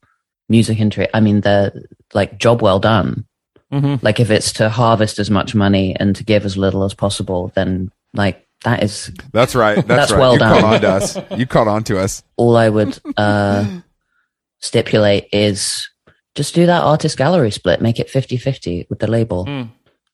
music 0.49 0.77
industry. 0.79 1.07
I 1.13 1.21
mean, 1.21 1.39
they're 1.39 1.71
like 2.13 2.37
job 2.37 2.61
well 2.61 2.79
done. 2.79 3.25
Hmm 3.71 3.95
Like 4.01 4.19
if 4.19 4.29
it's 4.29 4.53
to 4.53 4.69
harvest 4.69 5.17
as 5.19 5.29
much 5.29 5.55
money 5.55 5.95
and 5.99 6.15
to 6.17 6.23
give 6.23 6.45
as 6.45 6.57
little 6.57 6.83
as 6.83 6.93
possible, 6.93 7.51
then 7.55 7.91
like 8.13 8.45
that 8.63 8.83
is 8.83 9.11
That's 9.31 9.55
right. 9.55 9.75
That's, 9.75 9.87
That's 9.87 10.11
right. 10.11 10.19
well 10.19 10.33
you 10.33 10.39
done. 10.39 10.61
caught 10.61 10.73
on 10.73 10.81
to 10.81 10.89
us. 10.89 11.17
You 11.37 11.47
caught 11.47 11.67
on 11.67 11.83
to 11.85 11.99
us. 11.99 12.23
all 12.37 12.55
I 12.57 12.69
would, 12.69 12.99
uh, 13.17 13.79
stipulate 14.59 15.27
is 15.31 15.89
just 16.35 16.53
do 16.55 16.65
that 16.65 16.83
artist 16.83 17.17
gallery 17.17 17.51
split, 17.51 17.81
make 17.81 17.99
it 17.99 18.09
50 18.09 18.37
50 18.37 18.87
with 18.89 18.99
the 18.99 19.07
label. 19.07 19.45
Mm. 19.45 19.69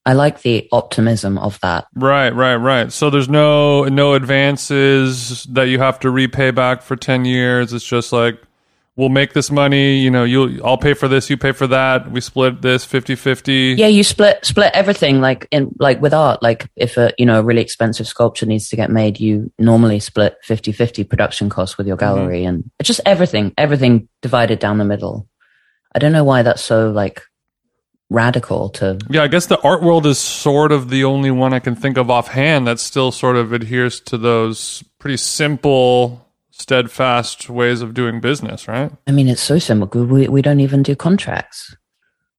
I 0.05 0.14
like 0.14 0.41
the 0.41 0.70
optimism 0.72 1.38
of 1.38 1.60
that. 1.60 1.86
Right, 1.93 2.34
right, 2.34 2.55
right. 2.55 2.91
So 2.93 3.10
there's 3.10 3.28
no 3.28 3.84
no 3.86 4.14
advances 4.14 5.43
that 5.51 5.64
you 5.64 5.80
have 5.80 5.99
to 5.99 6.10
repay 6.10 6.51
back 6.51 6.82
for 6.82 6.95
ten 6.95 7.26
years. 7.26 7.74
It's 7.74 7.86
just 7.86 8.14
like 8.14 8.41
we'll 8.98 9.10
make 9.10 9.34
this 9.34 9.50
money. 9.50 10.00
You 10.00 10.12
know, 10.12 10.26
you'll 10.26 10.66
I'll 10.66 10.78
pay 10.78 10.93
for 10.93 11.08
this, 11.08 11.30
you 11.30 11.38
pay 11.38 11.54
for 11.54 11.68
that. 11.68 12.12
We 12.12 12.20
split 12.20 12.62
this 12.62 12.86
50-50. 12.86 13.78
Yeah, 13.78 13.88
you 13.88 14.04
split 14.04 14.43
split 14.43 14.72
everything 14.74 15.22
like 15.22 15.48
in 15.52 15.74
like 15.80 16.02
with 16.02 16.14
art. 16.14 16.43
Like 16.43 16.70
if 16.76 16.98
a 16.98 17.14
you 17.18 17.26
know 17.26 17.39
a 17.39 17.43
really 17.43 17.62
expensive 17.62 18.08
sculpture 18.08 18.45
needs 18.45 18.68
to 18.70 18.76
get 18.76 18.91
made, 18.91 19.20
you 19.20 19.52
normally 19.58 20.00
split 20.00 20.38
50-50 20.45 21.08
production 21.08 21.50
costs 21.50 21.78
with 21.78 21.88
your 21.88 21.95
mm-hmm. 21.95 22.18
gallery 22.18 22.43
and 22.43 22.70
just 22.82 23.00
everything, 23.06 23.54
everything 23.58 24.10
divided 24.22 24.60
down 24.60 24.80
the 24.80 24.86
middle. 24.86 25.28
I 25.95 26.00
don't 26.00 26.12
know 26.12 26.24
why 26.26 26.41
that's 26.41 26.64
so 26.64 26.91
like 26.91 27.22
radical 28.10 28.70
to 28.70 28.98
Yeah, 29.10 29.24
I 29.24 29.28
guess 29.28 29.48
the 29.48 29.60
art 29.62 29.82
world 29.82 30.06
is 30.06 30.18
sort 30.18 30.72
of 30.72 30.89
the 30.89 31.04
only 31.04 31.32
one 31.32 31.54
I 31.54 31.60
can 31.60 31.76
think 31.76 31.98
of 31.98 32.10
offhand 32.10 32.68
that 32.68 32.80
still 32.80 33.12
sort 33.12 33.36
of 33.36 33.52
adheres 33.52 34.00
to 34.02 34.18
those 34.18 34.84
pretty 35.00 35.18
simple, 35.18 36.27
steadfast 36.60 37.49
ways 37.49 37.82
of 37.82 37.93
doing 37.93 38.20
business, 38.20 38.68
right? 38.68 38.91
I 39.05 39.12
mean, 39.12 39.28
it's 39.28 39.41
so 39.41 39.60
simple. 39.60 40.05
We 40.05 40.28
we 40.28 40.41
don't 40.41 40.60
even 40.60 40.84
do 40.84 40.95
contracts. 40.95 41.76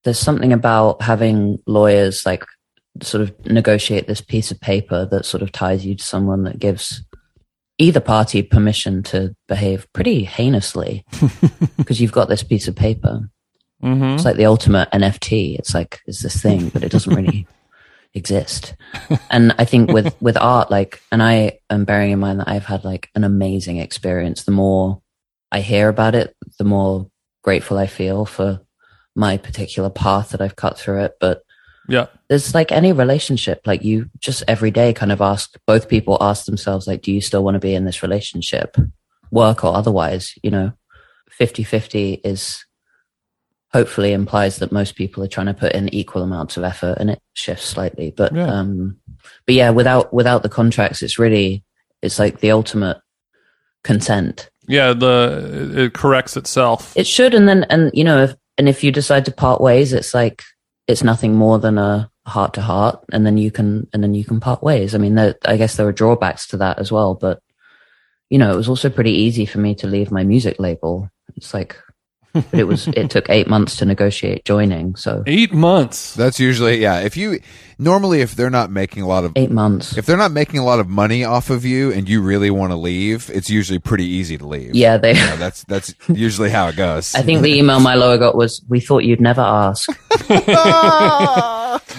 There's 0.04 0.18
something 0.18 0.52
about 0.52 1.02
having 1.02 1.58
lawyers 1.66 2.24
like 2.26 2.44
sort 3.02 3.22
of 3.22 3.46
negotiate 3.46 4.06
this 4.06 4.20
piece 4.20 4.50
of 4.50 4.60
paper 4.60 5.06
that 5.10 5.24
sort 5.24 5.42
of 5.42 5.52
ties 5.52 5.86
you 5.86 5.94
to 5.94 6.04
someone 6.04 6.44
that 6.44 6.58
gives 6.58 7.02
either 7.78 8.00
party 8.00 8.42
permission 8.42 9.02
to 9.04 9.34
behave 9.46 9.86
pretty 9.92 10.24
heinously 10.24 11.04
because 11.76 12.00
you've 12.00 12.12
got 12.12 12.28
this 12.28 12.42
piece 12.42 12.66
of 12.66 12.74
paper. 12.74 13.30
Mm-hmm. 13.82 14.14
It's 14.16 14.24
like 14.24 14.36
the 14.36 14.46
ultimate 14.46 14.90
NFT. 14.90 15.58
It's 15.58 15.74
like 15.74 16.00
it's 16.06 16.22
this 16.22 16.42
thing, 16.42 16.70
but 16.70 16.82
it 16.82 16.90
doesn't 16.90 17.14
really 17.14 17.46
exist. 18.18 18.74
And 19.30 19.54
I 19.58 19.64
think 19.64 19.90
with 19.92 20.14
with 20.20 20.36
art, 20.36 20.70
like, 20.70 21.00
and 21.12 21.22
I 21.22 21.58
am 21.70 21.84
bearing 21.84 22.10
in 22.12 22.18
mind 22.18 22.40
that 22.40 22.48
I've 22.48 22.64
had 22.66 22.84
like 22.84 23.08
an 23.14 23.24
amazing 23.24 23.78
experience. 23.78 24.44
The 24.44 24.52
more 24.52 25.00
I 25.52 25.60
hear 25.60 25.88
about 25.88 26.14
it, 26.14 26.34
the 26.58 26.64
more 26.64 27.10
grateful 27.42 27.78
I 27.78 27.86
feel 27.86 28.26
for 28.26 28.60
my 29.14 29.36
particular 29.38 29.90
path 29.90 30.30
that 30.30 30.40
I've 30.40 30.56
cut 30.56 30.78
through 30.78 31.04
it. 31.04 31.12
But 31.20 31.42
Yeah. 31.88 32.06
there's 32.28 32.54
like 32.54 32.70
any 32.72 32.92
relationship, 32.92 33.60
like 33.66 33.82
you 33.82 34.10
just 34.18 34.42
every 34.46 34.70
day 34.70 34.92
kind 34.92 35.12
of 35.12 35.20
ask 35.20 35.56
both 35.66 35.88
people 35.88 36.18
ask 36.20 36.44
themselves, 36.44 36.86
like, 36.86 37.02
do 37.02 37.12
you 37.12 37.20
still 37.20 37.42
want 37.44 37.54
to 37.54 37.60
be 37.68 37.74
in 37.74 37.84
this 37.84 38.02
relationship, 38.02 38.76
work 39.30 39.64
or 39.64 39.74
otherwise? 39.74 40.34
You 40.42 40.50
know, 40.50 40.72
50 41.30 41.64
50 41.64 42.20
is 42.24 42.64
hopefully 43.78 44.12
implies 44.12 44.56
that 44.58 44.72
most 44.72 44.96
people 44.96 45.22
are 45.22 45.28
trying 45.28 45.46
to 45.46 45.54
put 45.54 45.72
in 45.72 45.94
equal 45.94 46.22
amounts 46.22 46.56
of 46.56 46.64
effort 46.64 46.96
and 46.98 47.10
it 47.10 47.20
shifts 47.34 47.64
slightly. 47.64 48.12
But, 48.20 48.34
Yeah. 48.34 48.52
um, 48.52 48.98
but 49.46 49.54
yeah, 49.54 49.70
without, 49.70 50.12
without 50.12 50.42
the 50.42 50.48
contracts, 50.48 51.00
it's 51.02 51.18
really, 51.18 51.62
it's 52.02 52.18
like 52.18 52.40
the 52.40 52.50
ultimate 52.50 52.98
consent. 53.84 54.50
Yeah, 54.66 54.92
the 54.92 55.84
it 55.84 55.94
corrects 55.94 56.36
itself. 56.36 56.92
It 56.96 57.06
should. 57.06 57.34
And 57.34 57.48
then, 57.48 57.64
and 57.70 57.90
you 57.94 58.04
know, 58.04 58.24
if, 58.24 58.34
and 58.58 58.68
if 58.68 58.82
you 58.82 58.90
decide 58.90 59.24
to 59.26 59.32
part 59.32 59.60
ways, 59.60 59.92
it's 59.92 60.12
like, 60.12 60.42
it's 60.88 61.04
nothing 61.04 61.34
more 61.34 61.58
than 61.60 61.78
a 61.78 62.10
heart 62.26 62.54
to 62.54 62.60
heart. 62.60 63.04
And 63.12 63.24
then 63.24 63.38
you 63.38 63.50
can, 63.50 63.86
and 63.92 64.02
then 64.02 64.14
you 64.14 64.24
can 64.24 64.40
part 64.40 64.62
ways. 64.62 64.94
I 64.94 64.98
mean, 64.98 65.14
there, 65.14 65.36
I 65.44 65.56
guess 65.56 65.76
there 65.76 65.86
are 65.86 65.92
drawbacks 65.92 66.48
to 66.48 66.56
that 66.58 66.78
as 66.78 66.90
well, 66.90 67.14
but 67.14 67.40
you 68.28 68.38
know, 68.38 68.52
it 68.52 68.56
was 68.56 68.68
also 68.68 68.90
pretty 68.90 69.12
easy 69.12 69.46
for 69.46 69.58
me 69.58 69.74
to 69.76 69.86
leave 69.86 70.10
my 70.10 70.24
music 70.24 70.58
label. 70.58 71.08
It's 71.36 71.54
like, 71.54 71.76
but 72.50 72.60
it 72.60 72.64
was 72.64 72.88
it 72.88 73.10
took 73.10 73.28
eight 73.30 73.46
months 73.48 73.76
to 73.76 73.84
negotiate 73.84 74.44
joining. 74.44 74.96
So 74.96 75.22
Eight 75.26 75.52
months. 75.52 76.14
That's 76.14 76.38
usually 76.40 76.78
yeah. 76.80 77.00
If 77.00 77.16
you 77.16 77.40
normally 77.78 78.20
if 78.20 78.34
they're 78.34 78.50
not 78.50 78.70
making 78.70 79.02
a 79.02 79.06
lot 79.06 79.24
of 79.24 79.32
eight 79.36 79.50
months. 79.50 79.96
if 79.96 80.06
they're 80.06 80.16
not 80.16 80.32
making 80.32 80.58
a 80.60 80.64
lot 80.64 80.80
of 80.80 80.88
money 80.88 81.24
off 81.24 81.50
of 81.50 81.64
you 81.64 81.92
and 81.92 82.08
you 82.08 82.20
really 82.22 82.50
want 82.50 82.72
to 82.72 82.76
leave, 82.76 83.30
it's 83.32 83.48
usually 83.50 83.78
pretty 83.78 84.04
easy 84.06 84.36
to 84.38 84.46
leave. 84.46 84.74
Yeah, 84.74 84.96
they. 84.96 85.14
You 85.14 85.26
know, 85.26 85.36
that's 85.36 85.64
that's 85.64 85.94
usually 86.08 86.50
how 86.50 86.68
it 86.68 86.76
goes. 86.76 87.14
I 87.14 87.22
think 87.22 87.42
the 87.42 87.54
email 87.58 87.80
my 87.80 87.94
lawyer 87.94 88.18
got 88.18 88.34
was, 88.36 88.62
"We 88.68 88.80
thought 88.80 89.04
you'd 89.04 89.20
never 89.20 89.40
ask." 89.42 89.88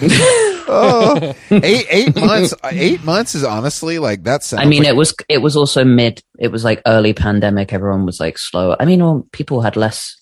oh, 0.02 1.34
eight 1.50 1.86
eight 1.90 2.16
months. 2.16 2.54
Eight 2.64 3.04
months 3.04 3.34
is 3.34 3.44
honestly 3.44 3.98
like 3.98 4.24
that 4.24 4.42
sounds. 4.42 4.62
I 4.62 4.66
mean, 4.66 4.82
like- 4.82 4.90
it 4.90 4.96
was 4.96 5.14
it 5.28 5.38
was 5.38 5.56
also 5.56 5.84
mid. 5.84 6.22
It 6.38 6.48
was 6.48 6.64
like 6.64 6.80
early 6.86 7.12
pandemic. 7.12 7.72
Everyone 7.72 8.06
was 8.06 8.20
like 8.20 8.38
slow. 8.38 8.76
I 8.78 8.84
mean, 8.84 9.02
well, 9.02 9.26
people 9.32 9.60
had 9.60 9.76
less. 9.76 10.16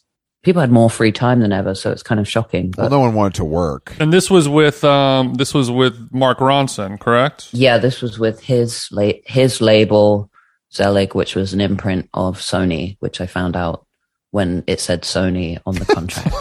People 0.49 0.63
had 0.63 0.73
more 0.73 0.89
free 0.89 1.13
time 1.13 1.41
than 1.41 1.53
ever, 1.53 1.75
so 1.75 1.91
it's 1.93 2.03
kind 2.03 2.19
of 2.19 2.27
shocking. 2.27 2.73
well, 2.79 2.89
But 2.89 2.97
no 2.97 3.01
one 3.01 3.13
wanted 3.13 3.35
to 3.35 3.45
work. 3.45 3.95
And 4.01 4.11
this 4.15 4.31
was 4.31 4.49
with 4.49 4.83
um 4.83 5.35
this 5.35 5.53
was 5.53 5.71
with 5.71 6.09
Mark 6.11 6.39
Ronson, 6.39 6.99
correct? 6.99 7.51
yeah, 7.53 7.77
this 7.77 8.01
was 8.01 8.19
with 8.19 8.41
his 8.41 8.89
la- 8.91 9.21
his 9.27 9.61
label 9.61 10.31
Zelig, 10.73 11.15
which 11.15 11.35
was 11.35 11.53
an 11.53 11.61
imprint 11.61 12.09
of 12.15 12.39
Sony, 12.39 12.97
which 13.01 13.21
I 13.21 13.27
found 13.27 13.57
out 13.57 13.85
when 14.31 14.65
it 14.67 14.81
said 14.81 15.03
Sony 15.03 15.59
on 15.67 15.75
the 15.75 15.85
contract, 15.85 16.35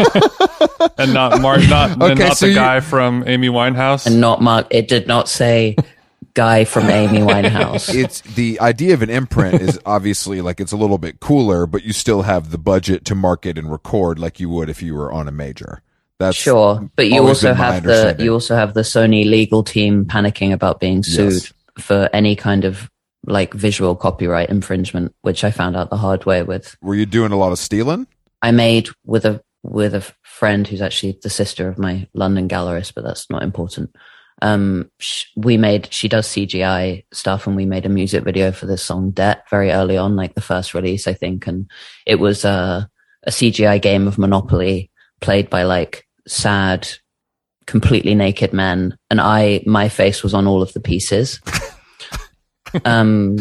And 0.98 1.14
not 1.14 1.42
Mark 1.42 1.68
not 1.68 1.92
and 1.92 2.04
Okay, 2.14 2.28
not 2.30 2.38
so 2.38 2.46
the 2.46 2.54
you- 2.54 2.58
guy 2.58 2.80
from 2.80 3.26
Amy 3.28 3.50
Winehouse. 3.50 4.08
and 4.08 4.22
not 4.22 4.42
Mark. 4.42 4.68
It 4.70 4.88
did 4.88 5.06
not 5.08 5.28
say 5.28 5.76
guy 6.38 6.66
from 6.66 6.88
Amy 6.88 7.18
Winehouse. 7.18 7.92
It's 8.04 8.22
the 8.22 8.60
idea 8.60 8.94
of 8.94 9.02
an 9.02 9.10
imprint 9.10 9.60
is 9.60 9.80
obviously 9.88 10.40
like 10.40 10.60
it's 10.60 10.72
a 10.72 10.78
little 10.78 11.00
bit 11.00 11.20
cooler, 11.20 11.66
but 11.66 11.84
you 11.84 11.94
still 11.94 12.22
have 12.22 12.52
the 12.52 12.60
budget 12.60 13.06
to 13.06 13.16
market 13.16 13.58
and 13.58 13.72
record 13.72 14.20
like 14.20 14.40
you 14.40 14.48
would 14.50 14.70
if 14.70 14.84
you 14.84 14.94
were 14.94 15.12
on 15.12 15.28
a 15.28 15.32
major. 15.32 15.82
That's 16.20 16.38
Sure, 16.38 16.88
but 16.96 17.08
you 17.10 17.28
also 17.28 17.56
have 17.56 17.84
the 17.84 18.16
you 18.20 18.34
also 18.34 18.56
have 18.56 18.76
the 18.76 18.82
Sony 18.82 19.26
legal 19.26 19.64
team 19.64 20.06
panicking 20.06 20.54
about 20.54 20.80
being 20.80 21.02
sued 21.04 21.34
Yes. 21.34 21.54
for 21.80 22.08
any 22.14 22.36
kind 22.36 22.66
of 22.66 22.88
like 23.26 23.56
visual 23.56 23.96
copyright 23.96 24.50
infringement, 24.50 25.16
which 25.22 25.44
I 25.44 25.50
found 25.50 25.76
out 25.76 25.90
the 25.90 25.98
hard 25.98 26.26
way 26.26 26.44
with. 26.44 26.78
Were 26.84 26.96
you 26.96 27.08
doing 27.08 27.32
a 27.32 27.38
lot 27.38 27.52
of 27.52 27.58
stealing? 27.58 28.06
I 28.44 28.52
made 28.52 28.90
with 29.06 29.26
a 29.26 29.42
with 29.64 29.96
a 29.96 30.06
friend 30.22 30.68
who's 30.68 30.84
actually 30.84 31.18
the 31.24 31.32
sister 31.32 31.68
of 31.68 31.80
my 31.80 32.08
London 32.14 32.48
gallerist, 32.48 32.94
but 32.94 33.04
that's 33.04 33.28
not 33.30 33.42
important. 33.42 33.90
Um, 34.42 34.92
sh- 35.00 35.26
we 35.36 35.58
made 35.58 35.92
she 35.92 36.08
does 36.08 36.28
CGI 36.28 37.06
stuff, 37.12 37.48
and 37.48 37.56
we 37.56 37.66
made 37.66 37.86
a 37.86 37.90
music 37.90 38.24
video 38.24 38.52
for 38.52 38.66
this 38.66 38.84
song 38.84 39.12
"Debt" 39.12 39.44
very 39.50 39.72
early 39.72 39.98
on, 39.98 40.16
like 40.16 40.36
the 40.36 40.42
first 40.42 40.74
release, 40.74 41.08
I 41.08 41.14
think, 41.14 41.48
and 41.48 41.70
it 42.06 42.16
was 42.16 42.46
uh, 42.46 42.86
a 43.24 43.32
CGI 43.32 43.82
game 43.82 44.08
of 44.08 44.18
Monopoly 44.18 44.92
played 45.22 45.50
by 45.50 45.64
like 45.64 46.08
sad, 46.28 46.88
completely 47.66 48.16
naked 48.16 48.54
men, 48.54 48.98
and 49.10 49.20
I 49.20 49.64
my 49.66 49.90
face 49.90 50.24
was 50.24 50.34
on 50.34 50.48
all 50.48 50.62
of 50.62 50.74
the 50.74 50.82
pieces. 50.82 51.42
um, 52.86 53.38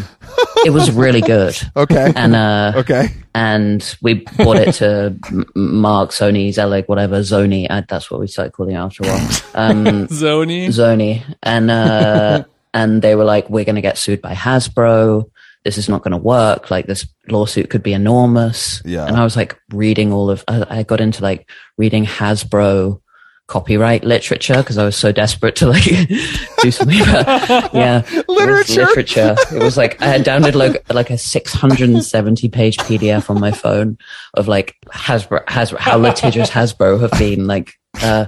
it 0.64 0.70
was 0.70 0.90
really 0.90 1.20
good, 1.20 1.56
Okay. 1.76 2.12
and 2.16 2.34
uh, 2.34 2.72
okay. 2.76 3.08
and 3.34 3.96
we 4.02 4.14
bought 4.38 4.56
it 4.56 4.72
to 4.74 5.16
Mark, 5.54 6.10
Sony, 6.10 6.52
Zelig, 6.52 6.86
whatever, 6.86 7.20
Zony. 7.20 7.66
Uh, 7.68 7.82
that's 7.88 8.10
what 8.10 8.20
we 8.20 8.26
started 8.26 8.52
calling 8.52 8.74
it 8.74 8.78
after 8.78 9.04
a 9.04 9.06
while. 9.08 9.28
Um, 9.54 9.84
Zony. 10.08 10.68
Zony, 10.68 11.22
and 11.42 11.70
uh, 11.70 12.44
and 12.74 13.02
they 13.02 13.14
were 13.14 13.24
like, 13.24 13.48
"We're 13.50 13.64
going 13.64 13.76
to 13.76 13.82
get 13.82 13.98
sued 13.98 14.22
by 14.22 14.34
Hasbro. 14.34 15.30
This 15.64 15.78
is 15.78 15.88
not 15.88 16.02
going 16.02 16.12
to 16.12 16.18
work. 16.18 16.70
Like 16.70 16.86
this 16.86 17.06
lawsuit 17.28 17.70
could 17.70 17.82
be 17.82 17.92
enormous." 17.92 18.80
Yeah. 18.84 19.06
And 19.06 19.16
I 19.16 19.24
was 19.24 19.36
like 19.36 19.58
reading 19.72 20.12
all 20.12 20.30
of. 20.30 20.44
I, 20.48 20.78
I 20.78 20.82
got 20.82 21.00
into 21.00 21.22
like 21.22 21.48
reading 21.76 22.04
Hasbro 22.06 23.00
copyright 23.48 24.02
literature 24.02 24.56
because 24.56 24.76
I 24.76 24.84
was 24.84 24.96
so 24.96 25.12
desperate 25.12 25.54
to 25.56 25.66
like 25.68 25.84
do 26.62 26.70
something 26.72 27.00
about 27.00 27.72
yeah 27.72 28.02
it 28.04 28.28
Literature. 28.28 28.86
literature 28.86 29.36
it 29.54 29.62
was 29.62 29.76
like 29.76 30.02
I 30.02 30.06
had 30.06 30.24
downloaded 30.24 30.54
like 30.56 30.92
like 30.92 31.10
a 31.10 31.18
670 31.18 32.48
page 32.48 32.76
PDF 32.78 33.30
on 33.30 33.40
my 33.40 33.52
phone 33.52 33.98
of 34.34 34.48
like 34.48 34.74
Hasbro 34.92 35.44
Hasbro 35.44 35.78
how 35.78 35.96
litigious 35.96 36.50
Hasbro 36.50 37.00
have 37.00 37.12
been 37.18 37.46
like 37.46 37.74
uh 38.02 38.26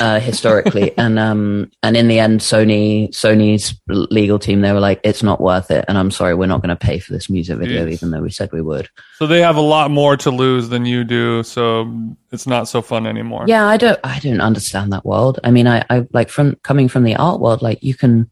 uh, 0.00 0.20
historically, 0.20 0.92
and 0.98 1.18
um, 1.18 1.70
and 1.82 1.96
in 1.96 2.08
the 2.08 2.18
end, 2.18 2.40
Sony 2.40 3.08
Sony's 3.10 3.74
legal 3.88 4.38
team 4.38 4.60
they 4.60 4.72
were 4.72 4.80
like, 4.80 5.00
"It's 5.04 5.22
not 5.22 5.40
worth 5.40 5.70
it," 5.70 5.84
and 5.88 5.98
I'm 5.98 6.10
sorry, 6.10 6.34
we're 6.34 6.46
not 6.46 6.62
going 6.62 6.68
to 6.70 6.76
pay 6.76 6.98
for 6.98 7.12
this 7.12 7.28
music 7.28 7.58
video, 7.58 7.86
Jeez. 7.86 7.92
even 7.92 8.10
though 8.10 8.20
we 8.20 8.30
said 8.30 8.50
we 8.52 8.62
would. 8.62 8.88
So 9.16 9.26
they 9.26 9.40
have 9.40 9.56
a 9.56 9.60
lot 9.62 9.90
more 9.90 10.16
to 10.18 10.30
lose 10.30 10.68
than 10.68 10.86
you 10.86 11.04
do, 11.04 11.42
so 11.42 11.92
it's 12.30 12.46
not 12.46 12.68
so 12.68 12.82
fun 12.82 13.06
anymore. 13.06 13.44
Yeah, 13.48 13.66
I 13.66 13.76
don't, 13.76 13.98
I 14.04 14.18
don't 14.20 14.40
understand 14.40 14.92
that 14.92 15.04
world. 15.04 15.40
I 15.42 15.50
mean, 15.50 15.66
I, 15.66 15.84
I 15.90 16.06
like 16.12 16.28
from 16.28 16.56
coming 16.62 16.88
from 16.88 17.04
the 17.04 17.16
art 17.16 17.40
world, 17.40 17.62
like 17.62 17.82
you 17.82 17.94
can, 17.94 18.30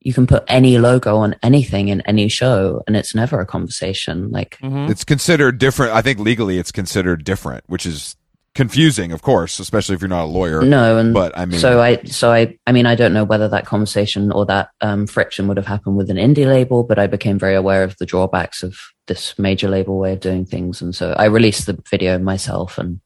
you 0.00 0.12
can 0.12 0.26
put 0.26 0.44
any 0.48 0.78
logo 0.78 1.16
on 1.16 1.36
anything 1.42 1.88
in 1.88 2.00
any 2.02 2.28
show, 2.28 2.82
and 2.86 2.96
it's 2.96 3.14
never 3.14 3.40
a 3.40 3.46
conversation. 3.46 4.30
Like, 4.30 4.58
Mhm. 4.62 4.90
It's 4.90 5.04
considered 5.04 5.58
different. 5.58 5.94
I 5.94 6.02
think 6.02 6.18
legally 6.18 6.58
it's 6.58 6.72
considered 6.72 7.24
different, 7.24 7.64
which 7.68 7.86
is 7.86 8.16
confusing, 8.54 9.12
of 9.12 9.22
course, 9.22 9.58
especially 9.58 9.94
if 9.94 10.00
you're 10.00 10.08
not 10.08 10.24
a 10.24 10.26
lawyer. 10.26 10.62
no, 10.62 10.98
and 10.98 11.14
But 11.14 11.36
I 11.36 11.46
mean, 11.46 11.58
so 11.58 11.80
I, 11.80 12.02
so 12.04 12.32
I, 12.32 12.58
I 12.66 12.72
mean, 12.72 12.86
I 12.86 12.94
don't 12.94 13.12
know 13.12 13.24
whether 13.24 13.48
that 13.48 13.66
conversation 13.66 14.30
or 14.32 14.46
that 14.46 14.70
um, 14.80 15.06
friction 15.06 15.48
would 15.48 15.56
have 15.56 15.66
happened 15.66 15.96
with 15.96 16.10
an 16.10 16.16
indie 16.16 16.46
label, 16.46 16.84
but 16.84 16.98
I 16.98 17.06
became 17.06 17.38
very 17.38 17.54
aware 17.54 17.82
of 17.82 17.96
the 17.98 18.06
drawbacks 18.06 18.62
of 18.62 18.76
this 19.06 19.38
major 19.38 19.68
label 19.68 19.98
way 19.98 20.12
of 20.12 20.20
doing 20.20 20.44
things, 20.44 20.82
and 20.82 20.94
so 20.94 21.12
I 21.12 21.26
released 21.26 21.66
the 21.66 21.82
video 21.90 22.18
myself 22.18 22.78
and 22.78 23.00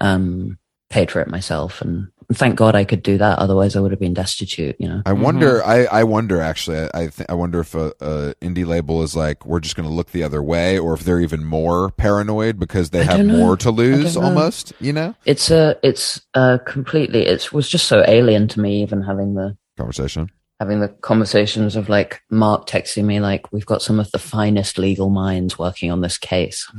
um, 0.00 0.58
paid 0.88 1.10
for 1.10 1.20
it 1.20 1.28
myself, 1.28 1.80
and 1.80 2.08
thank 2.32 2.56
God 2.56 2.74
I 2.74 2.84
could 2.84 3.02
do 3.02 3.18
that. 3.18 3.38
Otherwise, 3.38 3.76
I 3.76 3.80
would 3.80 3.90
have 3.90 4.00
been 4.00 4.14
destitute. 4.14 4.76
You 4.78 4.88
know. 4.88 5.02
I 5.06 5.12
wonder. 5.12 5.64
I, 5.64 5.84
I 5.86 6.04
wonder 6.04 6.40
actually. 6.40 6.78
I 6.78 6.88
I, 6.94 7.06
th- 7.08 7.28
I 7.28 7.34
wonder 7.34 7.60
if 7.60 7.74
a, 7.74 7.92
a 8.00 8.34
indie 8.40 8.66
label 8.66 9.02
is 9.02 9.16
like 9.16 9.44
we're 9.46 9.60
just 9.60 9.76
going 9.76 9.88
to 9.88 9.94
look 9.94 10.10
the 10.10 10.22
other 10.22 10.42
way, 10.42 10.78
or 10.78 10.94
if 10.94 11.00
they're 11.00 11.20
even 11.20 11.44
more 11.44 11.90
paranoid 11.90 12.58
because 12.58 12.90
they 12.90 13.00
I 13.00 13.04
have 13.04 13.26
more 13.26 13.56
to 13.58 13.70
lose. 13.70 14.16
Almost, 14.16 14.72
you 14.80 14.92
know. 14.92 15.14
It's 15.24 15.50
a, 15.50 15.76
it's 15.82 16.20
uh 16.34 16.58
completely. 16.66 17.26
It 17.26 17.52
was 17.52 17.68
just 17.68 17.86
so 17.86 18.04
alien 18.06 18.48
to 18.48 18.60
me, 18.60 18.82
even 18.82 19.02
having 19.02 19.34
the 19.34 19.56
Conversation. 19.76 20.30
having 20.58 20.80
the 20.80 20.88
conversations 20.88 21.74
of 21.76 21.88
like 21.88 22.20
Mark 22.30 22.66
texting 22.66 23.04
me 23.04 23.20
like, 23.20 23.50
"We've 23.52 23.66
got 23.66 23.82
some 23.82 23.98
of 23.98 24.10
the 24.12 24.18
finest 24.18 24.78
legal 24.78 25.08
minds 25.10 25.58
working 25.58 25.90
on 25.90 26.00
this 26.00 26.18
case." 26.18 26.70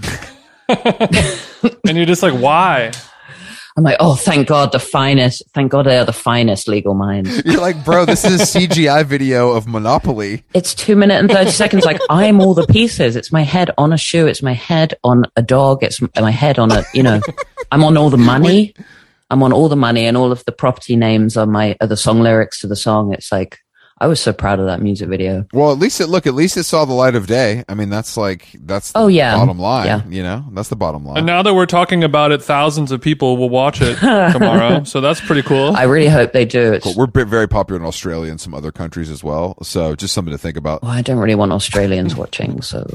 and 0.69 1.97
you're 1.97 2.05
just 2.05 2.23
like, 2.23 2.39
why? 2.39 2.91
I'm 3.77 3.83
like, 3.83 3.97
"Oh, 3.99 4.15
thank 4.15 4.47
God, 4.47 4.71
the 4.71 4.79
finest. 4.79 5.43
Thank 5.53 5.71
God 5.71 5.85
they 5.85 5.97
are 5.97 6.05
the 6.05 6.13
finest 6.13 6.67
legal 6.67 6.93
minds." 6.93 7.43
You're 7.45 7.61
like, 7.61 7.83
bro, 7.85 8.05
this 8.05 8.25
is 8.25 8.41
a 8.41 8.59
CGI 8.59 9.05
video 9.05 9.51
of 9.51 9.67
Monopoly. 9.67 10.43
It's 10.53 10.73
two 10.73 10.95
minute 10.95 11.19
and 11.19 11.29
thirty 11.29 11.51
seconds. 11.51 11.85
Like 11.85 11.99
I'm 12.09 12.41
all 12.41 12.53
the 12.53 12.67
pieces. 12.67 13.15
It's 13.15 13.31
my 13.31 13.43
head 13.43 13.71
on 13.77 13.93
a 13.93 13.97
shoe. 13.97 14.27
It's 14.27 14.43
my 14.43 14.53
head 14.53 14.95
on 15.03 15.25
a 15.35 15.41
dog. 15.41 15.83
It's 15.83 16.01
my 16.19 16.31
head 16.31 16.59
on 16.59 16.71
a. 16.71 16.83
You 16.93 17.03
know, 17.03 17.21
I'm 17.71 17.83
on 17.83 17.97
all 17.97 18.09
the 18.09 18.17
money. 18.17 18.73
I'm 19.29 19.41
on 19.43 19.53
all 19.53 19.69
the 19.69 19.77
money, 19.77 20.05
and 20.05 20.17
all 20.17 20.31
of 20.31 20.43
the 20.45 20.51
property 20.51 20.95
names 20.95 21.37
are 21.37 21.45
my 21.45 21.77
are 21.79 21.87
the 21.87 21.97
song 21.97 22.19
lyrics 22.19 22.59
to 22.61 22.67
the 22.67 22.75
song. 22.75 23.13
It's 23.13 23.31
like 23.31 23.59
I 24.01 24.07
was 24.07 24.19
so 24.19 24.33
proud 24.33 24.59
of 24.59 24.65
that 24.65 24.81
music 24.81 25.09
video. 25.09 25.45
Well, 25.53 25.71
at 25.71 25.77
least 25.77 26.01
it 26.01 26.07
look. 26.07 26.25
At 26.25 26.33
least 26.33 26.57
it 26.57 26.63
saw 26.63 26.85
the 26.85 26.93
light 26.93 27.13
of 27.13 27.27
day. 27.27 27.63
I 27.69 27.75
mean, 27.75 27.91
that's 27.91 28.17
like 28.17 28.47
that's 28.59 28.93
the 28.93 28.99
Oh, 28.99 29.05
yeah. 29.07 29.35
bottom 29.35 29.59
line. 29.59 29.85
Yeah. 29.85 30.01
You 30.07 30.23
know, 30.23 30.43
that's 30.53 30.69
the 30.69 30.75
bottom 30.75 31.05
line. 31.05 31.17
And 31.17 31.27
now 31.27 31.43
that 31.43 31.53
we're 31.53 31.67
talking 31.67 32.03
about 32.03 32.31
it, 32.31 32.41
thousands 32.41 32.91
of 32.91 32.99
people 32.99 33.37
will 33.37 33.49
watch 33.51 33.79
it 33.79 33.99
tomorrow. 33.99 34.83
So 34.85 35.01
that's 35.01 35.21
pretty 35.21 35.43
cool. 35.43 35.75
I 35.75 35.83
really 35.83 36.07
hope 36.09 36.33
they 36.33 36.45
do. 36.45 36.73
It's 36.73 36.87
But 36.87 36.95
we're 36.95 37.05
bi- 37.05 37.25
very 37.25 37.47
popular 37.47 37.79
in 37.79 37.85
Australia 37.85 38.31
and 38.31 38.41
some 38.41 38.55
other 38.55 38.71
countries 38.71 39.11
as 39.11 39.23
well. 39.23 39.55
So 39.61 39.95
just 39.95 40.15
something 40.15 40.31
to 40.31 40.37
think 40.39 40.57
about. 40.57 40.81
Well, 40.81 40.89
I 40.91 41.03
don't 41.03 41.19
really 41.19 41.35
want 41.35 41.51
Australians 41.51 42.15
watching, 42.15 42.59
so 42.63 42.79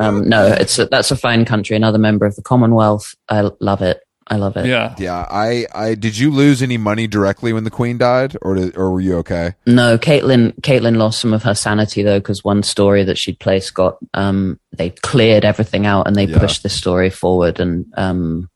um, 0.00 0.28
no, 0.28 0.46
it's 0.46 0.76
a, 0.78 0.86
that's 0.86 1.10
a 1.12 1.16
fine 1.16 1.44
country, 1.44 1.76
another 1.76 1.98
member 1.98 2.24
of 2.26 2.34
the 2.36 2.42
Commonwealth. 2.42 3.14
I 3.28 3.50
love 3.60 3.82
it. 3.82 4.00
I 4.32 4.36
love 4.36 4.56
it. 4.56 4.64
yeah. 4.66 4.94
Yeah, 4.98 5.26
I, 5.30 5.66
I 5.74 5.94
did 5.94 6.16
you 6.16 6.30
lose 6.30 6.62
any 6.62 6.78
money 6.78 7.06
directly 7.06 7.52
when 7.52 7.64
the 7.64 7.70
Queen 7.70 7.98
died, 7.98 8.34
or 8.40 8.54
did, 8.54 8.76
or 8.76 8.90
were 8.90 9.00
you 9.00 9.16
okay? 9.18 9.54
No, 9.66 9.98
Caitlin. 9.98 10.58
Caitlin 10.62 10.96
lost 10.96 11.20
some 11.20 11.34
of 11.34 11.42
her 11.42 11.54
sanity 11.54 12.02
though, 12.02 12.18
because 12.18 12.42
one 12.42 12.62
story 12.62 13.04
that 13.04 13.18
she'd 13.18 13.38
placed 13.38 13.74
got 13.74 13.98
um, 14.14 14.58
they 14.76 14.90
cleared 14.90 15.44
everything 15.44 15.84
out 15.86 16.06
and 16.06 16.16
they 16.16 16.24
Yeah. 16.24 16.38
pushed 16.38 16.62
this 16.62 16.72
story 16.74 17.10
forward, 17.10 17.60
and 17.60 17.84
um, 17.96 18.48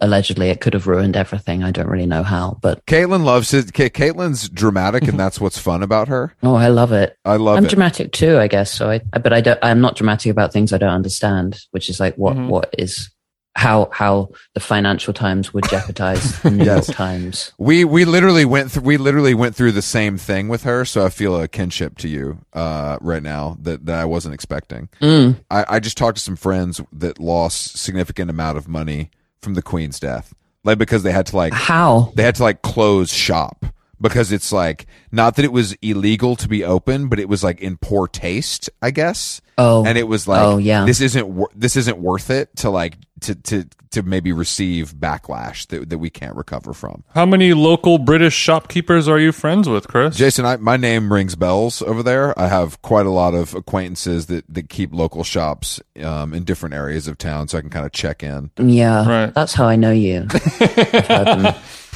allegedly 0.00 0.48
it 0.48 0.62
could 0.62 0.72
have 0.72 0.86
ruined 0.86 1.16
everything. 1.16 1.62
I 1.62 1.70
don't 1.70 1.88
really 1.88 2.06
know 2.06 2.22
how, 2.22 2.58
but 2.62 2.84
Caitlin 2.86 3.22
loves 3.24 3.52
it. 3.52 3.74
Ca- 3.74 3.90
Caitlin's 3.90 4.48
dramatic, 4.48 5.02
and 5.06 5.20
that's 5.20 5.38
what's 5.40 5.58
fun 5.58 5.82
about 5.82 6.08
her. 6.08 6.34
oh, 6.42 6.54
I 6.54 6.68
love 6.68 6.92
it. 6.92 7.16
I 7.26 7.36
love 7.36 7.56
it. 7.56 7.58
I'm 7.58 7.64
it. 7.66 7.70
dramatic 7.70 8.12
too, 8.12 8.38
I 8.38 8.48
guess. 8.48 8.72
So 8.72 8.88
I, 8.90 8.98
but 9.18 9.32
I 9.34 9.42
don't. 9.42 9.58
I'm 9.62 9.82
not 9.82 9.96
dramatic 9.96 10.30
about 10.30 10.52
things 10.54 10.72
I 10.72 10.78
don't 10.78 10.88
understand, 10.94 11.60
which 11.72 11.90
is 11.90 12.00
like 12.00 12.14
what 12.16 12.36
Mhm. 12.36 12.48
what 12.48 12.74
is 12.78 13.10
how 13.56 13.88
how 13.92 14.30
the 14.54 14.60
Financial 14.60 15.12
Times 15.12 15.52
would 15.52 15.68
jeopardize 15.68 16.40
the 16.42 16.50
New 16.50 16.64
Yes. 16.64 16.88
York 16.88 16.96
Times. 16.96 17.52
We 17.58 17.84
we 17.84 18.04
literally 18.04 18.44
went 18.44 18.70
through 18.70 18.82
we 18.84 18.96
literally 18.96 19.34
went 19.34 19.54
through 19.56 19.72
the 19.72 19.82
same 19.82 20.16
thing 20.18 20.48
with 20.48 20.62
her, 20.62 20.84
so 20.84 21.04
I 21.04 21.08
feel 21.10 21.40
a 21.40 21.48
kinship 21.48 21.98
to 21.98 22.08
you 22.08 22.38
uh, 22.52 22.98
right 23.00 23.22
now 23.22 23.56
that, 23.62 23.86
that 23.86 23.98
I 23.98 24.04
wasn't 24.04 24.34
expecting. 24.34 24.88
Mm. 25.00 25.36
I, 25.50 25.64
I 25.68 25.80
just 25.80 25.96
talked 25.98 26.16
to 26.18 26.22
some 26.22 26.36
friends 26.36 26.80
that 26.92 27.18
lost 27.18 27.76
significant 27.76 28.30
amount 28.30 28.56
of 28.56 28.68
money 28.68 29.10
from 29.42 29.54
the 29.54 29.62
Queen's 29.62 29.98
death, 29.98 30.32
like 30.64 30.78
because 30.78 31.02
they 31.02 31.12
had 31.12 31.26
to 31.26 31.36
like 31.36 31.52
How? 31.52 32.12
they 32.14 32.22
had 32.22 32.36
to 32.36 32.42
like 32.42 32.62
close 32.62 33.12
shop 33.12 33.66
because 34.00 34.32
it's 34.32 34.52
like 34.52 34.86
not 35.12 35.36
that 35.36 35.44
it 35.44 35.52
was 35.52 35.74
illegal 35.82 36.36
to 36.36 36.48
be 36.48 36.64
open, 36.64 37.08
but 37.08 37.18
it 37.18 37.28
was 37.28 37.44
like 37.44 37.60
in 37.60 37.76
poor 37.76 38.06
taste, 38.08 38.70
I 38.80 38.90
guess. 38.90 39.40
Oh, 39.58 39.84
and 39.84 39.98
it 39.98 40.08
was 40.08 40.26
like, 40.26 40.42
Oh, 40.42 40.56
yeah. 40.56 40.84
this 40.86 41.00
isn't 41.00 41.26
wor- 41.28 41.50
this 41.54 41.76
isn't 41.76 41.98
worth 41.98 42.30
it 42.30 42.54
to 42.56 42.70
like 42.70 42.96
to 43.20 43.34
to 43.34 43.64
to 43.90 44.02
maybe 44.02 44.32
receive 44.32 44.94
backlash 44.94 45.66
that 45.66 45.90
that 45.90 45.98
we 45.98 46.08
can't 46.08 46.34
recover 46.36 46.72
from. 46.72 47.02
How 47.14 47.26
many 47.26 47.52
local 47.52 47.98
British 47.98 48.34
shopkeepers 48.34 49.06
are 49.08 49.18
you 49.18 49.32
friends 49.32 49.68
with, 49.68 49.86
Chris? 49.88 50.16
Jason, 50.16 50.46
I, 50.46 50.56
my 50.56 50.76
name 50.78 51.12
rings 51.12 51.34
bells 51.34 51.82
over 51.82 52.02
there. 52.02 52.38
I 52.38 52.46
have 52.46 52.80
quite 52.82 53.04
a 53.04 53.10
lot 53.10 53.34
of 53.34 53.54
acquaintances 53.54 54.26
that, 54.26 54.44
that 54.48 54.68
keep 54.70 54.94
local 54.94 55.24
shops 55.24 55.80
um, 56.02 56.32
in 56.32 56.44
different 56.44 56.74
areas 56.74 57.08
of 57.08 57.18
town, 57.18 57.48
so 57.48 57.58
I 57.58 57.60
can 57.60 57.68
kind 57.70 57.84
of 57.84 57.92
check 57.92 58.22
in. 58.22 58.50
yeah. 58.56 59.06
Right. 59.24 59.34
That's 59.34 59.52
how 59.52 59.66
I 59.66 59.76
know 59.76 59.90
you. 59.90 60.26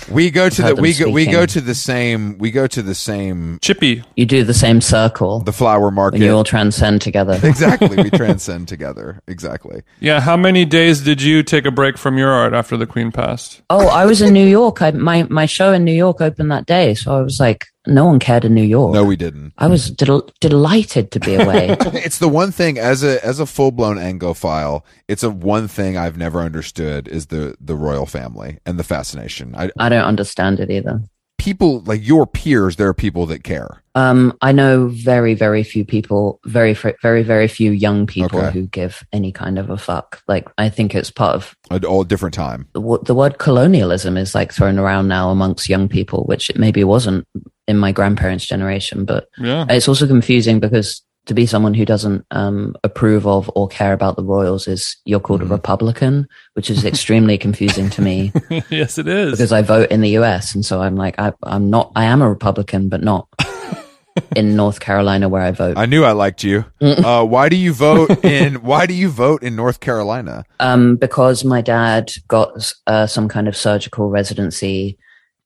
I've 0.04 0.10
heard 0.10 0.14
them. 0.14 0.14
We 0.14 0.30
go 0.30 0.48
to 0.48 0.62
the 0.62 0.74
we 0.74 0.94
go 0.94 1.10
we 1.10 1.26
go 1.26 1.46
to 1.46 1.60
the 1.60 1.74
same 1.74 2.38
we 2.38 2.50
go 2.50 2.66
to 2.66 2.82
the 2.82 2.94
same 2.94 3.58
Chippy. 3.62 4.02
You 4.16 4.26
do 4.26 4.44
the 4.44 4.54
same 4.54 4.80
circle 4.80 5.40
the 5.40 5.52
flower 5.52 5.90
market. 5.90 6.18
when 6.18 6.22
you 6.22 6.34
all 6.34 6.44
transcend 6.44 7.02
together. 7.02 7.38
exactly, 7.42 7.96
we 7.96 8.10
transcend 8.10 8.68
together. 8.68 9.20
Exactly. 9.26 9.82
Yeah, 10.00 10.20
how 10.20 10.36
many 10.36 10.64
days 10.64 11.02
did 11.02 11.22
you 11.22 11.42
take 11.42 11.66
a 11.66 11.70
break 11.70 11.98
from 11.98 12.18
your 12.18 12.30
art 12.30 12.52
after 12.52 12.76
the 12.76 12.86
Queen 12.86 13.12
passed? 13.12 13.62
Oh, 13.70 13.88
I 13.88 14.06
was 14.06 14.20
in 14.22 14.32
New 14.32 14.46
York. 14.46 14.82
I, 14.82 14.90
my 14.92 15.24
my 15.24 15.46
show 15.46 15.72
in 15.72 15.84
New 15.84 15.92
York 15.92 16.20
opened 16.20 16.50
that 16.50 16.66
day, 16.66 16.94
so 16.94 17.16
I 17.16 17.20
was 17.20 17.40
like, 17.40 17.66
no 17.86 18.06
one 18.06 18.18
cared 18.18 18.44
in 18.44 18.54
New 18.54 18.62
York. 18.62 18.94
No, 18.94 19.04
we 19.04 19.16
didn't. 19.16 19.52
I 19.58 19.66
was 19.66 19.90
del- 19.90 20.30
delighted 20.40 21.10
to 21.12 21.20
be 21.20 21.34
away. 21.34 21.76
It's 22.04 22.18
the 22.18 22.28
one 22.28 22.52
thing 22.52 22.78
as 22.78 23.02
a 23.02 23.24
as 23.24 23.40
a 23.40 23.46
full 23.46 23.70
blown 23.72 23.96
Anglophile. 23.96 24.82
It's 25.08 25.22
a 25.22 25.30
one 25.30 25.68
thing 25.68 25.96
I've 25.96 26.16
never 26.18 26.40
understood 26.40 27.08
is 27.08 27.26
the 27.26 27.56
the 27.60 27.76
royal 27.76 28.06
family 28.06 28.58
and 28.66 28.78
the 28.78 28.84
fascination. 28.84 29.54
I, 29.54 29.70
I 29.78 29.88
don't 29.88 30.04
understand 30.04 30.60
it 30.60 30.70
either. 30.70 31.02
People 31.38 31.80
like 31.80 32.06
your 32.06 32.26
peers, 32.26 32.76
there 32.76 32.88
are 32.88 32.94
people 32.94 33.26
that 33.26 33.44
care. 33.44 33.82
Um, 33.94 34.36
I 34.40 34.52
know 34.52 34.88
very, 34.88 35.34
very 35.34 35.62
few 35.62 35.84
people, 35.84 36.40
very, 36.46 36.74
very, 37.02 37.22
very 37.22 37.48
few 37.48 37.70
young 37.70 38.06
people 38.06 38.40
Okay. 38.40 38.50
who 38.52 38.66
give 38.66 39.02
any 39.12 39.30
kind 39.30 39.58
of 39.58 39.70
a 39.70 39.76
fuck. 39.76 40.22
Like, 40.26 40.48
I 40.58 40.68
think 40.68 40.94
it's 40.94 41.10
part 41.10 41.36
of 41.36 41.54
A 41.70 41.84
all 41.86 42.02
different 42.04 42.34
time. 42.34 42.66
the, 42.72 42.98
the 43.04 43.14
word 43.14 43.38
colonialism 43.38 44.16
is 44.16 44.34
like 44.34 44.52
thrown 44.52 44.78
around 44.78 45.08
now 45.08 45.30
amongst 45.30 45.68
young 45.68 45.88
people, 45.88 46.24
which 46.24 46.50
it 46.50 46.58
maybe 46.58 46.82
wasn't 46.82 47.26
in 47.68 47.76
my 47.78 47.92
grandparents' 47.92 48.46
generation, 48.46 49.04
but 49.04 49.28
Yeah. 49.38 49.66
it's 49.70 49.88
also 49.88 50.06
confusing 50.06 50.60
because 50.60 51.02
to 51.26 51.34
be 51.34 51.46
someone 51.46 51.74
who 51.74 51.84
doesn't 51.84 52.26
um, 52.32 52.74
approve 52.84 53.26
of 53.26 53.50
or 53.54 53.66
care 53.68 53.92
about 53.92 54.16
the 54.16 54.22
royals 54.24 54.68
is 54.68 54.96
you're 55.04 55.20
called 55.20 55.40
Mm-hmm. 55.40 55.52
a 55.52 55.54
Republican, 55.56 56.28
which 56.54 56.68
is 56.70 56.84
extremely 56.84 57.38
confusing 57.38 57.88
to 57.90 58.02
me 58.02 58.32
yes, 58.70 58.98
it 58.98 59.08
is. 59.08 59.32
because 59.32 59.52
I 59.52 59.62
vote 59.62 59.90
in 59.90 60.00
the 60.02 60.10
US, 60.18 60.54
and 60.54 60.64
so 60.64 60.80
I'm 60.82 60.96
like 60.96 61.18
I, 61.18 61.32
I'm 61.42 61.70
not. 61.70 61.92
I 61.96 62.04
am 62.04 62.20
a 62.22 62.28
Republican, 62.28 62.88
but 62.88 63.02
not 63.02 63.28
in 64.36 64.54
North 64.54 64.80
Carolina 64.80 65.28
where 65.28 65.42
I 65.42 65.50
vote. 65.50 65.76
I 65.76 65.86
knew 65.86 66.04
I 66.04 66.12
liked 66.12 66.44
you. 66.44 66.64
Uh, 66.80 67.24
why 67.24 67.48
do 67.48 67.56
you 67.56 67.72
vote 67.72 68.24
in 68.24 68.56
Why 68.62 68.86
do 68.86 68.94
you 68.94 69.08
vote 69.08 69.42
in 69.42 69.56
North 69.56 69.80
Carolina? 69.80 70.44
Um, 70.60 70.96
because 70.96 71.44
my 71.44 71.60
dad 71.60 72.12
got 72.28 72.72
uh, 72.86 73.06
some 73.06 73.28
kind 73.28 73.48
of 73.48 73.56
surgical 73.56 74.10
residency 74.10 74.98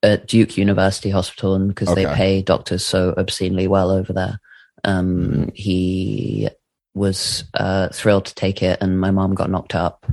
at 0.02 0.26
Duke 0.28 0.56
University 0.56 1.10
Hospital, 1.10 1.54
and 1.54 1.68
because 1.68 1.94
they 1.94 2.06
pay 2.06 2.42
doctors 2.42 2.84
so 2.84 3.14
obscenely 3.16 3.66
well 3.66 3.90
over 3.90 4.12
there, 4.12 4.38
um, 4.84 5.50
he 5.54 6.48
was 6.94 7.44
uh, 7.54 7.88
thrilled 7.92 8.26
to 8.26 8.34
take 8.34 8.62
it. 8.62 8.78
And 8.80 9.00
my 9.00 9.10
mom 9.10 9.34
got 9.34 9.50
knocked 9.50 9.74
up 9.74 10.04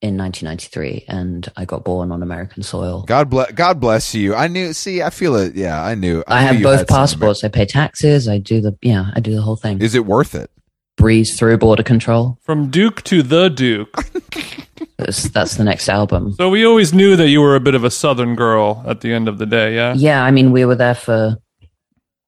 in 0.00 0.18
1993, 0.18 1.06
and 1.08 1.50
I 1.56 1.64
got 1.64 1.84
born 1.84 2.12
on 2.12 2.22
American 2.22 2.62
soil. 2.62 3.04
God 3.06 3.30
bless. 3.30 3.52
God 3.52 3.80
bless 3.80 4.14
you. 4.14 4.34
I 4.34 4.48
knew. 4.48 4.72
See, 4.72 5.02
I 5.02 5.10
feel 5.10 5.34
it. 5.36 5.54
Yeah, 5.54 5.82
I 5.82 5.94
knew. 5.94 6.22
I, 6.26 6.40
knew 6.40 6.46
have 6.46 6.56
you 6.56 6.62
both 6.64 6.78
had 6.80 6.88
some- 6.88 6.96
passports. 6.96 7.44
I 7.44 7.48
pay 7.48 7.66
taxes. 7.66 8.28
I 8.28 8.38
do 8.38 8.60
the 8.60 8.76
yeah. 8.82 9.10
I 9.14 9.20
do 9.20 9.34
the 9.34 9.42
whole 9.42 9.56
thing. 9.56 9.80
Is 9.80 9.94
it 9.94 10.04
worth 10.06 10.34
it? 10.34 10.50
Breeze 10.96 11.36
through 11.36 11.58
border 11.58 11.82
control. 11.82 12.38
From 12.42 12.70
Duke 12.70 13.02
to 13.04 13.22
the 13.22 13.48
Duke. 13.48 13.92
That's, 14.96 15.24
that's 15.30 15.56
the 15.56 15.64
next 15.64 15.88
album. 15.88 16.32
So 16.34 16.48
we 16.48 16.64
always 16.64 16.94
knew 16.94 17.16
that 17.16 17.28
you 17.28 17.40
were 17.40 17.56
a 17.56 17.60
bit 17.60 17.74
of 17.74 17.82
a 17.82 17.90
Southern 17.90 18.36
girl 18.36 18.82
at 18.86 19.00
the 19.00 19.12
end 19.12 19.28
of 19.28 19.38
the 19.38 19.46
day, 19.46 19.74
yeah? 19.74 19.94
Yeah, 19.94 20.22
I 20.22 20.30
mean, 20.30 20.52
we 20.52 20.64
were 20.64 20.76
there 20.76 20.94
for, 20.94 21.36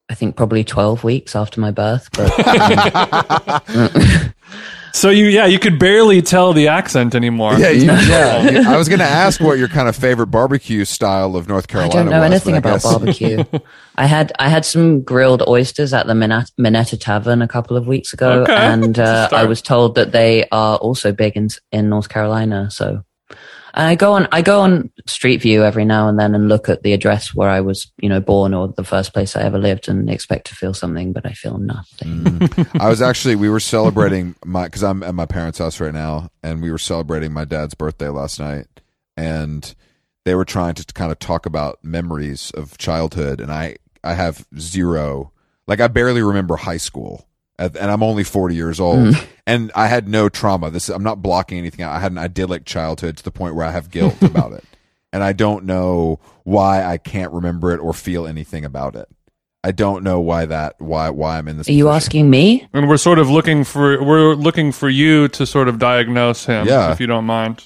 I 0.08 0.14
think, 0.14 0.36
probably 0.36 0.62
12 0.64 1.02
weeks 1.04 1.34
after 1.34 1.60
my 1.60 1.70
birth. 1.72 2.08
But 2.12 3.68
um, 3.68 4.32
So 4.92 5.10
you, 5.10 5.26
yeah, 5.26 5.44
you 5.44 5.58
could 5.58 5.78
barely 5.78 6.22
tell 6.22 6.54
the 6.54 6.68
accent 6.68 7.14
anymore. 7.14 7.52
Yeah, 7.58 7.68
you- 7.68 7.84
yeah. 8.08 8.62
I 8.66 8.78
was 8.78 8.88
going 8.88 9.00
to 9.00 9.04
ask 9.04 9.40
what 9.42 9.58
your 9.58 9.68
kind 9.68 9.88
of 9.88 9.96
favorite 9.96 10.28
barbecue 10.28 10.86
style 10.86 11.36
of 11.36 11.48
North 11.48 11.68
Carolina. 11.68 11.92
I 11.92 12.02
don't 12.02 12.10
know 12.10 12.20
was, 12.20 12.30
anything 12.30 12.56
about 12.56 12.80
guess- 12.80 12.84
barbecue. 12.84 13.44
I 13.96 14.06
had 14.06 14.32
I 14.38 14.48
had 14.48 14.64
some 14.64 15.02
grilled 15.02 15.42
oysters 15.46 15.92
at 15.92 16.06
the 16.06 16.14
Minetta, 16.14 16.50
Minetta 16.56 16.96
Tavern 16.96 17.42
a 17.42 17.48
couple 17.48 17.76
of 17.76 17.86
weeks 17.86 18.14
ago, 18.14 18.42
Okay. 18.44 18.54
and 18.56 18.98
uh, 18.98 19.28
I 19.32 19.44
was 19.44 19.60
told 19.60 19.96
that 19.96 20.12
they 20.12 20.48
are 20.50 20.78
also 20.78 21.12
big 21.12 21.36
in 21.36 21.48
in 21.72 21.90
North 21.90 22.08
Carolina. 22.08 22.70
So 22.70 23.02
I 23.76 23.94
go 23.94 24.14
on 24.14 24.26
I 24.32 24.40
go 24.42 24.60
on 24.60 24.90
Street 25.06 25.42
View 25.42 25.62
every 25.62 25.84
now 25.84 26.08
and 26.08 26.18
then 26.18 26.34
and 26.34 26.48
look 26.48 26.68
at 26.68 26.82
the 26.82 26.94
address 26.94 27.34
where 27.34 27.50
I 27.50 27.60
was, 27.60 27.92
you 28.00 28.08
know, 28.08 28.20
born 28.20 28.54
or 28.54 28.68
the 28.68 28.84
first 28.84 29.12
place 29.12 29.36
I 29.36 29.42
ever 29.42 29.58
lived, 29.58 29.88
and 29.88 30.08
expect 30.08 30.46
to 30.46 30.54
feel 30.54 30.72
something, 30.72 31.12
but 31.12 31.26
I 31.26 31.32
feel 31.32 31.58
nothing. 31.58 32.22
Mm. 32.22 32.80
I 32.80 32.88
was 32.88 33.02
actually 33.02 33.36
we 33.36 33.50
were 33.50 33.60
celebrating 33.60 34.34
my 34.44 34.64
because 34.64 34.82
I'm 34.82 35.02
at 35.02 35.14
my 35.14 35.26
parents' 35.26 35.58
house 35.58 35.78
right 35.78 35.92
now, 35.92 36.30
and 36.42 36.62
we 36.62 36.70
were 36.70 36.78
celebrating 36.78 37.32
my 37.32 37.44
dad's 37.44 37.74
birthday 37.74 38.08
last 38.08 38.40
night, 38.40 38.66
and 39.16 39.74
they 40.24 40.34
were 40.34 40.46
trying 40.46 40.74
to 40.74 40.84
kind 40.94 41.12
of 41.12 41.18
talk 41.18 41.44
about 41.44 41.84
memories 41.84 42.50
of 42.52 42.78
childhood, 42.78 43.40
and 43.40 43.52
I 43.52 43.76
I 44.02 44.14
have 44.14 44.46
zero, 44.58 45.32
like 45.66 45.80
I 45.80 45.88
barely 45.88 46.22
remember 46.22 46.56
high 46.56 46.78
school, 46.78 47.28
and 47.58 47.76
and 47.76 47.90
I'm 47.90 48.02
only 48.02 48.24
40 48.24 48.54
years 48.54 48.80
old, 48.80 48.98
mm. 48.98 49.26
and 49.46 49.72
I 49.74 49.86
had 49.86 50.08
no 50.08 50.28
trauma. 50.28 50.70
This 50.70 50.88
I'm 50.88 51.02
not 51.02 51.22
blocking 51.22 51.58
anything 51.58 51.84
out. 51.84 51.92
I 51.92 52.00
had 52.00 52.12
an 52.12 52.18
idyllic 52.18 52.64
childhood 52.64 53.16
to 53.18 53.22
the 53.22 53.30
point 53.30 53.54
where 53.54 53.66
I 53.66 53.70
have 53.70 53.90
guilt 53.90 54.16
about 54.22 54.52
it, 54.52 54.64
and 55.12 55.22
I 55.22 55.32
don't 55.32 55.64
know 55.64 56.20
why 56.44 56.84
I 56.84 56.98
can't 56.98 57.32
remember 57.32 57.72
it 57.72 57.78
or 57.78 57.92
feel 57.92 58.26
anything 58.26 58.64
about 58.64 58.94
it. 58.96 59.08
I 59.64 59.72
don't 59.72 60.04
know 60.04 60.20
why 60.20 60.44
that 60.46 60.80
why 60.80 61.10
why 61.10 61.38
I'm 61.38 61.48
in 61.48 61.56
this. 61.58 61.68
Are 61.68 61.72
you 61.72 61.86
position. 61.86 61.96
asking 61.96 62.30
me? 62.30 62.68
And 62.72 62.88
we're 62.88 62.98
sort 62.98 63.18
of 63.18 63.28
looking 63.28 63.64
for 63.64 64.00
we're 64.02 64.34
looking 64.34 64.70
for 64.70 64.88
you 64.88 65.26
to 65.28 65.44
sort 65.44 65.66
of 65.66 65.78
diagnose 65.80 66.44
him, 66.46 66.68
Yeah. 66.68 66.92
if 66.92 67.00
you 67.00 67.08
don't 67.08 67.24
mind. 67.24 67.64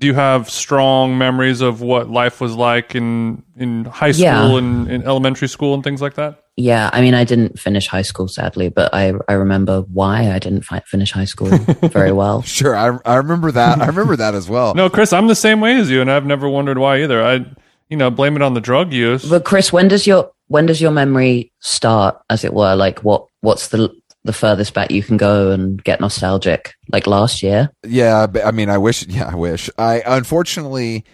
Do 0.00 0.06
you 0.06 0.14
have 0.14 0.48
strong 0.50 1.18
memories 1.18 1.60
of 1.60 1.80
what 1.80 2.08
life 2.08 2.40
was 2.40 2.56
like 2.56 2.94
in 2.94 3.42
in 3.56 3.84
high 3.84 4.12
school 4.12 4.24
Yeah. 4.24 4.56
and 4.56 4.90
in 4.90 5.02
elementary 5.02 5.48
school 5.48 5.74
and 5.74 5.84
things 5.84 6.00
like 6.00 6.14
that? 6.14 6.41
Yeah, 6.56 6.90
I 6.92 7.00
mean, 7.00 7.14
I 7.14 7.24
didn't 7.24 7.58
finish 7.58 7.86
high 7.86 8.02
school, 8.02 8.28
sadly, 8.28 8.68
but 8.68 8.92
I 8.92 9.14
I 9.26 9.32
remember 9.34 9.80
why 9.82 10.30
I 10.30 10.38
didn't 10.38 10.62
fi- 10.62 10.82
finish 10.86 11.10
high 11.10 11.24
school 11.24 11.48
very 11.88 12.12
well. 12.12 12.42
Sure, 12.52 12.76
I 12.76 12.98
I 13.06 13.16
remember 13.16 13.50
that. 13.52 13.80
I 13.80 13.86
remember 13.86 14.16
that 14.16 14.34
as 14.34 14.48
well. 14.48 14.74
No, 14.74 14.90
Chris, 14.90 15.12
I'm 15.12 15.28
the 15.28 15.34
same 15.34 15.60
way 15.60 15.76
as 15.78 15.90
you, 15.90 16.00
and 16.02 16.10
I've 16.10 16.26
never 16.26 16.48
wondered 16.48 16.76
why 16.76 17.02
either. 17.02 17.22
I, 17.22 17.46
you 17.88 17.96
know, 17.96 18.10
blame 18.10 18.36
it 18.36 18.42
on 18.42 18.52
the 18.54 18.60
drug 18.60 18.92
use. 18.92 19.24
But 19.28 19.44
Chris, 19.44 19.72
when 19.72 19.88
does 19.88 20.06
your 20.06 20.30
when 20.48 20.66
does 20.66 20.80
your 20.80 20.90
memory 20.90 21.52
start, 21.60 22.20
as 22.28 22.44
it 22.44 22.52
were? 22.52 22.74
Like 22.76 22.98
what 23.00 23.26
what's 23.40 23.68
the 23.68 23.90
the 24.24 24.32
furthest 24.34 24.74
back 24.74 24.90
you 24.90 25.02
can 25.02 25.16
go 25.16 25.50
and 25.52 25.82
get 25.82 26.00
nostalgic? 26.00 26.74
Like 26.92 27.06
last 27.06 27.42
year? 27.42 27.70
Yeah, 27.82 28.26
I 28.44 28.50
mean, 28.50 28.68
I 28.68 28.76
wish. 28.76 29.06
Yeah, 29.06 29.28
I 29.32 29.36
wish. 29.36 29.70
I 29.78 30.02
unfortunately, 30.04 31.06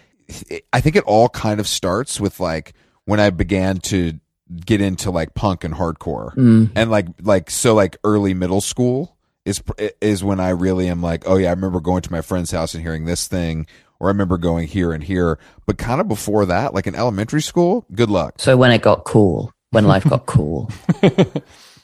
I 0.73 0.81
think 0.81 0.97
it 0.97 1.05
all 1.05 1.29
kind 1.29 1.61
of 1.61 1.67
starts 1.67 2.19
with 2.19 2.41
like 2.41 2.73
when 3.05 3.21
I 3.21 3.29
began 3.29 3.77
to 3.77 4.19
get 4.65 4.81
into 4.81 5.11
like 5.11 5.33
punk 5.33 5.63
and 5.63 5.75
hardcore, 5.75 6.33
Mm. 6.35 6.71
and 6.75 6.89
like 6.91 7.07
like 7.21 7.49
so 7.51 7.75
like 7.75 7.97
early 8.03 8.33
middle 8.33 8.61
school 8.61 9.15
is 9.45 9.61
is 10.01 10.23
when 10.23 10.39
I 10.39 10.49
really 10.49 10.87
am 10.87 11.01
like, 11.01 11.23
oh 11.27 11.37
yeah, 11.37 11.47
I 11.47 11.51
remember 11.51 11.79
going 11.79 12.01
to 12.01 12.11
my 12.11 12.21
friend's 12.21 12.51
house 12.51 12.73
and 12.73 12.83
hearing 12.83 13.05
this 13.05 13.27
thing, 13.27 13.67
or 13.99 14.07
I 14.07 14.11
remember 14.11 14.37
going 14.37 14.67
here 14.67 14.91
and 14.93 15.03
here. 15.03 15.39
But 15.65 15.77
kind 15.77 16.01
of 16.01 16.07
before 16.07 16.45
that, 16.47 16.73
like 16.73 16.87
in 16.87 16.95
elementary 16.95 17.41
school, 17.41 17.85
good 17.93 18.09
luck. 18.09 18.35
So 18.37 18.57
when 18.57 18.71
it 18.71 18.81
got 18.81 19.05
cool, 19.05 19.51
when 19.71 19.85
life 19.85 20.03
got 20.03 20.25
cool, 20.25 20.69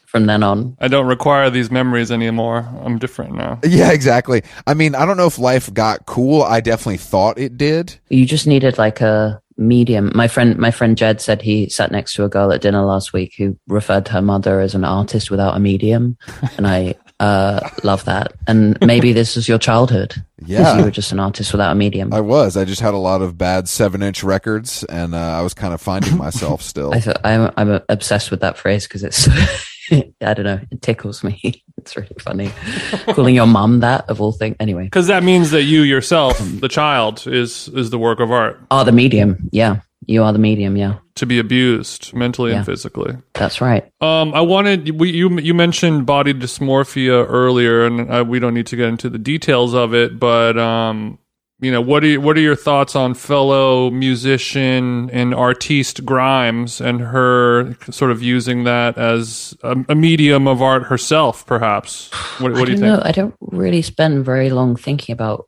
from 0.07 0.25
then 0.27 0.43
on. 0.43 0.75
I 0.79 0.87
don't 0.87 1.07
require 1.07 1.49
these 1.49 1.69
memories 1.71 2.11
anymore. 2.11 2.67
I'm 2.83 2.97
different 2.99 3.35
now. 3.35 3.59
Yeah, 3.63 3.91
exactly. 3.91 4.43
I 4.65 4.73
mean, 4.73 4.95
I 4.95 5.05
don't 5.05 5.17
know 5.17 5.25
if 5.27 5.39
life 5.39 5.73
got 5.73 6.05
cool. 6.05 6.41
I 6.43 6.61
definitely 6.61 6.97
thought 6.97 7.37
it 7.37 7.57
did. 7.57 7.95
You 8.09 8.25
just 8.25 8.47
needed 8.47 8.77
like 8.77 9.01
a 9.01 9.41
medium. 9.57 10.11
My 10.15 10.27
friend, 10.27 10.57
my 10.57 10.71
friend 10.71 10.97
Jed 10.97 11.21
said 11.21 11.41
he 11.41 11.69
sat 11.69 11.91
next 11.91 12.13
to 12.13 12.23
a 12.23 12.29
girl 12.29 12.51
at 12.51 12.61
dinner 12.61 12.83
last 12.83 13.13
week 13.13 13.35
who 13.37 13.57
referred 13.67 14.05
to 14.07 14.13
her 14.13 14.21
mother 14.21 14.59
as 14.59 14.75
an 14.75 14.83
artist 14.83 15.31
without 15.31 15.55
a 15.55 15.59
medium, 15.59 16.17
and 16.57 16.67
I, 16.67 16.95
uh, 17.19 17.69
love 17.83 18.05
that. 18.05 18.33
And 18.47 18.77
maybe 18.81 19.13
this 19.13 19.37
is 19.37 19.47
your 19.47 19.57
childhood. 19.57 20.15
Yeah. 20.45 20.77
you 20.77 20.83
were 20.83 20.91
just 20.91 21.11
an 21.11 21.19
artist 21.19 21.53
without 21.53 21.71
a 21.71 21.75
medium. 21.75 22.13
I 22.13 22.21
was. 22.21 22.57
I 22.57 22.65
just 22.65 22.81
had 22.81 22.93
a 22.93 22.97
lot 22.97 23.21
of 23.21 23.37
bad 23.37 23.69
seven 23.69 24.03
inch 24.03 24.23
records, 24.23 24.83
and 24.83 25.15
uh, 25.15 25.17
I 25.17 25.41
was 25.41 25.53
kind 25.53 25.73
of 25.73 25.81
finding 25.81 26.17
myself 26.17 26.61
still. 26.61 26.93
I 26.93 26.99
thought 26.99 27.21
I'm 27.23 27.51
I'm 27.57 27.81
obsessed 27.89 28.31
with 28.31 28.41
that 28.41 28.57
phrase 28.57 28.87
because 28.87 29.03
it's 29.03 29.27
I 30.21 30.33
don't 30.33 30.43
know 30.43 30.59
it 30.69 30.81
tickles 30.81 31.23
me. 31.23 31.63
It's 31.85 31.95
really 31.95 32.09
funny 32.19 32.49
calling 33.13 33.35
your 33.35 33.45
mom 33.45 33.81
that 33.81 34.09
of 34.09 34.19
all 34.19 34.31
things. 34.31 34.55
Anyway, 34.59 34.85
Because 34.85 35.05
that 35.07 35.23
means 35.23 35.51
that 35.51 35.63
you 35.63 35.81
yourself, 35.81 36.37
the 36.39 36.67
child, 36.67 37.27
is 37.27 37.67
is 37.69 37.91
the 37.91 37.99
work 37.99 38.19
of 38.19 38.31
art 38.31 38.59
are 38.71 38.83
the 38.83 38.91
medium? 38.91 39.49
Yeah, 39.51 39.81
you 40.07 40.23
are 40.23 40.33
the 40.33 40.39
medium. 40.39 40.75
Yeah, 40.77 40.95
to 41.15 41.25
be 41.27 41.37
abused 41.37 42.11
mentally 42.13 42.51
Yeah. 42.51 42.57
and 42.57 42.65
physically. 42.65 43.15
that's 43.33 43.61
right. 43.61 43.83
Um, 44.01 44.33
I 44.33 44.41
wanted 44.41 44.99
we, 44.99 45.11
you 45.11 45.39
you 45.39 45.53
mentioned 45.53 46.05
body 46.07 46.33
dysmorphia 46.33 47.25
earlier, 47.29 47.85
and 47.85 48.09
uh, 48.11 48.25
we 48.27 48.39
don't 48.39 48.53
need 48.55 48.67
to 48.67 48.75
get 48.75 48.87
into 48.87 49.09
the 49.09 49.19
details 49.19 49.73
of 49.75 49.93
it, 49.93 50.19
but 50.19 50.57
um, 50.57 51.19
you 51.59 51.71
know, 51.71 51.81
what 51.81 52.03
are 52.03 52.07
you, 52.07 52.21
what 52.21 52.37
are 52.37 52.41
your 52.41 52.55
thoughts 52.55 52.95
on 52.95 53.13
fellow 53.13 53.89
musician 53.89 55.09
and 55.11 55.33
artiste 55.33 56.03
Grimes 56.05 56.81
and 56.81 56.99
her 56.99 57.77
sort 57.91 58.11
of 58.11 58.21
using 58.21 58.65
that 58.65 58.97
as 58.97 59.57
a, 59.63 59.75
a 59.89 59.95
medium 59.95 60.47
of 60.47 60.61
art 60.61 60.83
herself, 60.83 61.45
perhaps? 61.45 62.11
What, 62.39 62.53
what 62.53 62.65
do 62.65 62.71
you 62.71 62.77
think? 62.77 62.81
know. 62.81 63.01
I 63.03 63.11
don't 63.11 63.35
really 63.39 63.81
spend 63.81 64.25
very 64.25 64.49
long 64.49 64.75
thinking 64.75 65.13
about 65.13 65.47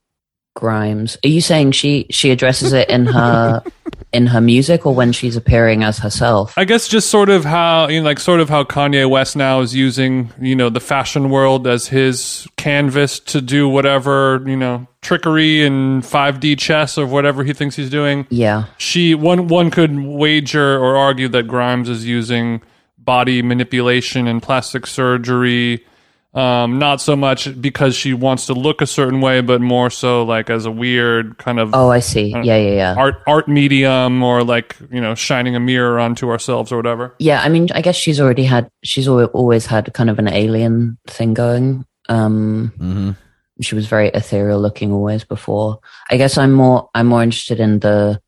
Grimes. 0.55 1.17
Are 1.23 1.29
you 1.29 1.41
saying 1.41 1.73
she 1.73 2.07
she 2.09 2.31
addresses 2.31 2.73
it 2.73 2.89
in 2.89 3.05
her 3.05 3.61
in 4.13 4.27
her 4.27 4.39
music 4.41 4.85
or 4.85 4.93
when 4.95 5.11
she's 5.11 5.35
appearing 5.35 5.83
as 5.83 5.99
herself? 5.99 6.53
I 6.57 6.65
guess 6.65 6.87
just 6.87 7.09
sort 7.09 7.29
of 7.29 7.43
how 7.45 7.87
you 7.89 7.99
know, 7.99 8.05
like 8.05 8.19
sort 8.19 8.39
of 8.39 8.49
how 8.49 8.63
Kanye 8.63 9.09
West 9.09 9.35
now 9.35 9.61
is 9.61 9.75
using 9.75 10.31
you 10.39 10.55
know 10.55 10.69
the 10.69 10.79
fashion 10.79 11.29
world 11.29 11.67
as 11.67 11.87
his 11.87 12.47
canvas 12.55 13.19
to 13.19 13.41
do 13.41 13.67
whatever 13.67 14.41
you 14.45 14.55
know 14.57 14.87
trickery 15.01 15.65
and 15.65 16.03
5D 16.03 16.57
chess 16.57 16.97
or 16.97 17.05
whatever 17.05 17.43
he 17.43 17.53
thinks 17.53 17.75
he's 17.75 17.89
doing. 17.89 18.27
yeah, 18.29 18.65
She 18.77 19.15
one 19.15 19.47
one 19.47 19.71
could 19.71 19.97
wager 19.99 20.77
or 20.77 20.95
argue 20.97 21.27
that 21.29 21.43
Grimes 21.47 21.87
is 21.89 22.05
using 22.05 22.61
body 22.97 23.41
manipulation 23.41 24.27
and 24.27 24.41
plastic 24.43 24.85
surgery. 24.87 25.85
Um, 26.33 26.77
not 26.77 27.01
so 27.01 27.15
much 27.15 27.59
because 27.59 27.95
she 27.95 28.13
wants 28.13 28.45
to 28.47 28.53
look 28.53 28.81
a 28.81 28.85
certain 28.85 29.21
way, 29.21 29.41
but 29.41 29.59
more 29.59 29.89
so 29.89 30.23
like 30.23 30.49
as 30.51 30.65
a 30.65 30.71
weird 30.71 31.37
kind 31.39 31.59
of 31.59 31.71
Oh, 31.73 31.89
I 31.89 31.99
see. 31.99 32.27
Yeah, 32.29 32.43
yeah, 32.43 32.57
yeah. 32.75 32.95
art 32.95 33.23
art 33.25 33.47
medium 33.47 34.21
or 34.21 34.43
like 34.43 34.75
you 34.91 35.01
know 35.01 35.15
shining 35.15 35.55
a 35.55 35.59
mirror 35.59 35.99
onto 35.99 36.29
ourselves 36.29 36.71
or 36.71 36.75
whatever. 36.77 37.15
Yeah, 37.17 37.41
I 37.41 37.49
mean, 37.49 37.69
I 37.73 37.81
guess 37.81 37.95
she's 37.95 38.19
already 38.19 38.43
had, 38.43 38.69
she's 38.83 39.07
al- 39.07 39.25
always 39.25 39.65
had 39.65 39.91
kind 39.93 40.09
of 40.09 40.19
an 40.19 40.27
alien 40.27 40.97
thing 41.07 41.33
going. 41.33 41.85
Um, 42.09 42.73
hmm 42.77 43.11
she 43.59 43.73
was 43.73 43.87
very 43.87 44.09
ethereal 44.09 44.61
looking 44.61 44.91
always 44.91 45.23
before. 45.23 45.79
I 46.11 46.17
guess 46.17 46.37
I'm 46.37 46.51
more, 46.53 46.91
I'm 46.93 47.07
more 47.07 47.23
interested 47.23 47.59
in 47.59 47.79
the, 47.79 48.21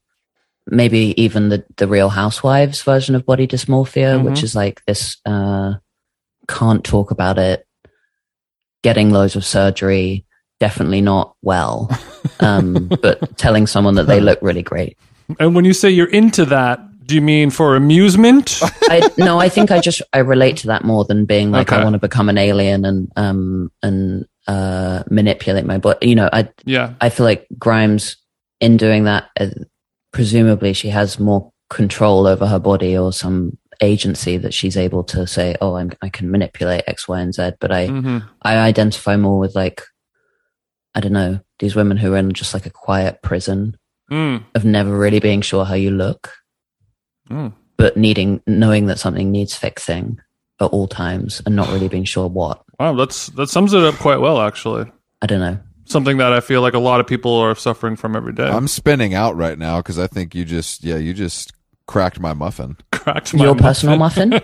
maybe 0.65 1.13
even 1.21 1.49
the, 1.49 1.63
the 1.77 1.87
Real 1.87 2.09
Housewives 2.09 2.81
version 2.81 3.13
of 3.13 3.27
body 3.27 3.45
dysmorphia, 3.45 4.23
which 4.23 4.39
Mhm. 4.39 4.43
is 4.43 4.55
like 4.55 4.81
this, 4.87 5.17
uh, 5.27 5.73
can't 6.47 6.83
talk 6.83 7.11
about 7.11 7.37
it, 7.37 7.67
getting 8.83 9.11
loads 9.11 9.35
of 9.35 9.45
surgery, 9.45 10.25
definitely 10.59 11.01
not 11.01 11.35
well, 11.41 11.89
um, 12.39 12.87
but 13.01 13.37
telling 13.37 13.67
someone 13.67 13.95
that 13.95 14.07
they 14.07 14.19
look 14.19 14.39
really 14.41 14.63
great. 14.63 14.97
And 15.39 15.55
when 15.55 15.65
you 15.65 15.73
say 15.73 15.89
you're 15.89 16.09
into 16.09 16.45
that, 16.45 16.79
do 17.05 17.15
you 17.15 17.21
mean 17.21 17.49
for 17.49 17.75
amusement? 17.75 18.59
I 18.83 19.09
no, 19.17 19.39
I 19.39 19.49
think 19.49 19.71
I 19.71 19.79
just 19.79 20.01
I 20.13 20.19
relate 20.19 20.57
to 20.57 20.67
that 20.67 20.83
more 20.83 21.05
than 21.05 21.25
being 21.25 21.49
like 21.51 21.71
I 21.71 21.83
want 21.83 21.93
to 21.93 21.99
become 21.99 22.29
an 22.29 22.37
alien 22.37 22.85
and 22.85 23.11
um 23.15 23.71
and 23.81 24.27
uh 24.47 25.03
manipulate 25.09 25.65
my 25.65 25.79
body. 25.79 26.07
You 26.07 26.15
know, 26.15 26.29
I 26.31 26.49
yeah. 26.65 26.93
I 27.01 27.09
feel 27.09 27.25
like 27.25 27.47
Grimes 27.57 28.17
in 28.59 28.77
doing 28.77 29.05
that, 29.05 29.29
uh, 29.39 29.47
presumably 30.13 30.73
she 30.73 30.89
has 30.89 31.19
more 31.19 31.51
control 31.69 32.27
over 32.27 32.45
her 32.45 32.59
body 32.59 32.95
or 32.95 33.11
some 33.11 33.57
agency 33.81 34.37
that 34.37 34.53
she's 34.53 34.75
able 34.77 35.03
to 35.05 35.25
say, 35.25 35.55
oh, 35.61 35.75
I'm, 35.75 35.91
I 36.01 36.09
can 36.09 36.29
manipulate 36.31 36.83
X, 36.87 37.07
Y, 37.07 37.19
and 37.19 37.33
Z. 37.33 37.51
But 37.59 37.71
I 37.71 37.87
hmm 37.87 38.17
I 38.41 38.57
identify 38.57 39.15
more 39.17 39.39
with 39.39 39.55
like 39.55 39.81
I 40.95 40.99
don't 41.01 41.13
know 41.13 41.39
these 41.59 41.75
women 41.75 41.97
who 41.97 42.13
are 42.13 42.17
in 42.17 42.31
just 42.33 42.53
like 42.53 42.65
a 42.65 42.71
quiet 42.71 43.21
prison 43.21 43.77
Mm. 44.11 44.43
of 44.55 44.65
never 44.65 44.97
really 44.97 45.19
being 45.19 45.41
sure 45.41 45.65
how 45.65 45.75
you 45.75 45.91
look 45.91 46.31
Mm. 47.29 47.53
but 47.77 47.95
needing 47.95 48.41
knowing 48.47 48.87
that 48.87 48.97
something 48.97 49.29
needs 49.31 49.55
fixing 49.55 50.19
at 50.59 50.65
all 50.71 50.87
times 50.87 51.43
and 51.45 51.55
not 51.55 51.69
really 51.69 51.87
being 51.87 52.05
sure 52.05 52.27
what. 52.27 52.63
Wow, 52.79 52.93
that's 52.93 53.27
that 53.27 53.49
sums 53.49 53.73
it 53.73 53.83
up 53.83 53.95
quite 53.95 54.19
well, 54.19 54.41
actually. 54.41 54.91
I 55.21 55.27
don't 55.27 55.39
know. 55.39 55.59
Something 55.85 56.17
that 56.17 56.33
I 56.33 56.39
feel 56.39 56.61
like 56.61 56.73
a 56.73 56.79
lot 56.79 56.99
of 56.99 57.05
people 57.07 57.35
are 57.35 57.53
suffering 57.55 57.95
from 57.95 58.15
every 58.15 58.33
day. 58.33 58.47
I'm 58.47 58.67
spinning 58.67 59.13
out 59.13 59.35
right 59.35 59.57
now 59.59 59.77
because 59.77 59.99
I 59.99 60.07
think 60.07 60.33
you 60.35 60.43
just, 60.43 60.83
yeah, 60.83 60.97
you 60.97 61.13
just 61.13 61.53
cracked 61.89 62.19
my 62.19 62.33
muffin. 62.33 62.77
Cracked 62.91 63.33
my 63.33 63.45
Your 63.45 63.55
personal 63.55 63.97
muffin? 63.97 64.33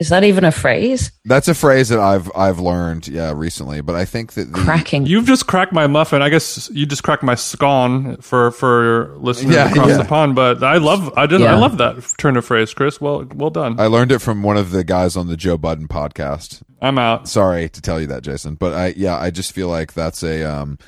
Is 0.00 0.08
that 0.08 0.24
even 0.24 0.44
a 0.44 0.50
phrase? 0.50 1.12
That's 1.26 1.46
a 1.46 1.54
phrase 1.54 1.90
that 1.90 2.00
I've 2.00 2.28
I've 2.34 2.58
learned, 2.58 3.06
yeah, 3.06 3.32
recently. 3.36 3.82
But 3.82 3.94
I 3.94 4.04
think 4.04 4.32
that 4.32 4.52
the, 4.52 4.58
Cracking. 4.58 5.06
You've 5.06 5.26
just 5.26 5.46
cracked 5.46 5.72
my 5.72 5.86
muffin. 5.86 6.22
I 6.22 6.28
guess 6.30 6.68
you 6.72 6.86
just 6.86 7.04
cracked 7.04 7.22
my 7.22 7.36
scone 7.36 8.16
for 8.16 8.50
for 8.50 9.14
listeners 9.18 9.54
Yeah, 9.54 9.70
across 9.70 9.90
yeah. 9.90 9.98
the 9.98 10.04
pond. 10.04 10.34
But 10.34 10.64
I 10.64 10.78
love 10.78 11.12
I 11.16 11.26
did 11.26 11.42
I 11.42 11.54
love 11.54 11.78
that 11.78 12.02
turn 12.18 12.36
of 12.36 12.44
phrase, 12.44 12.74
Chris. 12.74 13.00
Well 13.00 13.24
well 13.34 13.50
done. 13.50 13.78
I 13.78 13.86
learned 13.86 14.10
it 14.10 14.18
from 14.20 14.42
one 14.42 14.56
of 14.56 14.70
the 14.70 14.82
guys 14.82 15.16
on 15.16 15.28
the 15.28 15.36
Joe 15.36 15.58
Budden 15.58 15.86
podcast. 15.86 16.62
I'm 16.80 16.98
out. 16.98 17.28
Sorry 17.28 17.68
to 17.68 17.80
tell 17.80 18.00
you 18.00 18.08
that, 18.08 18.22
Jason, 18.22 18.56
but 18.56 18.72
I 18.72 18.94
yeah, 18.96 19.16
I 19.16 19.30
just 19.30 19.52
feel 19.52 19.68
like 19.68 19.92
that's 19.92 20.24
a 20.24 20.42
um 20.42 20.78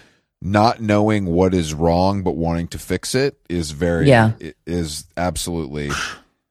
not 0.47 0.78
knowing 0.80 1.24
what 1.24 1.55
is 1.55 1.72
wrong 1.72 2.22
but 2.22 2.36
wanting 2.36 2.68
to 2.68 2.78
fix 2.78 3.14
it 3.14 3.36
is 3.49 3.70
very 3.72 4.07
Yeah. 4.09 4.32
is 4.66 5.07
absolutely 5.16 5.90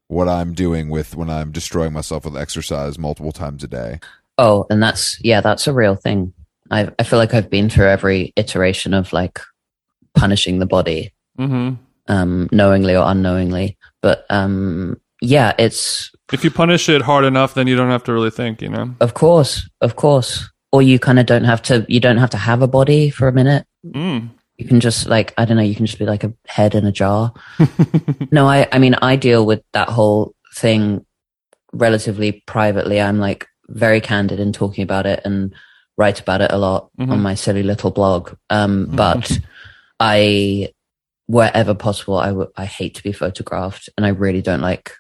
what 0.08 0.28
I'm 0.28 0.54
doing 0.54 0.90
with 0.90 1.16
when 1.16 1.30
I'm 1.30 1.52
destroying 1.52 1.94
myself 1.94 2.26
with 2.26 2.36
exercise 2.36 2.98
multiple 2.98 3.32
times 3.32 3.64
a 3.64 3.68
day. 3.68 4.00
oh, 4.40 4.66
and 4.70 4.82
that's 4.82 5.18
yeah, 5.24 5.42
that's 5.42 5.68
a 5.68 5.74
real 5.74 5.96
thing. 5.96 6.34
I 6.72 6.90
I 7.00 7.04
feel 7.04 7.20
like 7.20 7.34
I've 7.36 7.50
been 7.52 7.70
through 7.70 7.88
every 7.88 8.34
iteration 8.36 8.94
of 8.96 9.14
like 9.14 9.40
punishing 10.16 10.60
the 10.60 10.66
body, 10.66 11.14
hmm 11.38 11.74
um, 12.08 12.50
knowingly 12.52 12.96
or 12.96 13.06
unknowingly. 13.10 13.78
But 14.02 14.26
um, 14.30 15.00
yeah, 15.22 15.54
it's 15.58 16.12
If 16.34 16.44
you 16.44 16.52
punish 16.52 16.90
it 16.90 17.02
hard 17.02 17.26
enough, 17.26 17.54
then 17.54 17.68
you 17.68 17.76
don't 17.76 17.92
have 17.92 18.04
to 18.06 18.14
really 18.14 18.32
think. 18.32 18.62
You 18.62 18.70
know. 18.70 18.96
of 19.00 19.14
course, 19.14 19.70
of 19.82 19.96
course. 19.96 20.50
Or 20.72 20.82
you 20.82 20.98
kind 21.00 21.20
of 21.20 21.28
don't 21.28 21.46
have 21.46 21.62
to. 21.64 21.86
You 21.88 22.00
don't 22.00 22.18
have 22.18 22.32
to 22.32 22.38
have 22.38 22.62
a 22.64 22.68
body 22.68 23.10
for 23.12 23.28
a 23.28 23.32
minute. 23.32 23.66
Mm. 23.86 24.30
you 24.58 24.68
can 24.68 24.80
just 24.80 25.08
like 25.08 25.34
i 25.38 25.46
don't 25.46 25.58
know 25.58 25.64
you 25.64 25.76
can 25.76 25.86
just 25.86 26.00
be 26.00 26.06
like 26.06 26.24
a 26.24 26.34
head 26.48 26.74
in 26.76 26.86
a 26.86 26.92
jar. 26.92 27.34
No 28.32 28.48
i 28.48 28.68
i 28.72 28.80
mean 28.80 28.96
i 28.96 29.16
deal 29.16 29.46
with 29.46 29.62
that 29.74 29.90
whole 29.90 30.34
thing 30.56 31.06
relatively 31.74 32.44
privately. 32.46 33.02
I'm 33.02 33.20
like 33.20 33.48
very 33.70 34.00
candid 34.02 34.40
in 34.40 34.54
talking 34.54 34.84
about 34.84 35.06
it 35.06 35.22
and 35.26 35.54
write 35.98 36.20
about 36.20 36.42
it 36.42 36.52
a 36.52 36.58
lot 36.58 36.90
Mhm. 37.00 37.12
on 37.12 37.22
my 37.22 37.36
silly 37.36 37.64
little 37.64 37.92
blog. 37.92 38.36
Um 38.50 38.88
but 38.96 39.40
i 40.00 40.70
wherever 41.28 41.74
possible 41.74 42.18
I 42.18 42.28
w- 42.30 42.52
I 42.56 42.66
hate 42.66 42.96
to 42.96 43.04
be 43.04 43.12
photographed 43.12 43.90
and 43.98 44.06
i 44.06 44.10
really 44.10 44.42
don't 44.42 44.62
like 44.62 44.92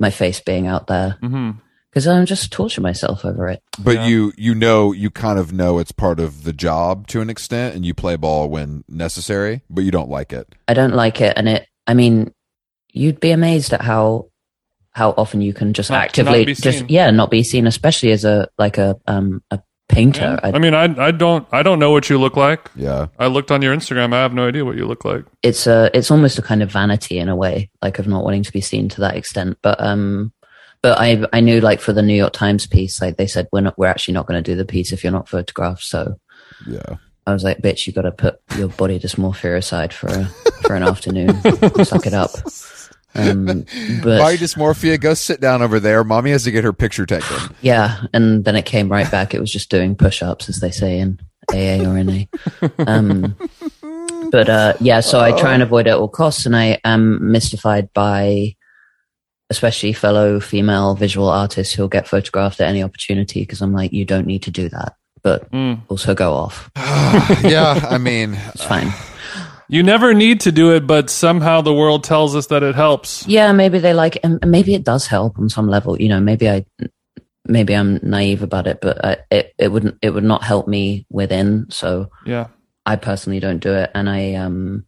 my 0.00 0.10
face 0.10 0.40
being 0.40 0.66
out 0.66 0.86
there. 0.86 1.16
Hmm 1.20 1.50
because 1.96 2.06
i'm 2.06 2.26
just 2.26 2.52
torture 2.52 2.82
myself 2.82 3.24
over 3.24 3.48
it 3.48 3.62
But 3.78 3.94
Yeah. 3.94 4.06
you 4.06 4.32
you 4.36 4.54
know 4.54 4.92
you 4.92 5.08
kind 5.10 5.38
of 5.38 5.50
know 5.50 5.78
it's 5.78 5.92
part 5.92 6.20
of 6.20 6.44
the 6.44 6.52
job 6.52 7.06
to 7.08 7.22
an 7.22 7.30
extent 7.30 7.74
and 7.74 7.86
you 7.86 7.94
play 7.94 8.16
ball 8.16 8.50
when 8.50 8.84
necessary, 8.86 9.62
but 9.70 9.82
you 9.84 9.90
don't 9.90 10.10
like 10.10 10.30
it. 10.32 10.54
I 10.68 10.74
don't 10.74 10.94
like 10.94 11.20
it, 11.22 11.32
and 11.36 11.48
it. 11.48 11.66
I 11.86 11.94
mean, 11.94 12.32
you'd 12.92 13.20
be 13.20 13.30
amazed 13.30 13.72
at 13.72 13.80
how 13.80 14.26
how 14.92 15.10
often 15.16 15.40
you 15.40 15.54
can 15.54 15.72
just 15.72 15.90
Not- 15.90 16.04
actively 16.04 16.44
not 16.44 16.56
just 16.56 16.90
yeah 16.90 17.10
not 17.10 17.30
be 17.30 17.42
seen, 17.42 17.66
especially 17.66 18.10
as 18.12 18.24
a 18.24 18.48
like 18.58 18.76
a 18.78 18.96
um 19.06 19.42
a 19.50 19.58
painter. 19.88 20.38
I 20.42 20.50
I, 20.52 20.58
mean, 20.58 20.74
I 20.74 20.84
I 21.08 21.10
don't 21.12 21.46
I 21.52 21.62
don't 21.62 21.78
know 21.78 21.92
what 21.92 22.10
you 22.10 22.18
look 22.18 22.36
like. 22.36 22.70
Yeah. 22.74 23.06
I 23.18 23.26
looked 23.28 23.50
on 23.50 23.62
your 23.62 23.74
Instagram. 23.76 24.12
I 24.12 24.20
have 24.22 24.34
no 24.34 24.48
idea 24.48 24.64
what 24.64 24.76
you 24.76 24.86
look 24.86 25.04
like. 25.04 25.24
it's 25.42 25.66
a 25.66 25.90
it's 25.94 26.10
almost 26.10 26.38
a 26.38 26.42
kind 26.42 26.62
of 26.62 26.70
vanity 26.72 27.18
in 27.18 27.28
a 27.28 27.36
way, 27.36 27.70
like 27.82 27.98
of 28.00 28.06
not 28.08 28.24
wanting 28.24 28.42
to 28.42 28.52
be 28.52 28.60
seen 28.60 28.88
to 28.90 29.00
that 29.02 29.16
extent. 29.16 29.58
But 29.62 29.80
um, 29.80 30.32
but 30.86 31.00
I 31.00 31.26
I 31.32 31.40
knew 31.40 31.60
like 31.60 31.80
for 31.80 31.92
the 31.92 32.00
New 32.00 32.14
York 32.14 32.32
Times 32.32 32.64
piece, 32.64 33.02
like 33.02 33.16
they 33.16 33.26
said 33.26 33.48
we're 33.50 33.60
not 33.60 33.76
we're 33.76 33.88
actually 33.88 34.14
not 34.14 34.28
going 34.28 34.40
to 34.40 34.50
do 34.50 34.56
the 34.56 34.64
piece 34.64 34.92
if 34.92 35.02
you're 35.02 35.12
not 35.12 35.28
photographed. 35.28 35.82
So 35.82 36.16
Yeah. 36.64 36.98
I 37.26 37.32
was 37.32 37.42
like, 37.42 37.58
bitch, 37.58 37.88
you 37.88 37.92
got 37.92 38.02
to 38.02 38.12
put 38.12 38.40
your 38.56 38.68
body 38.68 39.00
dysmorphia 39.00 39.56
aside 39.56 39.92
for 39.92 40.06
a, 40.06 40.26
for 40.62 40.76
an 40.76 40.84
afternoon. 40.84 41.34
Suck 41.84 42.06
it 42.06 42.14
up. 42.14 42.30
Um, 43.16 43.66
but 44.04 44.18
Body 44.18 44.36
dysmorphia, 44.36 45.00
go 45.00 45.14
sit 45.14 45.40
down 45.40 45.60
over 45.60 45.80
there. 45.80 46.04
Mommy 46.04 46.30
has 46.30 46.44
to 46.44 46.52
get 46.52 46.62
her 46.62 46.72
picture 46.72 47.04
taken. 47.04 47.36
Yeah, 47.62 48.02
and 48.14 48.44
then 48.44 48.54
it 48.54 48.64
came 48.64 48.88
right 48.88 49.10
back. 49.10 49.34
It 49.34 49.40
was 49.40 49.52
just 49.52 49.70
doing 49.70 49.96
push-ups, 49.96 50.48
as 50.48 50.60
they 50.60 50.70
say 50.70 51.00
in 51.00 51.18
AA 51.50 51.82
or 51.84 52.00
NA. 52.00 52.26
Um, 52.86 53.34
but 54.30 54.48
uh, 54.48 54.74
yeah, 54.78 55.00
so 55.00 55.18
I 55.18 55.32
try 55.32 55.52
and 55.52 55.64
avoid 55.64 55.88
it 55.88 55.90
at 55.90 55.98
all 55.98 56.06
costs, 56.06 56.46
and 56.46 56.54
I 56.54 56.78
am 56.84 57.32
mystified 57.32 57.92
by 57.92 58.54
especially 59.50 59.92
fellow 59.92 60.40
female 60.40 60.94
visual 60.94 61.28
artists 61.28 61.72
who'll 61.74 61.88
get 61.88 62.08
photographed 62.08 62.60
at 62.60 62.68
any 62.68 62.82
opportunity 62.82 63.40
because 63.40 63.60
I'm 63.62 63.72
like, 63.72 63.92
you 63.92 64.04
don't 64.04 64.26
need 64.26 64.42
to 64.44 64.50
do 64.50 64.68
that, 64.70 64.94
but 65.22 65.50
Mm. 65.52 65.80
also 65.88 66.14
go 66.14 66.32
off. 66.34 66.70
yeah, 66.76 67.86
I 67.90 67.98
mean, 67.98 68.34
It's 68.54 68.64
fine. 68.64 68.92
You 69.68 69.82
never 69.82 70.14
need 70.14 70.42
to 70.42 70.52
do 70.52 70.76
it, 70.76 70.86
but 70.86 71.10
somehow 71.10 71.60
the 71.60 71.74
world 71.74 72.04
tells 72.04 72.36
us 72.36 72.46
that 72.46 72.62
it 72.62 72.76
helps. 72.76 73.26
Yeah, 73.26 73.50
maybe 73.50 73.80
they 73.80 73.94
like, 73.94 74.16
and 74.22 74.38
maybe 74.46 74.74
it 74.76 74.84
does 74.84 75.08
help 75.08 75.36
on 75.40 75.48
some 75.48 75.66
level. 75.68 76.00
You 76.00 76.08
know, 76.08 76.20
maybe 76.20 76.48
I, 76.48 76.64
maybe 77.48 77.74
I'm 77.74 77.98
naive 78.00 78.44
about 78.44 78.68
it, 78.68 78.78
but 78.80 79.04
I, 79.04 79.16
it 79.32 79.54
it 79.58 79.72
wouldn't 79.72 79.96
it 80.02 80.10
would 80.10 80.22
not 80.22 80.44
help 80.44 80.68
me 80.68 81.04
within. 81.10 81.66
So 81.70 82.10
Yeah. 82.24 82.46
I 82.86 82.94
personally 82.94 83.40
don't 83.40 83.58
do 83.58 83.72
it, 83.74 83.90
and 83.92 84.08
I 84.08 84.34
um, 84.34 84.86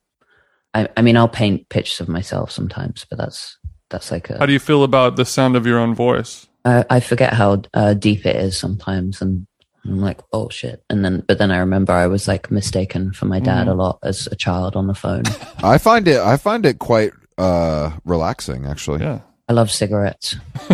I 0.74 0.88
I 0.96 1.02
mean 1.02 1.16
I'll 1.16 1.26
paint 1.26 1.68
pictures 1.70 1.98
of 1.98 2.08
myself 2.08 2.52
sometimes, 2.52 3.04
but 3.10 3.18
that's 3.18 3.58
that's 3.90 4.10
like 4.10 4.30
a. 4.30 4.38
How 4.38 4.46
do 4.46 4.52
you 4.52 4.58
feel 4.58 4.84
about 4.84 5.16
the 5.16 5.24
sound 5.24 5.56
of 5.56 5.66
your 5.66 5.78
own 5.78 5.94
voice? 5.94 6.46
I, 6.64 6.84
I 6.90 7.00
forget 7.00 7.32
how 7.32 7.62
uh, 7.74 7.94
deep 7.94 8.26
it 8.26 8.36
is 8.36 8.58
sometimes, 8.58 9.22
and 9.22 9.46
I'm 9.84 10.00
like 10.00 10.20
oh 10.32 10.48
shit, 10.48 10.82
and 10.90 11.04
then 11.04 11.24
but 11.26 11.38
then 11.38 11.50
I 11.50 11.58
remember 11.58 11.92
I 11.92 12.06
was 12.06 12.28
like 12.28 12.50
mistaken 12.50 13.12
for 13.12 13.26
my 13.26 13.40
dad 13.40 13.68
a 13.68 13.74
lot 13.74 13.98
as 14.02 14.26
a 14.26 14.36
child 14.36 14.76
on 14.76 14.86
the 14.86 14.94
phone. 14.94 15.22
I 15.62 15.78
find 15.78 16.06
it 16.06 16.20
I 16.20 16.36
find 16.36 16.66
it 16.66 16.78
quite 16.78 17.12
uh 17.38 17.92
relaxing 18.04 18.66
actually. 18.66 19.00
Yeah. 19.00 19.20
I 19.48 19.54
love 19.54 19.70
cigarettes. 19.70 20.36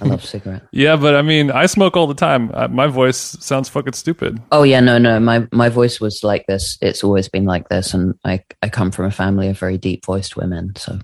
I 0.00 0.04
love 0.04 0.24
cigarettes. 0.24 0.66
Yeah, 0.70 0.94
but 0.94 1.16
I 1.16 1.22
mean, 1.22 1.50
I 1.50 1.66
smoke 1.66 1.96
all 1.96 2.06
the 2.06 2.14
time. 2.14 2.52
Uh, 2.54 2.68
My 2.68 2.86
voice 2.86 3.16
sounds 3.16 3.68
fucking 3.68 3.94
stupid. 3.94 4.40
Oh 4.52 4.62
yeah, 4.62 4.78
no, 4.78 4.98
no. 4.98 5.18
My 5.18 5.46
my 5.50 5.68
voice 5.68 6.00
was 6.00 6.22
like 6.22 6.46
this. 6.46 6.78
It's 6.80 7.02
always 7.02 7.28
been 7.28 7.44
like 7.44 7.68
this, 7.68 7.92
and 7.92 8.14
I 8.24 8.44
I 8.62 8.68
come 8.68 8.92
from 8.92 9.06
a 9.06 9.10
family 9.10 9.48
of 9.48 9.58
very 9.58 9.78
deep 9.78 10.06
voiced 10.06 10.36
women, 10.36 10.74
so 10.76 11.00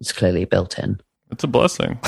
it's 0.00 0.12
clearly 0.12 0.44
built 0.44 0.78
in. 0.78 1.00
It's 1.30 1.44
a 1.44 1.48
blessing. 1.48 1.98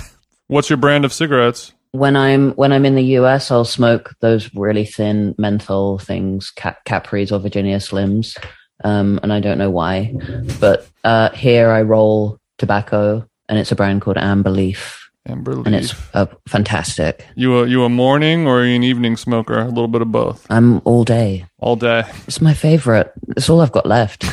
What's 0.47 0.71
your 0.71 0.77
brand 0.77 1.05
of 1.05 1.13
cigarettes? 1.13 1.73
When 1.93 2.17
I'm 2.17 2.53
when 2.53 2.73
I'm 2.73 2.85
in 2.85 2.95
the 2.95 3.17
US, 3.19 3.51
I'll 3.51 3.65
smoke 3.65 4.15
those 4.21 4.55
really 4.55 4.85
thin 4.85 5.35
menthol 5.39 5.99
things, 5.99 6.51
Cap- 6.51 6.85
Capris 6.85 7.33
or 7.33 7.39
Virginia 7.39 7.79
Slims, 7.79 8.37
um, 8.85 9.19
and 9.23 9.33
I 9.33 9.41
don't 9.41 9.59
know 9.59 9.71
why, 9.71 10.15
but 10.61 10.89
uh, 11.05 11.31
here 11.31 11.71
I 11.71 11.83
roll 11.83 12.39
tobacco, 12.59 13.27
and 13.49 13.59
it's 13.59 13.73
a 13.73 13.77
brand 13.77 14.03
called 14.03 14.19
Amber 14.19 14.51
Leaf, 14.51 15.00
Amber 15.31 15.53
and 15.53 15.75
it's 15.75 15.91
Leaf. 15.91 16.11
uh, 16.15 16.27
fantastic. 16.49 17.27
You 17.35 17.61
a 17.61 17.67
you 17.67 17.85
a 17.85 17.89
morning 17.89 18.47
or 18.47 18.65
you 18.65 18.77
an 18.77 18.83
evening 18.83 19.17
smoker? 19.17 19.59
A 19.59 19.69
little 19.69 19.89
bit 19.89 20.03
of 20.03 20.11
both. 20.11 20.47
I'm 20.51 20.81
all 20.85 21.05
day. 21.05 21.47
All 21.59 21.77
day. 21.77 22.05
It's 22.27 22.41
my 22.41 22.55
favorite. 22.55 23.13
It's 23.37 23.49
all 23.49 23.61
I've 23.61 23.73
got 23.73 23.87
left. 23.87 24.33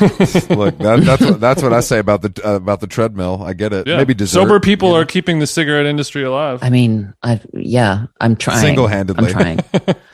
Look, 0.50 0.78
that, 0.78 1.02
that's 1.04 1.22
what 1.22 1.40
that's 1.40 1.62
what 1.62 1.72
I 1.72 1.80
say 1.80 1.98
about 1.98 2.22
the 2.22 2.40
uh, 2.44 2.54
about 2.56 2.80
the 2.80 2.86
treadmill. 2.86 3.42
I 3.42 3.52
get 3.52 3.72
it. 3.72 3.86
Yeah. 3.86 3.98
Maybe 3.98 4.14
dessert. 4.14 4.40
Sober 4.40 4.60
people 4.60 4.88
you 4.88 4.94
know? 4.94 5.00
are 5.00 5.06
keeping 5.06 5.38
the 5.38 5.46
cigarette 5.46 5.86
industry 5.86 6.24
alive. 6.24 6.60
I 6.62 6.70
mean, 6.70 7.14
I 7.22 7.40
yeah, 7.52 8.06
I'm 8.20 8.36
trying. 8.36 8.60
Single-handedly. 8.60 9.26
I'm 9.26 9.32
trying. 9.32 9.60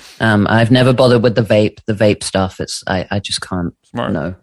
um, 0.20 0.46
I've 0.48 0.70
never 0.70 0.92
bothered 0.92 1.22
with 1.22 1.34
the 1.34 1.42
vape, 1.42 1.80
the 1.86 1.94
vape 1.94 2.22
stuff. 2.22 2.60
It's 2.60 2.82
I, 2.86 3.06
I 3.10 3.20
just 3.20 3.40
can't. 3.40 3.74
Smart. 3.84 4.12
No. 4.12 4.34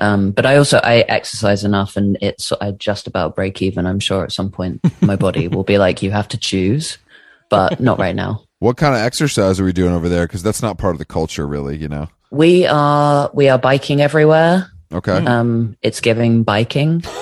Um, 0.00 0.30
but 0.30 0.46
I 0.46 0.56
also 0.56 0.78
I 0.82 1.00
exercise 1.00 1.64
enough, 1.64 1.96
and 1.96 2.16
it's 2.20 2.52
I 2.60 2.70
just 2.72 3.06
about 3.06 3.34
break 3.34 3.60
even. 3.62 3.86
I'm 3.86 4.00
sure 4.00 4.24
at 4.24 4.32
some 4.32 4.50
point 4.50 4.80
my 5.00 5.16
body 5.16 5.48
will 5.48 5.64
be 5.64 5.78
like, 5.78 6.02
you 6.02 6.10
have 6.10 6.28
to 6.28 6.38
choose, 6.38 6.98
but 7.50 7.80
not 7.80 7.98
right 7.98 8.14
now. 8.14 8.42
What 8.60 8.76
kind 8.76 8.92
of 8.92 9.00
exercise 9.00 9.60
are 9.60 9.64
we 9.64 9.72
doing 9.72 9.92
over 9.92 10.08
there? 10.08 10.26
Because 10.26 10.42
that's 10.42 10.62
not 10.62 10.78
part 10.78 10.92
of 10.92 10.98
the 10.98 11.04
culture, 11.04 11.46
really. 11.46 11.76
You 11.76 11.86
know. 11.86 12.08
We 12.32 12.66
are 12.66 13.30
we 13.32 13.48
are 13.48 13.56
biking 13.56 14.00
everywhere. 14.00 14.68
Okay. 14.92 15.12
Um, 15.12 15.76
it's 15.80 16.00
giving 16.00 16.42
biking. 16.42 17.04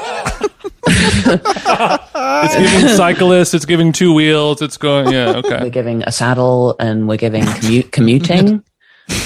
It's 0.88 2.56
giving 2.56 2.88
cyclists. 2.88 3.54
It's 3.54 3.64
giving 3.64 3.92
two 3.92 4.12
wheels. 4.14 4.62
It's 4.62 4.76
going. 4.76 5.12
Yeah. 5.12 5.36
Okay. 5.36 5.58
We're 5.62 5.70
giving 5.70 6.02
a 6.02 6.12
saddle, 6.12 6.76
and 6.78 7.08
we're 7.08 7.16
giving 7.16 7.44
commute, 7.44 7.92
commuting. 7.92 8.62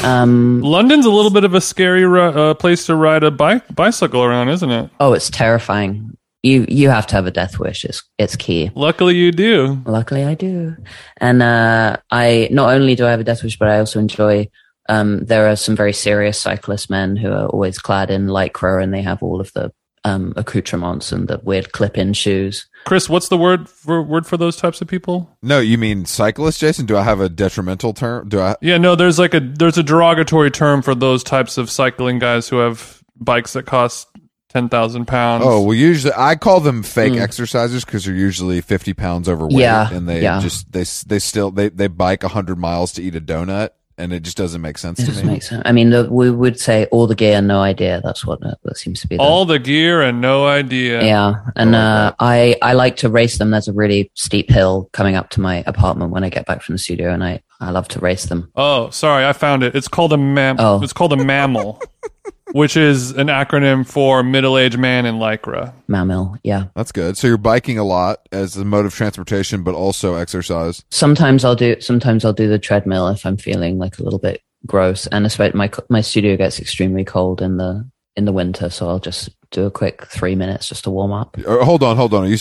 Um, 0.02 0.60
London's 0.60 1.06
a 1.06 1.10
little 1.10 1.30
bit 1.30 1.44
of 1.44 1.54
a 1.54 1.60
scary 1.60 2.04
uh, 2.04 2.54
place 2.54 2.86
to 2.86 2.94
ride 2.94 3.22
a 3.22 3.30
bike 3.30 3.74
bicycle 3.74 4.22
around, 4.22 4.48
isn't 4.48 4.70
it? 4.70 4.90
Oh, 4.98 5.12
it's 5.12 5.30
terrifying. 5.30 6.16
You 6.42 6.64
you 6.68 6.88
have 6.88 7.06
to 7.08 7.16
have 7.16 7.26
a 7.26 7.30
death 7.30 7.58
wish. 7.58 7.84
It's 7.84 8.02
it's 8.18 8.36
key. 8.36 8.70
Luckily, 8.74 9.14
you 9.16 9.30
do. 9.30 9.82
Luckily, 9.84 10.24
I 10.24 10.34
do. 10.34 10.76
And 11.18 11.42
uh, 11.42 11.98
I 12.10 12.48
not 12.50 12.72
only 12.72 12.94
do 12.94 13.06
I 13.06 13.10
have 13.10 13.20
a 13.20 13.24
death 13.24 13.42
wish, 13.42 13.58
but 13.58 13.68
I 13.68 13.78
also 13.78 13.98
enjoy. 13.98 14.48
Um, 14.88 15.24
there 15.24 15.48
are 15.48 15.56
some 15.56 15.76
very 15.76 15.92
serious 15.92 16.40
cyclist 16.40 16.90
men 16.90 17.14
who 17.14 17.30
are 17.30 17.46
always 17.46 17.78
clad 17.78 18.10
in 18.10 18.26
lycra, 18.26 18.82
and 18.82 18.92
they 18.92 19.02
have 19.02 19.22
all 19.22 19.40
of 19.40 19.52
the 19.52 19.70
um, 20.04 20.32
accoutrements 20.36 21.12
and 21.12 21.28
the 21.28 21.38
weird 21.42 21.72
clip-in 21.72 22.12
shoes. 22.14 22.66
Chris, 22.86 23.08
what's 23.08 23.28
the 23.28 23.36
word 23.36 23.68
for 23.68 24.02
word 24.02 24.26
for 24.26 24.36
those 24.36 24.56
types 24.56 24.80
of 24.80 24.88
people? 24.88 25.36
no, 25.42 25.60
you 25.60 25.76
mean 25.76 26.06
cyclist, 26.06 26.60
Jason? 26.60 26.86
Do 26.86 26.96
I 26.96 27.02
have 27.02 27.20
a 27.20 27.28
detrimental 27.28 27.92
term? 27.92 28.28
Do 28.28 28.40
I? 28.40 28.56
Yeah, 28.62 28.78
no, 28.78 28.94
there's 28.94 29.18
like 29.18 29.34
a 29.34 29.40
there's 29.40 29.76
a 29.78 29.82
derogatory 29.82 30.50
term 30.50 30.80
for 30.82 30.94
those 30.94 31.22
types 31.22 31.58
of 31.58 31.70
cycling 31.70 32.18
guys 32.18 32.48
who 32.48 32.56
have 32.56 33.02
bikes 33.16 33.52
that 33.52 33.66
cost 33.66 34.08
ten 34.48 34.68
thousand 34.70 35.06
pounds. 35.06 35.44
Oh, 35.46 35.60
well, 35.62 35.74
usually 35.74 36.14
I 36.16 36.34
call 36.36 36.60
them 36.60 36.82
fake 36.82 37.12
exercisers 37.12 37.84
because 37.84 38.06
they're 38.06 38.14
usually 38.14 38.62
fifty 38.62 38.94
pounds 38.94 39.28
overweight, 39.28 39.56
Mm. 39.56 39.60
Yeah, 39.60 39.92
and 39.92 40.08
they 40.08 40.22
yeah. 40.22 40.40
just 40.40 40.72
they 40.72 40.84
they 41.06 41.18
still 41.18 41.50
they 41.50 41.68
they 41.68 41.88
bike 41.88 42.22
hundred 42.22 42.58
miles 42.58 42.92
to 42.92 43.02
eat 43.02 43.14
a 43.14 43.20
donut, 43.20 43.70
and 44.00 44.12
it 44.12 44.20
just 44.22 44.36
doesn't 44.36 44.60
make 44.60 44.78
sense 44.78 44.98
It 44.98 45.02
to 45.04 45.10
doesn't 45.10 45.26
me. 45.26 45.34
make 45.34 45.42
sense. 45.42 45.62
I 45.64 45.72
mean, 45.72 45.90
the, 45.90 46.08
we 46.10 46.30
would 46.30 46.58
say 46.58 46.86
all 46.86 47.06
the 47.06 47.14
gear, 47.14 47.36
and 47.38 47.46
no 47.46 47.60
idea. 47.60 48.00
That's 48.02 48.24
what 48.26 48.44
uh, 48.44 48.54
that 48.64 48.76
seems 48.78 49.00
to 49.02 49.06
be. 49.08 49.16
The, 49.16 49.22
all 49.22 49.44
the 49.44 49.58
gear 49.58 50.02
and 50.02 50.20
no 50.20 50.46
idea. 50.46 51.04
yeah, 51.04 51.34
and 51.56 51.76
I 51.76 52.04
like 52.06 52.12
uh. 52.12 52.16
I 52.18 52.56
I 52.62 52.72
like 52.72 52.96
to 52.96 53.08
race 53.08 53.38
them. 53.38 53.50
There's 53.50 53.68
a 53.68 53.72
really 53.72 54.10
steep 54.14 54.50
hill 54.50 54.88
coming 54.92 55.14
up 55.16 55.30
to 55.30 55.40
my 55.40 55.62
apartment 55.66 56.10
when 56.10 56.24
I 56.24 56.28
get 56.30 56.46
back 56.46 56.62
from 56.62 56.74
the 56.74 56.78
studio, 56.78 57.12
and 57.12 57.22
I 57.22 57.42
I 57.60 57.70
love 57.70 57.88
to 57.88 58.00
race 58.00 58.24
them. 58.26 58.50
Oh, 58.56 58.90
sorry, 58.90 59.24
I 59.26 59.32
found 59.34 59.62
it. 59.62 59.74
It's 59.76 59.88
called 59.88 60.12
a 60.12 60.16
mam. 60.16 60.56
Oh. 60.58 60.82
It's 60.82 60.92
called 60.94 61.12
a 61.12 61.16
MAMIL, 61.16 61.80
which 62.52 62.76
is 62.76 63.10
an 63.12 63.28
acronym 63.28 63.86
for 63.86 64.22
middle-aged 64.22 64.78
man 64.78 65.06
in 65.06 65.16
lycra. 65.16 65.72
MAMIL, 65.88 66.36
yeah. 66.42 66.64
That's 66.74 66.92
good. 66.92 67.16
So 67.16 67.26
you're 67.26 67.36
biking 67.38 67.78
a 67.78 67.84
lot 67.84 68.26
as 68.32 68.56
a 68.56 68.64
mode 68.64 68.86
of 68.86 68.94
transportation, 68.94 69.62
but 69.62 69.74
also 69.74 70.14
exercise. 70.14 70.84
sometimes 70.90 71.44
I'll 71.44 71.56
do 71.56 71.80
sometimes 71.80 72.24
I'll 72.24 72.32
do 72.32 72.48
the 72.48 72.58
treadmill 72.58 73.08
if 73.08 73.24
I'm 73.26 73.36
feeling 73.36 73.78
like 73.78 73.98
a 73.98 74.02
little 74.02 74.18
bit 74.18 74.42
gross, 74.66 75.06
and 75.08 75.24
especially 75.26 75.56
my 75.58 75.70
my 75.88 76.00
studio 76.00 76.36
gets 76.36 76.60
extremely 76.60 77.04
cold 77.04 77.40
in 77.42 77.56
the 77.56 77.88
in 78.16 78.24
the 78.24 78.32
winter, 78.32 78.68
so 78.70 78.88
I'll 78.88 78.98
just 78.98 79.30
do 79.50 79.64
a 79.66 79.70
quick 79.70 80.06
three 80.06 80.34
minutes 80.34 80.68
just 80.68 80.84
to 80.84 80.90
warm 80.90 81.12
up. 81.12 81.36
Uh, 81.46 81.64
hold 81.64 81.82
on, 81.82 81.96
hold 81.96 82.12
on. 82.14 82.24
Are 82.24 82.28
you 82.28 82.38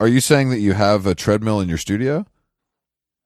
are 0.00 0.08
you 0.08 0.20
saying 0.20 0.50
that 0.50 0.60
you 0.60 0.72
have 0.72 1.06
a 1.06 1.14
treadmill 1.14 1.60
in 1.60 1.68
your 1.68 1.78
studio? 1.78 2.26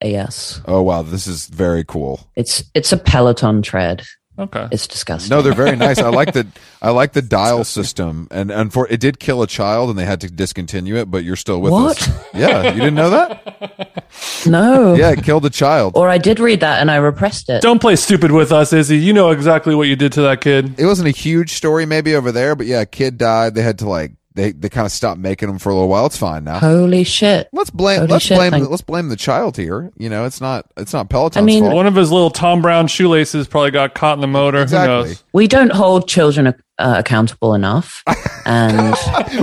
Yes, 0.04 0.60
Oh 0.66 0.82
wow, 0.82 1.02
this 1.02 1.28
is 1.28 1.46
very 1.46 1.84
cool. 1.84 2.28
it's 2.34 2.64
it's 2.74 2.92
a 2.92 2.96
Peloton 2.96 3.62
tread. 3.62 4.02
Okay. 4.38 4.66
It's 4.72 4.86
disgusting. 4.86 5.28
No, 5.28 5.42
they're 5.42 5.52
very 5.54 5.76
nice. 5.76 5.98
I 5.98 6.08
like 6.08 6.32
the 6.32 6.46
I 6.82 6.90
like 6.90 7.12
the 7.12 7.20
dial 7.22 7.64
system, 7.64 8.28
and 8.30 8.50
and 8.50 8.72
for 8.72 8.86
it 8.88 8.98
did 8.98 9.18
kill 9.20 9.42
a 9.42 9.46
child, 9.46 9.90
and 9.90 9.98
they 9.98 10.06
had 10.06 10.22
to 10.22 10.30
discontinue 10.30 10.96
it. 10.96 11.10
But 11.10 11.22
you're 11.24 11.36
still 11.36 11.60
with 11.60 11.72
What? 11.72 12.00
us. 12.08 12.24
Yeah, 12.34 12.72
you 12.72 12.80
didn't 12.80 12.94
know 12.94 13.10
that? 13.10 14.04
no. 14.46 14.94
Yeah, 14.94 15.10
it 15.10 15.22
killed 15.22 15.44
a 15.44 15.50
child. 15.50 15.92
Or 15.96 16.08
I 16.08 16.18
did 16.18 16.40
read 16.40 16.60
that 16.60 16.80
and 16.80 16.90
I 16.90 16.96
repressed 16.96 17.50
it. 17.50 17.60
Don't 17.62 17.80
play 17.80 17.96
stupid 17.96 18.32
with 18.32 18.52
us, 18.52 18.72
Issy. 18.72 18.98
You 18.98 19.12
know 19.12 19.30
exactly 19.30 19.74
what 19.74 19.88
you 19.88 19.96
did 19.96 20.12
to 20.12 20.22
that 20.22 20.40
kid. 20.40 20.78
It 20.78 20.86
wasn't 20.86 21.08
a 21.08 21.12
huge 21.12 21.52
story, 21.52 21.84
maybe 21.86 22.14
over 22.14 22.32
there, 22.32 22.56
but 22.56 22.66
yeah, 22.66 22.80
a 22.80 22.86
kid 22.86 23.18
died. 23.18 23.54
They 23.54 23.62
had 23.62 23.78
to 23.80 23.88
like 23.88 24.12
they 24.34 24.52
they 24.52 24.68
kind 24.68 24.86
of 24.86 24.92
stopped 24.92 25.20
making 25.20 25.48
them 25.48 25.58
for 25.58 25.70
a 25.70 25.74
little 25.74 25.88
while. 25.88 26.06
It's 26.06 26.16
fine 26.16 26.44
now. 26.44 26.58
Holy 26.58 27.04
shit! 27.04 27.48
Let's 27.52 27.70
blame 27.70 28.00
Holy 28.00 28.12
let's 28.12 28.24
shit, 28.24 28.36
blame 28.38 28.50
thank- 28.50 28.70
let's 28.70 28.82
blame 28.82 29.08
the 29.08 29.16
child 29.16 29.56
here. 29.56 29.90
You 29.96 30.08
know, 30.08 30.24
it's 30.24 30.40
not 30.40 30.66
it's 30.76 30.92
not 30.92 31.08
Peloton's 31.08 31.42
I 31.42 31.44
mean- 31.44 31.64
fault. 31.64 31.74
One 31.74 31.86
of 31.86 31.94
his 31.94 32.10
little 32.10 32.30
Thom 32.30 32.62
Browne 32.62 32.86
shoelaces 32.86 33.46
probably 33.46 33.70
got 33.70 33.94
caught 33.94 34.14
in 34.14 34.20
the 34.20 34.26
motor. 34.26 34.62
Exactly. 34.62 34.94
Who 35.02 35.04
knows? 35.08 35.24
We 35.32 35.46
don't 35.48 35.72
hold 35.72 36.08
children 36.08 36.54
uh, 36.78 36.96
accountable 36.98 37.54
enough, 37.54 38.02
and 38.46 38.94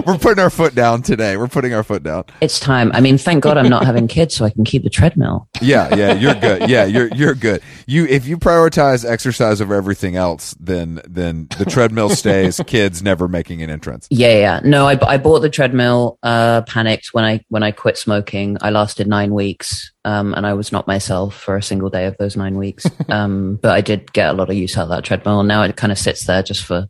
We're 0.05 0.17
putting 0.17 0.39
our 0.39 0.49
foot 0.49 0.75
down 0.75 1.01
today. 1.01 1.37
We're 1.37 1.47
putting 1.47 1.73
our 1.73 1.83
foot 1.83 2.03
down. 2.03 2.25
it's 2.41 2.59
time. 2.59 2.91
I 2.93 3.01
mean, 3.01 3.17
thank 3.17 3.43
God 3.43 3.57
I'm 3.57 3.69
not 3.69 3.85
having 3.85 4.07
kids, 4.07 4.35
so 4.35 4.45
I 4.45 4.49
can 4.49 4.63
keep 4.65 4.83
the 4.83 4.89
treadmill. 4.89 5.47
Yeah, 5.61 5.93
yeah, 5.95 6.13
you're 6.13 6.35
good. 6.35 6.69
Yeah, 6.69 6.85
you're 6.85 7.07
you're 7.09 7.35
good. 7.35 7.61
You 7.87 8.05
if 8.05 8.27
you 8.27 8.37
prioritize 8.37 9.09
exercise 9.09 9.61
over 9.61 9.75
everything 9.75 10.15
else, 10.15 10.55
then 10.59 11.01
then 11.07 11.47
the 11.57 11.65
treadmill 11.65 12.09
stays. 12.09 12.59
kids 12.67 13.01
never 13.01 13.27
making 13.27 13.61
an 13.63 13.69
entrance. 13.69 14.07
Yeah, 14.09 14.37
yeah. 14.37 14.59
No, 14.63 14.87
I, 14.87 14.99
I 15.01 15.17
bought 15.17 15.39
the 15.39 15.49
treadmill. 15.49 16.17
Uh, 16.23 16.61
panicked 16.63 17.09
when 17.13 17.25
I 17.25 17.43
when 17.49 17.63
I 17.63 17.71
quit 17.71 17.97
smoking. 17.97 18.57
I 18.61 18.69
lasted 18.69 19.07
nine 19.07 19.33
weeks, 19.33 19.91
um, 20.05 20.33
and 20.33 20.45
I 20.45 20.53
was 20.53 20.71
not 20.71 20.87
myself 20.87 21.35
for 21.35 21.57
a 21.57 21.63
single 21.63 21.89
day 21.89 22.05
of 22.05 22.17
those 22.17 22.35
nine 22.35 22.57
weeks. 22.57 22.85
Um, 23.09 23.57
but 23.59 23.71
I 23.71 23.81
did 23.81 24.13
get 24.13 24.29
a 24.29 24.33
lot 24.33 24.51
of 24.51 24.55
use 24.55 24.77
out 24.77 24.83
of 24.83 24.89
that 24.89 25.03
treadmill. 25.03 25.41
Now 25.41 25.63
it 25.63 25.75
kind 25.75 25.91
of 25.91 25.97
sits 25.97 26.25
there 26.25 26.43
just 26.43 26.63
for 26.63 26.87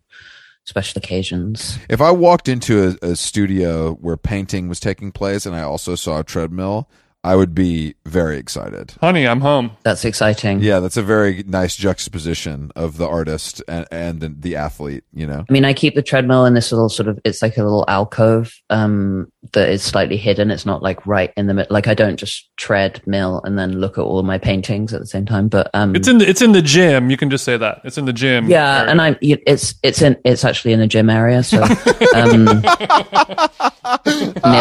special 0.65 0.97
occasions. 0.97 1.79
If 1.89 2.01
I 2.01 2.11
walked 2.11 2.49
into 2.49 2.97
a, 3.01 3.11
a 3.11 3.15
studio 3.15 3.93
where 3.95 4.17
painting 4.17 4.67
was 4.67 4.81
taking 4.81 5.13
place 5.13 5.45
and 5.45 5.55
I 5.55 5.61
also 5.61 5.95
saw 5.95 6.19
a 6.19 6.23
treadmill, 6.25 6.89
I 7.23 7.35
would 7.35 7.53
be 7.53 7.95
very 8.05 8.37
excited. 8.37 8.93
Honey, 9.01 9.27
I'm 9.27 9.41
home. 9.41 9.71
That's 9.83 10.05
exciting. 10.05 10.61
Yeah, 10.61 10.79
that's 10.79 10.95
a 10.95 11.03
very 11.03 11.43
nice 11.45 11.75
juxtaposition 11.75 12.71
of 12.77 12.97
the 12.97 13.07
artist 13.07 13.61
and, 13.67 13.85
and 13.91 14.41
the 14.41 14.55
athlete, 14.55 15.03
you 15.13 15.27
know? 15.27 15.45
I 15.49 15.51
mean, 15.51 15.65
I 15.65 15.73
keep 15.73 15.95
the 15.95 16.01
treadmill 16.01 16.45
in 16.45 16.53
this 16.53 16.71
little 16.71 16.87
sort 16.87 17.09
of, 17.09 17.19
it's 17.25 17.41
like 17.41 17.57
a 17.57 17.63
little 17.63 17.83
alcove, 17.89 18.53
um, 18.69 19.31
that 19.53 19.69
is 19.69 19.81
slightly 19.81 20.17
hidden. 20.17 20.51
It's 20.51 20.65
not 20.65 20.83
like 20.83 21.05
right 21.07 21.31
in 21.37 21.47
the 21.47 21.53
middle. 21.53 21.73
Like 21.73 21.87
I 21.87 21.93
don't 21.93 22.17
just 22.17 22.49
treadmill 22.57 23.41
and 23.45 23.57
then 23.57 23.79
look 23.79 23.97
at 23.97 24.01
all 24.01 24.21
my 24.21 24.37
paintings 24.37 24.93
at 24.93 24.99
the 24.99 25.07
same 25.07 25.25
time, 25.25 25.47
but, 25.47 25.69
um, 25.73 25.95
It's 25.95 26.07
in 26.07 26.17
the 26.17 26.27
it's 26.27 26.41
in 26.41 26.51
the 26.51 26.61
gym. 26.61 27.09
You 27.09 27.15
can 27.17 27.29
just 27.29 27.45
say 27.45 27.55
that. 27.55 27.81
It's 27.85 27.97
in 27.97 28.05
the 28.05 28.13
gym. 28.13 28.49
yeah, 28.49 28.79
area. 28.79 28.91
and 28.91 29.01
I'm, 29.01 29.17
it's, 29.21 29.75
it's 29.81 30.01
in, 30.01 30.17
it's 30.25 30.43
actually 30.43 30.73
in 30.73 30.79
the 30.79 30.87
gym 30.87 31.09
area. 31.09 31.41
So, 31.43 31.63
um, 32.15 32.45
near 32.45 32.53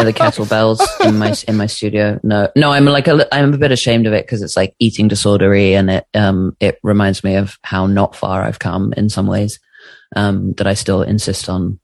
the 0.05 0.13
kettlebells 0.15 0.81
in 1.05 1.17
my, 1.17 1.35
in 1.47 1.57
my 1.57 1.65
studio. 1.65 2.19
No, 2.23 2.49
no, 2.55 2.71
I'm 2.71 2.85
like, 2.85 3.07
a, 3.07 3.27
I'm 3.35 3.53
a 3.53 3.57
bit 3.57 3.71
ashamed 3.71 4.07
of 4.07 4.13
it 4.13 4.25
because 4.25 4.41
it's 4.41 4.55
like 4.55 4.75
eating 4.79 5.09
disordery 5.09 5.73
and 5.73 5.89
it, 5.89 6.05
um, 6.13 6.55
it 6.59 6.79
reminds 6.83 7.23
me 7.23 7.35
of 7.35 7.57
how 7.63 7.85
not 7.85 8.15
far 8.15 8.43
I've 8.43 8.59
come 8.59 8.93
in 8.95 9.09
some 9.09 9.27
ways, 9.27 9.59
um, 10.15 10.53
that 10.53 10.67
I 10.67 10.73
still 10.73 11.01
insist 11.01 11.49
on. 11.49 11.79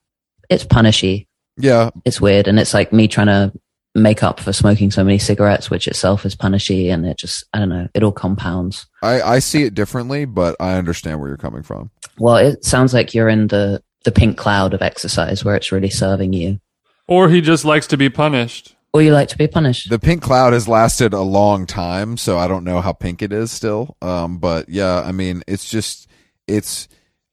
It's 0.50 0.64
punishy. 0.64 1.28
Yeah. 1.58 1.90
it's 2.04 2.20
weird 2.22 2.48
and 2.48 2.60
it's 2.60 2.74
like 2.74 2.92
me 2.92 3.08
trying 3.08 3.28
to 3.28 3.52
make 3.98 4.24
up 4.24 4.42
for 4.42 4.52
smoking 4.52 4.92
so 4.92 5.04
many 5.06 5.18
cigarettes 5.18 5.70
which 5.70 5.88
itself 5.88 6.26
is 6.26 6.36
punishy 6.36 6.90
and 6.90 7.06
it 7.06 7.18
just 7.18 7.46
i 7.54 7.60
don't 7.60 7.70
know 7.70 7.88
it 7.94 8.04
all 8.04 8.12
compounds 8.12 8.86
I, 9.02 9.22
I 9.22 9.40
see 9.40 9.64
it 9.64 9.74
differently, 9.76 10.26
but 10.26 10.56
I 10.60 10.76
understand 10.76 11.20
where 11.20 11.30
you're 11.30 11.38
coming 11.38 11.64
from. 11.64 11.92
well 12.20 12.36
it 12.38 12.66
sounds 12.66 12.94
like 12.94 13.14
you're 13.14 13.30
in 13.30 13.48
the 13.48 13.82
the 14.04 14.12
pink 14.12 14.38
cloud 14.38 14.74
of 14.74 14.82
exercise 14.82 15.46
where 15.46 15.56
it's 15.56 15.72
really 15.72 15.90
serving 15.90 16.34
you 16.34 16.60
or 17.08 17.30
he 17.30 17.40
just 17.40 17.64
likes 17.66 17.88
to 17.88 17.98
be 17.98 18.10
punished. 18.10 18.76
or 18.94 19.02
you 19.02 19.14
like 19.14 19.30
to 19.30 19.38
be 19.38 19.48
punished 19.48 19.90
The 19.90 20.00
pink 20.00 20.22
cloud 20.22 20.52
has 20.54 20.68
lasted 20.68 21.14
a 21.14 21.22
long 21.22 21.66
time, 21.66 22.18
so 22.18 22.38
I 22.38 22.48
don't 22.48 22.64
know 22.66 22.82
how 22.82 22.92
pink 22.94 23.22
it 23.22 23.32
is 23.32 23.52
still. 23.52 23.96
Um, 24.02 24.40
but 24.40 24.68
yeah, 24.70 25.02
I 25.02 25.12
mean, 25.12 25.44
it's 25.48 25.70
just, 25.70 26.08
it's, 26.48 26.88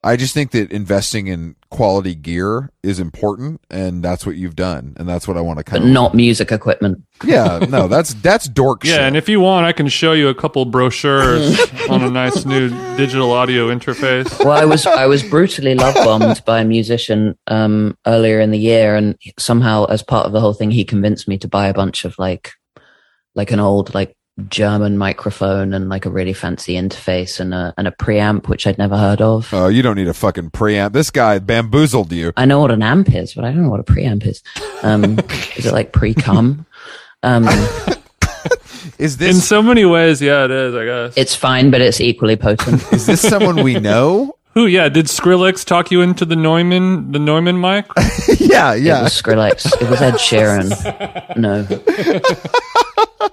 I 0.05 0.17
just 0.17 0.33
think 0.33 0.51
that 0.51 0.69
investing 0.71 1.27
in 1.27 1.55
quality 1.69 2.13
gear 2.13 2.71
is 2.83 2.99
important, 2.99 3.61
and 3.71 4.03
that's 4.03 4.25
what 4.25 4.35
you've 4.35 4.55
done, 4.55 4.93
and 4.97 5.07
that's 5.07 5.27
what 5.27 5.37
I 5.37 5.41
want 5.41 5.59
to 5.59 5.71
but 5.71 5.81
of. 5.81 5.87
not 5.87 6.13
music 6.13 6.51
equipment 6.51 7.01
Yeah, 7.23 7.59
no, 7.69 7.87
that's 7.87 8.13
that's 8.15 8.47
dork 8.49 8.83
Yeah, 8.83 8.91
shit. 8.95 9.01
and 9.01 9.15
if 9.15 9.29
you 9.29 9.39
want, 9.39 9.65
I 9.65 9.71
can 9.71 9.87
show 9.87 10.11
you 10.11 10.27
a 10.27 10.35
couple 10.35 10.65
brochures 10.65 11.57
on 11.89 12.03
a 12.03 12.09
nice 12.09 12.43
new 12.45 12.69
digital 12.97 13.31
audio 13.31 13.69
interface. 13.69 14.37
well 14.43 14.51
i 14.51 14.65
was 14.65 14.85
i 14.85 15.05
was 15.05 15.23
brutally 15.23 15.73
love 15.75 15.95
bombed 15.95 16.43
by 16.45 16.59
a 16.61 16.65
musician 16.65 17.37
um 17.47 17.97
earlier 18.05 18.39
in 18.39 18.51
the 18.51 18.59
year 18.59 18.95
and 18.95 19.17
somehow 19.39 19.85
as 19.85 20.03
part 20.03 20.25
of 20.25 20.31
the 20.33 20.39
whole 20.41 20.53
thing 20.53 20.69
he 20.71 20.83
convinced 20.85 21.27
me 21.27 21.37
to 21.37 21.47
buy 21.47 21.67
a 21.67 21.73
bunch 21.73 22.05
of 22.05 22.17
like 22.19 22.51
like 23.35 23.51
an 23.51 23.59
old 23.59 23.93
like 23.93 24.15
german 24.49 24.97
microphone 24.97 25.73
and 25.75 25.89
like 25.89 26.07
a 26.07 26.09
really 26.09 26.33
fancy 26.33 26.73
interface 26.73 27.39
and 27.39 27.53
a 27.53 27.71
and 27.77 27.87
a 27.87 27.91
preamp 27.91 28.47
which 28.47 28.65
i'd 28.65 28.79
never 28.79 28.97
heard 28.97 29.21
of 29.21 29.53
Oh, 29.53 29.67
you 29.67 29.83
don't 29.83 29.95
need 29.95 30.07
a 30.07 30.13
fucking 30.13 30.49
preamp. 30.49 30.93
This 30.93 31.11
guy 31.11 31.37
bamboozled 31.37 32.11
you. 32.11 32.33
I 32.35 32.45
know 32.45 32.59
what 32.59 32.71
an 32.71 32.81
amp 32.81 33.13
is, 33.13 33.35
but 33.35 33.45
I 33.45 33.51
don't 33.51 33.61
know 33.63 33.69
what 33.69 33.79
a 33.79 33.83
preamp 33.83 34.25
is. 34.25 34.41
Um, 34.81 35.19
is 35.55 35.67
it 35.67 35.71
like 35.73 35.93
pre-cum? 35.93 36.65
Um, 37.21 37.47
Is 38.99 39.19
In 39.21 39.35
so 39.35 39.61
many 39.61 39.85
ways, 39.85 40.21
yeah, 40.21 40.43
it 40.45 40.51
is. 40.51 40.75
I 40.75 40.85
guess. 40.85 41.13
it's 41.17 41.35
fine, 41.35 41.71
but 41.71 41.79
it's 41.81 42.01
equally 42.01 42.35
potent. 42.35 42.83
is 42.93 43.05
this 43.05 43.21
someone 43.21 43.63
we 43.63 43.79
know? 43.79 44.35
Who? 44.55 44.65
Yeah, 44.67 44.89
did 44.89 45.05
Skrillex 45.05 45.63
talk 45.65 45.89
you 45.91 46.01
into 46.01 46.25
the 46.25 46.35
Neumann 46.35 47.11
the 47.11 47.19
Neumann 47.19 47.59
mic? 47.61 47.85
yeah, 48.39 48.73
It 48.75 48.81
yeah. 48.83 49.03
was 49.03 49.13
Skrillex. 49.19 49.81
It 49.81 49.89
was 49.89 50.01
Ed 50.01 50.15
Sheeran. 50.15 51.37
No, 51.37 51.63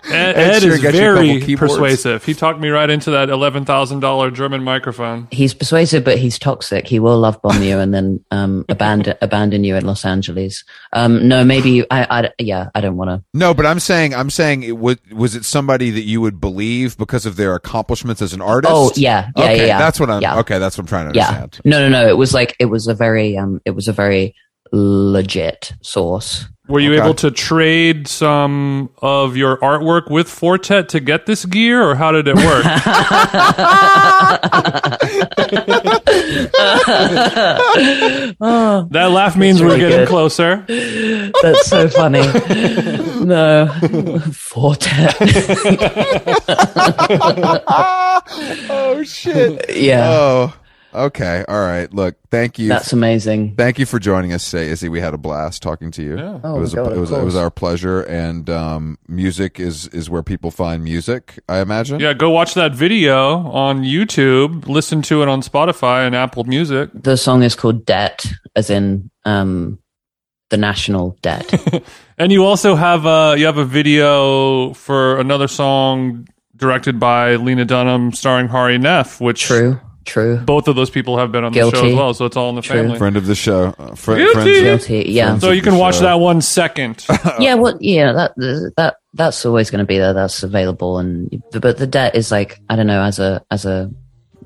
Ed, 0.10 0.36
Ed 0.36 0.36
Ed 0.36 0.62
Sheeran 0.62 0.70
is 0.72 0.82
got 0.82 0.94
you 0.94 1.00
a 1.00 1.14
couple 1.14 1.40
very 1.40 1.56
persuasive. 1.56 2.24
He 2.24 2.34
talked 2.34 2.60
me 2.60 2.68
right 2.68 2.88
into 2.88 3.10
that 3.10 3.28
eleven 3.30 3.64
thousand 3.64 4.00
dollar 4.00 4.30
German 4.30 4.62
microphone. 4.62 5.28
he's 5.30 5.54
persuasive, 5.54 6.04
but 6.04 6.18
he's 6.18 6.38
toxic. 6.38 6.86
He 6.86 6.98
will 6.98 7.18
love 7.18 7.40
bomb 7.42 7.62
you 7.62 7.78
and 7.78 7.92
then 7.92 8.24
um, 8.30 8.64
abandon 8.68 9.16
abandon 9.22 9.64
you 9.64 9.76
in 9.76 9.84
Los 9.84 10.04
Angeles. 10.04 10.64
Um, 10.92 11.28
no, 11.28 11.44
maybe 11.44 11.70
you, 11.70 11.86
I, 11.90 12.06
I, 12.24 12.30
yeah, 12.38 12.70
I 12.74 12.80
don't 12.80 12.96
want 12.96 13.10
to. 13.10 13.22
No, 13.34 13.54
but 13.54 13.66
I'm 13.66 13.80
saying, 13.80 14.14
I'm 14.14 14.30
saying, 14.30 14.62
it 14.62 14.78
was 14.78 14.98
was 15.12 15.34
it 15.34 15.44
somebody 15.44 15.90
that 15.90 16.02
you 16.02 16.20
would 16.20 16.40
believe 16.40 16.96
because 16.96 17.26
of 17.26 17.36
their 17.36 17.54
accomplishments 17.54 18.22
as 18.22 18.32
an 18.32 18.40
artist? 18.40 18.72
Oh 18.74 18.90
yeah, 18.96 19.30
yeah, 19.36 19.42
okay, 19.44 19.56
yeah, 19.58 19.64
yeah. 19.66 19.78
that's 19.78 20.00
what 20.00 20.10
I'm. 20.10 20.22
Yeah. 20.22 20.38
Okay, 20.40 20.58
that's 20.58 20.76
what 20.78 20.84
I'm 20.84 20.88
trying 20.88 21.12
to 21.12 21.18
Yeah. 21.18 21.28
understand. 21.28 21.60
No, 21.64 21.80
no, 21.80 21.88
no. 21.88 22.08
It 22.08 22.16
was 22.16 22.32
like 22.34 22.56
it 22.58 22.66
was 22.66 22.86
a 22.86 22.94
very 22.94 23.36
um, 23.36 23.60
it 23.64 23.70
was 23.72 23.88
a 23.88 23.92
very 23.92 24.34
legit 24.72 25.72
source. 25.82 26.46
Were 26.70 26.78
you 26.78 26.92
Okay. 26.94 27.02
able 27.02 27.14
to 27.14 27.32
trade 27.32 28.06
some 28.06 28.90
of 29.02 29.36
your 29.36 29.56
artwork 29.58 30.08
with 30.08 30.28
Four 30.28 30.56
Tet 30.56 30.88
to 30.90 31.00
get 31.00 31.26
this 31.26 31.44
gear, 31.44 31.82
or 31.82 31.96
how 31.96 32.12
did 32.12 32.28
it 32.28 32.36
work? 32.36 32.64
oh, 38.40 38.86
that 38.90 39.10
laugh 39.10 39.36
means 39.36 39.62
we're 39.62 39.76
getting 39.78 39.98
good. 40.00 40.08
closer. 40.08 40.64
That's 41.42 41.66
so 41.66 41.88
funny. 41.88 42.20
no, 43.24 43.68
Four 44.32 44.76
Tet. 44.76 45.16
oh 48.70 49.02
shit. 49.04 49.76
yeah, 49.76 50.08
Oh, 50.10 50.54
okay. 50.94 51.44
All 51.48 51.60
right. 51.60 51.92
Look, 51.92 52.16
thank 52.30 52.58
you. 52.58 52.68
that's 52.68 52.92
amazing. 52.92 53.56
Thank 53.56 53.78
you 53.78 53.86
for 53.86 53.98
joining 53.98 54.32
us 54.32 54.50
today, 54.50 54.70
Issy. 54.70 54.88
We 54.88 55.00
had 55.00 55.14
a 55.14 55.18
blast 55.18 55.62
talking 55.62 55.90
to 55.92 56.02
you. 56.02 56.16
Yeah. 56.18 56.40
Oh 56.42 56.56
it 56.56 56.60
was 56.60 56.74
my 56.74 56.82
a, 56.82 56.90
it 56.90 56.98
was 56.98 57.10
it 57.10 57.24
was 57.24 57.36
our 57.36 57.50
pleasure, 57.50 58.02
and 58.02 58.48
um, 58.50 58.98
music 59.08 59.60
is 59.60 59.88
is 59.88 60.08
where 60.08 60.22
people 60.22 60.50
find 60.50 60.84
music. 60.84 61.38
I 61.48 61.60
imagine. 61.60 62.00
Yeah, 62.00 62.14
go 62.14 62.30
watch 62.30 62.54
that 62.54 62.74
video 62.74 63.48
on 63.48 63.82
YouTube. 63.82 64.66
Listen 64.66 65.02
to 65.02 65.22
it 65.22 65.28
on 65.28 65.42
Spotify 65.42 66.06
and 66.06 66.14
Apple 66.14 66.44
Music. 66.44 66.90
The 66.94 67.16
song 67.16 67.42
is 67.42 67.54
called 67.54 67.84
Debt, 67.86 68.26
as 68.56 68.70
in 68.70 69.10
um, 69.24 69.78
the 70.50 70.56
national 70.56 71.16
debt. 71.22 71.82
And 72.20 72.30
you 72.30 72.44
also 72.44 72.74
have 72.74 73.06
a 73.06 73.34
you 73.38 73.46
have 73.46 73.56
a 73.56 73.64
video 73.64 74.74
for 74.74 75.18
another 75.18 75.48
song 75.48 76.28
directed 76.54 77.00
by 77.00 77.36
Lena 77.36 77.64
Dunham, 77.64 78.12
starring 78.12 78.46
Hari 78.46 78.76
Nef, 78.76 79.22
which 79.22 79.44
True, 79.44 79.80
true. 80.10 80.36
both 80.38 80.68
of 80.68 80.76
those 80.76 80.90
people 80.90 81.18
have 81.18 81.30
been 81.32 81.44
on 81.44 81.52
the 81.52 81.70
show 81.70 81.86
as 81.86 81.94
well. 81.94 82.14
So 82.14 82.24
it's 82.26 82.36
all 82.36 82.50
in 82.50 82.56
the 82.56 82.62
True. 82.62 82.82
family. 82.82 82.98
Friend 82.98 83.16
of 83.16 83.26
the 83.26 83.34
show. 83.34 83.74
Uh, 83.78 83.94
fri- 83.94 84.16
Guilty. 84.16 84.32
friends 84.34 84.48
of- 84.58 84.88
Guilty. 84.88 85.10
Yeah. 85.10 85.26
friends 85.28 85.42
So 85.42 85.50
you 85.52 85.62
can 85.62 85.76
watch 85.76 85.96
show. 85.96 86.02
that 86.02 86.14
one 86.20 86.40
second. 86.40 87.04
yeah, 87.38 87.54
well, 87.54 87.76
yeah, 87.80 88.12
that 88.12 88.32
that 88.76 88.96
that's 89.14 89.44
always 89.46 89.70
going 89.70 89.78
to 89.80 89.84
be 89.86 89.98
there. 89.98 90.12
That's 90.12 90.42
available, 90.42 90.98
and 90.98 91.42
but 91.52 91.78
the 91.78 91.86
debt 91.86 92.14
is 92.14 92.30
like 92.30 92.60
I 92.68 92.76
don't 92.76 92.86
know, 92.86 93.02
as 93.02 93.18
a 93.18 93.42
as 93.50 93.64
a 93.64 93.90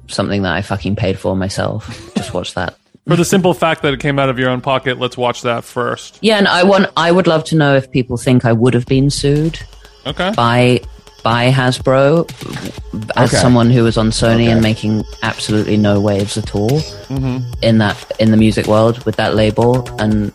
something 0.06 0.42
that 0.42 0.52
I 0.54 0.62
fucking 0.62 0.96
paid 0.96 1.18
for 1.18 1.34
myself. 1.34 1.88
Just 2.14 2.34
watch 2.34 2.54
that. 2.54 2.76
For 3.06 3.16
the 3.16 3.24
simple 3.26 3.52
fact 3.52 3.82
that 3.82 3.92
it 3.92 4.00
came 4.00 4.18
out 4.18 4.30
of 4.30 4.38
your 4.38 4.48
own 4.48 4.62
pocket, 4.62 4.98
let's 4.98 5.14
watch 5.18 5.42
that 5.42 5.62
first. 5.64 6.18
Yeah, 6.22 6.38
and 6.38 6.48
I 6.48 6.62
want 6.62 6.86
I 6.96 7.12
would 7.12 7.26
love 7.26 7.44
to 7.44 7.56
know 7.56 7.74
if 7.76 7.90
people 7.90 8.16
think 8.16 8.46
I 8.46 8.52
would 8.54 8.72
have 8.72 8.86
been 8.86 9.10
sued 9.10 9.58
Okay. 10.06 10.32
by 10.34 10.80
by 11.24 11.50
Hasbro 11.50 12.30
as 13.16 13.30
Okay. 13.32 13.42
someone 13.42 13.70
who 13.70 13.82
was 13.82 13.96
on 13.96 14.10
Sony 14.10 14.44
Okay. 14.44 14.50
and 14.52 14.62
making 14.62 15.02
absolutely 15.24 15.76
no 15.76 16.00
waves 16.00 16.36
at 16.38 16.54
all 16.54 16.78
Mm-hmm. 17.08 17.38
in 17.62 17.78
that 17.78 17.96
in 18.20 18.30
the 18.30 18.36
music 18.36 18.66
world 18.68 19.04
with 19.04 19.16
that 19.16 19.34
label 19.34 19.88
and. 19.98 20.30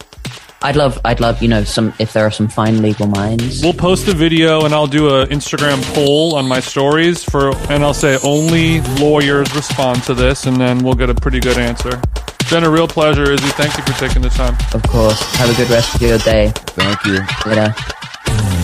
I'd 0.62 0.76
love, 0.76 1.00
I'd 1.06 1.22
love, 1.22 1.42
you 1.42 1.48
know, 1.48 1.64
some 1.64 1.94
if 2.00 2.12
there 2.12 2.26
are 2.26 2.32
some 2.32 2.50
fine 2.50 2.82
legal 2.82 3.08
minds. 3.08 3.64
We'll 3.64 3.72
post 3.72 4.06
the 4.06 4.14
video 4.14 4.66
and 4.66 4.74
I'll 4.74 4.88
do 4.88 5.08
a 5.08 5.26
Instagram 5.28 5.82
poll 5.96 6.36
on 6.36 6.50
my 6.50 6.60
stories 6.60 7.24
for 7.24 7.56
and 7.72 7.82
I'll 7.82 7.94
say 7.94 8.18
only 8.26 8.82
lawyers 9.00 9.56
respond 9.56 10.04
to 10.04 10.14
this 10.14 10.48
and 10.48 10.58
then 10.60 10.80
we'll 10.84 10.96
get 10.96 11.10
a 11.10 11.16
pretty 11.16 11.40
good 11.40 11.58
answer. 11.58 12.02
It's 12.42 12.50
been 12.50 12.66
a 12.66 12.70
real 12.70 12.90
pleasure, 12.90 13.24
Issy. 13.24 13.48
Thank 13.54 13.78
you 13.78 13.84
for 13.84 13.98
taking 14.06 14.22
the 14.22 14.28
time. 14.32 14.58
Of 14.74 14.84
course. 14.84 15.22
Have 15.38 15.50
a 15.50 15.56
good 15.56 15.70
rest 15.70 15.96
of 15.96 16.02
your 16.02 16.18
day. 16.18 16.52
Thank 16.76 17.06
you. 17.06 17.20
Later. 17.50 18.59